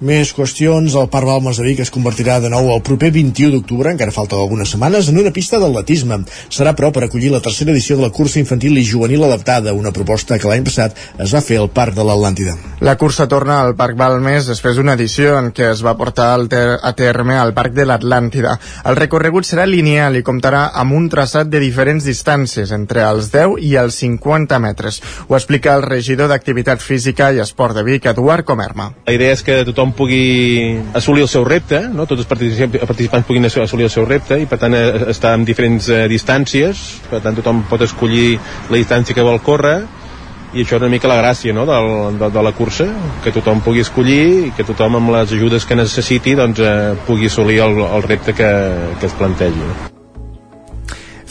Més 0.00 0.32
qüestions, 0.34 0.96
el 0.98 1.08
Parc 1.12 1.28
Balmes 1.28 1.60
de 1.60 1.64
Vic 1.68 1.84
es 1.84 1.92
convertirà 1.94 2.40
de 2.42 2.50
nou 2.50 2.72
el 2.74 2.82
proper 2.82 3.12
21 3.14 3.52
d'octubre, 3.54 3.92
encara 3.92 4.14
falta 4.14 4.36
algunes 4.36 4.72
setmanes, 4.74 5.08
en 5.08 5.20
una 5.20 5.30
pista 5.30 5.60
d'atletisme. 5.62 6.24
Serà, 6.50 6.74
però, 6.74 6.90
per 6.90 7.04
acollir 7.06 7.30
la 7.30 7.42
tercera 7.44 7.70
edició 7.70 7.96
de 7.96 8.06
la 8.06 8.12
cursa 8.14 8.40
infantil 8.40 8.78
i 8.78 8.86
juvenil 8.86 9.22
adaptada, 9.24 9.72
una 9.72 9.92
proposta 9.92 10.38
que 10.38 10.50
l'any 10.50 10.64
passat 10.66 10.98
es 11.18 11.34
va 11.34 11.42
fer 11.44 11.60
al 11.60 11.70
Parc 11.70 11.94
de 11.94 12.06
l'Atlàntida. 12.06 12.56
La 12.84 12.96
cursa 12.98 13.28
torna 13.30 13.60
al 13.62 13.76
Parc 13.78 13.96
Balmes 13.96 14.48
després 14.50 14.76
d'una 14.76 14.96
edició 14.98 15.38
en 15.38 15.52
què 15.54 15.70
es 15.70 15.82
va 15.84 15.94
portar 15.96 16.32
ter 16.48 16.78
a 16.82 16.92
terme 16.96 17.36
al 17.38 17.54
Parc 17.54 17.74
de 17.76 17.86
l'Atlàntida. 17.86 18.56
El 18.88 18.98
recorregut 18.98 19.46
serà 19.46 19.66
lineal 19.68 20.18
i 20.18 20.24
comptarà 20.26 20.66
amb 20.74 20.96
un 20.96 21.08
traçat 21.12 21.48
de 21.50 21.60
diferents 21.62 22.04
distàncies, 22.04 22.72
entre 22.74 23.04
els 23.06 23.30
10 23.32 23.58
i 23.62 23.74
els 23.80 24.00
50 24.02 24.58
metres. 24.58 25.00
Ho 25.28 25.36
explica 25.38 25.74
el 25.78 25.86
regidor 25.86 26.28
d'Activitat 26.32 26.82
Física 26.82 27.30
i 27.32 27.40
Esport 27.44 27.76
de 27.76 27.84
Vic, 27.86 28.06
Eduard 28.10 28.44
Comerma. 28.44 28.90
La 29.06 29.16
idea 29.16 29.34
és 29.34 29.42
que 29.46 29.62
tothom 29.68 29.83
tothom 29.84 29.92
pugui 29.92 30.80
assolir 30.94 31.22
el 31.22 31.28
seu 31.28 31.44
repte, 31.44 31.88
no? 31.92 32.06
tots 32.06 32.24
els 32.24 32.28
participants, 32.28 33.26
puguin 33.26 33.44
assolir 33.44 33.84
el 33.84 33.92
seu 33.92 34.06
repte 34.08 34.38
i 34.40 34.46
per 34.48 34.58
tant 34.58 34.74
eh, 34.74 35.10
està 35.12 35.34
en 35.34 35.44
diferents 35.44 35.88
eh, 35.92 36.06
distàncies, 36.08 37.02
per 37.10 37.20
tant 37.20 37.36
tothom 37.36 37.64
pot 37.68 37.82
escollir 37.84 38.38
la 38.70 38.80
distància 38.80 39.14
que 39.14 39.24
vol 39.24 39.40
córrer 39.44 39.82
i 40.54 40.62
això 40.62 40.78
és 40.78 40.82
una 40.82 40.92
mica 40.92 41.10
la 41.10 41.18
gràcia 41.18 41.52
no? 41.52 41.66
de, 41.66 41.78
de, 42.18 42.30
de 42.30 42.44
la 42.46 42.52
cursa, 42.56 42.86
que 43.24 43.34
tothom 43.34 43.60
pugui 43.64 43.82
escollir 43.84 44.22
i 44.48 44.52
que 44.56 44.64
tothom 44.64 45.00
amb 45.00 45.12
les 45.16 45.34
ajudes 45.34 45.66
que 45.66 45.76
necessiti 45.76 46.36
doncs, 46.38 46.62
eh, 46.62 46.94
pugui 47.08 47.28
assolir 47.28 47.60
el, 47.66 47.82
el 47.84 48.08
repte 48.08 48.36
que, 48.38 48.54
que 49.00 49.10
es 49.10 49.18
plantegi. 49.18 49.93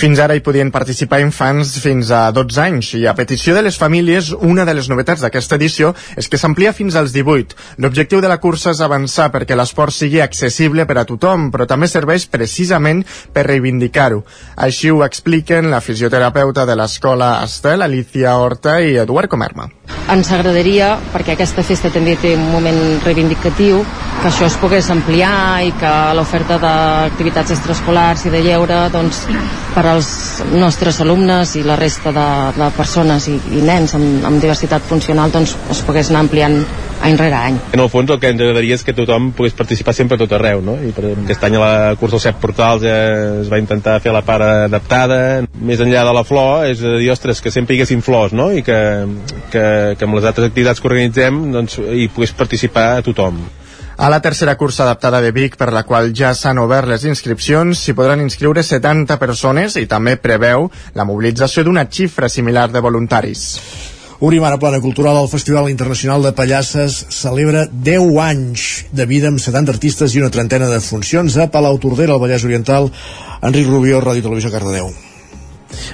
Fins 0.03 0.19
ara 0.19 0.35
hi 0.35 0.41
podien 0.43 0.67
participar 0.67 1.21
infants 1.23 1.77
fins 1.79 2.09
a 2.11 2.25
12 2.35 2.57
anys 2.59 2.89
i 2.97 3.05
a 3.07 3.13
petició 3.15 3.53
de 3.55 3.61
les 3.63 3.77
famílies, 3.79 4.33
una 4.35 4.65
de 4.67 4.73
les 4.75 4.89
novetats 4.91 5.21
d'aquesta 5.23 5.55
edició 5.55 5.93
és 6.19 6.27
que 6.27 6.35
s'amplia 6.41 6.73
fins 6.75 6.97
als 6.99 7.13
18. 7.15 7.55
L'objectiu 7.79 8.19
de 8.19 8.27
la 8.27 8.35
cursa 8.43 8.73
és 8.75 8.81
avançar 8.83 9.29
perquè 9.31 9.55
l'esport 9.55 9.95
sigui 9.95 10.19
accessible 10.19 10.83
per 10.89 10.97
a 10.99 11.05
tothom, 11.07 11.45
però 11.53 11.63
també 11.71 11.87
serveix 11.87 12.25
precisament 12.27 13.05
per 13.31 13.45
reivindicar-ho. 13.47 14.25
Així 14.67 14.91
ho 14.91 15.05
expliquen 15.07 15.71
la 15.71 15.79
fisioterapeuta 15.79 16.67
de 16.67 16.75
l'escola 16.75 17.37
Estel, 17.47 17.87
Alicia 17.87 18.35
Horta 18.43 18.81
i 18.83 18.97
Eduard 19.05 19.31
Comerma. 19.31 19.69
Ens 20.11 20.33
agradaria, 20.35 20.97
perquè 21.13 21.37
aquesta 21.37 21.63
festa 21.63 21.87
també 21.95 22.17
té 22.19 22.35
un 22.35 22.49
moment 22.51 22.99
reivindicatiu, 23.07 23.79
que 24.19 24.27
això 24.27 24.51
es 24.51 24.59
pogués 24.59 24.91
ampliar 24.91 25.63
i 25.63 25.71
que 25.79 25.93
l'oferta 26.19 26.59
d'activitats 26.59 27.55
extraescolars 27.55 28.27
i 28.27 28.35
de 28.35 28.43
lleure 28.43 28.83
doncs, 28.91 29.23
per 29.73 29.87
als 29.93 30.09
nostres 30.53 30.99
alumnes 31.03 31.55
i 31.59 31.63
la 31.65 31.77
resta 31.79 32.13
de, 32.15 32.29
de 32.57 32.69
persones 32.77 33.27
i, 33.29 33.37
i 33.59 33.61
nens 33.65 33.95
amb, 33.97 34.25
amb 34.27 34.41
diversitat 34.41 34.85
funcional 34.89 35.31
doncs, 35.33 35.55
es 35.71 35.83
pogués 35.85 36.11
anar 36.11 36.25
ampliant 36.25 36.63
any 37.03 37.17
rere 37.19 37.35
any. 37.35 37.57
En 37.75 37.81
el 37.83 37.89
fons 37.91 38.09
el 38.13 38.19
que 38.19 38.31
ens 38.31 38.41
agradaria 38.41 38.77
és 38.77 38.83
que 38.87 38.95
tothom 38.95 39.31
pogués 39.35 39.55
participar 39.57 39.93
sempre 39.95 40.15
a 40.15 40.21
tot 40.21 40.35
arreu, 40.37 40.61
no? 40.63 40.77
I 40.79 40.93
per 40.95 41.09
aquest 41.11 41.43
any 41.43 41.57
a 41.59 41.63
la 41.63 41.73
cursa 41.99 42.15
dels 42.15 42.27
set 42.29 42.39
portals 42.41 42.85
ja 42.85 42.95
es 43.41 43.51
va 43.51 43.59
intentar 43.61 43.97
fer 44.03 44.13
la 44.15 44.23
part 44.25 44.45
adaptada. 44.67 45.17
Més 45.59 45.83
enllà 45.83 46.05
de 46.07 46.13
la 46.15 46.23
flor 46.27 46.67
és 46.69 46.83
a 46.83 46.95
dir, 46.99 47.11
ostres, 47.11 47.43
que 47.43 47.51
sempre 47.51 47.75
hi 47.75 47.81
haguessin 47.81 48.03
flors, 48.05 48.35
no? 48.35 48.49
I 48.55 48.63
que, 48.65 48.79
que, 49.51 49.65
que 49.99 50.07
amb 50.07 50.19
les 50.19 50.29
altres 50.29 50.47
activitats 50.51 50.79
que 50.79 50.89
organitzem 50.91 51.43
doncs, 51.53 51.81
hi 51.83 52.07
pogués 52.13 52.35
participar 52.39 52.93
a 52.97 53.03
tothom. 53.05 53.43
A 53.95 54.09
la 54.09 54.21
tercera 54.21 54.57
cursa 54.57 54.83
adaptada 54.83 55.21
de 55.21 55.31
Vic, 55.31 55.55
per 55.55 55.69
la 55.71 55.83
qual 55.85 56.09
ja 56.17 56.33
s'han 56.33 56.57
obert 56.57 56.89
les 56.89 57.05
inscripcions, 57.05 57.77
s'hi 57.77 57.93
podran 57.93 58.23
inscriure 58.25 58.63
70 58.65 59.19
persones 59.21 59.77
i 59.77 59.85
també 59.85 60.15
preveu 60.17 60.69
la 60.97 61.05
mobilització 61.05 61.63
d'una 61.63 61.85
xifra 61.85 62.29
similar 62.29 62.71
de 62.73 62.81
voluntaris. 62.81 63.45
Obrim 64.23 64.43
ara 64.47 64.57
plana 64.57 64.81
cultural. 64.81 65.19
El 65.19 65.29
Festival 65.29 65.69
Internacional 65.69 66.23
de 66.23 66.33
Pallasses 66.33 67.05
celebra 67.11 67.67
10 67.69 68.19
anys 68.23 68.67
de 68.91 69.05
vida 69.05 69.29
amb 69.29 69.41
70 69.41 69.77
artistes 69.77 70.15
i 70.15 70.23
una 70.23 70.33
trentena 70.33 70.71
de 70.71 70.81
funcions 70.81 71.37
a 71.37 71.49
Palau 71.51 71.77
Tordera, 71.77 72.15
al 72.15 72.23
Vallès 72.23 72.45
Oriental. 72.49 72.89
Enric 73.43 73.67
Rubió, 73.67 73.99
Ràdio 74.01 74.23
Televisió, 74.23 74.53
Cardedeu. 74.53 74.93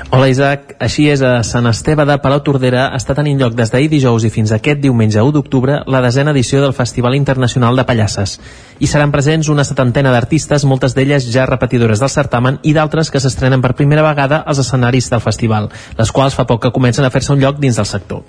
Hola 0.10 0.30
Isaac, 0.32 0.74
així 0.82 1.06
és, 1.12 1.22
a 1.22 1.44
Sant 1.46 1.68
Esteve 1.70 2.06
de 2.08 2.16
Palau 2.22 2.42
Tordera 2.46 2.88
està 2.98 3.16
tenint 3.18 3.40
lloc 3.42 3.54
des 3.58 3.72
d'ahir 3.72 3.90
dijous 3.92 4.26
i 4.26 4.32
fins 4.34 4.54
aquest 4.56 4.82
diumenge 4.82 5.22
1 5.22 5.36
d'octubre 5.36 5.80
la 5.88 6.02
desena 6.02 6.34
edició 6.36 6.62
del 6.64 6.74
Festival 6.78 7.18
Internacional 7.18 7.78
de 7.78 7.86
Pallasses. 7.86 8.38
Hi 8.80 8.88
seran 8.88 9.14
presents 9.14 9.52
una 9.54 9.68
setantena 9.68 10.14
d'artistes, 10.16 10.66
moltes 10.66 10.96
d'elles 10.98 11.30
ja 11.34 11.46
repetidores 11.50 12.02
del 12.02 12.14
certamen 12.14 12.60
i 12.64 12.74
d'altres 12.74 13.12
que 13.12 13.22
s'estrenen 13.22 13.62
per 13.62 13.76
primera 13.76 14.06
vegada 14.06 14.42
als 14.46 14.64
escenaris 14.66 15.12
del 15.14 15.24
festival, 15.26 15.70
les 15.98 16.12
quals 16.12 16.36
fa 16.36 16.48
poc 16.50 16.66
que 16.66 16.76
comencen 16.76 17.06
a 17.06 17.14
fer-se 17.14 17.34
un 17.34 17.44
lloc 17.44 17.62
dins 17.62 17.78
del 17.78 17.90
sector. 17.90 18.26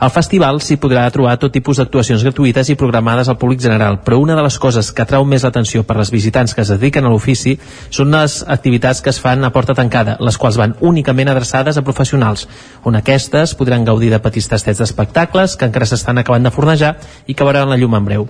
Al 0.00 0.08
festival 0.08 0.62
s'hi 0.64 0.78
podrà 0.80 1.02
trobar 1.12 1.34
tot 1.36 1.52
tipus 1.52 1.76
d'actuacions 1.76 2.22
gratuïtes 2.24 2.70
i 2.72 2.76
programades 2.80 3.28
al 3.28 3.36
públic 3.36 3.58
general, 3.60 3.98
però 4.00 4.16
una 4.22 4.32
de 4.38 4.40
les 4.46 4.54
coses 4.58 4.88
que 4.96 5.02
atrau 5.04 5.26
més 5.28 5.42
l'atenció 5.44 5.82
per 5.84 5.98
les 5.98 6.08
visitants 6.14 6.54
que 6.56 6.62
es 6.64 6.70
dediquen 6.72 7.04
a 7.04 7.10
l'ofici 7.12 7.52
són 7.92 8.16
les 8.16 8.38
activitats 8.54 9.02
que 9.04 9.12
es 9.12 9.18
fan 9.20 9.44
a 9.44 9.50
porta 9.52 9.76
tancada, 9.76 10.14
les 10.24 10.38
quals 10.40 10.56
van 10.56 10.72
únicament 10.80 11.28
adreçades 11.28 11.76
a 11.76 11.84
professionals, 11.84 12.46
on 12.82 12.96
aquestes 12.96 13.52
podran 13.60 13.84
gaudir 13.84 14.08
de 14.14 14.22
petits 14.24 14.48
tastets 14.48 14.80
d'espectacles 14.80 15.58
que 15.60 15.68
encara 15.68 15.90
s'estan 15.92 16.24
acabant 16.24 16.48
de 16.48 16.54
fornejar 16.56 16.94
i 17.26 17.36
que 17.36 17.44
veuran 17.44 17.68
la 17.68 17.76
llum 17.76 18.00
en 18.00 18.08
breu. 18.08 18.26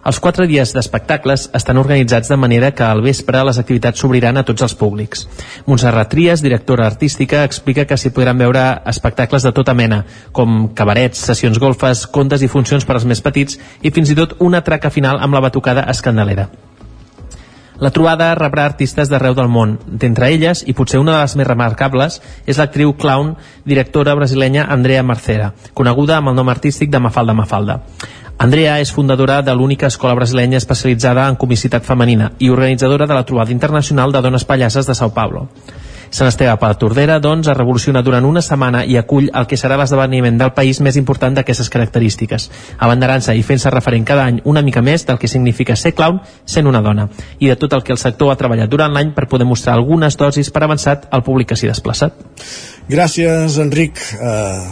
Els 0.00 0.16
quatre 0.16 0.46
dies 0.48 0.70
d'espectacles 0.72 1.50
estan 1.56 1.76
organitzats 1.76 2.30
de 2.32 2.36
manera 2.40 2.70
que 2.72 2.86
al 2.86 3.02
vespre 3.04 3.42
les 3.44 3.58
activitats 3.60 4.00
s'obriran 4.00 4.40
a 4.40 4.44
tots 4.48 4.64
els 4.64 4.74
públics. 4.74 5.26
Montserrat 5.66 6.08
Trias, 6.14 6.40
directora 6.40 6.86
artística, 6.88 7.42
explica 7.44 7.84
que 7.84 7.98
s'hi 8.00 8.14
podran 8.16 8.40
veure 8.40 8.64
espectacles 8.88 9.44
de 9.44 9.52
tota 9.52 9.74
mena, 9.76 10.06
com 10.32 10.70
cabarets, 10.74 11.20
sessions 11.28 11.60
golfes, 11.60 12.06
contes 12.08 12.40
i 12.40 12.48
funcions 12.48 12.88
per 12.88 12.96
als 12.96 13.04
més 13.04 13.20
petits 13.20 13.60
i 13.82 13.92
fins 13.92 14.08
i 14.08 14.16
tot 14.16 14.38
una 14.40 14.64
traca 14.64 14.88
final 14.90 15.20
amb 15.20 15.36
la 15.36 15.44
batucada 15.44 15.84
escandalera. 15.92 16.48
La 17.80 17.88
trobada 17.88 18.34
rebrà 18.36 18.66
artistes 18.68 19.08
d'arreu 19.08 19.32
del 19.36 19.48
món. 19.48 19.78
D'entre 19.86 20.28
elles, 20.28 20.60
i 20.68 20.74
potser 20.76 20.98
una 21.00 21.14
de 21.14 21.20
les 21.22 21.36
més 21.40 21.48
remarcables, 21.48 22.18
és 22.44 22.60
l'actriu 22.60 22.92
clown 22.92 23.34
directora 23.64 24.12
brasilenya 24.18 24.66
Andrea 24.68 25.02
Marcera, 25.02 25.54
coneguda 25.72 26.18
amb 26.18 26.28
el 26.28 26.36
nom 26.36 26.52
artístic 26.52 26.92
de 26.92 27.00
Mafalda 27.00 27.36
Mafalda. 27.36 27.78
Andrea 28.40 28.78
és 28.80 28.88
fundadora 28.88 29.42
de 29.44 29.52
l'única 29.52 29.90
escola 29.92 30.14
brasilenya 30.16 30.56
especialitzada 30.56 31.26
en 31.28 31.36
comicitat 31.36 31.84
femenina 31.84 32.30
i 32.38 32.48
organitzadora 32.48 33.06
de 33.06 33.12
la 33.12 33.26
trobada 33.28 33.52
internacional 33.52 34.12
de 34.12 34.22
dones 34.24 34.46
pallasses 34.48 34.86
de 34.88 34.94
Sao 34.94 35.12
Paulo. 35.12 35.42
Sant 36.08 36.26
Esteve 36.26 36.54
per 36.56 36.70
Tordera, 36.80 37.18
doncs, 37.20 37.50
es 37.52 37.56
revoluciona 37.58 38.00
durant 38.02 38.24
una 38.24 38.40
setmana 38.40 38.80
i 38.88 38.96
acull 38.96 39.28
el 39.28 39.46
que 39.46 39.58
serà 39.60 39.76
l'esdeveniment 39.76 40.40
del 40.40 40.54
país 40.56 40.80
més 40.80 40.96
important 40.96 41.36
d'aquestes 41.36 41.68
característiques, 41.68 42.48
abanderant-se 42.78 43.36
i 43.36 43.44
fent-se 43.44 43.70
referent 43.76 44.08
cada 44.08 44.24
any 44.24 44.40
una 44.48 44.64
mica 44.64 44.80
més 44.80 45.04
del 45.06 45.20
que 45.20 45.28
significa 45.28 45.76
ser 45.76 45.92
clown 45.92 46.22
sent 46.48 46.66
una 46.66 46.80
dona, 46.80 47.10
i 47.38 47.52
de 47.52 47.60
tot 47.60 47.76
el 47.76 47.84
que 47.84 47.92
el 47.92 48.00
sector 48.00 48.32
ha 48.32 48.40
treballat 48.40 48.72
durant 48.72 48.96
l'any 48.96 49.12
per 49.12 49.28
poder 49.28 49.46
mostrar 49.46 49.76
algunes 49.76 50.16
dosis 50.16 50.50
per 50.50 50.64
avançat 50.64 51.10
al 51.12 51.22
públic 51.28 51.52
que 51.52 51.60
s'hi 51.60 51.68
desplaçat. 51.68 52.16
Gràcies, 52.90 53.54
Enric. 53.62 54.00
Uh, 54.18 54.64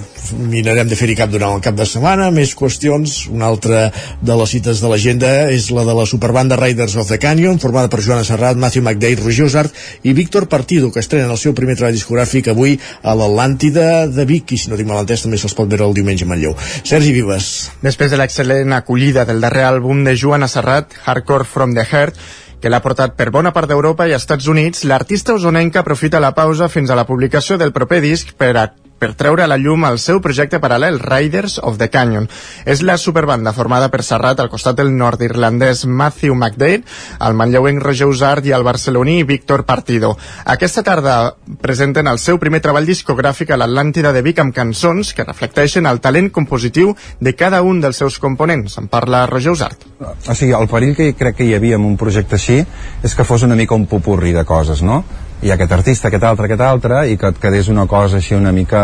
mirarem 0.50 0.88
de 0.90 0.96
fer-hi 0.98 1.14
cap 1.14 1.30
durant 1.30 1.52
el 1.54 1.60
cap 1.62 1.76
de 1.78 1.84
setmana. 1.86 2.32
Més 2.34 2.50
qüestions. 2.58 3.12
Una 3.30 3.46
altra 3.46 3.84
de 4.26 4.38
les 4.40 4.54
cites 4.56 4.80
de 4.82 4.90
l'agenda 4.90 5.30
és 5.54 5.68
la 5.70 5.84
de 5.86 5.94
la 5.94 6.06
superbanda 6.10 6.58
Riders 6.58 6.96
of 6.98 7.06
the 7.12 7.20
Canyon, 7.22 7.60
formada 7.62 7.86
per 7.92 8.00
Joana 8.02 8.26
Serrat, 8.26 8.58
Matthew 8.58 8.82
McDade, 8.82 9.22
Roger 9.22 9.46
Usart 9.46 9.78
i 10.02 10.16
Víctor 10.18 10.48
Partido, 10.50 10.90
que 10.90 10.98
estrenen 11.04 11.30
el 11.30 11.38
seu 11.38 11.54
primer 11.54 11.78
treball 11.78 11.94
discogràfic 11.94 12.50
avui 12.50 12.74
a 13.02 13.14
l'Atlàntida 13.14 14.08
de 14.10 14.26
Vic, 14.26 14.50
i 14.50 14.58
si 14.58 14.72
no 14.72 14.80
tinc 14.80 14.90
mal 14.90 15.04
entès 15.04 15.22
també 15.22 15.38
se'ls 15.38 15.54
pot 15.54 15.70
veure 15.70 15.86
el 15.86 15.94
diumenge 16.00 16.26
a 16.26 16.32
Manlleu. 16.32 16.58
Sergi 16.82 17.14
Vives. 17.14 17.52
Després 17.86 18.10
de 18.10 18.18
l'excel·lent 18.18 18.74
acollida 18.80 19.28
del 19.30 19.46
darrer 19.46 19.68
àlbum 19.70 20.02
de 20.08 20.18
Joana 20.18 20.50
Serrat, 20.50 20.98
Hardcore 21.06 21.46
from 21.46 21.78
the 21.78 21.86
Heart, 21.86 22.18
que 22.60 22.70
l'ha 22.70 22.82
portat 22.82 23.14
per 23.18 23.30
bona 23.30 23.52
part 23.54 23.70
d'Europa 23.70 24.08
i 24.08 24.16
Estats 24.16 24.48
Units, 24.50 24.84
l'artista 24.84 25.34
usonenca 25.34 25.80
aprofita 25.84 26.20
la 26.20 26.34
pausa 26.34 26.68
fins 26.68 26.90
a 26.90 26.98
la 26.98 27.06
publicació 27.06 27.58
del 27.58 27.72
proper 27.72 28.00
disc 28.02 28.34
per 28.36 28.54
a 28.56 28.68
per 28.98 29.14
treure 29.14 29.44
a 29.44 29.48
la 29.50 29.56
llum 29.58 29.86
el 29.88 29.98
seu 30.02 30.20
projecte 30.20 30.60
paral·lel 30.60 30.98
Riders 31.00 31.58
of 31.62 31.78
the 31.78 31.88
Canyon. 31.90 32.28
És 32.66 32.82
la 32.82 32.98
superbanda 32.98 33.54
formada 33.54 33.88
per 33.92 34.02
Serrat 34.02 34.40
al 34.42 34.50
costat 34.50 34.78
del 34.78 34.90
nord-irlandès 34.96 35.84
Matthew 35.86 36.34
McDade, 36.34 36.82
el 37.24 37.38
manlleuenc 37.38 37.82
Roger 37.82 38.08
Usart 38.10 38.46
i 38.46 38.54
el 38.56 38.66
barceloní 38.66 39.22
Víctor 39.24 39.64
Partido. 39.64 40.16
Aquesta 40.44 40.82
tarda 40.82 41.34
presenten 41.62 42.10
el 42.10 42.18
seu 42.18 42.38
primer 42.42 42.60
treball 42.64 42.88
discogràfic 42.88 43.52
a 43.52 43.60
l'Atlàntida 43.60 44.12
de 44.12 44.22
Vic 44.26 44.42
amb 44.42 44.54
cançons 44.54 45.14
que 45.14 45.26
reflecteixen 45.26 45.86
el 45.86 46.02
talent 46.02 46.32
compositiu 46.34 46.94
de 47.20 47.34
cada 47.38 47.62
un 47.62 47.80
dels 47.80 48.02
seus 48.02 48.18
components. 48.18 48.78
En 48.78 48.90
parla 48.90 49.26
Roger 49.26 49.54
Usart. 49.54 49.86
O 50.00 50.34
sigui, 50.34 50.52
el 50.58 50.68
perill 50.70 50.96
que 50.98 51.12
crec 51.18 51.38
que 51.38 51.46
hi 51.46 51.54
havia 51.54 51.78
en 51.78 51.86
un 51.86 51.96
projecte 52.00 52.38
així 52.38 52.60
és 53.04 53.14
que 53.14 53.26
fos 53.26 53.46
una 53.46 53.56
mica 53.58 53.78
un 53.78 53.86
popurri 53.86 54.34
de 54.34 54.44
coses, 54.48 54.82
no? 54.82 55.04
I 55.42 55.52
aquest 55.54 55.72
artista, 55.72 56.08
aquest 56.08 56.24
altre, 56.24 56.48
aquest 56.48 56.62
altre, 56.64 57.02
i 57.10 57.16
que 57.18 57.30
et 57.32 57.40
quedés 57.42 57.68
una 57.70 57.86
cosa 57.90 58.18
així 58.18 58.34
una 58.34 58.52
mica, 58.52 58.82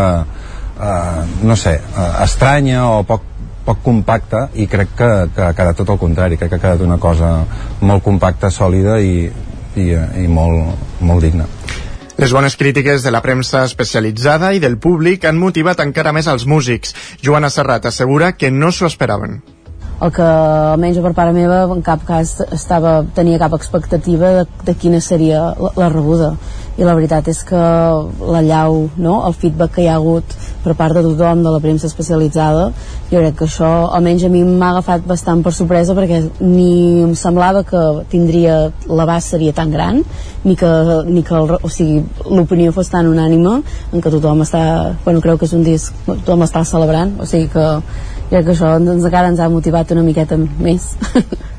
eh, 0.79 1.23
no 1.43 1.57
sé, 1.57 1.79
eh, 1.81 2.11
estranya 2.25 2.85
o 2.91 3.03
poc, 3.09 3.25
poc 3.65 3.81
compacta, 3.83 4.49
i 4.55 4.69
crec 4.71 4.95
que, 4.99 5.11
que 5.35 5.49
ha 5.49 5.55
quedat 5.57 5.81
tot 5.81 5.95
el 5.95 5.99
contrari, 5.99 6.39
crec 6.39 6.53
que 6.53 6.61
ha 6.61 6.65
quedat 6.67 6.85
una 6.85 6.99
cosa 7.03 7.33
molt 7.81 8.05
compacta, 8.05 8.53
sòlida 8.53 9.01
i, 9.01 9.31
i, 9.77 9.89
i 10.25 10.29
molt, 10.29 11.01
molt 11.01 11.25
digna. 11.25 11.49
Les 12.15 12.31
bones 12.31 12.55
crítiques 12.55 13.03
de 13.03 13.11
la 13.11 13.25
premsa 13.25 13.65
especialitzada 13.67 14.53
i 14.55 14.63
del 14.63 14.79
públic 14.79 15.25
han 15.27 15.41
motivat 15.41 15.83
encara 15.83 16.13
més 16.15 16.31
els 16.31 16.47
músics. 16.47 16.95
Joana 17.25 17.51
Serrat 17.51 17.91
assegura 17.91 18.37
que 18.39 18.53
no 18.55 18.71
s'ho 18.71 18.87
esperaven 18.87 19.41
el 20.03 20.11
que 20.13 20.25
almenys 20.27 20.99
per 21.05 21.13
part 21.15 21.35
meva 21.35 21.63
en 21.71 21.83
cap 21.87 22.03
cas 22.07 22.37
estava, 22.53 22.97
tenia 23.15 23.39
cap 23.39 23.55
expectativa 23.55 24.33
de, 24.41 24.45
de 24.67 24.75
quina 24.75 25.01
seria 25.01 25.53
la, 25.55 25.71
la 25.79 25.89
rebuda 25.93 26.35
i 26.75 26.83
la 26.83 26.97
veritat 26.99 27.29
és 27.31 27.45
que 27.47 27.59
la 28.35 28.41
llau, 28.43 28.89
no? 28.99 29.21
el 29.29 29.37
feedback 29.39 29.77
que 29.77 29.85
hi 29.85 29.89
ha 29.89 29.95
hagut 30.01 30.35
per 30.65 30.75
part 30.75 30.97
de 30.97 31.05
tothom, 31.07 31.45
de 31.45 31.53
la 31.55 31.61
premsa 31.63 31.87
especialitzada 31.87 32.71
jo 33.11 33.21
crec 33.21 33.37
que 33.39 33.47
això 33.47 33.71
almenys 33.95 34.27
a 34.27 34.33
mi 34.33 34.43
m'ha 34.45 34.73
agafat 34.75 35.07
bastant 35.07 35.45
per 35.45 35.55
sorpresa 35.55 35.95
perquè 35.95 36.21
ni 36.41 37.05
em 37.05 37.15
semblava 37.19 37.63
que 37.69 37.83
tindria 38.11 38.73
l'abast 38.89 39.37
seria 39.37 39.55
tan 39.55 39.71
gran 39.71 40.03
ni 40.45 40.57
que, 40.59 40.73
ni 41.07 41.23
que 41.23 41.37
el, 41.39 41.55
o 41.55 41.71
sigui, 41.71 42.03
l'opinió 42.27 42.75
fos 42.75 42.91
tan 42.91 43.07
unànima 43.09 43.61
en 43.93 44.03
què 44.03 44.11
tothom 44.11 44.43
està, 44.45 44.65
bueno, 45.05 45.23
creu 45.23 45.39
que 45.39 45.47
és 45.47 45.55
un 45.55 45.63
disc 45.65 45.95
tothom 46.09 46.43
està 46.45 46.65
celebrant, 46.69 47.15
o 47.23 47.29
sigui 47.29 47.49
que 47.55 47.69
crec 48.31 48.47
que 48.47 48.55
això 48.55 48.77
doncs, 48.79 49.05
encara 49.05 49.33
ens 49.33 49.41
ha 49.41 49.51
motivat 49.53 49.93
una 49.97 50.07
miqueta 50.07 50.39
més. 50.39 50.95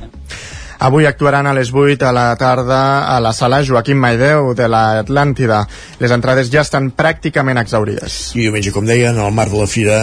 Avui 0.86 1.06
actuaran 1.08 1.48
a 1.48 1.54
les 1.56 1.72
8 1.74 2.04
a 2.04 2.12
la 2.12 2.36
tarda 2.36 3.08
a 3.08 3.20
la 3.24 3.32
sala 3.34 3.62
Joaquim 3.64 3.98
Maideu 3.98 4.52
de 4.54 4.68
l'Atlàntida. 4.68 5.62
Les 6.02 6.12
entrades 6.12 6.52
ja 6.52 6.66
estan 6.66 6.92
pràcticament 6.92 7.62
exaurides. 7.62 8.36
I 8.36 8.44
diumenge, 8.44 8.74
com 8.76 8.86
deien, 8.86 9.18
al 9.18 9.32
marc 9.34 9.54
de 9.56 9.62
la 9.64 9.70
Fira 9.72 10.02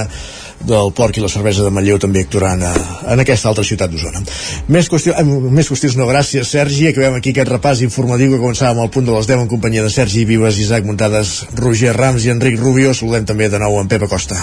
del 0.63 0.93
porc 0.97 1.19
i 1.19 1.23
la 1.23 1.29
cervesa 1.29 1.65
de 1.67 1.73
Manlleu 1.75 1.99
també 2.03 2.23
actuaran 2.23 2.63
a, 2.65 2.73
en 3.13 3.21
aquesta 3.21 3.51
altra 3.51 3.65
ciutat 3.67 3.93
d'Osona. 3.93 4.23
Més, 4.73 4.89
qüestió, 4.89 5.15
eh, 5.19 5.25
més 5.27 5.69
qüestions 5.69 5.99
no, 5.99 6.07
gràcies 6.09 6.49
Sergi. 6.49 6.89
Acabem 6.89 7.19
aquí 7.19 7.35
aquest 7.35 7.51
repàs 7.53 7.83
informatiu 7.85 8.33
que 8.33 8.41
començàvem 8.41 8.81
al 8.81 8.91
punt 8.95 9.07
de 9.11 9.17
les 9.17 9.29
10 9.29 9.45
en 9.45 9.51
companyia 9.51 9.85
de 9.85 9.93
Sergi 9.93 10.25
Vives, 10.25 10.63
Isaac 10.63 10.89
Muntades, 10.89 11.35
Roger 11.59 11.95
Rams 11.99 12.25
i 12.25 12.33
Enric 12.33 12.59
Rubio. 12.63 12.95
Saludem 12.95 13.29
també 13.29 13.51
de 13.53 13.61
nou 13.63 13.81
en 13.83 13.93
Pepa 13.93 14.09
Costa. 14.11 14.41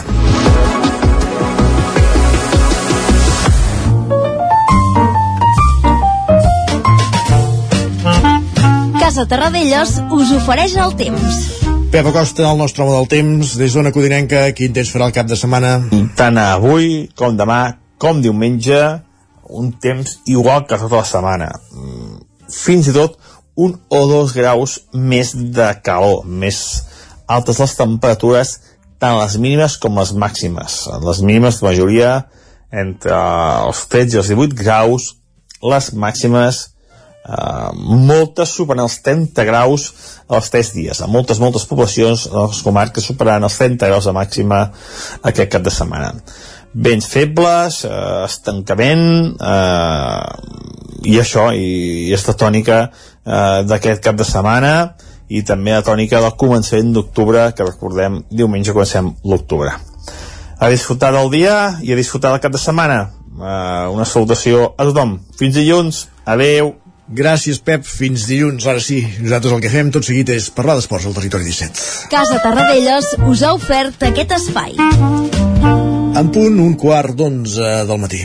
Casa 9.20 9.36
Terradellos 9.36 9.90
us 10.16 10.30
ofereix 10.32 10.78
el 10.80 10.94
temps. 10.96 11.40
Pep 11.92 12.06
Acosta, 12.08 12.46
el 12.48 12.62
nostre 12.62 12.86
home 12.86 12.94
del 12.94 13.08
temps, 13.12 13.50
des 13.60 13.74
d'Ona 13.76 13.92
Codinenca, 13.92 14.46
quin 14.56 14.72
temps 14.72 14.92
farà 14.94 15.10
el 15.10 15.16
cap 15.18 15.28
de 15.28 15.36
setmana? 15.36 15.74
Tant 16.16 16.40
avui 16.40 17.10
com 17.20 17.36
demà, 17.36 17.58
com 18.00 18.22
diumenge, 18.24 18.80
un 19.60 19.74
temps 19.84 20.16
igual 20.24 20.64
que 20.70 20.80
tota 20.80 21.02
la 21.02 21.10
setmana. 21.10 21.50
Mm, 21.52 22.22
fins 22.62 22.88
i 22.88 22.96
tot 22.96 23.20
un 23.60 23.76
o 23.92 24.02
dos 24.08 24.32
graus 24.40 24.78
més 24.96 25.36
de 25.36 25.68
calor, 25.84 26.24
més 26.24 26.64
altes 27.28 27.60
les 27.60 27.76
temperatures, 27.76 28.56
tant 29.04 29.20
les 29.20 29.36
mínimes 29.36 29.76
com 29.84 30.00
les 30.00 30.16
màximes. 30.16 30.80
Les 31.04 31.20
mínimes 31.20 31.60
de 31.60 31.68
majoria 31.68 32.18
entre 32.72 33.20
els 33.68 33.84
13 33.92 34.16
i 34.16 34.24
els 34.24 34.32
18 34.38 34.64
graus, 34.64 35.12
les 35.60 35.92
màximes 36.08 36.70
Uh, 37.30 37.70
moltes 38.10 38.56
superen 38.58 38.88
els 38.88 38.96
30 39.06 39.46
graus 39.46 39.90
els 40.30 40.50
3 40.54 40.72
dies. 40.74 41.02
A 41.02 41.08
moltes, 41.08 41.42
moltes 41.42 41.66
poblacions, 41.70 42.28
les 42.34 42.62
comarques, 42.66 43.06
superaran 43.06 43.46
els 43.46 43.58
30 43.58 43.90
graus 43.92 44.08
de 44.10 44.16
màxima 44.16 44.64
aquest 45.22 45.52
cap 45.52 45.66
de 45.66 45.74
setmana. 45.74 46.14
vents 46.70 47.08
febles, 47.10 47.84
eh, 47.84 48.26
estancament, 48.26 49.34
eh, 49.42 51.10
i 51.10 51.16
això, 51.18 51.48
i, 51.50 52.10
i 52.10 52.14
esta 52.14 52.36
tònica 52.38 52.84
eh, 52.86 53.64
d'aquest 53.66 54.04
cap 54.06 54.16
de 54.20 54.24
setmana, 54.24 54.94
i 55.30 55.42
també 55.42 55.74
la 55.74 55.82
tònica 55.86 56.22
del 56.22 56.36
començament 56.38 56.94
d'octubre, 56.94 57.48
que 57.58 57.66
recordem, 57.66 58.24
diumenge 58.30 58.74
comencem 58.74 59.10
l'octubre. 59.24 59.74
A 60.60 60.70
disfrutar 60.70 61.12
del 61.16 61.30
dia 61.32 61.56
i 61.82 61.94
a 61.94 61.98
disfrutar 61.98 62.34
del 62.34 62.44
cap 62.44 62.54
de 62.54 62.62
setmana. 62.62 63.00
Uh, 63.40 63.88
una 63.94 64.04
salutació 64.04 64.74
a 64.76 64.84
tothom. 64.84 65.14
Fins 65.40 65.56
dilluns. 65.56 66.02
Adeu. 66.28 66.74
Gràcies, 67.10 67.58
Pep. 67.66 67.86
Fins 67.90 68.28
dilluns. 68.30 68.68
Ara 68.70 68.82
sí, 68.84 69.00
nosaltres 69.24 69.56
el 69.56 69.64
que 69.64 69.72
fem 69.74 69.90
tot 69.94 70.06
seguit 70.06 70.30
és 70.30 70.52
parlar 70.54 70.76
d'esports 70.78 71.08
al 71.10 71.16
territori 71.18 71.48
17. 71.48 72.10
Casa 72.12 72.38
Tarradellas 72.44 73.16
us 73.26 73.42
ha 73.42 73.56
ofert 73.58 74.06
aquest 74.12 74.36
espai. 74.38 74.78
En 76.20 76.30
punt, 76.36 76.60
un 76.62 76.76
quart 76.78 77.18
d'onze 77.18 77.72
del 77.90 78.02
matí. 78.02 78.22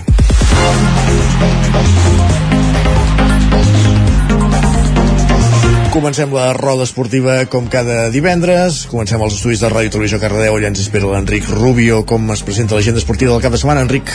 Comencem 5.95 6.33
la 6.35 6.49
roda 6.53 6.85
esportiva 6.85 7.39
com 7.49 7.69
cada 7.71 8.11
divendres. 8.13 8.83
Comencem 8.91 9.23
els 9.25 9.39
estudis 9.39 9.63
de 9.63 9.71
Ràdio 9.73 9.95
Televisió 9.95 10.19
Cardedeu. 10.21 10.59
Allà 10.59 10.69
ens 10.75 10.83
espera 10.83 11.09
l'Enric 11.09 11.49
Rubio. 11.55 12.03
Com 12.05 12.29
es 12.35 12.43
presenta 12.45 12.77
l'agenda 12.77 13.01
esportiva 13.01 13.33
del 13.33 13.45
cap 13.47 13.55
de 13.55 13.63
setmana, 13.63 13.87
Enric? 13.87 14.13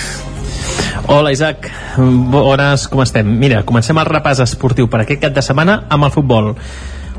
Hola 1.07 1.31
Isaac, 1.31 1.71
bones, 1.97 2.87
com 2.87 3.01
estem? 3.01 3.27
Mira, 3.41 3.63
comencem 3.65 3.97
el 3.97 4.07
repàs 4.07 4.43
esportiu 4.43 4.87
per 4.87 5.03
aquest 5.03 5.23
cap 5.23 5.33
de 5.35 5.43
setmana 5.45 5.83
amb 5.89 6.05
el 6.07 6.11
futbol. 6.13 6.53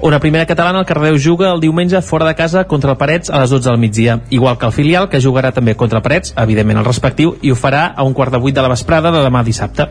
Una 0.01 0.19
primera 0.19 0.47
catalana, 0.47 0.81
el 0.81 0.87
Cardeu 0.89 1.19
juga 1.21 1.51
el 1.53 1.61
diumenge 1.61 2.01
fora 2.01 2.25
de 2.25 2.35
casa 2.35 2.63
contra 2.65 2.95
el 2.95 2.97
Parets 2.97 3.29
a 3.29 3.43
les 3.43 3.51
12 3.51 3.69
del 3.69 3.79
migdia, 3.79 4.21
igual 4.31 4.57
que 4.57 4.65
el 4.65 4.73
filial, 4.73 5.11
que 5.13 5.21
jugarà 5.21 5.51
també 5.53 5.75
contra 5.77 5.99
el 6.01 6.05
Parets, 6.07 6.33
evidentment 6.41 6.81
el 6.81 6.87
respectiu, 6.87 7.35
i 7.43 7.53
ho 7.53 7.57
farà 7.59 7.91
a 7.95 8.07
un 8.09 8.15
quart 8.17 8.33
de 8.33 8.41
vuit 8.41 8.57
de 8.57 8.65
la 8.65 8.71
vesprada 8.73 9.13
de 9.13 9.21
demà 9.27 9.45
dissabte. 9.45 9.91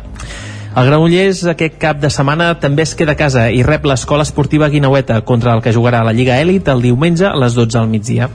El 0.70 0.86
Granollers 0.86 1.44
aquest 1.50 1.78
cap 1.82 2.02
de 2.02 2.10
setmana 2.14 2.52
també 2.62 2.84
es 2.88 2.96
queda 2.98 3.14
a 3.14 3.20
casa 3.20 3.48
i 3.52 3.62
rep 3.66 3.86
l'escola 3.90 4.26
esportiva 4.26 4.70
Guinaueta 4.70 5.22
contra 5.26 5.54
el 5.54 5.62
que 5.62 5.74
jugarà 5.74 6.04
la 6.06 6.14
Lliga 6.14 6.40
Elit 6.42 6.68
el 6.70 6.82
diumenge 6.82 7.26
a 7.26 7.36
les 7.38 7.54
12 7.58 7.78
del 7.78 7.90
migdia. 7.90 8.30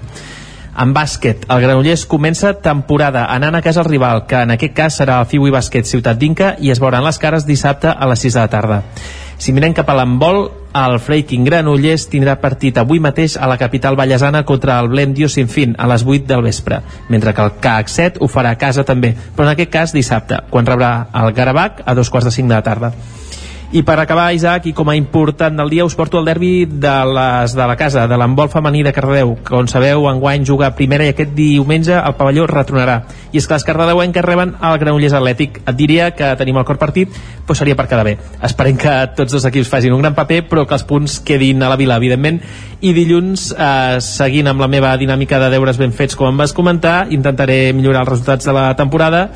En 0.75 0.91
bàsquet, 0.91 1.45
el 1.55 1.61
Granollers 1.63 2.03
comença 2.11 2.51
temporada 2.59 3.29
anant 3.31 3.55
a 3.55 3.61
casa 3.63 3.85
al 3.85 3.87
rival, 3.87 4.25
que 4.27 4.41
en 4.43 4.51
aquest 4.57 4.75
cas 4.75 4.97
serà 4.99 5.21
el 5.23 5.29
Fiui 5.31 5.53
Bàsquet 5.55 5.87
Ciutat 5.87 6.19
d'Inca 6.19 6.57
i 6.59 6.73
es 6.75 6.81
veuran 6.83 7.05
les 7.07 7.21
cares 7.23 7.47
dissabte 7.47 7.93
a 7.93 8.09
les 8.11 8.25
6 8.27 8.35
de 8.35 8.43
la 8.43 8.51
tarda. 8.51 8.81
Si 9.39 9.55
mirem 9.55 9.75
cap 9.75 9.89
a 9.91 9.95
l'handbol, 9.95 10.49
el 10.75 10.99
Freiking 10.99 11.47
Granollers 11.47 12.09
tindrà 12.11 12.35
partit 12.43 12.79
avui 12.83 12.99
mateix 12.99 13.37
a 13.39 13.47
la 13.47 13.59
capital 13.59 13.95
ballesana 13.95 14.43
contra 14.43 14.81
el 14.83 14.91
Blem 14.91 15.15
Diosinfin 15.15 15.77
a 15.79 15.87
les 15.91 16.03
8 16.03 16.27
del 16.27 16.43
vespre, 16.43 16.81
mentre 17.09 17.35
que 17.35 17.47
el 17.47 17.55
CAC 17.63 17.95
7 17.95 18.23
ho 18.23 18.27
farà 18.27 18.55
a 18.55 18.59
casa 18.59 18.83
també, 18.83 19.15
però 19.37 19.47
en 19.47 19.55
aquest 19.55 19.71
cas 19.71 19.95
dissabte, 19.95 20.43
quan 20.51 20.67
rebrà 20.67 20.95
el 21.15 21.31
Garabac 21.39 21.85
a 21.87 21.95
dos 21.95 22.11
quarts 22.11 22.27
de 22.27 22.35
5 22.35 22.49
de 22.49 22.55
la 22.55 22.67
tarda. 22.67 22.93
I 23.73 23.83
per 23.83 23.97
acabar, 23.99 24.33
Isaac, 24.35 24.69
i 24.69 24.73
com 24.77 24.89
a 24.91 24.95
important 24.95 25.57
del 25.59 25.71
dia, 25.73 25.85
us 25.85 25.97
porto 25.99 26.21
el 26.21 26.29
derbi 26.29 26.67
de, 26.67 26.95
les, 27.11 27.55
de 27.57 27.67
la 27.67 27.77
casa, 27.77 28.05
de 28.07 28.19
l'handbol 28.21 28.51
femení 28.53 28.85
de 28.87 28.93
Cardedeu, 28.95 29.35
que, 29.41 29.49
com 29.51 29.67
sabeu, 29.71 30.05
enguany 30.11 30.45
juga 30.47 30.69
a 30.69 30.75
primera 30.77 31.07
i 31.07 31.15
aquest 31.15 31.33
diumenge 31.35 31.97
el 31.97 32.15
pavelló 32.19 32.47
retronarà. 32.51 33.01
I 33.33 33.41
és 33.41 33.49
que 33.49 33.57
les 33.57 33.67
cardedeuenques 33.67 34.25
reben 34.25 34.55
el 34.61 34.79
Granollers 34.79 35.17
Atlètic. 35.19 35.59
Et 35.65 35.79
diria 35.81 36.13
que 36.15 36.29
tenim 36.39 36.61
el 36.61 36.69
cor 36.69 36.79
partit, 36.79 37.11
però 37.45 37.57
seria 37.59 37.75
per 37.75 37.89
quedar 37.91 38.05
bé. 38.07 38.15
Esperem 38.47 38.79
que 38.79 38.95
tots 39.17 39.35
dos 39.35 39.49
equips 39.51 39.73
facin 39.73 39.97
un 39.97 40.05
gran 40.05 40.15
paper, 40.15 40.45
però 40.53 40.67
que 40.69 40.79
els 40.79 40.87
punts 40.87 41.19
quedin 41.27 41.65
a 41.65 41.73
la 41.73 41.81
vila, 41.81 41.99
evidentment. 41.99 42.41
I 42.85 42.93
dilluns, 42.95 43.51
eh, 43.57 43.99
seguint 44.05 44.53
amb 44.53 44.63
la 44.63 44.71
meva 44.71 44.95
dinàmica 45.01 45.41
de 45.43 45.51
deures 45.51 45.81
ben 45.81 45.93
fets, 45.93 46.15
com 46.15 46.31
em 46.31 46.39
vas 46.39 46.55
comentar, 46.55 47.09
intentaré 47.11 47.73
millorar 47.73 48.05
els 48.05 48.15
resultats 48.15 48.47
de 48.47 48.55
la 48.55 48.69
temporada 48.77 49.31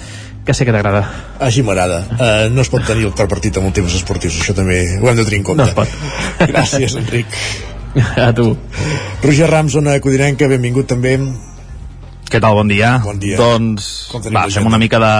que 0.48 0.54
sé 0.56 0.64
que 0.64 0.72
t'agrada. 0.72 1.02
Així 1.44 1.60
m'agrada. 1.60 1.98
Uh, 2.16 2.46
no 2.48 2.62
es 2.64 2.70
pot 2.72 2.86
tenir 2.88 3.04
el 3.04 3.12
cor 3.16 3.28
partit 3.28 3.58
amb 3.60 3.68
un 3.68 3.74
temps 3.76 3.92
esportius, 3.98 4.38
això 4.40 4.54
també 4.56 4.78
ho 4.96 5.10
hem 5.10 5.18
de 5.18 5.26
tenir 5.28 5.42
en 5.42 5.44
compte. 5.44 5.60
No 5.60 5.68
es 5.68 5.76
pot. 5.76 6.46
Gràcies, 6.48 6.94
Enric. 6.96 7.36
A 8.28 8.30
tu. 8.32 8.54
Roger 9.20 9.50
Rams, 9.52 9.74
zona 9.76 9.98
codinenca, 10.00 10.48
benvingut 10.48 10.88
també. 10.88 11.18
Què 12.32 12.40
tal, 12.40 12.56
bon 12.56 12.72
dia? 12.72 12.94
Bon 13.04 13.20
dia. 13.20 13.36
Doncs, 13.36 13.90
va, 14.32 14.46
fem 14.52 14.68
una 14.68 14.80
mica 14.80 15.00
de, 15.02 15.12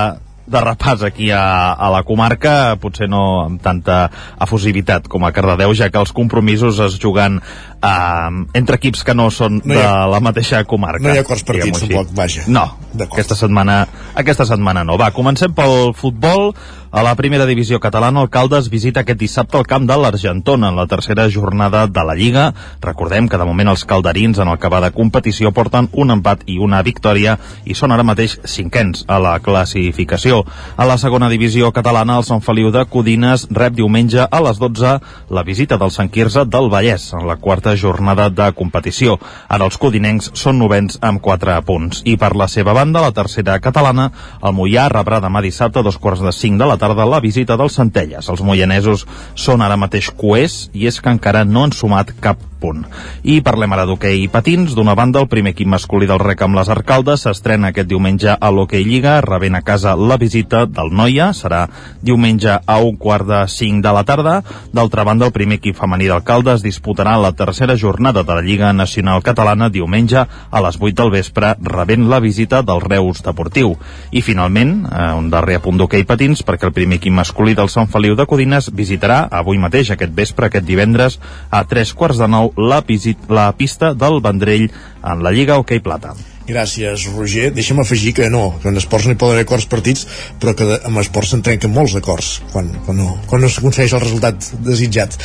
de 0.48 0.64
repàs 0.64 1.04
aquí 1.04 1.28
a, 1.28 1.44
a 1.76 1.92
la 1.92 2.00
comarca, 2.08 2.78
potser 2.80 3.08
no 3.12 3.22
amb 3.44 3.60
tanta 3.64 4.00
efusivitat 4.44 5.12
com 5.12 5.28
a 5.28 5.32
Cardedeu, 5.36 5.76
ja 5.76 5.90
que 5.92 6.00
els 6.00 6.14
compromisos 6.16 6.80
es 6.88 6.96
juguen 7.00 7.42
eh, 7.82 8.44
entre 8.54 8.76
equips 8.76 9.04
que 9.04 9.14
no 9.14 9.30
són 9.30 9.60
No 9.64 9.74
ha- 9.74 10.04
de 10.04 10.10
la 10.12 10.20
mateixa 10.20 10.64
comarca. 10.64 11.02
No 11.08 11.14
hi 11.14 11.18
ha 11.18 11.26
acords 11.26 11.44
partits, 11.44 11.80
tampoc, 11.86 12.12
vaja. 12.14 12.42
No, 12.48 12.66
aquesta 13.00 13.34
setmana, 13.34 13.86
aquesta 14.14 14.46
setmana 14.46 14.84
no. 14.84 14.98
Va, 14.98 15.10
comencem 15.12 15.52
pel 15.54 15.94
futbol. 15.94 16.54
A 16.90 17.02
la 17.04 17.14
primera 17.16 17.44
divisió 17.44 17.76
catalana, 17.80 18.22
el 18.22 18.30
Caldes 18.32 18.70
visita 18.72 19.00
aquest 19.00 19.18
dissabte 19.20 19.58
el 19.58 19.66
camp 19.68 19.84
de 19.86 19.94
l'Argentona 20.00 20.70
en 20.70 20.76
la 20.76 20.86
tercera 20.86 21.26
jornada 21.30 21.86
de 21.86 22.02
la 22.04 22.14
Lliga. 22.16 22.54
Recordem 22.80 23.28
que 23.28 23.36
de 23.36 23.44
moment 23.44 23.68
els 23.68 23.84
calderins 23.84 24.38
en 24.40 24.48
el 24.48 24.56
que 24.58 24.70
va 24.72 24.80
de 24.80 24.90
competició 24.90 25.52
porten 25.52 25.90
un 25.92 26.10
empat 26.10 26.46
i 26.46 26.56
una 26.58 26.80
victòria 26.82 27.36
i 27.68 27.74
són 27.76 27.92
ara 27.92 28.02
mateix 28.08 28.38
cinquens 28.48 29.04
a 29.06 29.18
la 29.20 29.34
classificació. 29.44 30.44
A 30.78 30.86
la 30.88 30.96
segona 30.96 31.28
divisió 31.28 31.70
catalana, 31.76 32.16
el 32.16 32.24
Sant 32.24 32.40
Feliu 32.40 32.70
de 32.72 32.86
Codines 32.88 33.46
rep 33.50 33.74
diumenge 33.76 34.24
a 34.24 34.40
les 34.40 34.56
12 34.58 34.94
la 35.28 35.42
visita 35.44 35.76
del 35.76 35.90
Sant 35.92 36.08
Quirze 36.10 36.46
del 36.46 36.70
Vallès 36.72 37.12
en 37.12 37.26
la 37.28 37.36
quarta 37.36 37.67
jornada 37.76 38.28
de 38.30 38.50
competició. 38.56 39.18
Ara 39.48 39.68
els 39.68 39.78
codinencs 39.78 40.30
són 40.38 40.58
novens 40.58 40.98
amb 41.02 41.20
4 41.20 41.60
punts. 41.66 42.02
I 42.04 42.16
per 42.16 42.34
la 42.36 42.48
seva 42.48 42.74
banda, 42.76 43.02
la 43.04 43.12
tercera 43.12 43.58
catalana, 43.60 44.10
el 44.42 44.54
Mollà 44.56 44.88
rebrà 44.92 45.20
demà 45.20 45.42
dissabte 45.44 45.80
a 45.80 45.86
dos 45.86 45.98
quarts 45.98 46.22
de 46.24 46.32
5 46.32 46.58
de 46.58 46.68
la 46.70 46.78
tarda 46.78 47.06
la 47.06 47.20
visita 47.20 47.56
dels 47.56 47.76
Centelles. 47.78 48.28
Els 48.28 48.42
moianesos 48.42 49.06
són 49.34 49.62
ara 49.62 49.76
mateix 49.76 50.12
coers 50.14 50.68
i 50.72 50.86
és 50.86 51.00
que 51.00 51.10
encara 51.10 51.44
no 51.44 51.64
han 51.64 51.72
sumat 51.72 52.14
cap 52.20 52.38
punt. 52.58 52.84
I 53.22 53.40
parlem 53.46 53.72
ara 53.74 53.86
d'hoquei 53.86 54.24
i 54.24 54.30
patins. 54.32 54.74
D'una 54.74 54.96
banda, 54.98 55.22
el 55.22 55.30
primer 55.30 55.54
equip 55.54 55.68
masculí 55.70 56.08
del 56.10 56.20
rec 56.22 56.42
amb 56.42 56.58
les 56.58 56.70
Arcaldes 56.72 57.24
s'estrena 57.24 57.70
aquest 57.70 57.88
diumenge 57.90 58.34
a 58.34 58.50
l'Hockey 58.50 58.84
Lliga, 58.84 59.20
rebent 59.24 59.58
a 59.58 59.62
casa 59.62 59.94
la 59.96 60.18
visita 60.18 60.64
del 60.66 60.90
Noia. 60.90 61.30
Serà 61.36 61.66
diumenge 62.02 62.58
a 62.58 62.78
un 62.82 62.96
quart 62.96 63.26
de 63.28 63.44
cinc 63.50 63.82
de 63.84 63.92
la 63.94 64.04
tarda. 64.08 64.40
D'altra 64.72 65.04
banda, 65.04 65.28
el 65.28 65.36
primer 65.36 65.60
equip 65.60 65.78
femení 65.78 66.10
d'Alcaldes 66.10 66.64
disputarà 66.66 67.16
la 67.18 67.32
tercera 67.32 67.57
jornada 67.76 68.22
de 68.22 68.34
la 68.34 68.42
Lliga 68.42 68.72
Nacional 68.72 69.22
Catalana 69.22 69.68
diumenge 69.68 70.20
a 70.20 70.60
les 70.62 70.78
8 70.78 70.94
del 71.02 71.10
vespre, 71.10 71.54
rebent 71.60 72.08
la 72.08 72.20
visita 72.20 72.62
del 72.62 72.80
Reus 72.80 73.22
Deportiu. 73.22 73.76
I 74.10 74.22
finalment, 74.22 74.86
eh, 74.86 75.12
un 75.18 75.30
darrer 75.30 75.56
apunt 75.56 75.78
d'hoquei 75.78 76.04
patins, 76.04 76.44
perquè 76.44 76.66
el 76.66 76.72
primer 76.72 77.00
equip 77.00 77.12
masculí 77.12 77.54
del 77.54 77.68
Sant 77.68 77.88
Feliu 77.88 78.14
de 78.14 78.26
Codines 78.26 78.70
visitarà 78.70 79.26
avui 79.30 79.58
mateix, 79.58 79.90
aquest 79.90 80.12
vespre, 80.14 80.46
aquest 80.46 80.66
divendres, 80.66 81.20
a 81.50 81.64
tres 81.64 81.94
quarts 81.94 82.18
de 82.18 82.28
nou, 82.28 82.52
la, 82.56 82.82
la 83.28 83.52
pista 83.52 83.94
del 83.94 84.20
Vendrell 84.20 84.70
en 85.02 85.22
la 85.22 85.32
Lliga 85.32 85.58
Hoquei 85.58 85.80
Plata. 85.80 86.27
Gràcies, 86.48 87.04
Roger. 87.12 87.50
Deixa'm 87.52 87.82
afegir 87.82 88.14
que 88.16 88.30
no, 88.32 88.54
que 88.62 88.70
en 88.72 88.80
esports 88.80 89.08
no 89.08 89.12
hi 89.14 89.20
poden 89.20 89.36
haver 89.36 89.44
acords 89.44 89.68
partits, 89.68 90.06
però 90.40 90.54
que 90.56 90.68
de, 90.68 90.78
amb 90.88 91.02
esports 91.02 91.34
se'n 91.34 91.44
trenquen 91.44 91.74
molts 91.74 91.96
acords 92.00 92.38
quan, 92.54 92.70
quan, 92.86 92.96
no, 92.96 93.18
quan 93.28 93.44
no 93.44 93.52
s'aconsegueix 93.52 93.96
el 93.98 94.04
resultat 94.06 94.50
desitjat. 94.64 95.18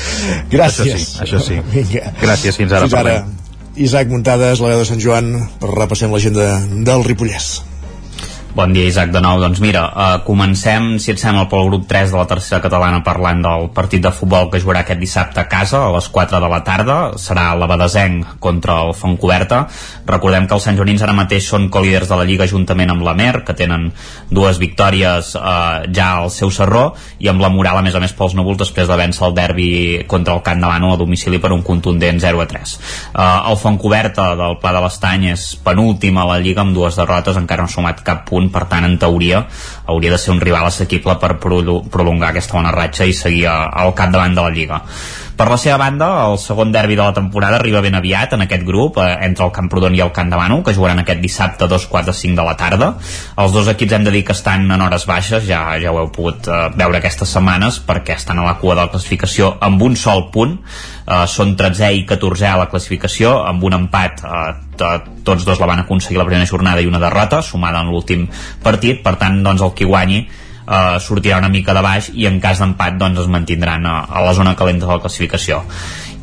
Gràcies. 0.51 0.93
Això 0.93 0.99
sí, 0.99 1.21
això 1.27 1.43
sí. 1.47 1.61
Vinga. 1.71 2.11
Gràcies, 2.21 2.59
fins 2.59 2.75
ara. 2.75 2.87
Fins 2.89 2.99
ara. 2.99 3.17
parlem. 3.21 3.39
Isaac 3.87 4.11
Muntades, 4.11 4.59
la 4.61 4.73
veu 4.73 4.83
de 4.83 4.89
Sant 4.89 5.01
Joan, 5.01 5.31
repassem 5.63 6.11
l'agenda 6.13 6.59
del 6.69 7.07
Ripollès. 7.07 7.53
Bon 8.53 8.69
dia, 8.69 8.85
Isaac, 8.85 9.09
de 9.09 9.17
nou. 9.17 9.39
Doncs 9.41 9.57
mira, 9.57 9.81
uh, 9.89 10.19
comencem, 10.21 10.99
si 11.01 11.09
et 11.09 11.17
sembla, 11.17 11.47
pel 11.49 11.71
grup 11.71 11.87
3 11.89 12.11
de 12.13 12.19
la 12.19 12.27
tercera 12.29 12.59
catalana 12.61 12.99
parlant 13.01 13.39
del 13.41 13.63
partit 13.73 14.03
de 14.03 14.11
futbol 14.13 14.51
que 14.53 14.59
jugarà 14.61 14.83
aquest 14.83 14.99
dissabte 15.01 15.41
a 15.41 15.47
casa 15.49 15.79
a 15.81 15.87
les 15.95 16.05
4 16.13 16.37
de 16.37 16.49
la 16.51 16.59
tarda. 16.61 16.97
Serà 17.17 17.47
l'Abadesenc 17.57 18.35
contra 18.37 18.75
el 18.85 18.93
Fontcoberta. 18.93 19.63
Recordem 20.05 20.45
que 20.45 20.53
els 20.53 20.67
Sant 20.69 20.77
Joanins 20.77 21.01
ara 21.01 21.15
mateix 21.17 21.47
són 21.49 21.65
colíders 21.73 22.11
de 22.11 22.19
la 22.19 22.27
Lliga 22.29 22.45
juntament 22.45 22.93
amb 22.93 23.01
la 23.01 23.15
Mer, 23.17 23.41
que 23.41 23.55
tenen 23.57 23.87
dues 24.29 24.61
victòries 24.61 25.33
uh, 25.33 25.89
ja 25.89 26.11
al 26.19 26.29
seu 26.29 26.53
serró, 26.53 26.83
i 27.17 27.33
amb 27.33 27.41
la 27.41 27.49
moral, 27.49 27.81
a 27.81 27.85
més 27.87 27.97
a 27.97 28.03
més, 28.05 28.13
pels 28.13 28.37
núvols 28.37 28.61
després 28.61 28.85
de 28.85 28.99
vèncer 29.01 29.25
el 29.31 29.33
derbi 29.33 29.71
contra 30.05 30.37
el 30.37 30.45
Camp 30.45 30.61
de 30.61 30.69
l'Ano 30.69 30.93
a 30.93 31.01
domicili 31.01 31.41
per 31.41 31.55
un 31.57 31.65
contundent 31.65 32.21
0 32.21 32.45
a 32.45 32.47
3. 32.53 32.77
Uh, 33.15 33.49
el 33.49 33.59
Fontcoberta 33.65 34.29
del 34.37 34.61
Pla 34.61 34.77
de 34.77 34.85
l'Estany 34.85 35.31
és 35.33 35.49
penúltim 35.65 36.21
a 36.21 36.29
la 36.35 36.37
Lliga 36.37 36.61
amb 36.61 36.77
dues 36.77 37.01
derrotes, 37.01 37.41
encara 37.41 37.65
no 37.65 37.73
ha 37.73 37.77
sumat 37.79 38.05
cap 38.05 38.27
punt, 38.29 38.42
per 38.51 38.65
tant, 38.71 38.85
en 38.85 38.97
teoria, 38.99 39.45
hauria 39.85 40.11
de 40.11 40.17
ser 40.17 40.31
un 40.31 40.41
rival 40.41 40.65
assequible 40.67 41.15
per 41.21 41.37
prolo- 41.39 41.83
prolongar 41.89 42.29
aquesta 42.31 42.57
bona 42.57 42.71
ratxa 42.71 43.05
i 43.05 43.13
seguir 43.13 43.47
al 43.47 43.93
capdavant 43.93 44.35
de 44.35 44.41
la 44.41 44.49
Lliga. 44.49 44.81
Per 45.33 45.47
la 45.49 45.57
seva 45.57 45.79
banda, 45.81 46.07
el 46.27 46.35
segon 46.37 46.71
derbi 46.71 46.93
de 46.93 47.01
la 47.01 47.13
temporada 47.13 47.57
arriba 47.57 47.81
ben 47.81 47.95
aviat 47.97 48.35
en 48.35 48.43
aquest 48.45 48.61
grup, 48.67 48.99
eh, 49.01 49.17
entre 49.25 49.47
el 49.47 49.51
Camprodon 49.51 49.95
i 49.97 50.01
el 50.05 50.11
Camp 50.13 50.29
de 50.29 50.37
Manu, 50.37 50.61
que 50.63 50.75
jugaran 50.77 51.01
aquest 51.01 51.23
dissabte 51.23 51.65
a 51.65 51.67
dos 51.67 51.87
quarts 51.89 52.11
de 52.11 52.13
cinc 52.13 52.37
de 52.37 52.45
la 52.45 52.53
tarda. 52.55 52.91
Els 53.41 53.55
dos 53.55 53.67
equips 53.67 53.97
hem 53.97 54.05
de 54.05 54.13
dir 54.13 54.23
que 54.23 54.35
estan 54.37 54.69
en 54.69 54.81
hores 54.81 55.07
baixes, 55.09 55.47
ja 55.47 55.63
ja 55.81 55.91
ho 55.91 55.97
heu 56.03 56.11
pogut 56.13 56.47
eh, 56.47 56.69
veure 56.77 57.01
aquestes 57.01 57.33
setmanes, 57.33 57.81
perquè 57.81 58.13
estan 58.13 58.39
a 58.39 58.45
la 58.45 58.59
cua 58.61 58.75
de 58.75 58.85
la 58.85 58.91
classificació 58.93 59.57
amb 59.59 59.81
un 59.81 59.95
sol 59.95 60.29
punt, 60.29 60.59
eh, 61.07 61.25
són 61.25 61.57
13è 61.57 61.89
i 61.97 62.05
14è 62.05 62.53
a 62.53 62.61
la 62.61 62.69
classificació, 62.69 63.39
amb 63.47 63.63
un 63.63 63.79
empat 63.81 64.23
eh, 64.23 64.53
tots 65.23 65.45
dos 65.45 65.59
la 65.59 65.65
van 65.65 65.81
aconseguir 65.81 66.21
la 66.21 66.29
primera 66.29 66.45
jornada 66.45 66.81
i 66.81 66.85
una 66.85 67.01
derrota, 67.01 67.41
sumada 67.41 67.81
en 67.81 67.89
l'últim 67.89 68.27
partit, 68.61 69.01
per 69.01 69.17
tant, 69.17 69.41
doncs, 69.41 69.65
el 69.65 69.73
qui 69.73 69.89
guanyi 69.89 70.27
eh, 70.67 70.99
sortirà 70.99 71.39
una 71.41 71.51
mica 71.53 71.75
de 71.75 71.83
baix 71.85 72.09
i 72.13 72.27
en 72.29 72.39
cas 72.43 72.61
d'empat 72.63 72.97
doncs 73.01 73.25
es 73.25 73.31
mantindran 73.31 73.85
a, 73.85 73.99
a 74.05 74.23
la 74.25 74.33
zona 74.33 74.55
calenta 74.55 74.87
de 74.87 74.93
la 74.93 75.01
classificació 75.03 75.63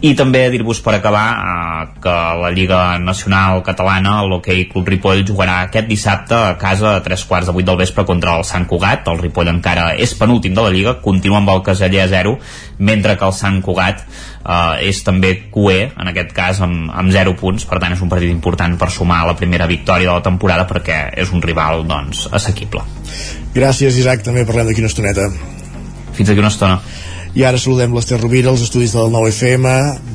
i 0.00 0.14
també 0.16 0.46
dir-vos 0.48 0.78
per 0.80 0.94
acabar 0.96 1.24
eh, 1.36 1.88
que 2.00 2.12
la 2.40 2.50
Lliga 2.54 2.80
Nacional 2.98 3.60
Catalana 3.64 4.22
l'Hockey 4.24 4.64
Club 4.70 4.88
Ripoll 4.88 5.26
jugarà 5.28 5.58
aquest 5.66 5.90
dissabte 5.90 6.36
a 6.36 6.54
casa 6.60 6.94
a 6.96 7.02
tres 7.04 7.26
quarts 7.28 7.50
de 7.50 7.54
vuit 7.56 7.66
del 7.68 7.76
vespre 7.76 8.06
contra 8.08 8.38
el 8.38 8.46
Sant 8.48 8.64
Cugat, 8.70 9.08
el 9.12 9.20
Ripoll 9.20 9.52
encara 9.52 9.90
és 10.00 10.14
penúltim 10.16 10.56
de 10.56 10.64
la 10.64 10.72
Lliga, 10.72 10.96
continua 11.04 11.42
amb 11.42 11.52
el 11.52 11.60
caseller 11.66 12.06
a 12.06 12.08
0 12.08 12.38
mentre 12.78 13.18
que 13.20 13.28
el 13.28 13.36
Sant 13.36 13.60
Cugat 13.66 14.00
eh, 14.00 14.88
és 14.88 15.02
també 15.04 15.34
QE 15.52 15.78
en 15.90 16.12
aquest 16.14 16.32
cas 16.36 16.62
amb, 16.64 16.88
amb 16.88 17.12
0 17.12 17.36
punts. 17.36 17.68
Per 17.68 17.82
tant 17.82 17.92
és 17.92 18.00
un 18.00 18.08
partit 18.08 18.32
important 18.32 18.78
per 18.80 18.88
sumar 18.94 19.20
la 19.28 19.36
primera 19.36 19.68
victòria 19.68 20.08
de 20.08 20.16
la 20.16 20.24
temporada 20.24 20.64
perquè 20.70 21.02
és 21.20 21.34
un 21.36 21.44
rival 21.44 21.84
doncs 21.84 22.24
assequible. 22.32 22.86
Gràcies 23.52 24.00
Isaac, 24.00 24.24
també 24.24 24.48
parlem 24.48 24.70
d'aquí 24.70 24.80
una 24.80 24.92
estoneta. 24.92 25.28
Fins 26.16 26.32
aquí 26.32 26.40
una 26.40 26.52
estona 26.52 26.80
i 27.34 27.44
ara 27.46 27.58
saludem 27.62 27.92
l'Ester 27.94 28.18
Rovira, 28.18 28.50
els 28.50 28.62
estudis 28.64 28.90
del 28.96 29.10
9FM. 29.14 29.66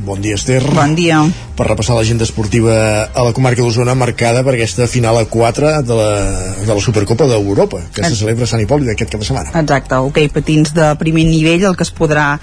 Bon 0.06 0.20
dia, 0.22 0.36
Ester. 0.36 0.60
Bon 0.76 0.96
dia. 0.98 1.22
Per 1.56 1.68
repassar 1.68 1.96
l'agenda 1.96 2.28
esportiva 2.28 2.76
a 3.08 3.24
la 3.24 3.32
comarca 3.36 3.64
d'Osona, 3.64 3.96
marcada 3.96 4.44
per 4.44 4.58
aquesta 4.58 4.90
final 4.92 5.22
a 5.22 5.24
4 5.32 5.72
de 5.88 5.96
la, 5.96 6.10
de 6.60 6.70
la 6.74 6.82
Supercopa 6.84 7.30
d'Europa, 7.32 7.80
que 7.96 8.04
es... 8.04 8.12
se 8.12 8.20
celebra 8.20 8.44
a 8.44 8.52
Sant 8.52 8.64
Hipòlit 8.66 8.92
aquest 8.92 9.16
cap 9.16 9.24
de 9.24 9.30
setmana. 9.30 9.56
Exacte, 9.56 10.02
ok, 10.10 10.20
patins 10.36 10.76
de 10.76 10.92
primer 11.00 11.24
nivell, 11.30 11.70
el 11.72 11.80
que 11.80 11.88
es 11.88 11.94
podrà 11.96 12.34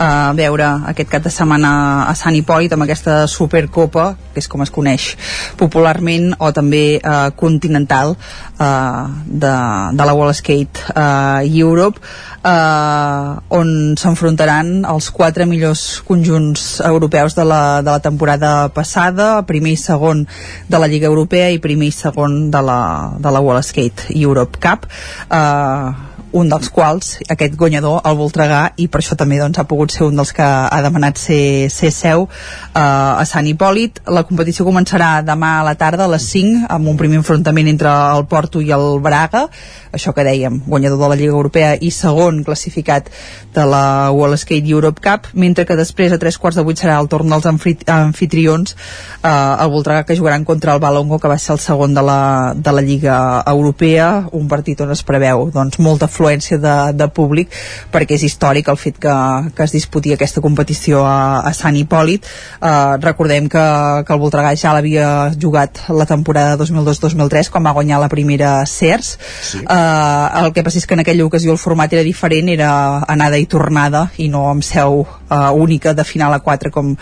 eh, 0.00 0.32
veure 0.36 0.70
aquest 0.90 1.10
cap 1.12 1.24
de 1.24 1.32
setmana 1.32 1.70
a 2.08 2.14
Sant 2.18 2.36
Hipòlit 2.36 2.72
amb 2.74 2.86
aquesta 2.86 3.22
Supercopa, 3.30 4.14
que 4.32 4.40
és 4.42 4.48
com 4.50 4.64
es 4.64 4.72
coneix 4.72 5.12
popularment, 5.60 6.32
o 6.40 6.50
també 6.56 6.84
eh, 6.96 7.28
continental 7.36 8.16
eh, 8.16 9.04
de, 9.26 9.54
de 9.96 10.08
la 10.08 10.16
Wall 10.16 10.34
Skate 10.36 10.90
eh, 10.94 11.60
Europe, 11.60 12.00
eh, 12.40 13.56
on 13.60 13.72
s'enfrontaran 14.00 14.80
els 14.88 15.10
quatre 15.14 15.46
millors 15.50 16.00
conjunts 16.08 16.80
europeus 16.86 17.36
de 17.38 17.46
la, 17.46 17.62
de 17.84 17.90
la 17.90 18.00
temporada 18.02 18.54
passada, 18.74 19.32
primer 19.48 19.76
i 19.76 19.80
segon 19.80 20.24
de 20.68 20.80
la 20.80 20.88
Lliga 20.90 21.10
Europea 21.10 21.50
i 21.52 21.62
primer 21.62 21.90
i 21.90 21.96
segon 21.96 22.48
de 22.52 22.62
la, 22.64 22.80
de 23.20 23.34
la 23.34 23.42
Wall 23.44 23.62
Skate 23.64 24.14
Europe 24.16 24.60
Cup. 24.62 24.88
Eh, 25.30 26.09
un 26.32 26.48
dels 26.50 26.70
quals, 26.70 27.16
aquest 27.32 27.56
guanyador, 27.58 28.00
el 28.06 28.16
Voltregà, 28.18 28.60
i 28.78 28.86
per 28.88 29.00
això 29.02 29.16
també 29.18 29.40
doncs, 29.40 29.58
ha 29.58 29.66
pogut 29.68 29.92
ser 29.94 30.06
un 30.06 30.18
dels 30.18 30.32
que 30.36 30.46
ha 30.46 30.80
demanat 30.84 31.18
ser, 31.18 31.70
ser 31.72 31.90
seu 31.94 32.26
eh, 32.26 32.80
a 32.80 33.24
Sant 33.26 33.48
Hipòlit. 33.50 34.02
La 34.14 34.24
competició 34.28 34.66
començarà 34.68 35.20
demà 35.26 35.56
a 35.60 35.66
la 35.66 35.76
tarda 35.80 36.06
a 36.06 36.12
les 36.12 36.26
5, 36.30 36.66
amb 36.70 36.92
un 36.92 36.98
primer 37.00 37.20
enfrontament 37.20 37.70
entre 37.72 37.90
el 37.90 38.26
Porto 38.30 38.62
i 38.62 38.70
el 38.74 39.00
Braga, 39.02 39.48
això 39.92 40.14
que 40.14 40.24
dèiem, 40.26 40.60
guanyador 40.66 41.00
de 41.00 41.10
la 41.10 41.18
Lliga 41.18 41.34
Europea 41.34 41.74
i 41.80 41.90
segon 41.90 42.44
classificat 42.46 43.10
de 43.54 43.64
la 43.66 44.10
World 44.14 44.38
Skate 44.38 44.70
Europe 44.70 45.02
Cup, 45.02 45.26
mentre 45.34 45.66
que 45.66 45.78
després 45.78 46.12
a 46.14 46.20
tres 46.22 46.38
quarts 46.38 46.60
de 46.60 46.64
vuit 46.66 46.78
serà 46.78 47.00
el 47.00 47.10
torn 47.10 47.30
dels 47.32 47.48
anfitrions 47.50 48.76
eh, 48.76 49.30
el 49.30 49.72
Voltregà 49.72 50.04
que 50.06 50.16
jugaran 50.16 50.44
contra 50.44 50.74
el 50.74 50.82
Balongo, 50.82 51.18
que 51.18 51.28
va 51.28 51.38
ser 51.38 51.56
el 51.56 51.62
segon 51.62 51.94
de 51.94 52.04
la, 52.06 52.20
de 52.54 52.72
la 52.72 52.84
Lliga 52.86 53.42
Europea, 53.46 54.28
un 54.32 54.46
partit 54.48 54.80
on 54.80 54.94
es 54.94 55.02
preveu 55.06 55.48
doncs, 55.50 55.80
molta 55.82 56.06
afluència 56.20 56.58
de, 56.60 56.76
de 56.92 57.08
públic 57.08 57.48
perquè 57.92 58.18
és 58.18 58.26
històric 58.28 58.68
el 58.68 58.78
fet 58.80 58.98
que, 59.00 59.14
que 59.56 59.64
es 59.64 59.72
disputi 59.72 60.12
aquesta 60.12 60.42
competició 60.44 61.04
a, 61.08 61.40
a 61.40 61.52
Sant 61.56 61.76
Hipòlit. 61.80 62.26
Eh, 62.60 62.96
recordem 63.00 63.48
que, 63.48 63.64
que 64.04 64.14
el 64.14 64.20
Voltregà 64.20 64.52
ja 64.60 64.74
l'havia 64.76 65.08
jugat 65.40 65.86
la 65.88 66.06
temporada 66.06 66.58
2002-2003 66.60 67.50
quan 67.50 67.64
va 67.64 67.74
guanyar 67.76 68.00
la 68.02 68.10
primera 68.12 68.52
CERS 68.66 69.14
sí. 69.16 69.62
eh, 69.64 70.42
el 70.42 70.52
que 70.52 70.64
passa 70.66 70.80
és 70.82 70.86
que 70.86 70.98
en 70.98 71.04
aquella 71.04 71.24
ocasió 71.24 71.54
el 71.54 71.62
format 71.62 71.92
era 71.96 72.04
diferent 72.04 72.50
era 72.52 72.70
anada 73.08 73.40
i 73.40 73.48
tornada 73.48 74.08
i 74.20 74.28
no 74.28 74.46
amb 74.50 74.66
seu 74.66 75.04
eh, 75.06 75.40
única 75.56 75.94
de 75.94 76.04
final 76.04 76.34
a 76.36 76.42
4 76.44 76.74
com, 76.74 76.92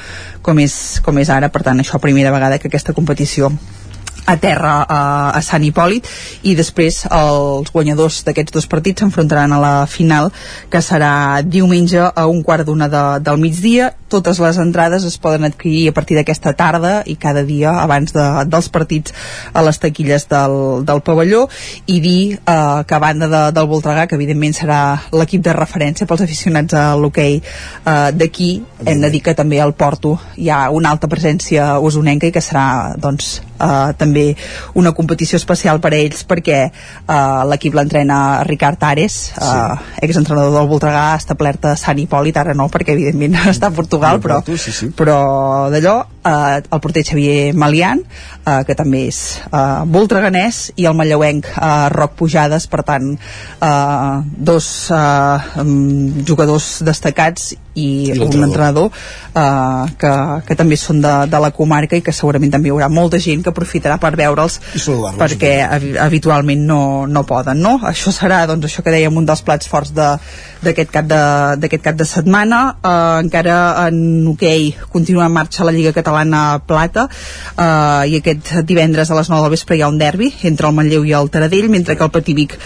com, 0.43 0.63
és, 0.63 1.01
com 1.03 1.19
és 1.19 1.33
ara. 1.35 1.51
Per 1.51 1.65
tant 1.67 1.83
això 1.83 1.99
primera 2.03 2.33
vegada 2.35 2.61
que 2.63 2.71
aquesta 2.71 2.95
competició 2.95 3.51
a 4.29 4.37
terra 4.37 4.75
a, 4.85 5.01
a 5.33 5.41
Sant 5.45 5.65
Hipòlit 5.65 6.07
i 6.45 6.55
després 6.59 7.01
els 7.09 7.73
guanyadors 7.73 8.21
d'aquests 8.27 8.55
dos 8.55 8.69
partits 8.69 9.01
s'enfrontaran 9.03 9.55
a 9.57 9.61
la 9.63 9.75
final 9.89 10.29
que 10.71 10.83
serà 10.85 11.41
diumenge 11.43 12.03
a 12.03 12.27
un 12.29 12.43
quart 12.45 12.67
d'una 12.69 12.91
de, 12.93 13.05
del 13.25 13.41
migdia. 13.41 13.93
Totes 14.09 14.39
les 14.41 14.59
entrades 14.61 15.05
es 15.05 15.19
poden 15.21 15.45
adquirir 15.49 15.89
a 15.91 15.95
partir 15.97 16.17
d'aquesta 16.19 16.55
tarda 16.57 17.03
i 17.07 17.17
cada 17.21 17.45
dia 17.45 17.75
abans 17.83 18.13
de, 18.13 18.27
dels 18.49 18.69
partits 18.73 19.17
a 19.53 19.65
les 19.65 19.81
taquilles 19.81 20.29
del, 20.29 20.85
del 20.89 21.03
pavelló. 21.05 21.47
I 21.87 21.99
dir 22.05 22.23
eh, 22.37 22.85
que 22.85 22.97
a 22.97 23.03
banda 23.03 23.29
de, 23.33 23.43
del 23.57 23.69
Voltregà 23.71 24.07
que 24.09 24.17
evidentment 24.21 24.57
serà 24.57 24.81
l'equip 25.17 25.45
de 25.45 25.57
referència 25.57 26.09
pels 26.09 26.25
aficionats 26.25 26.77
a 26.77 26.87
l'hoquei 27.01 27.41
eh, 27.41 28.11
d'aquí 28.13 28.51
hem 28.85 29.05
de 29.05 29.13
dir 29.13 29.23
que 29.25 29.37
també 29.39 29.61
al 29.61 29.77
Porto 29.79 30.19
hi 30.37 30.51
ha 30.53 30.69
una 30.75 30.93
alta 30.93 31.09
presència 31.09 31.77
usonenca 31.81 32.29
i 32.29 32.35
que 32.35 32.45
serà 32.45 32.95
doncs 32.97 33.39
eh, 33.59 33.93
també 33.99 34.27
una 34.79 34.93
competició 34.97 35.39
especial 35.39 35.81
per 35.81 35.93
a 35.93 35.99
ells 35.99 36.25
perquè 36.29 36.61
eh, 36.69 37.43
l'equip 37.51 37.77
l'entrena 37.79 38.19
Ricard 38.49 38.83
Ares 38.89 39.19
eh, 39.35 39.45
sí. 39.45 40.05
exentrenador 40.09 40.55
del 40.55 40.71
Voltregà 40.71 41.07
establert 41.19 41.69
a 41.71 41.77
Sant 41.79 41.99
Hipòlit, 41.99 42.39
ara 42.41 42.55
no 42.57 42.69
perquè 42.73 42.95
evidentment 42.97 43.39
està 43.55 43.71
a 43.71 43.75
Portugal 43.75 44.23
però, 44.25 44.41
sí, 44.47 44.73
sí. 44.73 44.91
però 44.97 45.19
d'allò 45.73 45.97
eh, 46.25 46.59
el 46.63 46.83
porter 46.85 47.05
Xavier 47.07 47.55
Malian 47.55 48.03
eh, 48.03 48.63
que 48.67 48.77
també 48.79 49.07
és 49.11 49.23
eh, 49.49 49.85
voltreganès 49.87 50.69
i 50.77 50.89
el 50.89 50.97
mallauenc 50.99 51.51
eh, 51.55 51.71
Roc 51.95 52.19
Pujades 52.19 52.69
per 52.71 52.85
tant 52.87 53.15
eh, 53.15 54.15
dos 54.51 54.69
eh, 54.95 55.65
jugadors 56.29 56.79
destacats 56.87 57.55
i, 57.79 57.89
I 58.15 58.19
un 58.27 58.49
entrenador 58.49 58.91
eh, 58.91 59.85
que, 60.01 60.13
que 60.49 60.59
també 60.59 60.79
són 60.81 61.03
de, 61.05 61.15
de 61.31 61.43
la 61.43 61.53
comarca 61.55 61.99
i 61.99 62.05
que 62.05 62.15
segurament 62.17 62.55
també 62.55 62.73
hi 62.73 62.77
haurà 62.77 62.91
molta 62.93 63.21
gent 63.23 63.45
que 63.45 63.53
aprofitarà 63.55 63.99
per 64.03 64.15
veure'ls 64.19 64.61
perquè 65.19 65.55
habitualment 66.03 66.67
no, 66.69 66.83
no 67.07 67.25
poden 67.29 67.63
no? 67.63 67.79
això 67.89 68.13
serà 68.15 68.45
doncs 68.49 68.69
això 68.69 68.85
que 68.85 68.95
dèiem 68.95 69.17
un 69.17 69.27
dels 69.29 69.43
plats 69.47 69.69
forts 69.69 69.93
d'aquest 69.95 70.91
cap, 70.93 71.07
de, 71.09 71.69
cap 71.79 71.97
de 71.97 72.07
setmana. 72.09 72.61
Eh, 72.83 73.19
encara 73.25 73.87
en 73.87 74.27
hoquei 74.29 74.69
okay, 74.71 74.89
continua 74.93 75.27
en 75.27 75.35
marxa 75.35 75.67
la 75.67 75.75
Lliga 75.75 75.93
Catalana 75.97 76.61
Plata. 76.67 77.09
Eh, 77.09 78.13
i 78.13 78.19
aquest 78.21 78.53
divendres 78.69 79.11
a 79.11 79.19
les 79.19 79.31
9 79.31 79.47
del 79.47 79.55
vespre 79.57 79.79
hi 79.79 79.85
ha 79.85 79.91
un 79.93 80.01
derbi 80.01 80.33
entre 80.51 80.69
el 80.69 80.77
Manlleu 80.77 81.07
i 81.07 81.15
el 81.17 81.31
Taradell 81.31 81.71
mentre 81.73 81.97
que 81.97 82.07
el 82.07 82.15
Pativic 82.15 82.57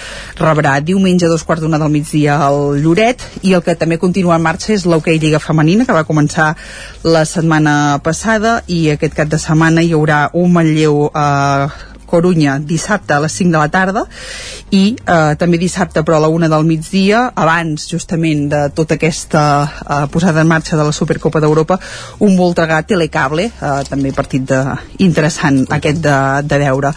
rebrà 0.41 0.79
diumenge 0.81 1.27
a 1.27 1.33
dos 1.33 1.45
quarts 1.49 1.65
d'una 1.65 1.81
del 1.83 1.93
migdia 1.93 2.39
al 2.47 2.79
Lloret. 2.83 3.23
I 3.43 3.57
el 3.59 3.65
que 3.67 3.77
també 3.79 4.01
continua 4.03 4.39
en 4.39 4.47
marxa 4.47 4.73
és 4.75 4.87
l'hoquei 5.03 5.19
Lliga 5.19 5.41
Femenina 5.43 5.85
que 5.85 5.95
va 5.97 6.07
començar 6.07 6.53
la 7.03 7.25
setmana 7.27 7.99
passada 8.07 8.61
i 8.71 8.93
aquest 8.93 9.17
cap 9.19 9.31
de 9.33 9.41
setmana 9.43 9.83
hi 9.83 9.91
haurà 9.97 10.29
un 10.39 10.53
Manlleu 10.55 11.09
eh, 11.11 11.92
Corunya 12.13 12.59
dissabte 12.61 13.17
a 13.17 13.21
les 13.25 13.33
5 13.41 13.55
de 13.55 13.61
la 13.61 13.71
tarda 13.73 14.05
i 14.73 14.83
eh, 14.93 15.33
també 15.41 15.61
dissabte 15.61 16.03
però 16.05 16.19
a 16.19 16.25
la 16.27 16.31
1 16.33 16.51
del 16.53 16.67
migdia 16.69 17.23
abans 17.35 17.87
justament 17.89 18.47
de 18.53 18.63
tota 18.77 18.99
aquesta 18.99 19.45
eh, 19.65 20.05
posada 20.13 20.45
en 20.45 20.51
marxa 20.51 20.77
de 20.77 20.85
la 20.85 20.93
Supercopa 20.93 21.41
d'Europa 21.41 21.79
un 22.27 22.37
Voltregà 22.37 22.83
Telecable 22.89 23.49
eh, 23.49 23.73
també 23.89 24.13
partit 24.17 24.45
de, 24.49 24.61
interessant 25.05 25.63
aquest 25.73 26.03
de, 26.05 26.19
de 26.49 26.61
veure. 26.63 26.93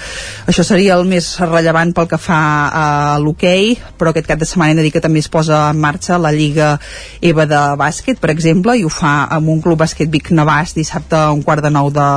Això 0.51 0.65
seria 0.67 0.97
el 0.99 1.07
més 1.07 1.31
rellevant 1.43 1.93
pel 1.95 2.09
que 2.11 2.19
fa 2.19 2.41
a 2.67 2.85
l'hoquei 3.23 3.75
però 3.99 4.11
aquest 4.11 4.27
cap 4.31 4.41
de 4.41 4.49
setmana 4.49 4.75
hem 4.75 4.81
de 4.83 4.87
dir 4.87 4.93
que 4.95 5.03
també 5.03 5.23
es 5.23 5.31
posa 5.31 5.69
en 5.71 5.79
marxa 5.79 6.19
la 6.19 6.33
Lliga 6.35 6.75
EVA 7.21 7.47
de 7.49 7.63
bàsquet 7.79 8.19
per 8.19 8.33
exemple 8.35 8.75
i 8.75 8.83
ho 8.83 8.91
fa 8.91 9.15
amb 9.35 9.51
un 9.55 9.63
club 9.63 9.79
bàsquet 9.79 10.11
Vic 10.11 10.31
Navàs 10.35 10.75
dissabte 10.75 11.17
a 11.19 11.31
un 11.31 11.43
quart 11.45 11.63
de 11.63 11.71
nou 11.71 11.91
de, 11.93 12.07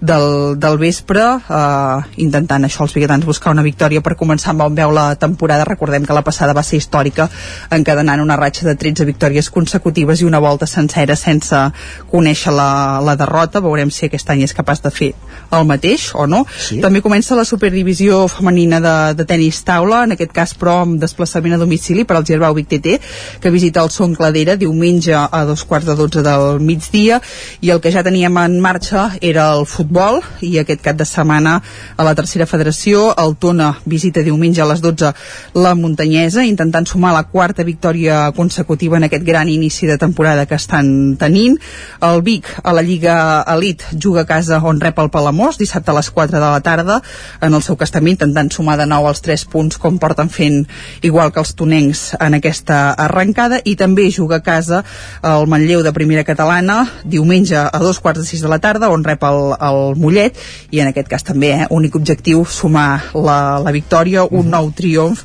del, 0.00 0.58
del 0.60 0.78
vespre. 0.78 1.24
Eh, 1.48 2.24
intentant 2.34 2.66
això 2.66 2.82
els 2.82 2.94
biguetans 2.94 3.26
buscar 3.26 3.52
una 3.54 3.62
victòria 3.62 4.02
per 4.02 4.16
començar 4.18 4.50
amb 4.52 4.64
on 4.66 4.74
veu 4.74 4.90
la 4.90 5.14
temporada. 5.14 5.66
Recordem 5.68 6.04
que 6.06 6.16
la 6.16 6.24
passada 6.26 6.54
va 6.56 6.64
ser 6.66 6.80
històrica 6.80 7.28
encadenant 7.70 8.22
una 8.22 8.36
ratxa 8.36 8.66
de 8.66 8.74
13 8.74 9.06
victòries 9.06 9.50
consecutives 9.54 10.20
i 10.20 10.26
una 10.26 10.40
volta 10.42 10.66
sencera 10.66 11.14
sense 11.16 11.60
conèixer 12.10 12.52
la, 12.52 13.00
la 13.04 13.14
derrota. 13.16 13.62
Veurem 13.62 13.92
si 13.94 14.08
aquest 14.08 14.30
any 14.34 14.42
és 14.48 14.54
capaç 14.56 14.82
de 14.82 14.90
fer 14.90 15.12
el 15.54 15.66
mateix 15.68 16.10
o 16.14 16.26
no. 16.26 16.44
Sí. 16.58 16.80
també 16.82 17.00
comença 17.04 17.36
la 17.38 17.44
superdivisió 17.46 18.24
femenina 18.28 18.80
de, 18.82 18.96
de 19.14 19.26
tenis 19.28 19.60
taula 19.66 20.02
en 20.04 20.14
aquest 20.14 20.32
cas 20.34 20.54
però 20.58 20.80
amb 20.82 20.98
desplaçament 21.00 21.54
a 21.54 21.60
domicili 21.60 22.04
per 22.04 22.16
al 22.18 22.26
Gerbau 22.26 22.56
Vic 22.56 22.68
TT 22.72 22.96
que 23.42 23.52
visita 23.54 23.82
el 23.84 23.92
Son 23.94 24.14
Cladera 24.18 24.56
diumenge 24.58 25.14
a 25.14 25.44
dos 25.46 25.64
quarts 25.64 25.86
de 25.86 25.94
12 25.94 26.24
del 26.26 26.60
migdia. 26.60 27.20
I 27.60 27.70
el 27.70 27.80
que 27.80 27.92
ja 27.94 28.02
teníem 28.02 28.36
en 28.42 28.58
marxa 28.60 29.10
era 29.20 29.50
el 29.54 29.66
futbol 29.70 30.20
i 30.42 30.56
aquest 30.58 30.82
cap 30.82 30.98
de 30.98 31.06
setmana 31.06 31.60
a 31.96 32.06
la 32.06 32.14
tercera 32.24 32.46
federació 32.48 33.10
el 33.20 33.34
Tona 33.36 33.74
visita 33.84 34.22
diumenge 34.24 34.62
a 34.64 34.66
les 34.70 34.80
12 34.80 35.10
la 35.60 35.74
Muntanyesa 35.76 36.44
intentant 36.48 36.86
sumar 36.88 37.12
la 37.12 37.26
quarta 37.28 37.66
victòria 37.68 38.30
consecutiva 38.32 38.96
en 38.96 39.04
aquest 39.04 39.26
gran 39.26 39.50
inici 39.52 39.84
de 39.86 39.98
temporada 40.00 40.46
que 40.46 40.56
estan 40.56 41.18
tenint. 41.20 41.58
El 42.00 42.22
Vic 42.24 42.48
a 42.62 42.72
la 42.72 42.82
Lliga 42.82 43.44
Elite 43.54 43.84
juga 44.00 44.22
a 44.22 44.28
casa 44.30 44.62
on 44.64 44.80
rep 44.80 45.02
el 45.02 45.10
Palamós 45.12 45.58
dissabte 45.60 45.92
a 45.92 45.96
les 45.98 46.08
4 46.10 46.38
de 46.38 46.40
la 46.40 46.62
tarda 46.64 47.02
en 47.44 47.52
el 47.52 47.62
seu 47.66 47.76
castament 47.76 48.14
intentant 48.14 48.48
sumar 48.54 48.78
de 48.80 48.88
nou 48.88 49.08
els 49.10 49.20
3 49.20 49.44
punts 49.52 49.76
com 49.76 50.00
porten 50.00 50.32
fent 50.32 50.64
igual 51.02 51.32
que 51.32 51.42
els 51.44 51.52
tonencs 51.58 52.14
en 52.20 52.38
aquesta 52.40 52.94
arrencada. 53.04 53.60
I 53.64 53.76
també 53.76 54.08
juga 54.08 54.40
a 54.40 54.46
casa 54.46 54.80
el 55.20 55.46
Manlleu 55.50 55.84
de 55.84 55.92
primera 55.92 56.24
catalana 56.24 56.86
diumenge 57.04 57.58
a 57.58 57.84
dos 57.84 58.00
quarts 58.00 58.22
de 58.22 58.26
sis 58.26 58.40
de 58.40 58.48
la 58.48 58.62
tarda 58.64 58.88
on 58.88 59.04
rep 59.04 59.28
el, 59.28 59.52
el 59.60 60.00
Mollet. 60.00 60.40
I 60.72 60.80
en 60.80 60.94
aquest 60.94 61.12
cas 61.12 61.26
també 61.26 61.52
eh, 61.58 61.68
únic 61.68 61.94
objectiu 62.00 62.13
sumar 62.48 63.10
la, 63.14 63.58
la 63.62 63.72
victòria, 63.72 64.24
un 64.24 64.50
nou 64.50 64.70
triomf 64.76 65.24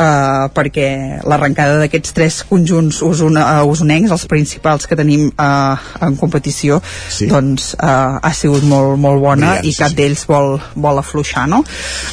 eh, 0.00 0.48
perquè 0.54 1.20
l'arrencada 1.28 1.78
d'aquests 1.80 2.14
tres 2.16 2.40
conjunts 2.48 3.00
usona, 3.02 3.44
uh, 3.60 3.68
usonencs, 3.68 4.10
els 4.10 4.26
principals 4.30 4.86
que 4.86 4.96
tenim 4.98 5.28
eh, 5.30 5.76
en 6.06 6.16
competició 6.20 6.80
sí. 6.82 7.28
doncs 7.30 7.74
eh, 7.74 7.86
ha 7.86 8.32
sigut 8.34 8.64
molt, 8.66 8.96
molt 9.00 9.20
bona 9.22 9.54
Brillant, 9.56 9.68
i 9.68 9.76
cap 9.76 9.92
sí, 9.92 9.98
d'ells 10.00 10.24
vol, 10.30 10.56
vol 10.74 11.00
afluixar 11.00 11.46
no? 11.50 11.62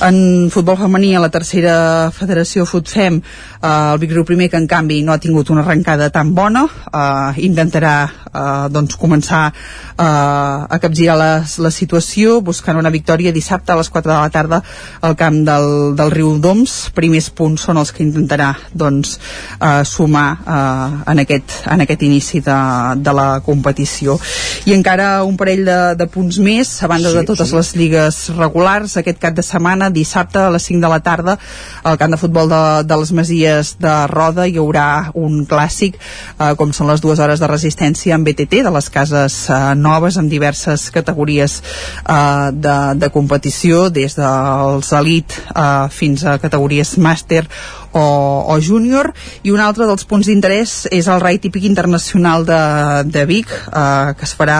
en 0.06 0.49
futbol 0.54 0.80
femení 0.80 1.16
a 1.16 1.24
la 1.24 1.32
tercera 1.34 1.76
federació 2.16 2.66
FUTFEM 2.68 3.22
eh, 3.22 3.68
el 3.68 4.02
Vic 4.04 4.16
Riu 4.16 4.26
primer 4.28 4.49
que 4.52 4.60
en 4.60 4.68
canvi 4.70 5.02
no 5.04 5.16
ha 5.16 5.22
tingut 5.24 5.52
una 5.54 5.64
arrencada 5.66 6.10
tan 6.14 6.34
bona 6.38 6.66
eh, 6.68 7.41
intentarà 7.48 7.95
eh, 8.08 8.68
doncs 8.74 8.98
començar 8.99 9.45
eh, 9.52 10.04
a 10.04 10.80
capgirar 10.82 11.18
la, 11.20 11.32
la 11.44 11.74
situació 11.74 12.40
buscant 12.41 12.80
una 12.80 12.94
victòria 12.94 13.36
dissabte 13.36 13.74
a 13.74 13.80
les 13.80 13.91
4 13.94 14.07
de 14.08 14.16
la 14.16 14.32
tarda 14.34 14.62
al 15.02 15.18
camp 15.20 15.42
del, 15.48 15.70
del 16.00 16.14
riu 16.14 16.34
Doms. 16.42 16.78
Primers 16.98 17.30
punts 17.36 17.68
són 17.68 17.82
els 17.82 17.94
que 17.94 18.06
intentarà 18.06 18.54
doncs 18.74 19.18
eh, 19.60 19.84
sumar 19.86 20.28
eh, 20.42 21.12
en, 21.14 21.24
aquest, 21.26 21.60
en 21.68 21.84
aquest 21.86 22.08
inici 22.08 22.42
de, 22.46 22.58
de 23.04 23.16
la 23.16 23.28
competició. 23.46 24.18
I 24.68 24.76
encara 24.78 25.24
un 25.28 25.38
parell 25.40 25.66
de, 25.68 25.80
de 26.00 26.08
punts 26.12 26.40
més 26.44 26.72
a 26.84 26.90
banda 26.92 27.12
sí, 27.12 27.20
de 27.20 27.26
totes 27.28 27.52
sí. 27.52 27.56
les 27.58 27.74
lligues 27.78 28.20
regulars 28.38 28.98
aquest 29.00 29.20
cap 29.22 29.36
de 29.38 29.46
setmana 29.46 29.90
dissabte 29.94 30.40
a 30.42 30.52
les 30.54 30.68
5 30.70 30.82
de 30.84 30.92
la 30.92 31.00
tarda 31.04 31.38
al 31.84 31.98
camp 31.98 32.14
de 32.14 32.20
futbol 32.22 32.50
de, 32.50 32.62
de 32.88 32.98
les 33.02 33.12
Masies 33.20 33.76
de 33.82 33.96
Roda 34.12 34.48
hi 34.48 34.58
haurà 34.62 35.12
un 35.18 35.44
clàssic 35.50 35.98
eh, 35.98 36.54
com 36.60 36.74
són 36.74 36.92
les 36.92 37.04
dues 37.04 37.20
hores 37.24 37.42
de 37.44 37.50
resistència 37.50 38.16
amb 38.16 38.28
BTT 38.28 38.64
de 38.68 38.74
les 38.74 38.90
cases 38.94 39.38
eh, 39.50 39.60
noves 39.80 40.18
amb 40.20 40.32
diverses 40.32 40.90
categories 40.96 41.60
eh, 41.62 42.50
de, 42.54 42.78
de 43.02 43.12
competició 43.14 43.88
des 43.98 44.18
dels 44.18 44.94
elit 44.99 45.36
eh, 45.56 45.88
fins 45.94 46.24
a 46.26 46.38
categories 46.41 46.95
màster 47.02 47.44
o, 47.98 48.45
o 48.53 48.60
júnior. 48.61 49.11
I 49.44 49.52
un 49.52 49.61
altre 49.64 49.88
dels 49.90 50.06
punts 50.07 50.28
d'interès 50.30 50.86
és 50.94 51.07
el 51.10 51.22
Rai 51.24 51.40
Típic 51.41 51.65
Internacional 51.65 52.45
de, 52.45 52.61
de 53.10 53.26
Vic 53.30 53.49
eh, 53.52 54.14
que 54.18 54.28
es 54.28 54.34
farà 54.38 54.60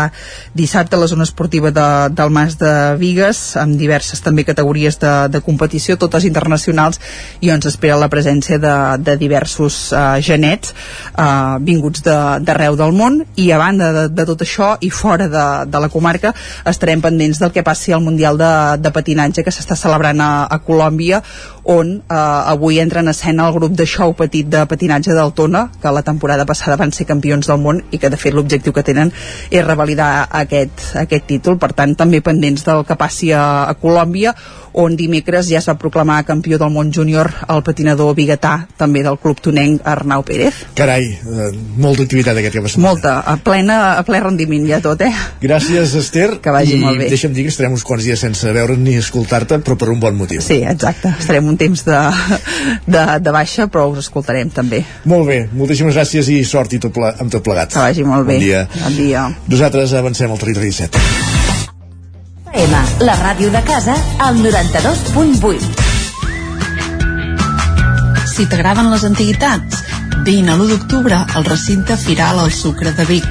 dissabte 0.58 0.98
a 0.98 1.00
la 1.00 1.10
zona 1.12 1.28
esportiva 1.28 1.72
de, 1.72 1.88
del 2.18 2.34
Mas 2.34 2.58
de 2.58 2.74
Vigues 3.00 3.42
amb 3.62 3.78
diverses 3.78 4.24
també 4.26 4.46
categories 4.48 4.98
de, 5.02 5.14
de 5.34 5.42
competició, 5.46 5.98
totes 5.98 6.26
internacionals 6.26 7.00
i 7.42 7.52
on 7.54 7.62
s'espera 7.62 8.00
la 8.00 8.10
presència 8.10 8.58
de, 8.62 8.76
de 9.04 9.18
diversos 9.22 9.92
eh, 9.94 10.22
genets 10.26 10.74
eh, 10.74 11.58
vinguts 11.62 12.04
d'arreu 12.08 12.76
de, 12.76 12.84
del 12.84 12.96
món. 12.98 13.22
I 13.38 13.52
a 13.52 13.62
banda 13.62 13.92
de, 13.94 14.08
de 14.14 14.28
tot 14.30 14.42
això 14.46 14.74
i 14.82 14.90
fora 14.90 15.30
de, 15.32 15.46
de 15.70 15.84
la 15.84 15.92
comarca 15.94 16.34
estarem 16.68 17.04
pendents 17.04 17.42
del 17.42 17.54
que 17.54 17.66
passi 17.66 17.94
al 17.94 18.04
Mundial 18.06 18.40
de, 18.40 18.52
de 18.82 18.94
Patinatge 18.94 19.46
que 19.46 19.54
s'està 19.54 19.78
celebrant 19.78 20.22
a, 20.24 20.32
a 20.50 20.60
Colòmbia 20.64 21.22
on 21.68 21.98
eh, 22.00 22.16
avui 22.16 22.80
entren 22.80 23.08
a 23.08 23.12
escena 23.12 23.48
el 23.48 23.54
grup 23.54 23.74
de 23.76 23.86
show 23.86 24.14
petit 24.16 24.48
de 24.48 24.64
patinatge 24.66 25.14
d'Altona, 25.14 25.66
que 25.82 25.92
la 25.92 26.04
temporada 26.04 26.46
passada 26.48 26.80
van 26.80 26.94
ser 26.96 27.06
campions 27.06 27.50
del 27.52 27.60
món 27.60 27.84
i 27.92 28.00
que 28.00 28.10
de 28.10 28.20
fet 28.20 28.34
l'objectiu 28.34 28.74
que 28.74 28.86
tenen 28.88 29.12
és 29.52 29.66
revalidar 29.66 30.30
aquest, 30.42 30.96
aquest 31.04 31.28
títol, 31.28 31.60
per 31.60 31.74
tant 31.76 31.96
també 32.00 32.24
pendents 32.24 32.64
del 32.64 32.86
que 32.88 32.96
passi 32.96 33.34
a, 33.36 33.68
a 33.68 33.76
Colòmbia 33.76 34.34
on 34.78 34.96
dimecres 34.98 35.50
ja 35.50 35.58
es 35.60 35.68
va 35.70 35.78
proclamar 35.80 36.20
campió 36.28 36.60
del 36.62 36.70
món 36.74 36.92
júnior 36.94 37.32
el 37.50 37.64
patinador 37.66 38.14
biguetà 38.18 38.54
també 38.78 39.02
del 39.06 39.18
club 39.22 39.40
tonenc 39.42 39.82
Arnau 39.88 40.24
Pérez. 40.28 40.60
Carai, 40.78 41.08
eh, 41.18 41.50
molta 41.82 42.06
activitat 42.06 42.38
aquest 42.38 42.56
cap 42.58 42.68
de 42.68 42.72
setmana. 42.74 42.94
Molta, 42.94 43.14
a, 43.26 43.38
plena, 43.42 43.78
a 43.98 44.04
ple 44.08 44.22
rendiment 44.22 44.68
ja 44.70 44.80
tot, 44.84 45.02
eh? 45.02 45.12
Gràcies 45.42 45.96
Esther. 45.98 46.28
Que 46.44 46.54
vagi 46.54 46.78
i 46.78 46.82
molt 46.84 47.02
bé. 47.02 47.10
deixa'm 47.10 47.34
dir 47.34 47.48
que 47.48 47.54
estarem 47.54 47.74
uns 47.74 47.86
quants 47.88 48.06
dies 48.06 48.22
sense 48.22 48.54
veure 48.54 48.78
ni 48.78 48.98
escoltar-te 49.02 49.60
però 49.66 49.78
per 49.80 49.90
un 49.94 50.00
bon 50.04 50.18
motiu. 50.20 50.42
Sí, 50.46 50.62
exacte, 50.62 51.14
estarem 51.18 51.48
un 51.50 51.58
temps 51.58 51.84
de, 51.88 52.04
de, 52.86 53.06
de 53.24 53.36
baixa 53.36 53.68
però 53.72 53.88
us 53.92 54.06
escoltarem 54.06 54.54
també. 54.54 54.84
Molt 55.10 55.28
bé, 55.30 55.42
moltíssimes 55.58 55.98
gràcies 55.98 56.30
i 56.34 56.44
sort 56.46 56.78
i 56.78 56.82
tot 56.84 56.94
ple, 56.94 57.12
amb 57.18 57.34
tot 57.34 57.46
plegat. 57.46 57.74
Que 57.74 57.82
vagi 57.82 58.06
molt 58.06 58.28
bon 58.28 58.36
bé. 58.36 58.40
dia. 58.46 58.68
Bon 58.78 58.96
dia. 59.02 59.28
Nosaltres 59.50 59.98
avancem 59.98 60.32
al 60.32 60.42
territori 60.46 60.70
17 60.72 61.37
FM, 62.54 63.06
la 63.06 63.16
ràdio 63.16 63.52
de 63.52 63.62
casa, 63.64 63.96
al 64.20 64.38
92.8. 64.40 65.60
Si 68.28 68.46
t'agraden 68.48 68.92
les 68.92 69.04
antiguitats, 69.04 69.84
vine 70.24 70.52
a 70.54 70.56
l'1 70.56 70.68
d'octubre 70.72 71.18
al 71.36 71.46
recinte 71.46 71.98
Firal 71.98 72.40
al 72.40 72.52
Sucre 72.52 72.94
de 72.94 73.06
Vic. 73.10 73.28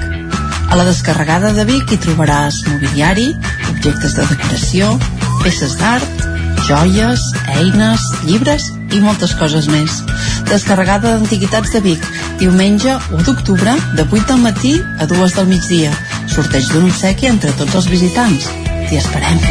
A 0.69 0.75
la 0.75 0.85
descarregada 0.85 1.53
de 1.55 1.65
Vic 1.65 1.91
hi 1.91 1.99
trobaràs 2.03 2.61
mobiliari, 2.67 3.31
objectes 3.71 4.15
de 4.19 4.27
decoració, 4.29 4.99
peces 5.43 5.77
d'art, 5.79 6.27
joies, 6.67 7.23
eines, 7.55 8.03
llibres 8.27 8.69
i 8.91 9.01
moltes 9.01 9.33
coses 9.39 9.67
més. 9.71 10.03
Descarregada 10.51 11.15
d'Antiguitats 11.15 11.73
de 11.73 11.81
Vic, 11.81 12.05
diumenge 12.39 12.93
1 13.15 13.23
d'octubre, 13.23 13.73
de 13.95 14.03
8 14.05 14.25
del 14.33 14.45
matí 14.45 14.77
a 14.99 15.09
2 15.09 15.35
del 15.39 15.51
migdia. 15.55 15.91
Sorteig 16.27 16.69
d'un 16.71 16.89
obsequi 16.91 17.31
entre 17.31 17.55
tots 17.55 17.75
els 17.79 17.87
visitants. 17.91 18.66
T'hi 18.87 18.97
esperem. 19.01 19.41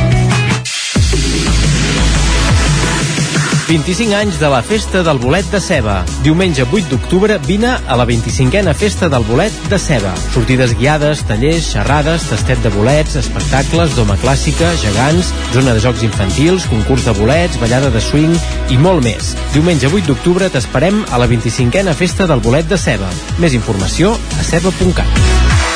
25 3.67 4.15
anys 4.15 4.39
de 4.39 4.49
la 4.49 4.63
Festa 4.63 5.03
del 5.03 5.19
Bolet 5.19 5.45
de 5.51 5.59
Ceba. 5.61 5.97
Diumenge 6.23 6.63
8 6.71 6.87
d'octubre 6.89 7.37
vine 7.45 7.73
a 7.75 7.97
la 7.99 8.07
25a 8.07 8.73
Festa 8.79 9.11
del 9.11 9.27
Bolet 9.27 9.53
de 9.69 9.79
Ceba. 9.83 10.15
Sortides 10.33 10.77
guiades, 10.79 11.25
tallers, 11.27 11.73
xerrades, 11.75 12.29
tastet 12.31 12.63
de 12.63 12.71
bolets, 12.71 13.19
espectacles, 13.19 13.97
doma 13.99 14.17
clàssica, 14.23 14.71
gegants, 14.81 15.35
zona 15.53 15.75
de 15.75 15.83
jocs 15.83 16.07
infantils, 16.07 16.69
concurs 16.71 17.05
de 17.05 17.17
bolets, 17.19 17.59
ballada 17.61 17.91
de 17.91 18.01
swing 18.01 18.39
i 18.71 18.79
molt 18.79 19.05
més. 19.05 19.35
Diumenge 19.53 19.91
8 19.91 20.07
d'octubre 20.15 20.49
t'esperem 20.49 21.03
a 21.11 21.21
la 21.21 21.29
25a 21.29 21.97
Festa 21.99 22.31
del 22.31 22.41
Bolet 22.41 22.71
de 22.71 22.79
Ceba. 22.79 23.11
Més 23.43 23.59
informació 23.59 24.15
a 24.15 24.47
ceba.cat. 24.47 25.76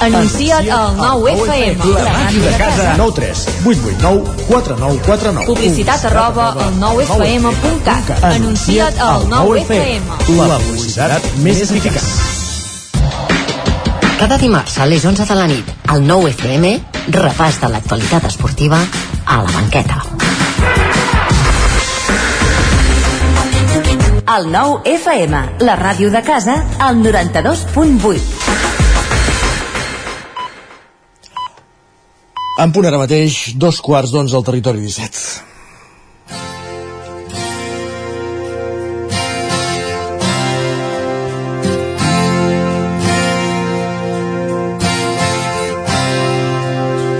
Anuncia't 0.00 0.70
al 0.70 0.96
9FM. 0.96 1.84
La 1.94 2.12
màquina 2.12 2.50
de 2.50 2.56
casa. 2.56 2.94
9 2.96 3.12
3 3.14 3.48
8 3.66 3.80
8 3.90 3.96
9 4.00 4.22
4 4.48 4.76
9 4.78 5.00
4 5.06 5.32
9. 5.32 5.46
Publicitat 5.46 6.04
arroba 6.04 6.52
al 6.52 6.78
9FM.cat. 6.78 8.22
Anuncia't 8.22 9.00
al 9.02 9.26
9FM. 9.26 10.02
La 10.38 10.58
publicitat 10.62 11.26
més 11.42 11.62
eficaç. 11.66 12.06
Cada 14.18 14.38
dimarts 14.38 14.78
a 14.78 14.86
les 14.86 15.04
11 15.04 15.26
de 15.26 15.34
la 15.34 15.46
nit, 15.50 15.74
al 15.86 16.06
9FM, 16.06 16.72
repàs 17.18 17.58
de 17.62 17.74
l'actualitat 17.74 18.30
esportiva 18.30 18.78
a 19.26 19.42
la 19.42 19.50
banqueta. 19.50 20.02
El 24.38 24.50
9 24.52 24.82
FM, 24.94 25.38
la 25.66 25.74
ràdio 25.78 26.10
de 26.14 26.22
casa, 26.22 26.60
al 26.78 27.02
92.8. 27.02 28.37
En 32.58 32.72
punt 32.74 32.86
ara 32.88 32.98
mateix, 32.98 33.34
dos 33.54 33.76
quarts 33.86 34.10
d'onze 34.10 34.34
al 34.34 34.42
territori 34.42 34.80
17. 34.82 35.44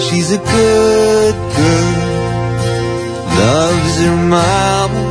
She's 0.09 0.33
a 0.33 0.41
good 0.43 1.37
girl, 1.59 1.95
loves 3.39 3.95
her 4.03 4.19
mama, 4.35 5.05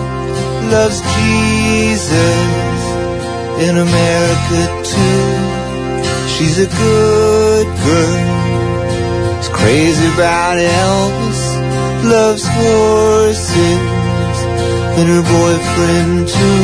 loves 0.74 1.00
Jesus 1.16 2.82
in 3.70 3.78
America 3.78 4.62
too. 4.92 5.24
She's 6.36 6.60
a 6.60 6.68
good 6.68 7.68
girl, 7.88 8.47
is 9.48 9.56
crazy 9.56 10.08
about 10.14 10.58
Elvis, 10.58 11.42
loves 12.10 12.46
horses 12.48 13.80
and 14.98 15.08
her 15.14 15.24
boyfriend 15.24 16.28
too. 16.28 16.64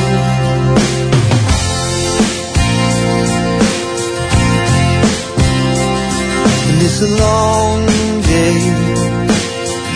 And 6.69 6.81
it's 6.81 7.01
a 7.01 7.11
long 7.25 7.85
day 8.33 8.59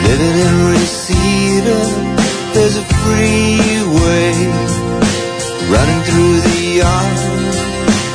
living 0.07 0.37
in 0.47 0.55
Reseda. 0.71 1.79
There's 2.53 2.77
a 2.77 2.85
freeway 3.01 4.33
running 5.73 6.01
through 6.07 6.37
the 6.47 6.59
yard, 6.79 7.17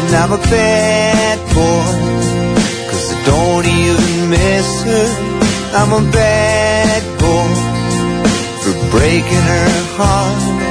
and 0.02 0.14
I'm 0.16 0.32
a 0.32 0.42
bad 0.50 1.38
boy. 1.54 2.12
Cause 2.90 3.12
I 3.14 3.24
don't 3.24 3.66
even 3.66 4.01
miss 4.32 4.82
her. 4.88 5.08
I'm 5.78 5.92
a 5.92 6.02
bad 6.10 7.02
boy 7.22 7.52
for 8.62 8.74
breaking 8.96 9.44
her 9.52 9.72
heart. 9.98 10.61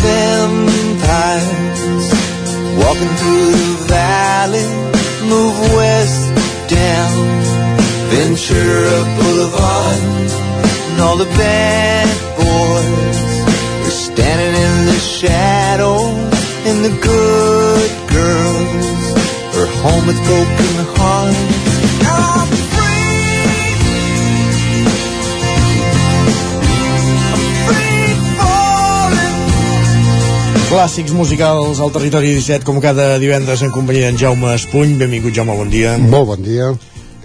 Vampires 0.00 1.80
walking 2.80 3.12
through 3.20 3.46
the 3.52 3.68
valley 3.88 4.66
move 5.28 5.56
west 5.76 6.22
down 6.68 7.42
Ventura 8.12 8.98
Boulevard, 9.16 10.02
and 10.90 11.00
all 11.00 11.16
the 11.16 11.30
bad 11.36 12.06
boys 12.36 13.20
are 13.86 13.96
standing 14.08 14.54
in 14.66 14.86
the 14.86 14.98
shadow, 15.00 15.96
and 16.68 16.84
the 16.84 16.94
good 17.00 17.90
girls 18.12 18.86
are 19.56 19.70
home 19.82 20.06
with 20.06 20.20
broken 20.26 20.74
hearts. 20.96 22.71
Clàssics 30.72 31.12
musicals 31.12 31.82
al 31.84 31.90
territori 31.92 32.30
17, 32.32 32.64
com 32.64 32.78
cada 32.80 33.18
divendres 33.20 33.60
en 33.60 33.68
companyia 33.74 34.06
d'en 34.06 34.16
Jaume 34.16 34.54
Espuny. 34.56 34.94
Benvingut, 34.96 35.34
Jaume, 35.36 35.52
bon 35.58 35.68
dia. 35.68 35.98
Molt 36.00 36.30
bon 36.30 36.40
dia. 36.40 36.70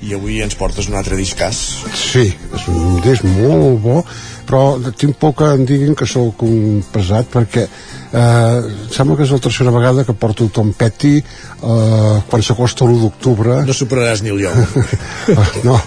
I 0.04 0.18
avui 0.18 0.42
ens 0.44 0.58
portes 0.60 0.90
un 0.92 0.98
altre 1.00 1.16
discàs. 1.16 1.62
Sí, 1.96 2.26
és 2.28 2.66
un 2.68 2.98
disc 3.06 3.24
molt 3.24 3.80
bo, 3.86 4.02
però 4.50 4.66
tinc 5.00 5.16
por 5.22 5.32
que 5.40 5.48
em 5.56 5.64
diguin 5.70 5.96
que 5.96 6.10
sóc 6.12 6.44
un 6.44 6.84
pesat 6.92 7.32
perquè 7.38 7.64
eh, 7.64 8.20
em 8.20 8.92
sembla 8.92 9.16
que 9.16 9.24
és 9.24 9.32
la 9.32 9.40
tercera 9.48 9.72
vegada 9.72 10.04
que 10.04 10.18
porto 10.26 10.44
el 10.44 10.52
Tom 10.52 10.76
Petty 10.76 11.16
eh, 11.16 12.20
quan 12.28 12.44
s'acosta 12.44 12.84
l'1 12.84 13.00
d'octubre. 13.06 13.62
No 13.64 13.80
superaràs 13.80 14.28
ni 14.28 14.36
el 14.36 14.44
lloc. 14.44 14.76
no, 15.70 15.80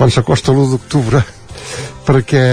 quan 0.00 0.16
s'acosta 0.16 0.56
l'1 0.56 0.72
d'octubre 0.72 1.20
perquè 2.06 2.44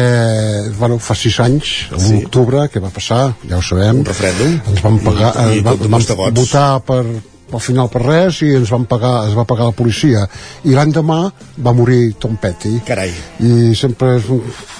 bueno, 0.78 1.00
fa 1.00 1.16
sis 1.16 1.40
anys 1.40 1.88
l'1 1.92 2.00
Sí. 2.06 2.22
d'octubre, 2.22 2.68
què 2.70 2.82
va 2.82 2.90
passar? 2.94 3.34
Ja 3.50 3.58
ho 3.58 3.62
sabem. 3.66 4.00
Un 4.00 4.06
referèndum. 4.06 4.60
Ens 4.70 4.82
van 4.82 5.00
pagar, 5.00 5.34
I- 5.50 5.60
i 5.60 5.64
tot 5.64 5.82
un 5.86 5.92
vam 5.92 6.34
votar 6.34 6.80
per 6.86 7.04
al 7.52 7.60
final 7.60 7.88
per 7.90 8.04
res 8.04 8.44
i 8.46 8.52
ens 8.54 8.70
van 8.70 8.84
pagar, 8.86 9.28
es 9.28 9.34
va 9.34 9.44
pagar 9.44 9.66
la 9.66 9.72
policia 9.74 10.28
i 10.70 10.76
l'endemà 10.76 11.32
va 11.66 11.74
morir 11.74 12.14
Tom 12.22 12.36
Petty 12.38 12.80
Carai. 12.86 13.10
i 13.40 13.74
sempre 13.76 14.18
és 14.20 14.24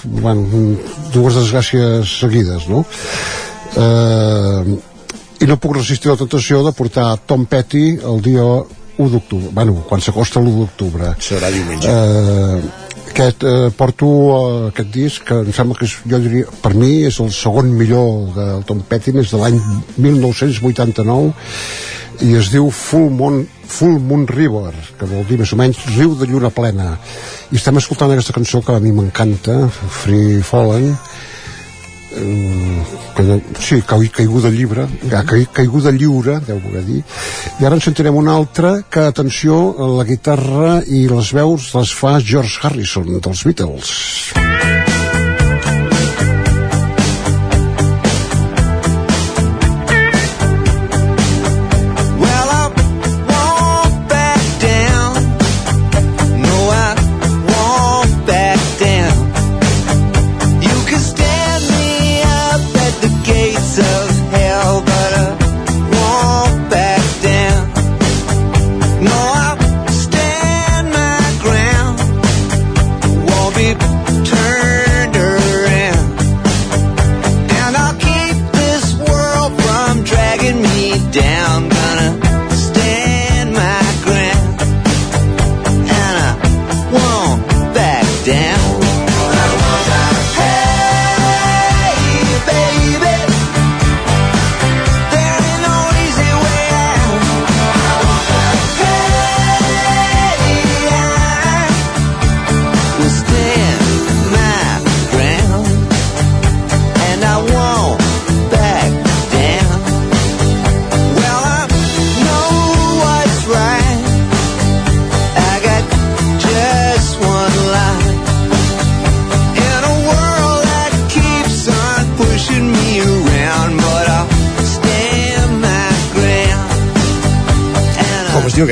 bueno, 0.04 0.46
dues 1.12 1.34
desgràcies 1.34 2.06
seguides 2.20 2.68
no? 2.68 2.84
eh, 3.76 4.78
i 5.40 5.48
no 5.48 5.56
puc 5.56 5.74
resistir 5.80 6.12
la 6.12 6.16
tentació 6.20 6.62
de 6.62 6.70
portar 6.76 7.16
Tom 7.26 7.46
Petty 7.50 7.98
el 7.98 8.20
dia 8.22 8.44
1 8.44 9.08
d'octubre 9.10 9.50
bueno, 9.52 9.82
quan 9.88 10.00
s'acosta 10.00 10.38
l'1 10.38 10.58
d'octubre 10.60 11.14
serà 11.18 11.50
diumenge 11.50 11.88
eh, 11.90 12.60
aquest, 13.20 13.44
eh, 13.44 13.70
porto 13.76 14.06
eh, 14.08 14.68
aquest 14.70 14.90
disc 14.94 15.24
que 15.28 15.36
em 15.44 15.52
sembla 15.52 15.76
que 15.76 15.84
és, 15.84 15.96
jo 16.08 16.18
diria, 16.22 16.48
per 16.62 16.72
mi 16.74 17.04
és 17.04 17.20
el 17.20 17.30
segon 17.36 17.68
millor 17.76 18.32
del 18.36 18.64
Tom 18.68 18.80
Petty 18.88 19.12
és 19.20 19.32
de 19.32 19.40
l'any 19.40 19.58
1989 20.00 21.32
i 22.24 22.34
es 22.36 22.50
diu 22.52 22.70
Full 22.72 23.10
Moon, 23.16 23.42
Full 23.68 23.98
Moon 24.00 24.26
River 24.28 24.72
que 24.98 25.08
vol 25.08 25.26
dir 25.28 25.38
més 25.40 25.52
o 25.52 25.56
menys 25.60 25.82
riu 25.96 26.14
de 26.16 26.28
lluna 26.28 26.50
plena. 26.52 26.96
I 27.52 27.56
estem 27.60 27.76
escoltant 27.80 28.12
aquesta 28.12 28.36
cançó 28.36 28.62
que 28.64 28.72
a 28.76 28.80
mi 28.80 28.92
m'encanta 28.96 29.68
Free 29.68 30.40
Fallen 30.44 30.90
eh, 30.92 31.29
que, 32.10 33.40
sí, 33.62 33.80
ca- 33.86 33.98
caiguda 34.16 34.50
lliure 34.50 34.86
ca- 35.08 35.22
ca- 35.24 35.46
caiguda 35.52 35.92
lliure 35.94 36.40
deu 36.46 36.58
voler 36.64 36.84
dir. 36.86 37.02
I 37.60 37.64
ara 37.68 37.76
en 37.78 37.84
sentirem 37.84 38.16
una 38.16 38.34
altra 38.34 38.80
que 38.90 39.00
atenció, 39.06 39.60
la 39.98 40.04
guitarra 40.04 40.80
i 40.86 41.06
les 41.08 41.32
veus 41.36 41.70
les 41.74 41.94
fa 41.94 42.18
George 42.20 42.58
Harrison 42.66 43.06
dels 43.20 43.44
Beatles 43.46 44.39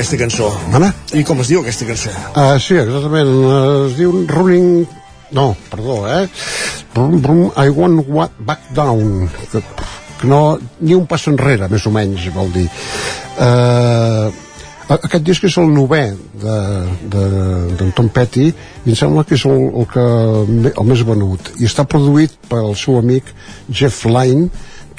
aquesta 0.08 0.24
cançó? 0.24 0.48
Mana? 0.72 0.88
I 1.12 1.20
com 1.20 1.40
es 1.42 1.50
diu 1.52 1.60
aquesta 1.60 1.84
cançó? 1.84 2.08
Uh, 2.32 2.56
sí, 2.62 2.78
exactament. 2.80 3.32
Es 3.90 3.96
diu 3.98 4.14
Running... 4.30 4.86
No, 5.36 5.50
perdó, 5.68 5.98
eh? 6.08 6.22
Brum, 6.94 7.18
brum, 7.20 7.42
I 7.52 7.68
want 7.68 8.08
what 8.08 8.32
back 8.40 8.70
down. 8.72 9.28
Que, 9.52 9.60
que 10.22 10.30
no, 10.30 10.56
ni 10.80 10.96
un 10.96 11.04
pas 11.06 11.26
enrere, 11.28 11.68
més 11.68 11.84
o 11.84 11.92
menys, 11.92 12.24
vol 12.32 12.48
dir. 12.54 12.64
Uh, 13.36 14.32
aquest 14.96 15.26
disc 15.26 15.44
és 15.44 15.58
el 15.60 15.68
novè 15.74 16.06
d'en 16.40 16.88
de, 17.12 17.26
de, 17.76 17.90
Tom 17.92 18.08
Petty 18.08 18.46
i 18.48 18.88
em 18.88 18.96
sembla 18.96 19.26
que 19.28 19.36
és 19.36 19.44
el, 19.44 19.66
el, 19.68 19.84
que, 19.92 20.04
el 20.72 20.88
més 20.88 21.04
venut 21.04 21.52
i 21.60 21.68
està 21.68 21.84
produït 21.84 22.38
pel 22.48 22.72
seu 22.72 22.96
amic 22.96 23.28
Jeff 23.68 24.08
Lynne 24.08 24.48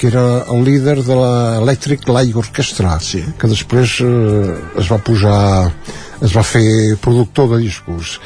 que 0.00 0.08
era 0.08 0.46
el 0.48 0.64
líder 0.64 1.02
de 1.04 1.12
l'Electric 1.12 2.08
Light 2.08 2.36
Orchestra 2.40 2.94
sí. 3.04 3.20
que 3.36 3.50
després 3.52 3.98
eh, 4.00 4.54
es 4.80 4.88
va 4.88 4.96
posar 5.04 5.68
es 6.24 6.32
va 6.32 6.44
fer 6.44 6.96
productor 7.04 7.50
de 7.52 7.58
discos 7.66 8.16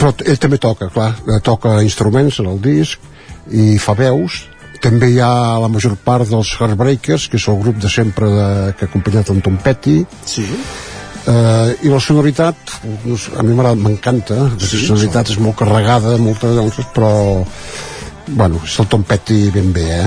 però 0.00 0.14
ell 0.24 0.40
també 0.40 0.56
toca, 0.60 0.88
clar, 0.92 1.12
toca 1.44 1.76
instruments 1.84 2.40
en 2.40 2.48
el 2.54 2.60
disc 2.64 3.04
i 3.52 3.76
fa 3.76 3.92
veus 4.00 4.46
també 4.80 5.12
hi 5.12 5.20
ha 5.20 5.60
la 5.60 5.68
major 5.72 5.92
part 6.08 6.28
dels 6.32 6.56
Heartbreakers 6.56 7.28
que 7.28 7.36
és 7.36 7.48
el 7.52 7.60
grup 7.60 7.80
de 7.82 7.92
sempre 7.92 8.32
de, 8.32 8.50
que 8.78 8.88
ha 8.88 8.90
acompanyat 8.90 9.32
en 9.36 9.44
Tom 9.44 9.60
Petty 9.60 9.98
sí. 10.24 10.46
Uh, 11.26 11.74
i 11.82 11.90
la 11.90 11.98
sonoritat 12.00 12.78
no 13.04 13.16
sé, 13.18 13.32
a 13.36 13.42
mi 13.44 13.52
m'encanta 13.56 14.46
sí, 14.56 14.78
la 14.78 14.84
sonoritat 14.86 15.34
és 15.34 15.40
molt 15.42 15.58
carregada 15.58 16.16
molta, 16.22 16.54
però 16.94 17.10
bueno, 18.28 18.62
és 18.64 18.78
el 18.80 18.88
Tom 18.88 19.04
Petty 19.04 19.50
ben 19.52 19.74
bé 19.74 19.90
eh? 19.98 20.06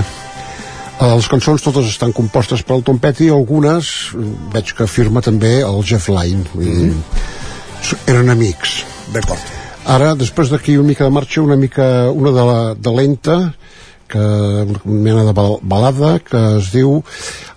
Les 1.00 1.28
cançons 1.32 1.62
totes 1.64 1.86
estan 1.88 2.12
compostes 2.12 2.60
per 2.66 2.76
el 2.76 2.82
Tom 2.84 2.98
Petty 3.00 3.30
algunes 3.32 4.10
veig 4.52 4.74
que 4.76 4.88
firma 4.90 5.22
també 5.24 5.60
el 5.64 5.80
Jeff 5.82 6.10
Lynne 6.12 6.44
mm 6.52 6.60
-hmm. 6.60 7.96
eren 8.06 8.28
amics. 8.28 8.84
D'acord. 9.12 9.40
Ara 9.84 10.14
després 10.14 10.50
d'aquí 10.50 10.76
una 10.76 10.88
mica 10.88 11.04
de 11.04 11.10
marxa 11.10 11.40
una 11.42 11.56
mica 11.56 12.10
una 12.10 12.30
de, 12.30 12.44
la, 12.44 12.74
de 12.74 12.90
lenta 12.90 13.54
que 14.08 14.18
una 14.18 14.80
mena 14.84 15.24
de 15.24 15.32
balada 15.62 16.18
que 16.18 16.58
es 16.58 16.70
diu 16.72 17.02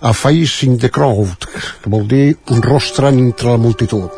A 0.00 0.12
Face 0.12 0.66
in 0.66 0.78
the 0.78 0.88
Crowd 0.88 1.36
que 1.82 1.90
vol 1.90 2.06
dir 2.08 2.36
un 2.48 2.62
rostre 2.62 3.08
entre 3.08 3.50
la 3.50 3.58
multitud 3.58 4.10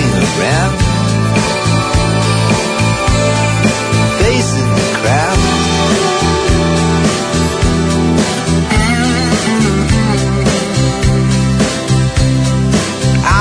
looking 0.00 0.22
around, 0.40 0.78
facing 4.18 4.70
the 4.78 4.88
crowd. 5.00 5.38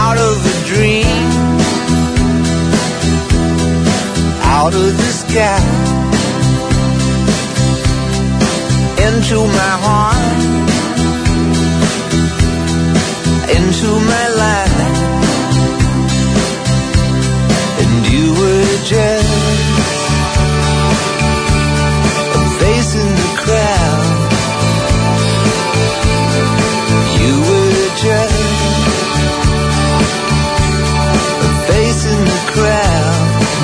Out 0.01 0.17
of 0.17 0.35
a 0.45 0.67
dream, 0.67 1.05
out 4.43 4.73
of 4.73 4.97
the 4.97 5.11
sky, 5.21 5.59
into 9.07 9.37
my 9.47 9.73
heart. 9.83 10.18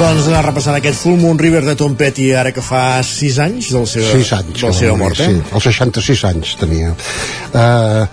Doncs 0.06 0.28
anar 0.30 0.44
repassant 0.46 0.76
aquest 0.78 1.00
Full 1.02 1.18
Moon 1.18 1.40
River 1.42 1.64
de 1.66 1.74
Tom 1.80 1.96
Petty 1.98 2.28
ara 2.38 2.52
que 2.54 2.62
fa 2.62 3.02
6 3.02 3.40
anys 3.42 3.72
del 3.74 3.88
seu, 3.90 4.06
6 4.06 4.32
anys, 4.38 4.60
de 4.62 4.68
la 4.68 4.78
seva 4.78 4.98
mort, 5.00 5.18
eh? 5.18 5.32
Sí, 5.32 5.42
els 5.58 5.68
66 5.72 6.22
anys 6.30 6.52
tenia. 6.60 6.92
Uh, 7.50 8.06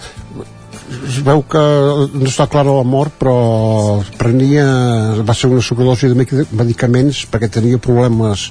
es 1.02 1.18
veu 1.26 1.42
que 1.52 1.60
no 2.14 2.28
està 2.30 2.46
clara 2.52 2.72
la 2.78 2.84
mort 2.88 3.14
però 3.20 3.36
prenia 4.20 4.64
va 5.20 5.36
ser 5.36 5.50
una 5.52 5.64
sobredosi 5.64 6.08
de 6.12 6.46
medicaments 6.62 7.26
perquè 7.32 7.50
tenia 7.60 7.80
problemes 7.80 8.48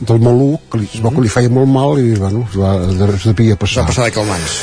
del 0.00 0.22
maluc, 0.24 0.66
que 0.72 0.80
li, 0.80 0.88
es 0.90 1.02
veu 1.04 1.14
que 1.14 1.22
li 1.26 1.30
feia 1.30 1.52
molt 1.52 1.70
mal 1.70 2.00
i 2.00 2.16
bueno, 2.16 2.46
es, 2.48 2.56
va, 2.58 2.74
es 3.14 3.28
devia 3.30 3.58
passar. 3.60 3.84
Va 3.84 3.92
passar 3.92 4.08
de 4.08 4.16
calmants. 4.16 4.58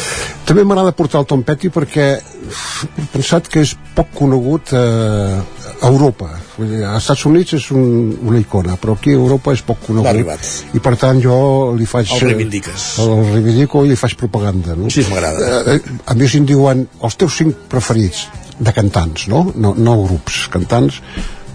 També 0.48 0.64
m'agrada 0.64 0.94
portar 0.96 1.20
el 1.20 1.26
Tom 1.28 1.42
Petty 1.44 1.68
perquè 1.76 2.04
he 2.16 3.06
pensat 3.12 3.50
que 3.52 3.66
és 3.66 3.74
poc 3.98 4.14
conegut 4.16 4.72
eh, 4.72 5.42
a 5.82 5.90
Europa. 5.90 6.30
Vull 6.56 6.70
dir, 6.72 6.84
als 6.88 7.04
Estats 7.04 7.26
Units 7.28 7.58
és 7.58 7.66
un, 7.76 8.14
una 8.30 8.40
icona, 8.40 8.78
però 8.80 8.96
aquí 8.96 9.12
a 9.12 9.20
Europa 9.20 9.52
és 9.58 9.64
poc 9.68 9.82
conegut. 9.90 10.48
I 10.78 10.82
per 10.84 10.96
tant 11.02 11.20
jo 11.24 11.36
li 11.76 11.88
faig... 11.90 12.14
El 12.16 12.24
reivindiques. 12.30 12.88
El 13.04 13.12
reivindico 13.34 13.84
i 13.84 13.92
li 13.92 14.00
faig 14.00 14.16
propaganda. 14.22 14.78
No? 14.80 14.88
Sí, 14.94 15.04
m'agrada. 15.12 15.52
Eh, 15.60 15.76
eh, 15.76 16.00
a 16.08 16.16
més 16.16 16.40
em 16.40 16.48
diuen 16.48 16.88
els 17.04 17.20
teus 17.20 17.42
cinc 17.42 17.68
preferits 17.68 18.24
de 18.58 18.74
cantants, 18.74 19.28
no? 19.28 19.50
No, 19.52 19.76
no 19.76 20.00
grups, 20.06 20.46
cantants. 20.54 21.02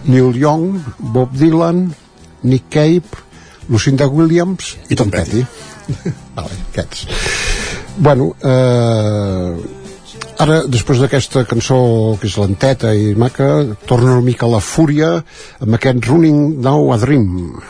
Neil 0.04 0.36
Young, 0.36 0.82
Bob 1.16 1.32
Dylan, 1.38 1.86
Nick 2.44 2.68
Cave, 2.76 3.24
Lucinda 3.72 4.10
Williams 4.12 4.76
i 4.92 5.00
Tom 5.00 5.08
Petty. 5.08 5.46
vale, 6.36 6.64
aquests. 6.74 7.61
Bueno, 7.98 8.32
eh, 8.42 9.56
ara, 10.42 10.62
després 10.66 11.02
d'aquesta 11.02 11.44
cançó 11.48 11.78
que 12.20 12.30
és 12.30 12.38
lenteta 12.40 12.94
i 12.96 13.12
maca, 13.18 13.50
torna 13.86 14.16
una 14.16 14.26
mica 14.26 14.48
la 14.50 14.62
fúria 14.64 15.12
amb 15.60 15.78
aquest 15.78 16.08
Running 16.08 16.58
Now 16.64 16.90
a 16.94 16.98
Dream. 17.04 17.62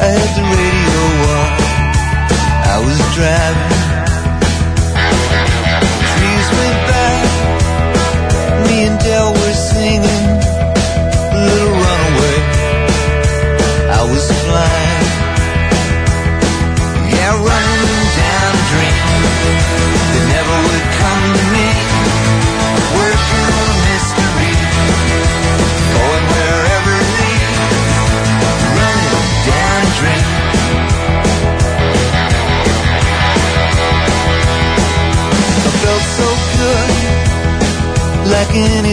driving. 0.00 0.30
Trees 0.30 0.38
went 0.38 0.50
by, 0.50 0.66
me 0.66 0.69
Trees 6.10 6.48
way 6.58 6.72
back, 6.88 7.20
me 8.66 8.76
and 8.86 8.98
Dell 9.00 9.29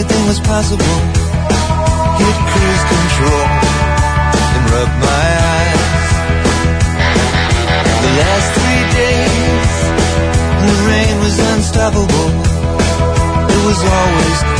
anything 0.08 0.26
was 0.26 0.40
possible. 0.40 0.96
Hit 2.18 2.36
cruise 2.50 2.84
control 2.92 3.46
and 4.54 4.64
rub 4.72 4.90
my 5.00 5.26
eyes. 5.54 6.08
The 8.04 8.12
last 8.22 8.48
three 8.58 8.84
days, 9.00 9.74
the 10.64 10.74
rain 10.88 11.14
was 11.20 11.36
unstoppable. 11.52 12.28
It 13.54 13.60
was 13.66 13.80
always. 13.84 14.57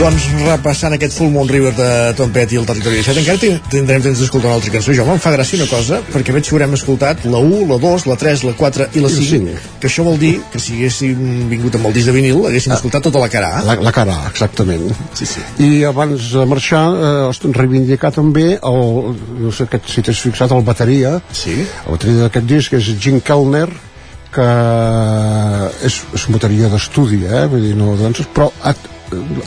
Doncs 0.00 0.24
repassant 0.42 0.94
aquest 0.96 1.14
Full 1.14 1.28
Moon 1.30 1.46
River 1.46 1.70
de 1.76 1.88
Tom 2.18 2.30
Petty 2.34 2.56
al 2.58 2.64
territori 2.66 2.96
17, 2.98 3.20
encara 3.22 3.38
tin- 3.38 3.58
tindrem 3.70 4.02
temps 4.02 4.18
d'escoltar 4.18 4.48
una 4.50 4.56
altra 4.58 4.72
cançó. 4.74 4.90
Jo 4.96 5.04
em 5.06 5.20
fa 5.22 5.30
gràcia 5.30 5.60
una 5.60 5.68
cosa, 5.70 6.00
perquè 6.10 6.32
veig 6.34 6.48
que 6.48 6.54
haurem 6.56 6.72
escoltat 6.74 7.22
la 7.30 7.38
1, 7.38 7.60
la 7.70 7.76
2, 7.78 8.06
la 8.10 8.16
3, 8.18 8.42
la 8.48 8.54
4 8.58 8.88
i 8.96 9.02
la 9.04 9.10
I 9.12 9.14
la 9.14 9.20
5, 9.28 9.54
que 9.78 9.86
això 9.90 10.02
vol 10.02 10.18
dir 10.18 10.32
que 10.50 10.58
si 10.58 10.74
haguéssim 10.80 11.44
vingut 11.52 11.76
amb 11.78 11.86
el 11.86 11.94
disc 11.94 12.10
de 12.10 12.14
vinil, 12.16 12.40
haguéssim 12.48 12.74
escoltat 12.74 13.04
tota 13.06 13.22
la 13.22 13.28
cara 13.30 13.52
A. 13.60 13.62
La, 13.68 13.76
la 13.78 13.92
cara 13.94 14.16
A, 14.24 14.30
exactament. 14.32 14.88
Sí, 15.14 15.28
sí. 15.28 15.44
I 15.62 15.84
abans 15.86 16.32
de 16.34 16.46
marxar, 16.50 16.82
eh, 17.30 17.52
reivindicar 17.60 18.10
també 18.16 18.56
el, 18.58 19.14
no 19.44 19.52
sé 19.54 19.68
aquest, 19.68 19.86
si 19.92 20.02
t'has 20.02 20.18
fixat, 20.24 20.50
el 20.50 20.64
bateria. 20.66 21.20
Sí. 21.30 21.60
El 21.86 21.92
bateria 21.94 22.24
d'aquest 22.26 22.48
disc 22.50 22.72
és 22.80 22.90
Jim 22.98 23.20
Kellner, 23.20 23.68
que 24.34 24.48
és, 25.86 26.00
és 26.16 26.26
un 26.26 26.34
bateria 26.40 26.72
d'estudi, 26.72 27.22
eh? 27.28 27.44
Vull 27.52 27.68
dir, 27.68 27.76
no 27.78 27.94
danses, 28.00 28.26
però 28.34 28.48
ha, 28.64 28.74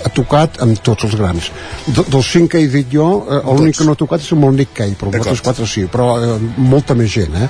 ha 0.03 0.11
tocat 0.15 0.59
amb 0.65 0.81
tots 0.85 1.07
els 1.07 1.15
grans. 1.19 1.49
De, 1.87 2.03
dels 2.03 2.31
cinc 2.31 2.53
que 2.53 2.61
he 2.63 2.67
dit 2.71 2.91
jo, 2.91 3.07
eh, 3.29 3.41
l'únic 3.45 3.79
que 3.79 3.87
no 3.87 3.95
ha 3.95 3.99
tocat 3.99 4.23
és 4.25 4.33
amb 4.35 4.49
el 4.49 4.59
Nick 4.59 4.75
Cave, 4.77 4.97
però 4.99 5.31
els 5.33 5.43
quatre 5.45 5.67
sí, 5.69 5.85
però 5.91 6.11
eh, 6.19 6.35
molta 6.57 6.97
més 6.97 7.11
gent, 7.15 7.41
eh? 7.41 7.49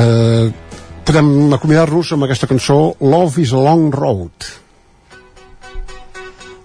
eh 0.00 0.52
podem 1.04 1.52
acomiadar-nos 1.52 2.14
amb 2.16 2.24
aquesta 2.24 2.48
cançó 2.48 2.94
Love 3.04 3.42
is 3.42 3.52
a 3.52 3.60
Long 3.60 3.90
Road. 3.92 4.46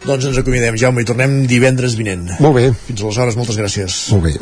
Doncs 0.05 0.29
ens 0.29 0.39
acomiadem, 0.39 0.77
Jaume, 0.79 1.03
i 1.03 1.07
tornem 1.07 1.41
divendres 1.49 1.97
vinent. 1.99 2.29
Molt 2.39 2.55
bé. 2.55 2.69
Fins 2.87 3.03
aleshores, 3.03 3.35
moltes 3.35 3.59
gràcies. 3.59 3.99
Molt 4.15 4.29
bé. 4.29 4.37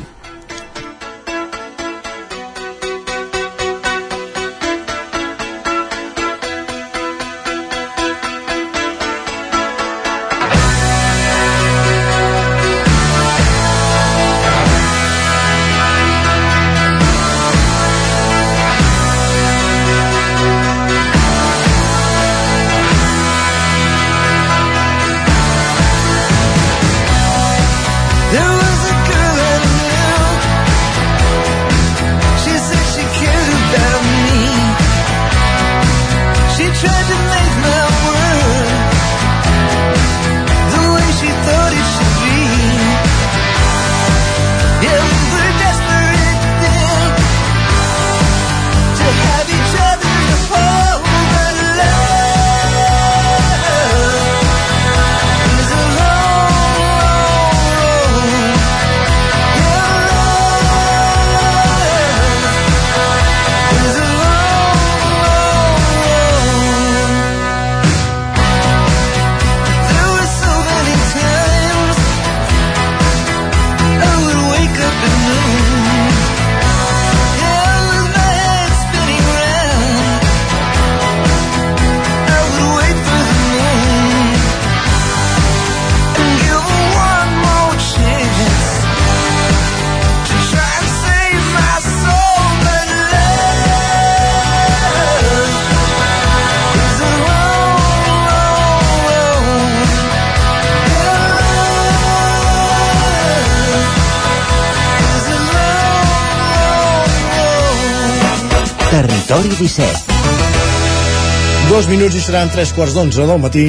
Seran 112.27 112.49
tres 112.51 112.73
quarts 112.75 112.91
d'onze 112.91 113.23
del 113.23 113.39
matí. 113.39 113.63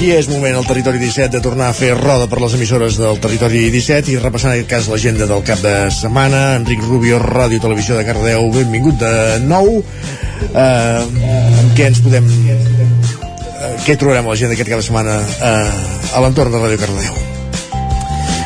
I 0.00 0.12
és 0.16 0.30
moment 0.30 0.56
al 0.56 0.64
Territori 0.64 1.02
17 1.02 1.28
de 1.34 1.42
tornar 1.44 1.68
a 1.68 1.76
fer 1.76 1.90
roda 1.98 2.24
per 2.30 2.40
les 2.40 2.56
emissores 2.56 2.96
del 2.96 3.20
Territori 3.20 3.66
17 3.74 4.14
i 4.14 4.16
repassant 4.22 4.54
en 4.54 4.62
aquest 4.62 4.70
cas 4.70 4.88
l'agenda 4.88 5.28
del 5.28 5.44
cap 5.44 5.60
de 5.60 5.74
setmana. 5.92 6.56
Enric 6.62 6.80
Rubio, 6.86 7.20
Ràdio 7.20 7.60
Televisió 7.60 8.00
de 8.00 8.06
Cardeu, 8.08 8.48
benvingut 8.54 8.96
de 9.04 9.12
nou. 9.44 9.76
Eh, 10.48 11.04
amb 11.04 11.76
què 11.76 11.90
ens 11.90 12.00
podem... 12.06 12.32
Eh, 12.48 13.76
què 13.84 14.00
trobarem 14.00 14.24
a 14.24 14.32
l'agenda 14.32 14.56
aquest 14.56 14.72
cap 14.72 14.80
de 14.80 14.88
setmana 14.88 15.20
eh, 15.20 16.16
a 16.16 16.24
l'entorn 16.24 16.56
de 16.56 16.64
Ràdio 16.64 16.80
Cardeu? 16.86 17.23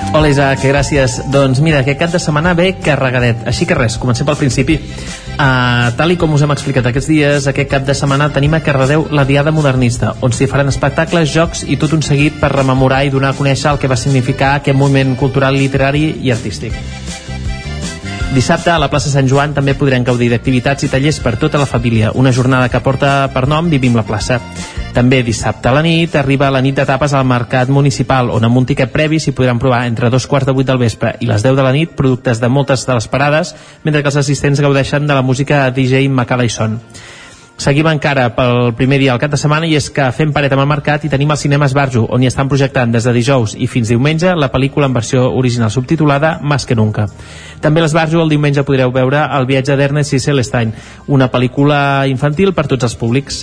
Hola 0.09 0.31
Isaac, 0.33 0.63
gràcies. 0.65 1.19
Doncs 1.29 1.59
mira, 1.61 1.83
aquest 1.83 1.99
cap 2.01 2.13
de 2.15 2.19
setmana 2.23 2.55
ve 2.57 2.71
carregadet. 2.81 3.43
Així 3.51 3.67
que 3.69 3.77
res, 3.77 3.99
comencem 4.01 4.25
pel 4.25 4.39
principi. 4.41 4.79
Uh, 5.37 5.91
tal 5.99 6.15
i 6.15 6.17
com 6.17 6.33
us 6.33 6.43
hem 6.43 6.55
explicat 6.55 6.89
aquests 6.89 7.11
dies, 7.13 7.49
aquest 7.51 7.69
cap 7.69 7.85
de 7.85 7.93
setmana 7.95 8.31
tenim 8.33 8.57
a 8.57 8.63
Cardedeu 8.65 9.05
la 9.13 9.27
Diada 9.29 9.53
Modernista, 9.53 10.15
on 10.25 10.33
s'hi 10.33 10.49
faran 10.49 10.73
espectacles, 10.73 11.29
jocs 11.35 11.63
i 11.69 11.77
tot 11.77 11.93
un 11.93 12.01
seguit 12.03 12.41
per 12.41 12.55
rememorar 12.55 13.03
i 13.05 13.13
donar 13.13 13.35
a 13.35 13.37
conèixer 13.37 13.69
el 13.75 13.83
que 13.83 13.93
va 13.93 14.01
significar 14.01 14.55
aquest 14.57 14.81
moviment 14.81 15.13
cultural, 15.21 15.61
literari 15.61 16.09
i 16.25 16.33
artístic. 16.33 16.73
Dissabte 18.33 18.73
a 18.73 18.81
la 18.81 18.89
plaça 18.89 19.13
Sant 19.13 19.29
Joan 19.29 19.55
també 19.57 19.77
podrem 19.77 20.09
gaudir 20.09 20.33
d'activitats 20.33 20.89
i 20.89 20.91
tallers 20.93 21.21
per 21.21 21.37
tota 21.37 21.61
la 21.61 21.69
família, 21.69 22.17
una 22.17 22.33
jornada 22.33 22.73
que 22.73 22.81
porta 22.81 23.29
per 23.33 23.47
nom 23.49 23.69
Vivim 23.69 23.97
la 23.97 24.09
plaça. 24.09 24.41
També 24.95 25.21
dissabte 25.23 25.69
a 25.69 25.75
la 25.77 25.83
nit 25.85 26.17
arriba 26.17 26.51
la 26.51 26.63
nit 26.65 26.75
de 26.75 26.87
tapes 26.89 27.13
al 27.15 27.27
Mercat 27.29 27.69
Municipal, 27.69 28.33
on 28.35 28.45
amb 28.45 28.57
un 28.59 28.67
tiquet 28.67 28.91
previ 28.91 29.21
s'hi 29.21 29.35
podran 29.37 29.61
provar 29.63 29.85
entre 29.87 30.11
dos 30.11 30.27
quarts 30.27 30.49
de 30.49 30.55
vuit 30.57 30.67
del 30.67 30.81
vespre 30.81 31.15
i 31.21 31.29
les 31.29 31.45
10 31.45 31.55
de 31.57 31.67
la 31.67 31.75
nit 31.77 31.95
productes 31.95 32.41
de 32.41 32.49
moltes 32.49 32.87
de 32.87 32.97
les 32.97 33.07
parades, 33.09 33.55
mentre 33.85 34.03
que 34.03 34.11
els 34.11 34.19
assistents 34.25 34.61
gaudeixen 34.61 35.07
de 35.07 35.15
la 35.15 35.23
música 35.23 35.69
DJ 35.71 36.09
Macala 36.09 36.49
i 36.49 36.51
Son. 36.51 36.81
Seguim 37.59 37.89
encara 37.91 38.29
pel 38.37 38.69
primer 38.79 39.01
dia 39.03 39.11
del 39.11 39.19
cap 39.19 39.33
de 39.33 39.39
setmana 39.41 39.67
i 39.67 39.73
és 39.75 39.89
que 39.91 40.05
fem 40.15 40.31
paret 40.31 40.53
amb 40.55 40.63
el 40.63 40.69
mercat 40.71 41.03
i 41.03 41.09
tenim 41.11 41.33
el 41.35 41.41
cinema 41.41 41.67
Esbarjo, 41.67 42.05
on 42.07 42.23
hi 42.23 42.29
estan 42.31 42.47
projectant 42.47 42.93
des 42.95 43.03
de 43.03 43.15
dijous 43.17 43.57
i 43.59 43.67
fins 43.67 43.91
diumenge 43.91 44.31
la 44.39 44.47
pel·lícula 44.53 44.87
en 44.87 44.95
versió 44.95 45.25
original 45.35 45.73
subtitulada 45.75 46.39
Más 46.41 46.67
que 46.67 46.77
nunca. 46.79 47.09
També 47.61 47.83
l'Esbarjo 47.83 48.23
el 48.23 48.31
diumenge 48.31 48.63
podreu 48.63 48.95
veure 48.95 49.25
El 49.41 49.51
viatge 49.51 49.75
d'Ernest 49.75 50.15
i 50.15 50.21
Celestine, 50.23 50.71
una 51.09 51.27
pel·lícula 51.35 52.07
infantil 52.07 52.55
per 52.55 52.69
tots 52.71 52.87
els 52.87 52.95
públics. 52.95 53.43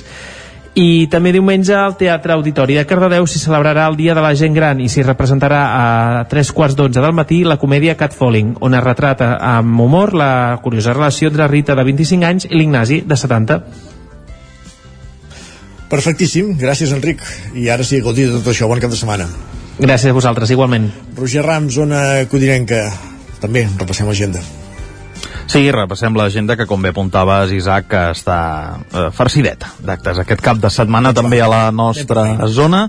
I 0.75 1.07
també 1.07 1.31
diumenge 1.31 1.71
al 1.71 1.93
Teatre 1.95 2.33
Auditori 2.35 2.75
de 2.75 2.83
Cardedeu 2.83 3.23
s'hi 3.31 3.39
celebrarà 3.39 3.85
el 3.87 3.95
Dia 3.95 4.11
de 4.17 4.19
la 4.19 4.33
Gent 4.35 4.57
Gran 4.57 4.81
i 4.83 4.89
s'hi 4.91 5.05
representarà 5.07 5.61
a 5.71 5.85
tres 6.27 6.51
quarts 6.51 6.75
d'onze 6.75 6.99
del 6.99 7.15
matí 7.15 7.45
la 7.47 7.55
comèdia 7.61 7.95
Catfalling, 7.95 8.57
on 8.59 8.75
es 8.75 8.83
retrata 8.83 9.37
amb 9.39 9.79
humor 9.79 10.11
la 10.19 10.59
curiosa 10.61 10.91
relació 10.91 11.31
entre 11.31 11.47
Rita 11.47 11.79
de 11.79 11.87
25 11.87 12.27
anys 12.27 12.47
i 12.49 12.59
l'Ignasi 12.59 12.99
de 13.07 13.19
70. 13.23 13.59
Perfectíssim, 15.87 16.51
gràcies 16.59 16.91
Enric. 16.91 17.23
I 17.55 17.69
ara 17.71 17.87
sí, 17.87 18.01
gaudir 18.03 18.27
de 18.27 18.41
tot 18.41 18.51
això. 18.51 18.67
Bon 18.67 18.83
cap 18.83 18.91
de 18.91 18.99
setmana. 18.99 19.29
Gràcies 19.79 20.11
a 20.11 20.19
vosaltres, 20.19 20.51
igualment. 20.51 20.91
Roger 21.15 21.47
Rams, 21.47 21.79
zona 21.79 22.25
codinenca. 22.27 22.89
També, 23.39 23.67
repassem 23.79 24.11
l'agenda. 24.11 24.43
Sí, 25.47 25.69
repassem 25.71 26.15
l'agenda 26.17 26.55
que, 26.57 26.65
com 26.67 26.81
bé 26.81 26.91
apuntaves, 26.91 27.53
Isaac, 27.55 27.87
que 27.91 28.01
està 28.15 28.39
eh, 28.75 29.09
farcideta 29.15 29.69
d'actes. 29.79 30.23
Aquest 30.23 30.41
cap 30.43 30.59
de 30.61 30.71
setmana 30.73 31.13
també 31.15 31.41
a 31.41 31.49
la 31.51 31.65
nostra 31.71 32.25
zona 32.49 32.87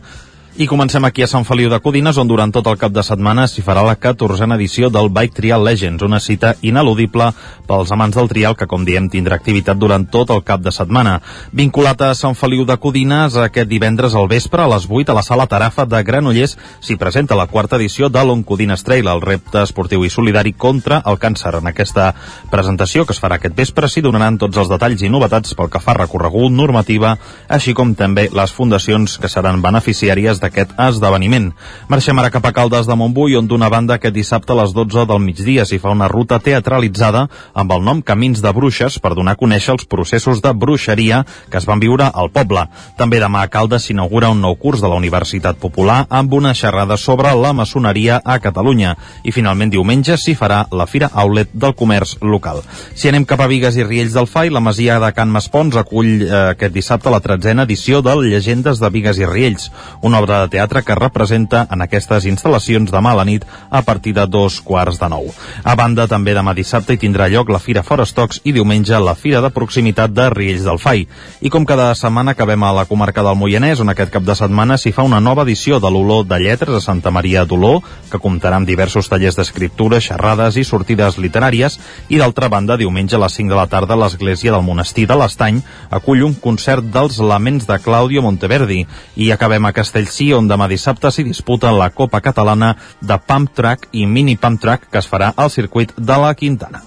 I 0.59 0.65
comencem 0.67 1.05
aquí 1.05 1.21
a 1.21 1.27
Sant 1.29 1.45
Feliu 1.45 1.69
de 1.69 1.77
Codines, 1.85 2.17
on 2.17 2.31
durant 2.31 2.49
tot 2.49 2.65
el 2.71 2.79
cap 2.81 2.89
de 2.89 3.03
setmana 3.05 3.43
s'hi 3.45 3.61
farà 3.61 3.83
la 3.85 3.93
14a 4.01 4.47
edició 4.55 4.89
del 4.89 5.11
Bike 5.13 5.35
Trial 5.37 5.61
Legends, 5.61 6.01
una 6.01 6.17
cita 6.17 6.55
ineludible 6.65 7.27
pels 7.69 7.91
amants 7.93 8.17
del 8.17 8.31
trial 8.31 8.57
que, 8.57 8.65
com 8.65 8.87
diem, 8.87 9.11
tindrà 9.13 9.37
activitat 9.37 9.77
durant 9.77 10.07
tot 10.09 10.33
el 10.33 10.41
cap 10.49 10.63
de 10.65 10.73
setmana. 10.73 11.19
Vinculat 11.53 12.01
a 12.01 12.15
Sant 12.17 12.33
Feliu 12.41 12.65
de 12.65 12.79
Codines, 12.81 13.37
aquest 13.37 13.69
divendres 13.69 14.17
al 14.17 14.31
vespre 14.33 14.65
a 14.65 14.71
les 14.73 14.87
8 14.89 15.13
a 15.13 15.19
la 15.19 15.25
sala 15.27 15.45
Tarafa 15.45 15.85
de 15.85 16.01
Granollers 16.01 16.57
s'hi 16.81 16.97
presenta 16.97 17.37
la 17.37 17.49
quarta 17.53 17.77
edició 17.77 18.09
de 18.09 18.25
l'Oncodines 18.25 18.87
Trail, 18.87 19.13
el 19.13 19.21
repte 19.21 19.61
esportiu 19.61 20.09
i 20.09 20.11
solidari 20.11 20.55
contra 20.57 21.03
el 21.05 21.21
càncer. 21.21 21.53
En 21.61 21.69
aquesta 21.69 22.15
presentació 22.49 23.05
que 23.05 23.13
es 23.13 23.21
farà 23.21 23.37
aquest 23.37 23.59
vespre 23.61 23.93
s'hi 23.93 24.07
donaran 24.09 24.41
tots 24.41 24.57
els 24.57 24.73
detalls 24.73 25.05
i 25.05 25.13
novetats 25.13 25.53
pel 25.53 25.69
que 25.69 25.85
fa 25.85 25.99
recorregut, 26.01 26.49
normativa, 26.49 27.13
així 27.47 27.77
com 27.77 27.93
també 27.93 28.31
les 28.33 28.57
fundacions 28.57 29.21
que 29.21 29.29
seran 29.29 29.61
beneficiàries 29.61 30.46
d'aquest 30.47 30.73
esdeveniment. 30.89 31.51
Marxem 31.91 32.19
ara 32.19 32.31
cap 32.33 32.47
a 32.47 32.55
Caldes 32.55 32.87
de 32.87 32.97
Montbui, 32.97 33.37
on 33.37 33.51
d'una 33.51 33.69
banda 33.73 33.97
aquest 33.99 34.15
dissabte 34.15 34.55
a 34.55 34.61
les 34.63 34.73
12 34.75 35.07
del 35.11 35.21
migdia 35.23 35.67
s'hi 35.67 35.81
fa 35.83 35.93
una 35.95 36.09
ruta 36.09 36.39
teatralitzada 36.41 37.27
amb 37.55 37.73
el 37.75 37.85
nom 37.85 38.03
Camins 38.03 38.43
de 38.43 38.53
Bruixes 38.55 38.99
per 39.03 39.15
donar 39.19 39.35
a 39.37 39.41
conèixer 39.41 39.75
els 39.75 39.87
processos 39.91 40.43
de 40.45 40.53
bruixeria 40.55 41.25
que 41.51 41.59
es 41.59 41.67
van 41.67 41.83
viure 41.83 42.09
al 42.13 42.31
poble. 42.35 42.67
També 42.97 43.21
demà 43.23 43.43
a 43.43 43.51
Caldes 43.53 43.89
s'inaugura 43.89 44.31
un 44.33 44.41
nou 44.45 44.57
curs 44.61 44.83
de 44.83 44.91
la 44.91 44.99
Universitat 44.99 45.59
Popular 45.61 46.05
amb 46.09 46.33
una 46.35 46.55
xerrada 46.55 46.97
sobre 46.97 47.33
la 47.35 47.53
maçoneria 47.53 48.21
a 48.25 48.39
Catalunya. 48.43 48.97
I 49.25 49.35
finalment 49.35 49.73
diumenge 49.73 50.17
s'hi 50.21 50.37
farà 50.39 50.65
la 50.71 50.87
Fira 50.87 51.11
Outlet 51.13 51.53
del 51.53 51.75
Comerç 51.75 52.17
Local. 52.23 52.63
Si 52.95 53.09
anem 53.11 53.27
cap 53.29 53.43
a 53.43 53.51
Vigues 53.51 53.77
i 53.77 53.85
Riells 53.87 54.15
del 54.17 54.31
Fai, 54.31 54.51
la 54.51 54.63
Masia 54.63 55.01
de 55.03 55.13
Can 55.17 55.33
Maspons 55.33 55.77
acull 55.81 56.23
eh, 56.23 56.33
aquest 56.55 56.75
dissabte 56.75 57.13
la 57.13 57.23
tretzena 57.25 57.67
edició 57.67 58.03
del 58.05 58.27
Llegendes 58.31 58.81
de 58.83 58.91
Vigues 58.93 59.21
i 59.21 59.29
Riells, 59.29 59.71
una 60.03 60.21
obra 60.23 60.36
de 60.45 60.53
teatre 60.57 60.83
que 60.83 60.95
representa 60.99 61.67
en 61.71 61.83
aquestes 61.85 62.27
instal·lacions 62.29 62.93
demà 62.93 63.15
a 63.15 63.21
la 63.21 63.25
nit 63.29 63.47
a 63.71 63.83
partir 63.83 64.15
de 64.17 64.27
dos 64.27 64.61
quarts 64.61 65.01
de 65.01 65.09
nou. 65.09 65.31
A 65.65 65.75
banda, 65.79 66.07
també 66.11 66.35
demà 66.37 66.55
dissabte 66.55 66.95
hi 66.95 67.01
tindrà 67.01 67.29
lloc 67.33 67.51
la 67.53 67.63
Fira 67.63 67.83
Forestocs 67.87 68.43
i 68.45 68.53
diumenge 68.57 68.99
la 69.01 69.15
Fira 69.15 69.41
de 69.45 69.51
Proximitat 69.51 70.13
de 70.15 70.29
Riells 70.31 70.67
del 70.67 70.81
Fai. 70.83 71.07
I 71.41 71.51
com 71.51 71.67
cada 71.67 71.93
setmana 71.95 72.37
acabem 72.37 72.63
a 72.63 72.73
la 72.77 72.87
comarca 72.87 73.25
del 73.27 73.39
Moianès, 73.39 73.81
on 73.81 73.93
aquest 73.93 74.13
cap 74.15 74.27
de 74.27 74.35
setmana 74.39 74.79
s'hi 74.79 74.93
fa 74.93 75.07
una 75.07 75.21
nova 75.21 75.47
edició 75.47 75.81
de 75.81 75.91
l'Olor 75.91 76.27
de 76.27 76.41
Lletres 76.43 76.77
a 76.77 76.85
Santa 76.85 77.11
Maria 77.11 77.45
d'Olor, 77.45 77.83
que 78.11 78.21
comptarà 78.23 78.61
amb 78.61 78.69
diversos 78.69 79.09
tallers 79.09 79.39
d'escriptura, 79.39 80.01
xerrades 80.01 80.57
i 80.57 80.65
sortides 80.65 81.19
literàries, 81.23 81.79
i 82.09 82.21
d'altra 82.21 82.49
banda, 82.53 82.77
diumenge 82.77 83.17
a 83.17 83.23
les 83.23 83.37
5 83.39 83.53
de 83.53 83.59
la 83.59 83.67
tarda, 83.71 83.97
l'església 83.97 84.53
del 84.53 84.65
monestir 84.67 85.07
de 85.07 85.17
l'Estany 85.19 85.63
acull 85.91 86.25
un 86.27 86.35
concert 86.35 86.85
dels 86.93 87.19
Laments 87.19 87.67
de 87.69 87.79
Claudio 87.83 88.23
Monteverdi. 88.23 88.85
I 89.17 89.31
acabem 89.35 89.67
a 89.67 89.73
Castellcí, 89.77 90.26
on 90.35 90.49
demà 90.49 90.69
dissabte 90.69 91.11
s'hi 91.13 91.25
disputa 91.27 91.73
la 91.75 91.91
Copa 91.91 92.21
Catalana 92.21 92.75
de 93.01 93.19
Pump 93.19 93.53
Track 93.55 93.89
i 93.93 94.07
Mini 94.07 94.37
Pump 94.37 94.61
Track 94.61 94.91
que 94.91 94.99
es 94.99 95.09
farà 95.11 95.33
al 95.37 95.51
circuit 95.51 95.93
de 95.97 96.19
la 96.23 96.35
Quintana. 96.35 96.83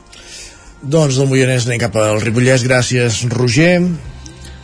Doncs 0.82 1.18
del 1.20 1.28
Moianès 1.28 1.68
anem 1.68 1.82
cap 1.82 1.96
al 2.00 2.22
Ripollès. 2.24 2.64
Gràcies, 2.64 3.26
Roger. 3.34 3.82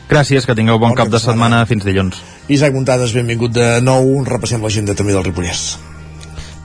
Gràcies, 0.07 0.45
que 0.45 0.55
tingueu 0.55 0.77
bon, 0.79 0.93
bon 0.93 0.95
cap 0.97 1.09
de 1.09 1.19
setmana. 1.19 1.63
setmana. 1.63 1.65
Fins 1.65 1.83
dilluns. 1.83 2.21
Isaac 2.47 2.73
Montades, 2.73 3.15
benvingut 3.15 3.51
de 3.51 3.81
nou. 3.81 4.23
Repassem 4.23 4.63
l'agenda 4.63 4.95
també 4.95 5.17
del 5.17 5.25
Ripollès. 5.25 5.94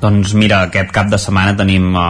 Doncs 0.01 0.33
mira, 0.33 0.63
aquest 0.71 0.95
cap 0.97 1.11
de 1.13 1.19
setmana 1.21 1.53
tenim 1.59 1.91
uh, 1.93 2.01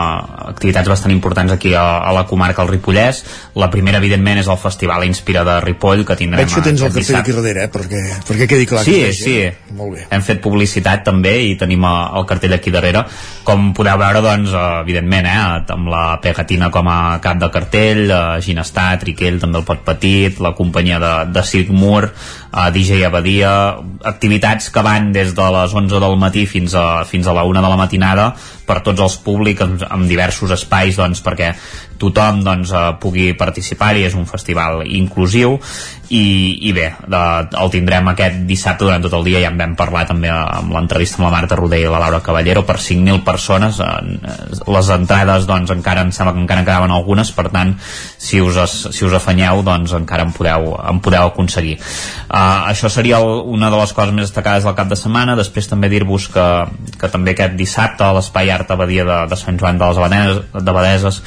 activitats 0.52 0.86
bastant 0.88 1.10
importants 1.10 1.50
aquí 1.50 1.72
a, 1.74 1.82
a 2.06 2.12
la 2.14 2.22
comarca 2.30 2.62
del 2.62 2.76
Ripollès. 2.76 3.24
La 3.58 3.66
primera, 3.72 3.98
evidentment, 3.98 4.38
és 4.38 4.50
el 4.50 4.58
Festival 4.62 5.02
Inspira 5.08 5.42
de 5.46 5.56
Ripoll, 5.64 6.04
que 6.06 6.14
tindrem... 6.20 6.46
Veig 6.46 6.54
que 6.54 6.62
tens 6.68 6.84
el 6.86 6.92
cartell 6.94 7.18
aquí 7.18 7.34
darrere, 7.34 7.66
eh? 7.66 7.72
perquè, 7.74 8.02
perquè 8.28 8.46
quedi 8.52 8.68
clar. 8.70 8.84
Sí, 8.86 8.94
que 9.02 9.12
sí. 9.16 9.34
Eh? 9.48 9.74
Molt 9.74 9.96
bé. 9.96 10.04
Hem 10.14 10.22
fet 10.26 10.42
publicitat 10.44 11.02
també 11.08 11.34
i 11.48 11.56
tenim 11.58 11.82
uh, 11.82 12.12
el 12.20 12.28
cartell 12.30 12.54
aquí 12.54 12.70
darrere. 12.74 13.02
Com 13.46 13.72
podeu 13.74 13.98
veure, 13.98 14.22
doncs, 14.22 14.54
uh, 14.54 14.84
evidentment, 14.84 15.26
eh, 15.26 15.74
amb 15.74 15.90
la 15.90 16.04
Pegatina 16.22 16.70
com 16.70 16.86
a 16.86 17.00
cap 17.24 17.42
de 17.42 17.50
cartell, 17.50 18.04
uh, 18.06 18.38
Ginestar, 18.44 18.92
Triquell, 19.02 19.42
també 19.42 19.58
el 19.58 19.66
Pot 19.66 19.82
Petit, 19.88 20.38
la 20.38 20.54
companyia 20.54 21.02
de, 21.02 21.12
de 21.34 21.46
Circ 21.46 21.74
Mur, 21.74 22.04
uh, 22.06 22.70
DJ 22.70 23.02
Abadia, 23.10 23.52
activitats 24.14 24.70
que 24.70 24.86
van 24.86 25.10
des 25.16 25.34
de 25.34 25.50
les 25.58 25.74
11 25.74 26.06
del 26.06 26.18
matí 26.22 26.46
fins 26.46 26.78
a, 26.78 27.02
fins 27.08 27.26
a 27.26 27.34
la 27.34 27.42
1 27.50 27.58
de 27.58 27.66
la 27.66 27.80
matinada 27.81 28.31
per 28.69 28.81
tots 28.86 29.02
els 29.07 29.16
públics 29.24 29.65
amb, 29.66 29.86
amb 29.89 30.11
diversos 30.11 30.52
espais 30.57 31.01
doncs, 31.01 31.24
perquè 31.24 31.55
tothom 32.01 32.43
doncs, 32.47 32.72
eh, 32.72 32.85
pugui 33.02 33.32
participar-hi, 33.39 34.06
és 34.09 34.16
un 34.18 34.27
festival 34.28 34.85
inclusiu. 34.86 35.59
I, 36.10 36.24
i 36.66 36.72
bé, 36.74 36.89
de, 37.06 37.18
el 37.62 37.70
tindrem 37.70 38.09
aquest 38.10 38.40
dissabte 38.48 38.82
durant 38.82 39.05
tot 39.05 39.12
el 39.20 39.28
dia, 39.28 39.44
ja 39.44 39.52
en 39.52 39.60
vam 39.60 39.77
parlar 39.78 40.09
també 40.09 40.31
amb 40.32 40.72
l'entrevista 40.74 41.20
amb 41.20 41.28
la 41.28 41.35
Marta 41.36 41.59
Roder 41.60 41.85
i 41.85 41.90
la 41.90 42.01
Laura 42.02 42.18
Caballero 42.24 42.64
per 42.66 42.81
5.000 42.82 43.22
persones 43.22 43.78
eh, 43.78 43.93
les 44.74 44.90
entrades 44.90 45.47
doncs 45.47 45.70
encara 45.70 46.02
em 46.02 46.10
sembla 46.14 46.35
que 46.35 46.43
encara 46.43 46.64
en 46.64 46.66
quedaven 46.66 46.94
algunes, 46.94 47.31
per 47.36 47.47
tant 47.55 47.77
si 48.18 48.40
us, 48.43 48.59
si 48.90 49.06
us 49.06 49.14
afanyeu 49.16 49.62
doncs 49.66 49.94
encara 49.97 50.27
en 50.27 50.32
podeu, 50.35 50.72
en 50.78 51.01
podeu 51.05 51.28
aconseguir. 51.31 51.77
Uh, 52.27 52.70
això 52.70 52.90
seria 52.93 53.20
el, 53.20 53.44
una 53.55 53.70
de 53.70 53.78
les 53.81 53.94
coses 53.94 54.14
més 54.14 54.28
destacades 54.28 54.66
del 54.66 54.77
cap 54.78 54.90
de 54.90 54.98
setmana, 54.98 55.36
després 55.39 55.70
també 55.70 55.90
dir-vos 55.93 56.28
que, 56.35 56.47
que 57.01 57.10
també 57.12 57.35
aquest 57.35 57.56
dissabte 57.59 58.06
a 58.06 58.12
l'Espai 58.16 58.51
Art 58.55 58.70
Abadia 58.74 59.06
de, 59.06 59.18
de 59.31 59.39
Sant 59.39 59.59
Joan 59.60 59.81
de 59.81 59.90
les 59.90 60.02
Abadeses, 60.02 60.43
de 60.55 60.77
Badeses 60.77 61.22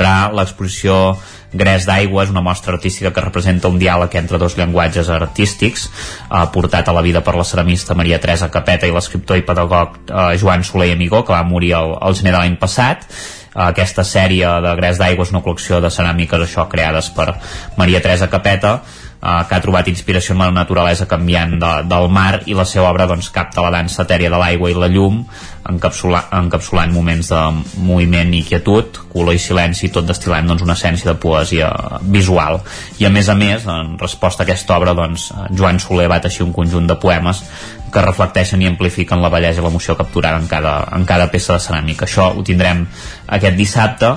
s'inaugurarà 0.00 0.32
l'exposició 0.34 1.18
Gres 1.52 1.84
d'aigua. 1.84 2.24
És 2.24 2.30
una 2.30 2.42
mostra 2.42 2.74
artística 2.74 3.10
que 3.10 3.24
representa 3.24 3.68
un 3.68 3.78
diàleg 3.78 4.14
entre 4.14 4.38
dos 4.38 4.56
llenguatges 4.56 5.08
artístics 5.10 5.88
eh, 6.30 6.46
portat 6.52 6.88
a 6.88 6.92
la 6.92 7.02
vida 7.02 7.22
per 7.22 7.34
la 7.34 7.44
ceramista 7.44 7.94
Maria 7.94 8.20
Teresa 8.20 8.50
Capeta 8.50 8.86
i 8.86 8.94
l'escriptor 8.94 9.36
i 9.36 9.42
pedagog 9.42 9.98
eh, 10.06 10.38
Joan 10.38 10.62
Soler 10.64 10.90
i 10.90 10.94
Amigó 10.94 11.24
que 11.24 11.34
va 11.34 11.42
morir 11.42 11.74
el, 11.74 11.96
el 12.00 12.14
gener 12.14 12.32
de 12.32 12.38
l'any 12.38 12.56
passat. 12.56 13.06
Aquesta 13.50 14.04
sèrie 14.06 14.46
de 14.62 14.76
Gres 14.78 15.00
d'aigua 15.00 15.24
és 15.26 15.32
una 15.34 15.42
col·lecció 15.42 15.80
de 15.82 15.90
ceràmiques 15.90 16.44
això 16.44 16.68
creades 16.70 17.10
per 17.10 17.32
Maria 17.76 17.98
Teresa 18.00 18.30
Capeta 18.30 18.76
eh, 19.22 19.44
que 19.48 19.54
ha 19.54 19.62
trobat 19.62 19.88
inspiració 19.88 20.34
en 20.34 20.44
la 20.44 20.50
naturalesa 20.54 21.08
canviant 21.08 21.56
de, 21.60 21.72
del 21.90 22.08
mar 22.12 22.42
i 22.46 22.56
la 22.56 22.66
seva 22.68 22.90
obra 22.90 23.06
doncs, 23.10 23.30
capta 23.34 23.64
la 23.64 23.72
dansa 23.74 24.04
etèria 24.04 24.32
de 24.32 24.40
l'aigua 24.40 24.70
i 24.70 24.76
la 24.76 24.88
llum 24.90 25.22
encapsula, 25.70 26.24
encapsulant 26.40 26.92
moments 26.92 27.30
de 27.30 27.40
moviment 27.84 28.32
i 28.34 28.42
quietud, 28.46 29.02
color 29.12 29.36
i 29.36 29.42
silenci 29.42 29.90
tot 29.92 30.08
destil·lant 30.08 30.48
doncs, 30.48 30.64
una 30.66 30.76
essència 30.78 31.12
de 31.12 31.18
poesia 31.20 31.68
visual. 32.02 32.60
I 32.98 33.06
a 33.06 33.12
més 33.12 33.28
a 33.28 33.36
més 33.38 33.66
en 33.68 33.96
resposta 34.00 34.44
a 34.44 34.48
aquesta 34.48 34.78
obra 34.78 34.96
doncs, 34.96 35.30
Joan 35.56 35.80
Soler 35.82 36.08
va 36.10 36.20
teixir 36.24 36.46
un 36.46 36.56
conjunt 36.56 36.88
de 36.90 36.96
poemes 37.00 37.44
que 37.90 38.04
reflecteixen 38.04 38.62
i 38.62 38.68
amplifiquen 38.70 39.22
la 39.22 39.30
bellesa 39.32 39.60
i 39.60 39.64
l'emoció 39.64 39.96
capturada 39.98 40.38
en 40.38 40.46
cada, 40.50 40.76
en 40.94 41.04
cada 41.08 41.26
peça 41.32 41.56
de 41.56 41.64
ceràmica 41.64 42.06
això 42.06 42.30
ho 42.36 42.44
tindrem 42.46 42.84
aquest 43.38 43.58
dissabte 43.58 44.14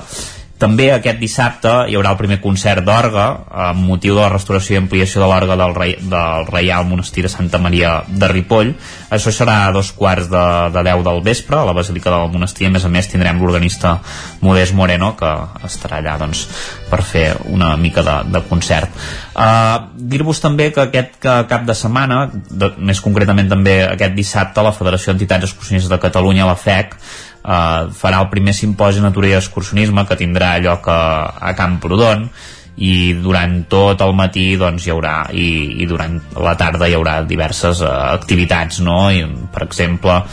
també 0.61 0.87
aquest 0.93 1.19
dissabte 1.19 1.71
hi 1.89 1.97
haurà 1.97 2.13
el 2.13 2.19
primer 2.19 2.37
concert 2.41 2.85
d'orga 2.85 3.25
amb 3.67 3.83
motiu 3.83 4.15
de 4.15 4.21
la 4.21 4.29
restauració 4.31 4.77
i 4.77 4.79
ampliació 4.79 5.23
de 5.23 5.27
l'orga 5.27 5.57
del, 5.59 5.73
rei, 5.75 5.95
del 5.99 6.45
Reial 6.47 6.85
Monestir 6.87 7.25
de 7.25 7.31
Santa 7.31 7.59
Maria 7.59 7.95
de 8.07 8.29
Ripoll. 8.31 8.71
Això 9.13 9.33
serà 9.33 9.57
a 9.65 9.73
dos 9.75 9.91
quarts 9.97 10.29
de, 10.31 10.43
de 10.75 10.85
10 10.87 11.03
del 11.07 11.19
vespre 11.25 11.59
a 11.59 11.65
la 11.67 11.75
Basílica 11.75 12.13
del 12.13 12.31
Monestir. 12.31 12.69
A 12.69 12.75
més 12.75 12.85
a 12.85 12.91
més 12.93 13.09
tindrem 13.11 13.41
l'organista 13.41 13.97
Modest 14.45 14.77
Moreno 14.77 15.13
que 15.19 15.33
estarà 15.67 15.99
allà 15.99 16.15
doncs, 16.21 16.45
per 16.89 17.01
fer 17.03 17.25
una 17.51 17.73
mica 17.77 18.05
de, 18.05 18.15
de 18.31 18.43
concert. 18.47 19.03
Uh, 19.33 19.89
Dir-vos 19.97 20.39
també 20.39 20.69
que 20.71 20.85
aquest 20.85 21.19
que 21.23 21.35
cap 21.49 21.67
de 21.67 21.75
setmana, 21.75 22.23
de, 22.31 22.71
més 22.77 23.01
concretament 23.03 23.51
també 23.51 23.81
aquest 23.89 24.15
dissabte, 24.15 24.63
la 24.63 24.75
Federació 24.75 25.11
d'Entitats 25.11 25.49
Excursionistes 25.49 25.91
de 25.91 26.01
Catalunya, 26.03 26.47
la 26.47 26.55
FEC, 26.59 26.95
eh, 27.43 27.91
farà 27.93 28.23
el 28.23 28.31
primer 28.31 28.55
simposi 28.55 29.01
de 29.01 29.07
natura 29.07 29.29
i 29.29 29.37
excursionisme 29.37 30.07
que 30.07 30.19
tindrà 30.19 30.55
lloc 30.63 30.87
a, 30.87 31.03
a 31.39 31.53
Camprodon 31.57 32.27
i 32.75 33.13
durant 33.21 33.59
tot 33.69 34.01
el 34.01 34.15
matí 34.17 34.55
doncs, 34.57 34.87
hi 34.87 34.91
haurà 34.93 35.17
i, 35.29 35.83
i 35.83 35.85
durant 35.85 36.17
la 36.41 36.55
tarda 36.57 36.89
hi 36.89 36.95
haurà 36.97 37.19
diverses 37.29 37.83
uh, 37.85 37.91
activitats 38.15 38.81
no? 38.81 39.11
I, 39.13 39.21
per 39.53 39.67
exemple 39.67 40.23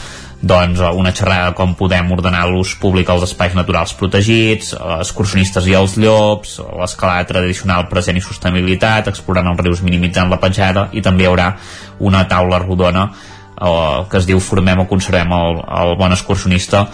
doncs 0.41 0.79
una 0.97 1.11
xerrada 1.13 1.51
com 1.53 1.75
podem 1.77 2.07
ordenar 2.15 2.47
l'ús 2.49 2.73
públic 2.81 3.09
als 3.13 3.27
espais 3.27 3.53
naturals 3.53 3.93
protegits, 3.93 4.71
excursionistes 4.97 5.67
i 5.69 5.75
els 5.77 5.99
llops, 6.01 6.55
l'escalada 6.79 7.27
tradicional 7.29 7.85
present 7.91 8.17
i 8.17 8.23
sostenibilitat, 8.25 9.11
explorant 9.11 9.51
els 9.51 9.61
rius 9.61 9.83
minimitzant 9.85 10.33
la 10.33 10.41
petjada 10.41 10.87
i 10.97 11.05
també 11.05 11.27
hi 11.27 11.29
haurà 11.29 11.51
una 12.09 12.25
taula 12.25 12.57
rodona 12.65 13.05
o, 13.61 14.05
que 14.09 14.17
es 14.19 14.27
diu 14.27 14.41
Formem 14.41 14.81
o 14.83 14.87
Conservem 14.89 15.31
el, 15.37 15.59
el 15.81 15.95
bon 15.99 16.13
excursionista 16.15 16.85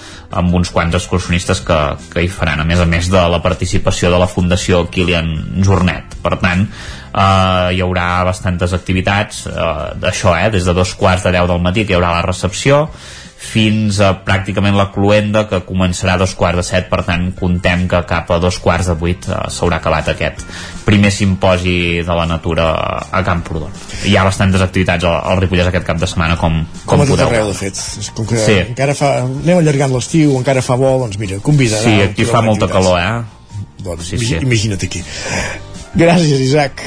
amb 0.41 0.53
uns 0.59 0.71
quants 0.75 0.97
excursionistes 0.99 1.63
que, 1.65 1.79
que 2.11 2.25
hi 2.25 2.31
faran, 2.31 2.61
a 2.61 2.67
més 2.67 2.83
a 2.83 2.87
més 2.89 3.09
de 3.11 3.23
la 3.31 3.41
participació 3.43 4.11
de 4.11 4.19
la 4.19 4.27
Fundació 4.27 4.83
Kilian 4.91 5.31
Jornet. 5.63 6.17
Per 6.23 6.35
tant, 6.41 6.65
eh, 6.67 7.75
hi 7.75 7.83
haurà 7.85 8.09
bastantes 8.27 8.75
activitats 8.75 9.45
eh, 9.47 9.69
d'això, 10.01 10.35
eh, 10.37 10.51
des 10.53 10.67
de 10.67 10.75
dos 10.75 10.93
quarts 10.99 11.27
de 11.27 11.35
deu 11.37 11.47
del 11.47 11.63
matí 11.63 11.85
que 11.85 11.95
hi 11.95 11.99
haurà 11.99 12.17
la 12.19 12.27
recepció 12.27 12.87
fins 13.37 13.99
a 14.01 14.11
pràcticament 14.25 14.73
la 14.75 14.87
cluenda 14.91 15.43
que 15.47 15.59
començarà 15.65 16.15
a 16.15 16.21
dos 16.23 16.33
quarts 16.35 16.57
de 16.57 16.63
set 16.65 16.87
per 16.89 17.03
tant 17.05 17.27
contem 17.37 17.85
que 17.87 17.99
cap 18.09 18.31
a 18.33 18.39
dos 18.41 18.57
quarts 18.59 18.89
de 18.89 18.95
vuit 18.97 19.27
uh, 19.29 19.43
s'haurà 19.53 19.77
acabat 19.77 20.09
aquest 20.09 20.41
primer 20.87 21.11
simposi 21.13 22.01
de 22.07 22.15
la 22.17 22.25
natura 22.25 22.65
a 23.11 23.21
Camprodon 23.27 23.69
hi 24.09 24.15
ha 24.17 24.23
bastantes 24.25 24.61
activitats 24.65 25.05
al, 25.05 25.19
al 25.21 25.41
Ripollès 25.43 25.69
aquest 25.69 25.85
cap 25.85 26.01
de 26.01 26.09
setmana 26.09 26.35
com, 26.41 26.63
com 26.85 26.97
com 26.97 27.03
a 27.03 27.05
tot 27.05 27.13
podeu 27.13 27.27
arreu, 27.29 27.51
de 27.53 27.57
fet. 27.59 27.79
Com 28.17 28.25
que 28.25 28.37
Sí. 28.41 28.57
encara 28.71 28.95
fa... 28.97 29.09
Anem 29.27 29.57
allargant 29.61 29.93
l'estiu, 29.93 30.33
encara 30.39 30.61
fa 30.65 30.75
bo, 30.79 30.95
doncs 31.03 31.17
mira, 31.21 31.37
convida. 31.43 31.77
Sí, 31.81 31.93
aquí 32.01 32.25
fa 32.25 32.41
molta 32.41 32.67
calor, 32.71 32.97
eh? 32.99 33.63
Doncs 33.83 34.09
Sí, 34.09 34.17
sí, 34.17 34.35
imagina't 34.41 34.81
aquí. 34.83 35.03
Gràcies, 35.97 36.39
Isaac. 36.45 36.81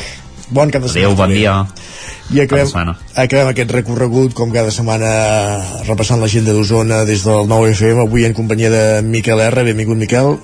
Bon 0.50 0.70
cap 0.70 0.82
de 0.82 0.88
setmana. 0.88 1.06
Adéu, 1.12 1.16
bon 1.18 1.30
dia. 1.34 1.54
I 2.30 2.44
acabem, 2.44 2.92
acabem 3.18 3.48
aquest 3.50 3.72
recorregut, 3.74 4.34
com 4.38 4.52
cada 4.54 4.70
setmana, 4.70 5.08
repassant 5.88 6.20
l'agenda 6.22 6.54
d'Osona 6.54 7.02
des 7.08 7.24
del 7.26 7.48
9FM, 7.50 8.04
avui 8.04 8.26
en 8.28 8.36
companyia 8.38 8.70
de 8.70 8.84
Miquel 9.02 9.42
R. 9.42 9.64
Benvingut, 9.66 9.98
Miquel. 9.98 10.36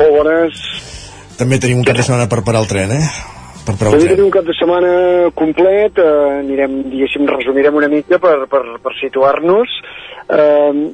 Molt 0.00 0.16
bones. 0.16 0.64
També 1.38 1.60
tenim 1.62 1.78
un 1.78 1.86
cap 1.86 2.00
de 2.00 2.02
setmana 2.02 2.26
per 2.26 2.42
parar 2.42 2.64
el 2.64 2.70
tren, 2.70 2.90
eh? 2.96 3.06
Per 3.62 3.76
parar 3.78 3.92
el 3.92 4.00
tren. 4.00 4.16
tenim 4.16 4.26
un 4.26 4.34
cap 4.34 4.48
de 4.50 4.56
setmana 4.58 4.90
complet, 5.38 6.02
eh, 6.02 6.38
anirem, 6.40 6.74
diguéssim, 6.90 7.30
resumirem 7.30 7.78
una 7.78 7.90
mica 7.92 8.18
per, 8.18 8.34
per, 8.50 8.64
per 8.82 8.94
situar-nos. 8.98 9.78
Eh, 10.32 10.92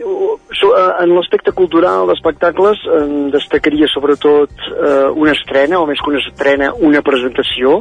so, 0.51 0.77
eh, 0.77 1.03
en 1.05 1.13
l'aspecte 1.15 1.53
cultural 1.55 2.09
d'espectacles 2.11 2.81
eh, 2.91 3.03
destacaria 3.31 3.87
sobretot 3.87 4.51
eh, 4.67 5.07
una 5.15 5.35
estrena, 5.37 5.79
o 5.79 5.87
més 5.87 6.01
que 6.03 6.11
una 6.11 6.23
estrena, 6.25 6.73
una 6.83 7.03
presentació, 7.07 7.79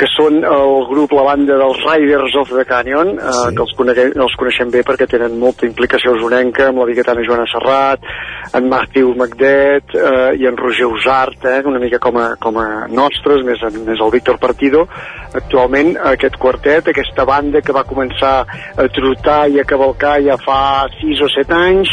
que 0.00 0.08
són 0.14 0.40
el 0.44 0.86
grup, 0.88 1.12
la 1.16 1.26
banda 1.26 1.58
dels 1.60 1.82
Riders 1.84 2.36
of 2.40 2.54
the 2.56 2.64
Canyon, 2.68 3.12
eh, 3.18 3.32
sí. 3.32 3.52
que 3.56 3.64
els, 3.66 3.74
coneguem, 3.76 4.14
els 4.24 4.38
coneixem 4.40 4.72
bé 4.72 4.84
perquè 4.88 5.08
tenen 5.10 5.36
molta 5.40 5.68
implicació 5.68 6.14
usonenca, 6.16 6.70
amb 6.70 6.80
la 6.80 6.88
biguetana 6.88 7.24
Joana 7.28 7.44
Serrat, 7.52 8.08
en 8.56 8.72
Matthew 8.72 9.12
McDead 9.12 9.96
eh, 10.00 10.32
i 10.40 10.48
en 10.48 10.56
Roger 10.56 10.88
Usart, 10.88 11.44
eh, 11.44 11.60
una 11.68 11.82
mica 11.82 12.00
com 12.00 12.16
a, 12.22 12.30
com 12.40 12.56
a 12.62 12.86
nostres, 12.88 13.44
més, 13.44 13.60
més 13.84 14.00
el 14.00 14.14
Víctor 14.16 14.40
Partido. 14.40 14.86
Actualment 15.36 15.92
aquest 16.14 16.40
quartet, 16.40 16.88
aquesta 16.88 17.28
banda 17.28 17.60
que 17.60 17.76
va 17.76 17.84
començar 17.84 18.34
a 18.46 18.88
trotar 18.96 19.42
i 19.52 19.60
a 19.60 19.68
cavalcar 19.68 20.16
ja 20.24 20.40
fa 20.40 20.85
6 21.00 21.22
o 21.26 21.28
7 21.32 21.56
anys, 21.56 21.92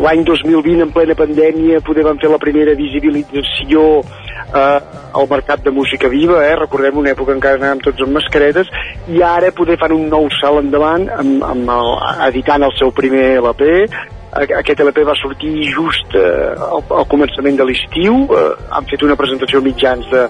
l'any 0.00 0.22
2020 0.26 0.84
en 0.86 0.92
plena 0.94 1.16
pandèmia 1.18 1.80
poder 1.86 2.04
van 2.06 2.20
fer 2.22 2.30
la 2.30 2.38
primera 2.42 2.76
visibilització 2.78 3.86
eh, 4.00 4.78
al 5.20 5.28
mercat 5.30 5.64
de 5.64 5.72
música 5.74 6.08
viva, 6.08 6.44
eh? 6.46 6.54
recordem 6.60 7.00
una 7.02 7.12
època 7.14 7.34
encara 7.34 7.58
anàvem 7.58 7.82
tots 7.88 8.06
amb 8.06 8.16
mascaretes 8.18 8.70
i 9.10 9.22
ara 9.26 9.50
poder 9.56 9.78
fan 9.80 9.96
un 9.96 10.08
nou 10.12 10.30
salt 10.38 10.62
endavant 10.62 11.08
amb, 11.16 11.44
amb 11.46 11.74
el, 11.76 11.92
editant 12.30 12.66
el 12.66 12.74
seu 12.78 12.94
primer 12.94 13.26
LP 13.42 13.70
aquest 14.32 14.80
LP 14.84 15.02
va 15.06 15.16
sortir 15.18 15.52
just 15.74 16.14
eh, 16.14 16.52
al, 16.54 16.84
al 17.00 17.06
començament 17.10 17.58
de 17.58 17.66
l'estiu 17.66 18.22
eh, 18.30 18.44
han 18.70 18.86
fet 18.90 19.02
una 19.02 19.16
presentació 19.18 19.58
a 19.58 19.66
mitjans 19.66 20.06
de, 20.12 20.22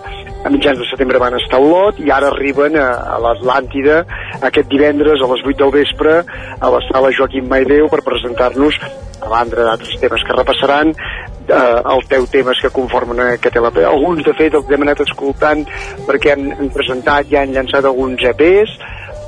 a 0.45 0.53
mitjans 0.53 0.81
de 0.81 0.89
setembre 0.89 1.21
van 1.21 1.37
estar 1.37 1.61
a 1.61 1.65
Olot 1.65 2.01
i 2.01 2.09
ara 2.15 2.31
arriben 2.33 2.79
a, 2.81 2.89
a 3.17 3.19
l'Atlàntida 3.21 4.01
aquest 4.49 4.71
divendres 4.73 5.21
a 5.21 5.29
les 5.35 5.45
8 5.45 5.59
del 5.61 5.75
vespre 5.77 6.17
a 6.25 6.73
la 6.73 6.81
sala 6.89 7.13
Joaquim 7.17 7.49
Maideu 7.51 7.91
per 7.93 8.01
presentar-nos 8.07 8.81
a 9.21 9.29
banda 9.29 9.67
d'altres 9.69 10.01
temes 10.01 10.25
que 10.25 10.37
repassaran 10.37 10.95
eh, 10.95 11.81
els 11.93 12.09
10 12.09 12.31
temes 12.33 12.61
que 12.63 12.73
conformen 12.73 13.21
aquest 13.25 13.59
LP. 13.61 13.85
Alguns, 13.85 14.25
de 14.25 14.35
fet, 14.39 14.57
els 14.57 14.71
hem 14.73 14.87
anat 14.87 15.03
escoltant 15.05 15.67
perquè 16.09 16.35
han, 16.37 16.49
han 16.57 16.73
presentat 16.73 17.29
i 17.29 17.37
han 17.41 17.53
llançat 17.57 17.85
alguns 17.85 18.25
EPs, 18.33 18.79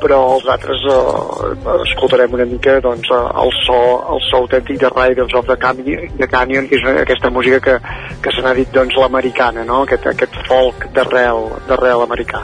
però 0.02 0.20
els 0.36 0.48
altres 0.54 0.84
eh, 0.90 1.74
escoltarem 1.86 2.34
una 2.38 2.46
mica 2.48 2.78
doncs, 2.84 3.10
eh, 3.10 3.20
el, 3.44 3.54
so, 3.62 3.78
el 4.14 4.24
so 4.28 4.42
autèntic 4.42 4.80
de 4.82 4.90
Riders 4.92 5.36
of 5.38 5.46
the 5.50 5.58
Canyon, 5.60 6.08
the 6.18 6.28
Canyon 6.30 6.68
que 6.70 6.80
és 6.80 6.88
aquesta 7.04 7.30
música 7.30 7.60
que, 7.64 7.78
que 8.24 8.34
se 8.34 8.44
n'ha 8.44 8.56
dit 8.58 8.72
doncs, 8.74 8.98
l'americana, 8.98 9.66
no? 9.68 9.84
aquest, 9.86 10.08
aquest 10.14 10.42
folk 10.48 10.88
d'arrel 10.96 11.48
d'arrel 11.68 12.04
americà. 12.06 12.42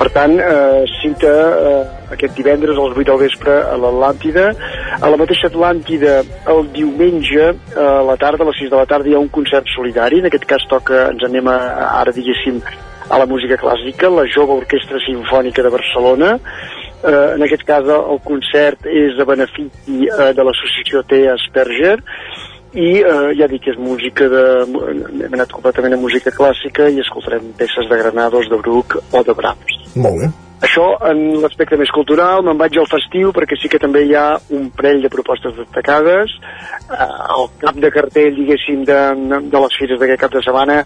Per 0.00 0.08
tant, 0.14 0.32
eh, 0.40 0.84
cita 1.02 1.30
eh, 1.30 1.80
aquest 2.14 2.32
divendres 2.32 2.78
a 2.78 2.86
les 2.86 2.96
8 2.96 3.04
del 3.10 3.18
vespre 3.20 3.56
a 3.68 3.74
l'Atlàntida. 3.76 4.46
A 4.96 5.10
la 5.12 5.18
mateixa 5.20 5.50
Atlàntida, 5.50 6.14
el 6.54 6.70
diumenge, 6.72 7.50
eh, 7.52 7.84
a 7.84 8.00
la 8.08 8.16
tarda, 8.16 8.46
a 8.46 8.48
les 8.48 8.62
6 8.62 8.70
de 8.72 8.78
la 8.80 8.86
tarda, 8.88 9.10
hi 9.10 9.18
ha 9.18 9.20
un 9.20 9.28
concert 9.28 9.68
solidari. 9.74 10.22
En 10.24 10.30
aquest 10.30 10.48
cas 10.48 10.64
toca, 10.72 11.10
ens 11.12 11.26
anem 11.28 11.52
a, 11.52 11.58
ara, 12.00 12.16
diguéssim, 12.16 12.62
a 13.10 13.18
la 13.18 13.26
música 13.26 13.58
clàssica, 13.58 14.10
la 14.12 14.26
Jove 14.30 14.60
Orquestra 14.62 15.00
Simfònica 15.02 15.64
de 15.66 15.72
Barcelona. 15.74 16.36
Eh, 17.00 17.34
en 17.34 17.42
aquest 17.42 17.64
cas, 17.66 17.88
el 17.90 18.20
concert 18.26 18.86
és 18.86 19.18
a 19.18 19.26
benefici 19.26 20.06
eh, 20.06 20.30
de 20.36 20.46
l'associació 20.46 21.02
T. 21.10 21.24
Asperger 21.32 21.96
i 22.78 22.90
eh, 23.00 23.32
ja 23.38 23.48
dic 23.50 23.64
que 23.64 23.74
és 23.74 23.80
música 23.82 24.28
de... 24.30 24.44
hem 25.26 25.34
anat 25.34 25.50
completament 25.56 25.96
a 25.96 26.02
música 26.02 26.30
clàssica 26.34 26.86
i 26.86 27.02
escoltarem 27.02 27.50
peces 27.58 27.90
de 27.90 27.98
Granados, 28.04 28.52
de 28.52 28.60
Bruch 28.62 29.00
o 29.00 29.24
de 29.26 29.34
Brahms. 29.34 29.82
Molt 29.96 30.22
bé. 30.22 30.30
Això 30.60 30.84
en 31.08 31.40
l'aspecte 31.40 31.78
més 31.80 31.90
cultural, 31.94 32.42
me'n 32.44 32.58
vaig 32.60 32.76
al 32.76 32.88
festiu 32.90 33.32
perquè 33.32 33.56
sí 33.56 33.70
que 33.72 33.80
també 33.80 34.02
hi 34.04 34.12
ha 34.18 34.26
un 34.56 34.68
parell 34.76 35.00
de 35.00 35.10
propostes 35.12 35.56
destacades. 35.56 36.34
Eh, 36.90 37.08
el 37.36 37.48
cap 37.62 37.78
de 37.80 37.90
cartell, 37.94 38.34
diguéssim, 38.36 38.84
de, 38.84 38.98
de 39.48 39.62
les 39.64 39.78
fires 39.80 40.00
d'aquest 40.00 40.20
cap 40.20 40.34
de 40.36 40.44
setmana 40.44 40.82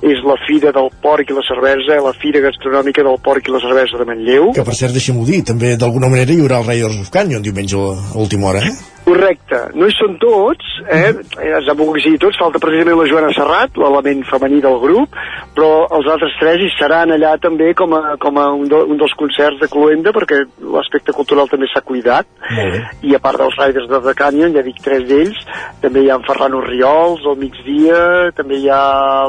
és 0.00 0.24
la 0.24 0.38
Fira 0.46 0.72
del 0.72 0.88
Porc 1.04 1.28
i 1.28 1.36
la 1.36 1.44
Cervesa, 1.44 2.00
la 2.04 2.14
Fira 2.16 2.42
Gastronòmica 2.48 3.04
del 3.04 3.20
Porc 3.24 3.50
i 3.50 3.54
la 3.54 3.62
Cervesa 3.64 4.00
de 4.00 4.08
Manlleu. 4.08 4.52
Que 4.56 4.64
per 4.64 4.76
cert, 4.78 4.96
deixem-ho 4.96 5.26
dir, 5.28 5.42
també 5.52 5.76
d'alguna 5.76 6.08
manera 6.12 6.32
hi 6.32 6.40
haurà 6.44 6.62
el 6.62 6.70
Riders 6.72 7.02
of 7.04 7.12
Canyon 7.12 7.44
diumenge 7.44 7.76
a 7.76 8.16
última 8.16 8.48
hora, 8.52 8.64
eh? 8.64 8.97
Correcte, 9.08 9.60
no 9.78 9.88
hi 9.88 9.94
són 9.96 10.16
tots, 10.20 10.74
eh? 10.84 11.12
es 11.48 11.68
han 11.68 11.78
volgut 11.78 12.04
dir 12.04 12.18
tots, 12.20 12.38
falta 12.40 12.60
precisament 12.62 12.98
la 13.00 13.08
Joana 13.10 13.32
Serrat, 13.36 13.78
l'element 13.80 14.24
femení 14.28 14.60
del 14.64 14.78
grup, 14.82 15.16
però 15.56 15.86
els 15.96 16.08
altres 16.12 16.36
tres 16.40 16.62
hi 16.62 16.70
seran 16.76 17.14
allà 17.14 17.34
també 17.42 17.72
com 17.78 17.94
a, 17.96 18.16
com 18.20 18.38
a 18.40 18.46
un, 18.54 18.66
de, 18.70 18.82
un 18.92 19.00
dels 19.00 19.14
concerts 19.18 19.60
de 19.62 19.70
Cluenda, 19.72 20.12
perquè 20.16 20.42
l'aspecte 20.76 21.14
cultural 21.16 21.50
també 21.50 21.70
s'ha 21.72 21.84
cuidat, 21.86 22.28
i 23.02 23.14
a 23.16 23.22
part 23.22 23.40
dels 23.40 23.56
Riders 23.58 23.90
of 23.90 24.06
the 24.06 24.14
Canyon, 24.18 24.54
ja 24.56 24.64
dic 24.66 24.80
tres 24.84 25.06
d'ells, 25.08 25.40
també 25.82 26.04
hi 26.04 26.12
ha 26.12 26.18
en 26.20 26.26
Ferran 26.28 26.56
Orriols 26.58 27.24
al 27.26 27.38
migdia, 27.40 27.98
també 28.36 28.60
hi 28.60 28.68
ha 28.72 28.82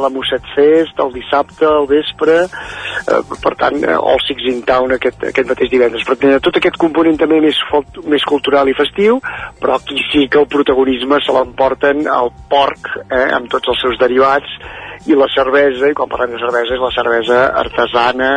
la 0.03 0.11
Mosset 0.13 0.45
Fest 0.55 0.99
el 0.99 1.13
dissabte, 1.15 1.65
al 1.65 1.87
vespre, 1.89 2.37
eh, 2.45 3.21
per 3.43 3.53
tant, 3.59 3.77
eh, 3.83 3.95
All 3.95 4.21
Six 4.25 4.47
in 4.51 4.61
Town 4.67 4.93
aquest, 4.95 5.23
aquest 5.31 5.49
mateix 5.49 5.71
divendres. 5.71 6.05
Per 6.07 6.17
tant, 6.19 6.37
tot 6.43 6.57
aquest 6.59 6.77
component 6.81 7.17
també 7.19 7.39
més, 7.43 7.59
més 8.05 8.25
cultural 8.27 8.69
i 8.69 8.77
festiu, 8.77 9.19
però 9.61 9.68
aquí 9.73 9.97
sí 10.11 10.27
que 10.27 10.39
el 10.41 10.47
protagonisme 10.51 11.19
se 11.25 11.33
l'emporten 11.35 12.05
el 12.07 12.31
porc, 12.51 12.89
eh, 13.09 13.27
amb 13.37 13.49
tots 13.51 13.71
els 13.73 13.81
seus 13.85 13.99
derivats, 14.01 14.55
i 15.07 15.15
la 15.15 15.27
cervesa, 15.33 15.87
i 15.89 15.95
quan 15.97 16.09
parlem 16.11 16.35
de 16.35 16.41
cervesa 16.43 16.75
és 16.75 16.83
la 16.83 16.91
cervesa 16.95 17.39
artesana, 17.63 18.31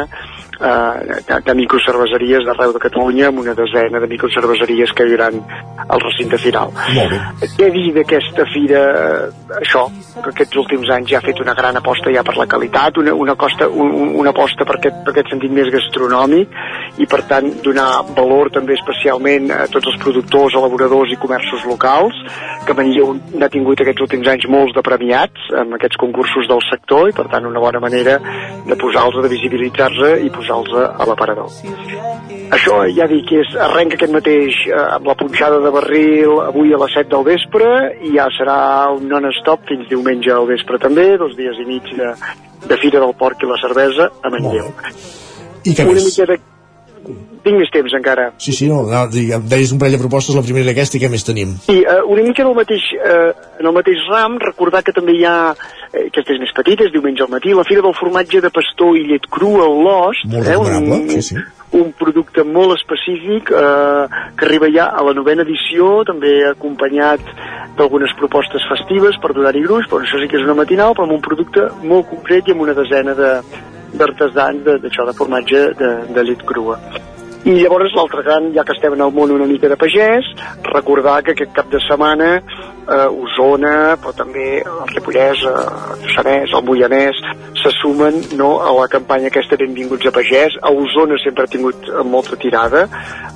eh, 0.62 1.20
de, 1.28 1.40
de 1.48 1.54
microcerveseries 1.58 2.44
d'arreu 2.46 2.72
de 2.72 2.78
Catalunya, 2.84 3.28
amb 3.32 3.40
una 3.42 3.54
desena 3.58 4.00
de 4.00 4.06
microcerveseries 4.06 4.92
que 4.94 5.06
hi 5.08 5.16
haurà 5.16 5.30
al 5.88 6.00
recinte 6.00 6.38
final. 6.38 6.70
Molt 6.94 7.10
bé. 7.10 7.48
Què 7.58 7.70
dir 7.74 7.88
d'aquesta 7.96 8.46
fira? 8.52 8.82
Això, 9.58 9.86
que 10.22 10.30
aquests 10.30 10.56
últims 10.62 10.90
anys 10.94 11.10
ja 11.10 11.18
ha 11.18 11.24
fet 11.24 11.40
una 11.42 11.54
gran 11.58 11.76
aposta 11.76 12.12
ja 12.14 12.22
per 12.22 12.36
la 12.38 12.46
qualitat, 12.46 12.96
una, 13.02 13.12
una, 13.14 13.34
costa, 13.36 13.66
un, 13.68 13.90
un- 13.90 14.14
una 14.22 14.30
aposta 14.30 14.64
per 14.64 14.76
aquest, 14.78 15.02
per 15.04 15.12
aquest 15.16 15.32
sentit 15.34 15.50
més 15.52 15.68
gastronòmic 15.74 16.54
i 17.02 17.06
per 17.10 17.22
tant 17.28 17.48
donar 17.64 18.04
valor 18.16 18.50
també 18.54 18.76
especialment 18.78 19.50
a 19.50 19.66
tots 19.72 19.90
els 19.90 19.98
productors, 20.02 20.54
elaboradors 20.54 21.12
i 21.12 21.18
comerços 21.20 21.64
locals, 21.66 22.14
que 22.66 22.74
Manlleu 22.78 23.16
n'ha 23.34 23.48
tingut 23.50 23.80
aquests 23.82 24.04
últims 24.06 24.28
anys 24.30 24.46
molts 24.52 24.74
de 24.76 24.82
premiats 24.86 25.50
amb 25.58 25.74
aquests 25.78 25.98
concursos 26.00 26.46
del 26.52 26.62
sector 26.68 27.08
i 27.10 27.16
per 27.16 27.26
tant 27.32 27.48
una 27.48 27.62
bona 27.62 27.80
manera 27.82 28.18
de 28.66 28.76
posar-los, 28.78 29.22
de 29.24 29.32
visibilitzar-se 29.32 30.14
i 30.26 30.30
posar-los 30.34 30.76
a 30.92 31.08
l'aparador. 31.08 31.50
Això 32.52 32.82
ja 32.92 33.08
dic 33.08 33.24
que 33.30 33.40
és, 33.40 33.54
arrenca 33.66 33.96
aquest 33.96 34.12
mateix 34.12 34.58
eh, 34.68 34.76
amb 34.98 35.08
la 35.08 35.16
punxada 35.18 35.60
de 35.64 35.72
barril 35.72 36.36
avui 36.44 36.74
a 36.74 36.80
les 36.84 36.96
7 36.98 37.08
del 37.14 37.26
vespre 37.30 37.72
i 38.04 38.14
ja 38.18 38.28
serà 38.36 38.58
un 38.92 39.08
non-stop 39.08 39.64
fins 39.70 39.88
diumenge 39.88 40.32
al 40.34 40.48
vespre 40.50 40.80
també, 40.82 41.14
dos 41.20 41.36
dies 41.38 41.58
i 41.62 41.68
mig 41.68 41.88
de, 41.96 42.12
de 42.68 42.80
Fira 42.82 43.00
del 43.00 43.16
Porc 43.18 43.42
i 43.42 43.50
la 43.50 43.60
Cervesa 43.62 44.10
a 44.20 44.32
Manlleu. 44.32 44.68
I 45.64 45.76
què 45.76 45.86
Una 45.86 45.96
més? 45.96 46.10
mica 46.10 46.28
de... 46.32 46.40
Tinc 47.42 47.58
més 47.58 47.70
temps 47.74 47.94
encara. 47.98 48.28
Sí, 48.38 48.52
sí, 48.54 48.68
no, 48.70 48.82
no 48.86 49.02
diguem, 49.10 49.46
deies 49.50 49.72
un 49.74 49.80
parell 49.82 49.96
de 49.96 50.02
propostes, 50.02 50.36
la 50.38 50.44
primera 50.46 50.68
era 50.68 50.74
aquesta, 50.76 50.98
i 50.98 51.02
què 51.02 51.08
més 51.10 51.24
tenim? 51.26 51.56
Sí, 51.64 51.80
eh, 51.82 51.96
una 52.06 52.22
mica 52.22 52.44
en 52.44 52.50
el, 52.52 52.54
mateix, 52.54 52.84
eh, 52.94 53.32
en 53.58 53.66
el 53.66 53.74
mateix 53.74 54.04
ram, 54.10 54.36
recordar 54.42 54.84
que 54.86 54.94
també 54.94 55.16
hi 55.18 55.24
ha, 55.26 55.34
eh, 55.90 56.06
aquesta 56.06 56.36
és 56.36 56.42
més 56.42 56.54
petita, 56.54 56.86
és 56.86 56.94
diumenge 56.94 57.24
al 57.26 57.32
matí, 57.32 57.50
la 57.58 57.66
Fira 57.66 57.82
del 57.82 57.96
Formatge 57.98 58.44
de 58.44 58.52
Pastor 58.54 58.94
i 59.00 59.02
Llet 59.08 59.26
Crua 59.34 59.66
al 59.66 59.82
Lost. 59.88 60.28
Molt 60.30 60.52
eh, 60.52 60.60
un, 60.60 61.10
sí, 61.10 61.24
sí. 61.32 61.42
un 61.80 61.90
producte 61.98 62.46
molt 62.46 62.76
específic 62.76 63.50
eh, 63.50 64.22
que 64.38 64.46
arriba 64.46 64.70
ja 64.70 64.92
a 64.94 65.02
la 65.02 65.16
novena 65.18 65.42
edició, 65.42 66.04
també 66.06 66.36
acompanyat 66.52 67.26
d'algunes 67.76 68.14
propostes 68.20 68.62
festives 68.70 69.18
per 69.18 69.34
donar-hi 69.34 69.66
gruix, 69.66 69.90
però 69.90 70.04
això 70.06 70.22
sí 70.22 70.30
que 70.30 70.38
és 70.38 70.46
una 70.46 70.60
matinal, 70.62 70.94
però 70.94 71.10
amb 71.10 71.18
un 71.18 71.26
producte 71.26 71.66
molt 71.82 72.06
concret 72.12 72.46
i 72.46 72.54
amb 72.54 72.68
una 72.68 72.78
desena 72.78 73.18
de 73.18 73.34
d'artesans 73.92 74.68
d'això 74.84 75.06
de, 75.08 75.16
formatge 75.16 75.64
de, 75.78 75.90
de 76.12 76.28
llet 76.28 76.44
crua. 76.48 76.78
I 77.42 77.56
llavors 77.58 77.90
l'altre 77.98 78.22
gran, 78.22 78.52
ja 78.54 78.62
que 78.62 78.70
estem 78.76 78.94
en 78.94 79.00
el 79.02 79.10
món 79.10 79.32
una 79.34 79.48
mica 79.50 79.66
de 79.66 79.74
pagès, 79.74 80.28
recordar 80.68 81.16
que 81.26 81.32
aquest 81.34 81.50
cap 81.56 81.72
de 81.72 81.80
setmana 81.82 82.36
eh, 82.38 83.08
Osona, 83.10 83.96
però 83.98 84.12
també 84.14 84.60
el 84.60 84.92
Ripollès, 84.92 85.42
eh, 85.42 85.64
el 85.94 86.04
Lluçanès, 86.04 86.54
el 86.54 86.64
Moianès, 86.68 87.18
se 87.58 87.72
sumen 87.80 88.20
no, 88.38 88.52
a 88.62 88.70
la 88.78 88.86
campanya 88.92 89.26
aquesta 89.32 89.58
Benvinguts 89.58 90.06
a 90.06 90.14
Pagès. 90.14 90.54
A 90.62 90.70
Osona 90.70 91.18
sempre 91.22 91.48
ha 91.48 91.50
tingut 91.50 91.90
eh, 91.90 92.04
molta 92.06 92.38
tirada. 92.38 92.86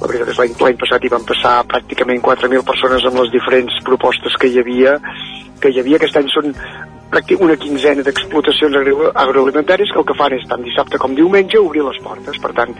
La 0.00 0.06
veritat 0.06 0.30
és 0.34 0.38
l'any 0.38 0.54
l'any 0.62 0.78
passat 0.84 1.02
hi 1.02 1.12
van 1.16 1.26
passar 1.26 1.56
pràcticament 1.66 2.22
4.000 2.22 2.62
persones 2.66 3.10
amb 3.10 3.24
les 3.24 3.34
diferents 3.34 3.82
propostes 3.86 4.38
que 4.38 4.50
hi 4.52 4.62
havia 4.62 5.00
que 5.60 5.72
hi 5.72 5.80
havia. 5.80 5.98
Aquest 5.98 6.18
any 6.20 6.30
són 6.30 6.54
una 7.40 7.56
quinzena 7.56 8.02
d'explotacions 8.02 8.76
agro 8.76 9.10
agroalimentàries 9.14 9.92
que 9.92 10.00
el 10.00 10.06
que 10.08 10.16
fan 10.18 10.34
és 10.36 10.46
tant 10.50 10.62
dissabte 10.62 10.98
com 10.98 11.14
diumenge 11.14 11.58
obrir 11.58 11.84
les 11.86 11.98
portes. 12.02 12.38
Per 12.42 12.52
tant, 12.52 12.74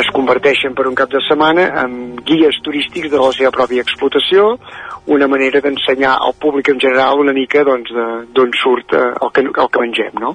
es 0.00 0.10
converteixen 0.14 0.74
per 0.74 0.88
un 0.90 0.96
cap 0.98 1.10
de 1.10 1.22
setmana 1.28 1.68
en 1.84 2.16
guies 2.26 2.58
turístics 2.64 3.10
de 3.10 3.22
la 3.22 3.30
seva 3.32 3.52
pròpia 3.54 3.84
explotació, 3.86 4.58
una 5.06 5.28
manera 5.28 5.62
d'ensenyar 5.64 6.18
al 6.18 6.34
públic 6.40 6.68
en 6.68 6.80
general 6.80 7.22
una 7.22 7.32
mica 7.32 7.64
doncs, 7.64 7.94
d'on 8.34 8.52
surt 8.60 8.92
eh, 8.92 9.08
el, 9.14 9.32
que, 9.32 9.46
el 9.46 9.72
que 9.72 9.84
mengem, 9.86 10.20
no? 10.20 10.34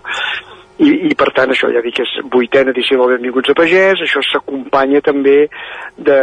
I, 0.84 0.90
i 1.08 1.16
per 1.16 1.30
tant 1.36 1.52
això 1.54 1.70
ja 1.72 1.82
dic 1.84 1.96
que 2.00 2.04
és 2.04 2.14
vuitena 2.34 2.74
edició 2.74 2.98
del 3.00 3.16
Benvinguts 3.16 3.54
a 3.54 3.56
Pagès 3.58 4.02
això 4.04 4.24
s'acompanya 4.28 5.00
també 5.06 5.36
de, 5.96 6.18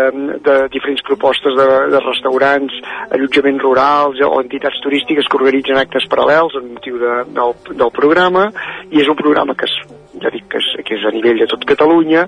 de 0.45 0.57
diferents 0.75 1.05
propostes 1.07 1.57
de, 1.57 1.69
de 1.95 2.03
restaurants, 2.05 2.75
allotjaments 3.17 3.65
rurals 3.65 4.21
o 4.27 4.33
entitats 4.43 4.83
turístiques 4.85 5.31
que 5.31 5.41
organitzen 5.41 5.81
actes 5.81 6.09
paral·lels 6.13 6.59
en 6.61 6.75
motiu 6.75 7.01
de, 7.01 7.15
del, 7.39 7.57
del 7.71 7.95
programa 7.97 8.51
i 8.91 9.01
és 9.01 9.09
un 9.09 9.19
programa 9.19 9.57
que 9.57 9.71
és, 9.71 9.77
ja 10.21 10.35
dic 10.35 10.51
que 10.53 10.61
és, 10.61 10.73
que 10.85 10.99
és 10.99 11.07
a 11.09 11.15
nivell 11.15 11.41
de 11.41 11.49
tot 11.51 11.65
Catalunya 11.73 12.27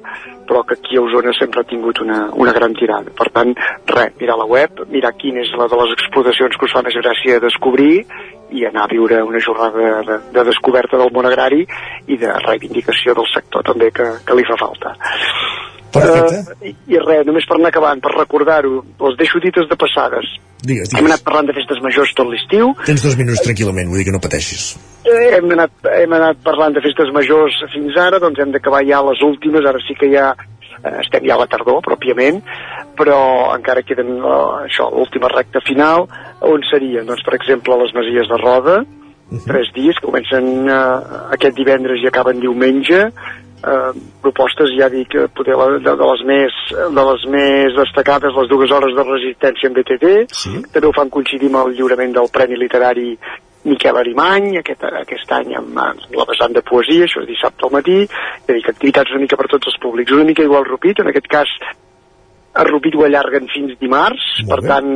però 0.48 0.64
que 0.66 0.74
aquí 0.74 0.96
a 0.96 1.02
Osona 1.02 1.32
sempre 1.38 1.62
ha 1.62 1.68
tingut 1.68 2.00
una, 2.02 2.26
una 2.34 2.52
gran 2.52 2.74
tirada. 2.74 3.12
Per 3.16 3.28
tant, 3.32 3.54
res, 3.88 4.16
mirar 4.20 4.36
la 4.36 4.48
web, 4.48 4.82
mirar 4.90 5.14
quina 5.16 5.40
és 5.40 5.52
la 5.56 5.68
de 5.70 5.78
les 5.80 5.94
explotacions 5.94 6.58
que 6.58 6.68
us 6.68 6.74
fa 6.74 6.82
més 6.84 6.98
gràcia 6.98 7.40
descobrir 7.40 8.02
i 8.52 8.66
anar 8.68 8.86
a 8.86 8.92
viure 8.92 9.22
una 9.24 9.40
jornada 9.40 10.02
de, 10.06 10.18
de 10.34 10.44
descoberta 10.48 11.00
del 11.00 11.12
món 11.14 11.28
agrari 11.28 11.64
i 12.06 12.18
de 12.20 12.32
reivindicació 12.46 13.16
del 13.18 13.28
sector 13.32 13.64
també 13.66 13.90
que, 13.94 14.08
que 14.26 14.36
li 14.38 14.46
fa 14.48 14.58
falta. 14.60 14.94
Perfecte. 15.92 16.54
Uh, 16.56 16.68
i, 16.68 16.72
I 16.94 17.00
res, 17.02 17.26
només 17.28 17.44
per 17.48 17.58
anar 17.58 17.72
acabant, 17.72 18.00
per 18.00 18.14
recordar-ho, 18.14 18.78
les 19.02 19.18
deixo 19.20 19.42
dites 19.44 19.68
de 19.68 19.76
passades. 19.76 20.30
Digues, 20.62 20.92
Hem 20.94 21.02
digues. 21.02 21.10
anat 21.10 21.24
parlant 21.26 21.48
de 21.50 21.56
festes 21.56 21.82
majors 21.84 22.14
tot 22.16 22.30
l'estiu, 22.30 22.72
Tens 22.86 23.04
dos 23.04 23.18
minuts 23.18 23.42
tranquil·lament, 23.44 23.90
vull 23.90 24.00
dir 24.00 24.06
que 24.08 24.14
no 24.14 24.22
pateixis. 24.22 24.70
Eh, 25.02 25.34
hem, 25.36 25.50
anat, 25.56 25.74
hem 25.90 26.14
anat 26.16 26.40
parlant 26.46 26.76
de 26.76 26.84
festes 26.84 27.10
majors 27.12 27.58
fins 27.74 27.98
ara, 27.98 28.20
doncs 28.22 28.40
hem 28.40 28.54
d'acabar 28.54 28.84
ja 28.86 29.02
les 29.08 29.24
últimes, 29.26 29.66
ara 29.68 29.82
sí 29.84 29.98
que 29.98 30.08
ja 30.14 30.30
eh, 30.38 30.46
estem 31.00 31.26
ja 31.28 31.36
a 31.36 31.42
la 31.42 31.46
tardor, 31.50 31.80
pròpiament, 31.84 32.40
però 32.98 33.18
encara 33.56 33.84
queden 33.86 34.16
eh, 34.18 34.40
això, 34.66 34.88
l'última 34.94 35.30
recta 35.32 35.60
final, 35.66 36.08
on 36.48 36.64
serien, 36.70 37.06
doncs, 37.06 37.22
per 37.26 37.36
exemple, 37.38 37.78
les 37.82 37.94
Masies 37.94 38.28
de 38.30 38.40
Roda, 38.42 38.80
tres 39.46 39.70
dies, 39.72 39.96
que 40.00 40.08
comencen 40.10 40.68
eh, 40.68 40.80
aquest 41.38 41.56
divendres 41.56 42.02
i 42.02 42.08
acaben 42.10 42.40
diumenge, 42.42 42.98
eh, 43.62 43.92
propostes, 44.20 44.74
ja 44.78 44.90
dic, 44.92 45.14
eh, 45.14 45.28
poder 45.32 45.54
la- 45.56 45.70
de, 45.78 45.94
de, 46.02 46.10
les 46.10 46.24
més, 46.28 46.58
de 46.98 47.06
les 47.12 47.24
més 47.30 47.78
destacades, 47.78 48.34
les 48.36 48.50
dues 48.50 48.70
hores 48.74 48.92
de 48.98 49.06
resistència 49.08 49.70
en 49.70 49.78
BTT, 49.78 50.12
sí. 50.34 50.58
també 50.74 50.90
ho 50.90 50.92
fan 50.98 51.08
coincidir 51.14 51.48
amb 51.52 51.62
el 51.66 51.74
lliurament 51.78 52.12
del 52.18 52.28
Premi 52.34 52.58
Literari 52.60 53.14
Miquel 53.64 53.98
Arimany, 54.00 54.56
aquest, 54.58 54.82
aquest 55.02 55.32
any 55.36 55.54
amb, 55.58 55.76
amb 55.78 56.18
la 56.18 56.26
vessant 56.28 56.54
de 56.56 56.64
poesia, 56.66 57.06
això 57.06 57.22
és 57.22 57.30
dissabte 57.30 57.66
al 57.66 57.74
matí, 57.76 58.00
ja 58.08 58.56
dic, 58.56 58.68
activitats 58.72 59.14
una 59.14 59.22
mica 59.22 59.38
per 59.38 59.48
tots 59.52 59.70
els 59.70 59.78
públics, 59.82 60.14
una 60.16 60.26
mica 60.26 60.42
igual 60.42 60.66
Rupit, 60.66 61.02
en 61.02 61.12
aquest 61.12 61.30
cas 61.30 61.52
a 62.52 62.66
Rupit 62.68 62.98
ho 62.98 63.06
allarguen 63.06 63.46
fins 63.52 63.78
dimarts, 63.80 64.26
per 64.50 64.60
tant, 64.66 64.90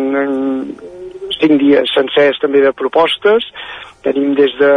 cinc 1.37 1.59
dies 1.63 1.93
sencers 1.95 2.41
també 2.43 2.61
de 2.65 2.75
propostes, 2.77 3.47
tenim 4.07 4.35
des 4.39 4.53
de 4.59 4.73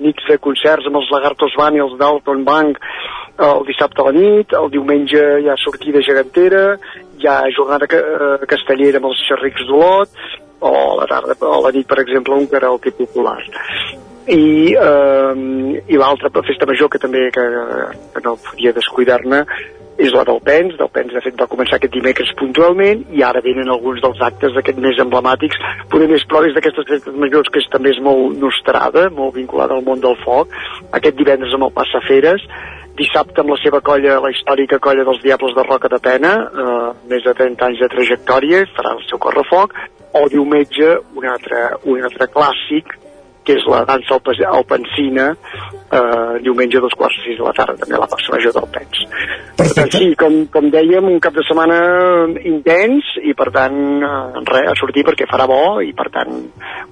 nits 0.00 0.28
de 0.28 0.38
concerts 0.42 0.86
amb 0.88 1.00
els 1.00 1.10
Lagartos 1.12 1.56
Band 1.58 1.76
i 1.76 1.84
els 1.84 1.96
Dalton 2.00 2.44
Bank 2.46 2.80
el 3.36 3.66
dissabte 3.68 4.00
a 4.00 4.06
la 4.08 4.14
nit, 4.16 4.54
el 4.56 4.70
diumenge 4.72 5.22
hi 5.42 5.48
ha 5.50 5.56
sortida 5.60 6.00
gegantera, 6.04 6.78
hi 7.20 7.28
ha 7.28 7.36
jornada 7.56 7.88
eh, 7.92 8.46
castellera 8.48 9.00
amb 9.00 9.10
els 9.10 9.20
xerrics 9.28 9.66
d'Olot, 9.68 10.22
o 10.60 10.72
a 10.74 10.96
la 11.02 11.06
tarda, 11.10 11.36
o 11.40 11.54
a 11.58 11.62
la 11.66 11.72
nit, 11.76 11.86
per 11.86 12.00
exemple, 12.02 12.34
un 12.34 12.48
karaoke 12.50 12.92
popular. 12.96 13.38
I, 14.26 14.74
eh, 14.74 15.82
i 15.86 15.98
l'altra 16.00 16.30
festa 16.42 16.66
major 16.66 16.90
que 16.90 16.98
també 16.98 17.28
que, 17.30 17.46
que 18.14 18.22
no 18.24 18.34
podia 18.42 18.74
descuidar-ne 18.74 19.44
és 19.96 20.12
la 20.12 20.24
del 20.28 20.40
Pens, 20.44 20.76
del 20.76 20.90
Pens 20.92 21.12
de 21.14 21.22
fet 21.24 21.36
va 21.40 21.48
començar 21.48 21.78
aquest 21.78 21.94
dimecres 21.94 22.32
puntualment 22.36 23.04
i 23.16 23.22
ara 23.24 23.40
venen 23.44 23.70
alguns 23.72 24.02
dels 24.04 24.20
actes 24.28 24.52
d'aquest 24.56 24.80
més 24.82 24.98
emblemàtics, 25.00 25.60
poder 25.92 26.08
més 26.10 26.26
proves 26.28 26.52
d'aquestes 26.56 26.88
festes 26.90 27.16
majors 27.16 27.48
que 27.52 27.62
és, 27.62 27.68
també 27.72 27.94
és 27.94 28.00
molt 28.04 28.36
nostrada, 28.42 29.08
molt 29.16 29.36
vinculada 29.38 29.76
al 29.76 29.86
món 29.86 30.02
del 30.04 30.18
foc, 30.24 30.52
aquest 30.98 31.16
divendres 31.16 31.56
amb 31.56 31.68
el 31.70 31.74
Passaferes, 31.76 32.44
dissabte 32.96 33.40
amb 33.40 33.52
la 33.52 33.60
seva 33.62 33.80
colla, 33.84 34.20
la 34.20 34.32
històrica 34.32 34.80
colla 34.84 35.04
dels 35.08 35.22
Diables 35.24 35.56
de 35.56 35.64
Roca 35.64 35.88
de 35.92 36.00
Pena, 36.04 36.32
eh, 36.44 36.88
més 37.08 37.24
de 37.24 37.36
30 37.36 37.70
anys 37.70 37.84
de 37.84 37.92
trajectòria, 37.92 38.64
farà 38.76 38.96
el 38.96 39.04
seu 39.08 39.20
correfoc, 39.20 39.76
o 40.12 40.28
diumenge 40.32 40.92
un 41.16 41.26
altre, 41.32 41.66
un 41.84 42.04
altre 42.06 42.30
clàssic, 42.32 42.94
que 43.46 43.54
és 43.54 43.66
la 43.70 43.84
dansa 43.86 44.18
al, 44.18 44.40
al 44.58 44.64
Pensina, 44.66 45.28
eh, 45.94 46.32
diumenge 46.42 46.80
a 46.80 46.82
dos 46.82 46.96
quarts 46.98 47.16
de 47.20 47.28
sis 47.28 47.38
de 47.38 47.46
la 47.46 47.54
tarda, 47.54 47.78
també 47.78 48.00
la 48.00 48.08
plaça 48.10 48.34
major 48.34 48.54
del 48.56 48.66
Pens. 48.74 49.02
Per 49.56 49.68
tant, 49.76 49.92
sí, 49.94 50.10
com, 50.18 50.40
com 50.52 50.68
dèiem, 50.74 51.06
un 51.06 51.20
cap 51.22 51.36
de 51.36 51.44
setmana 51.46 51.78
intens 52.42 53.14
i, 53.22 53.36
per 53.38 53.48
tant, 53.54 53.78
eh, 54.02 54.42
res, 54.50 54.70
a 54.72 54.76
sortir 54.80 55.06
perquè 55.06 55.30
farà 55.30 55.46
bo 55.50 55.78
i, 55.84 55.92
per 55.96 56.10
tant, 56.18 56.34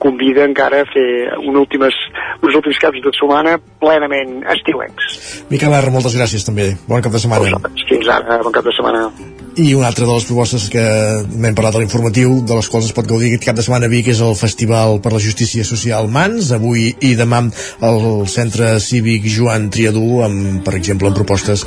convida 0.02 0.46
encara 0.46 0.84
a 0.84 0.90
fer 0.94 1.08
un 1.42 1.58
últimes, 1.58 1.98
uns 2.40 2.60
últims 2.62 2.80
caps 2.86 3.02
de 3.02 3.14
setmana 3.18 3.58
plenament 3.82 4.42
estiuencs. 4.54 5.18
Miquel 5.50 5.74
R, 5.74 5.94
moltes 5.94 6.14
gràcies 6.14 6.46
també. 6.46 6.70
Bon 6.86 7.02
cap 7.02 7.14
de 7.14 7.22
setmana. 7.26 7.58
Fins 7.90 8.14
ara, 8.14 8.38
bon 8.46 8.54
cap 8.54 8.66
de 8.66 8.78
setmana. 8.78 9.08
I 9.56 9.74
una 9.74 9.86
altra 9.86 10.02
de 10.02 10.10
les 10.10 10.24
propostes 10.26 10.64
que 10.72 10.82
m'hem 11.30 11.54
parlat 11.54 11.76
a 11.76 11.80
l'informatiu, 11.82 12.40
de 12.42 12.56
les 12.58 12.68
quals 12.70 12.88
es 12.88 12.94
pot 12.96 13.06
gaudir 13.06 13.28
aquest 13.30 13.44
cap 13.46 13.58
de 13.58 13.62
setmana 13.62 13.86
a 13.86 13.92
Vic, 13.92 14.08
és 14.10 14.22
el 14.24 14.34
Festival 14.34 14.98
per 15.04 15.12
la 15.14 15.20
Justícia 15.22 15.62
Social 15.68 16.08
Mans, 16.10 16.48
avui 16.56 16.88
i 17.06 17.12
demà 17.14 17.38
al 17.86 18.00
Centre 18.30 18.72
Cívic 18.82 19.28
Joan 19.30 19.68
Triadú, 19.70 20.24
amb, 20.26 20.58
per 20.66 20.74
exemple, 20.80 21.06
amb 21.06 21.20
propostes 21.20 21.62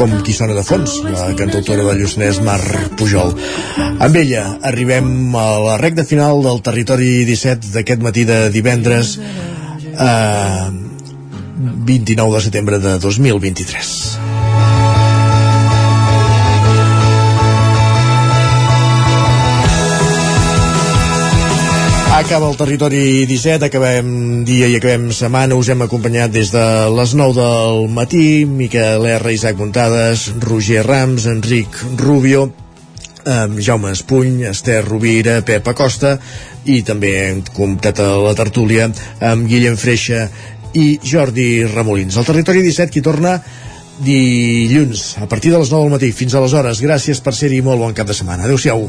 com 0.00 0.16
qui 0.26 0.34
sona 0.34 0.56
de 0.56 0.64
fons, 0.66 0.98
la 1.06 1.28
cantautora 1.38 1.86
de 1.86 1.94
Lluçanès 2.00 2.42
Mar 2.42 2.58
Pujol. 2.98 3.30
Amb 3.78 4.18
ella 4.18 4.44
arribem 4.72 5.36
a 5.38 5.46
la 5.68 5.78
recta 5.78 6.06
final 6.08 6.42
del 6.42 6.58
Territori 6.66 7.22
17 7.28 7.70
d'aquest 7.76 8.02
matí 8.02 8.26
de 8.26 8.48
divendres 8.50 9.14
eh, 9.94 10.66
29 11.94 12.34
de 12.34 12.44
setembre 12.50 12.82
de 12.82 12.98
2023. 12.98 14.77
Acaba 22.18 22.48
el 22.50 22.56
territori 22.58 23.26
17, 23.30 23.68
acabem 23.68 24.08
dia 24.42 24.66
i 24.66 24.74
acabem 24.74 25.04
setmana, 25.14 25.54
us 25.54 25.68
hem 25.70 25.84
acompanyat 25.84 26.32
des 26.34 26.48
de 26.50 26.62
les 26.90 27.12
9 27.14 27.36
del 27.36 27.86
matí, 27.94 28.42
Miquel 28.42 29.06
R, 29.06 29.30
Isaac 29.30 29.54
Montades, 29.54 30.24
Roger 30.42 30.82
Rams, 30.82 31.28
Enric 31.30 31.78
Rubio, 32.00 32.48
eh, 33.22 33.46
Jaume 33.62 33.94
Espuny, 33.94 34.42
Esther 34.50 34.82
Rovira, 34.88 35.38
Pep 35.46 35.70
Acosta 35.70 36.16
i 36.66 36.82
també 36.82 37.14
hem 37.28 37.44
comptat 37.54 38.02
a 38.02 38.10
la 38.26 38.34
tertúlia 38.34 38.90
amb 39.22 39.46
Guillem 39.46 39.78
Freixa 39.78 40.26
i 40.74 40.98
Jordi 40.98 41.68
Ramolins. 41.70 42.18
El 42.18 42.26
territori 42.26 42.66
17 42.66 42.90
qui 42.90 43.00
torna 43.00 43.38
dilluns 44.02 45.12
a 45.22 45.30
partir 45.30 45.54
de 45.54 45.62
les 45.62 45.70
9 45.70 45.86
del 45.86 45.94
matí. 46.00 46.10
Fins 46.10 46.34
aleshores, 46.34 46.82
gràcies 46.82 47.22
per 47.22 47.38
ser-hi 47.38 47.62
molt 47.62 47.78
bon 47.78 47.94
cap 47.94 48.10
de 48.10 48.18
setmana. 48.18 48.50
Adéu-siau. 48.50 48.88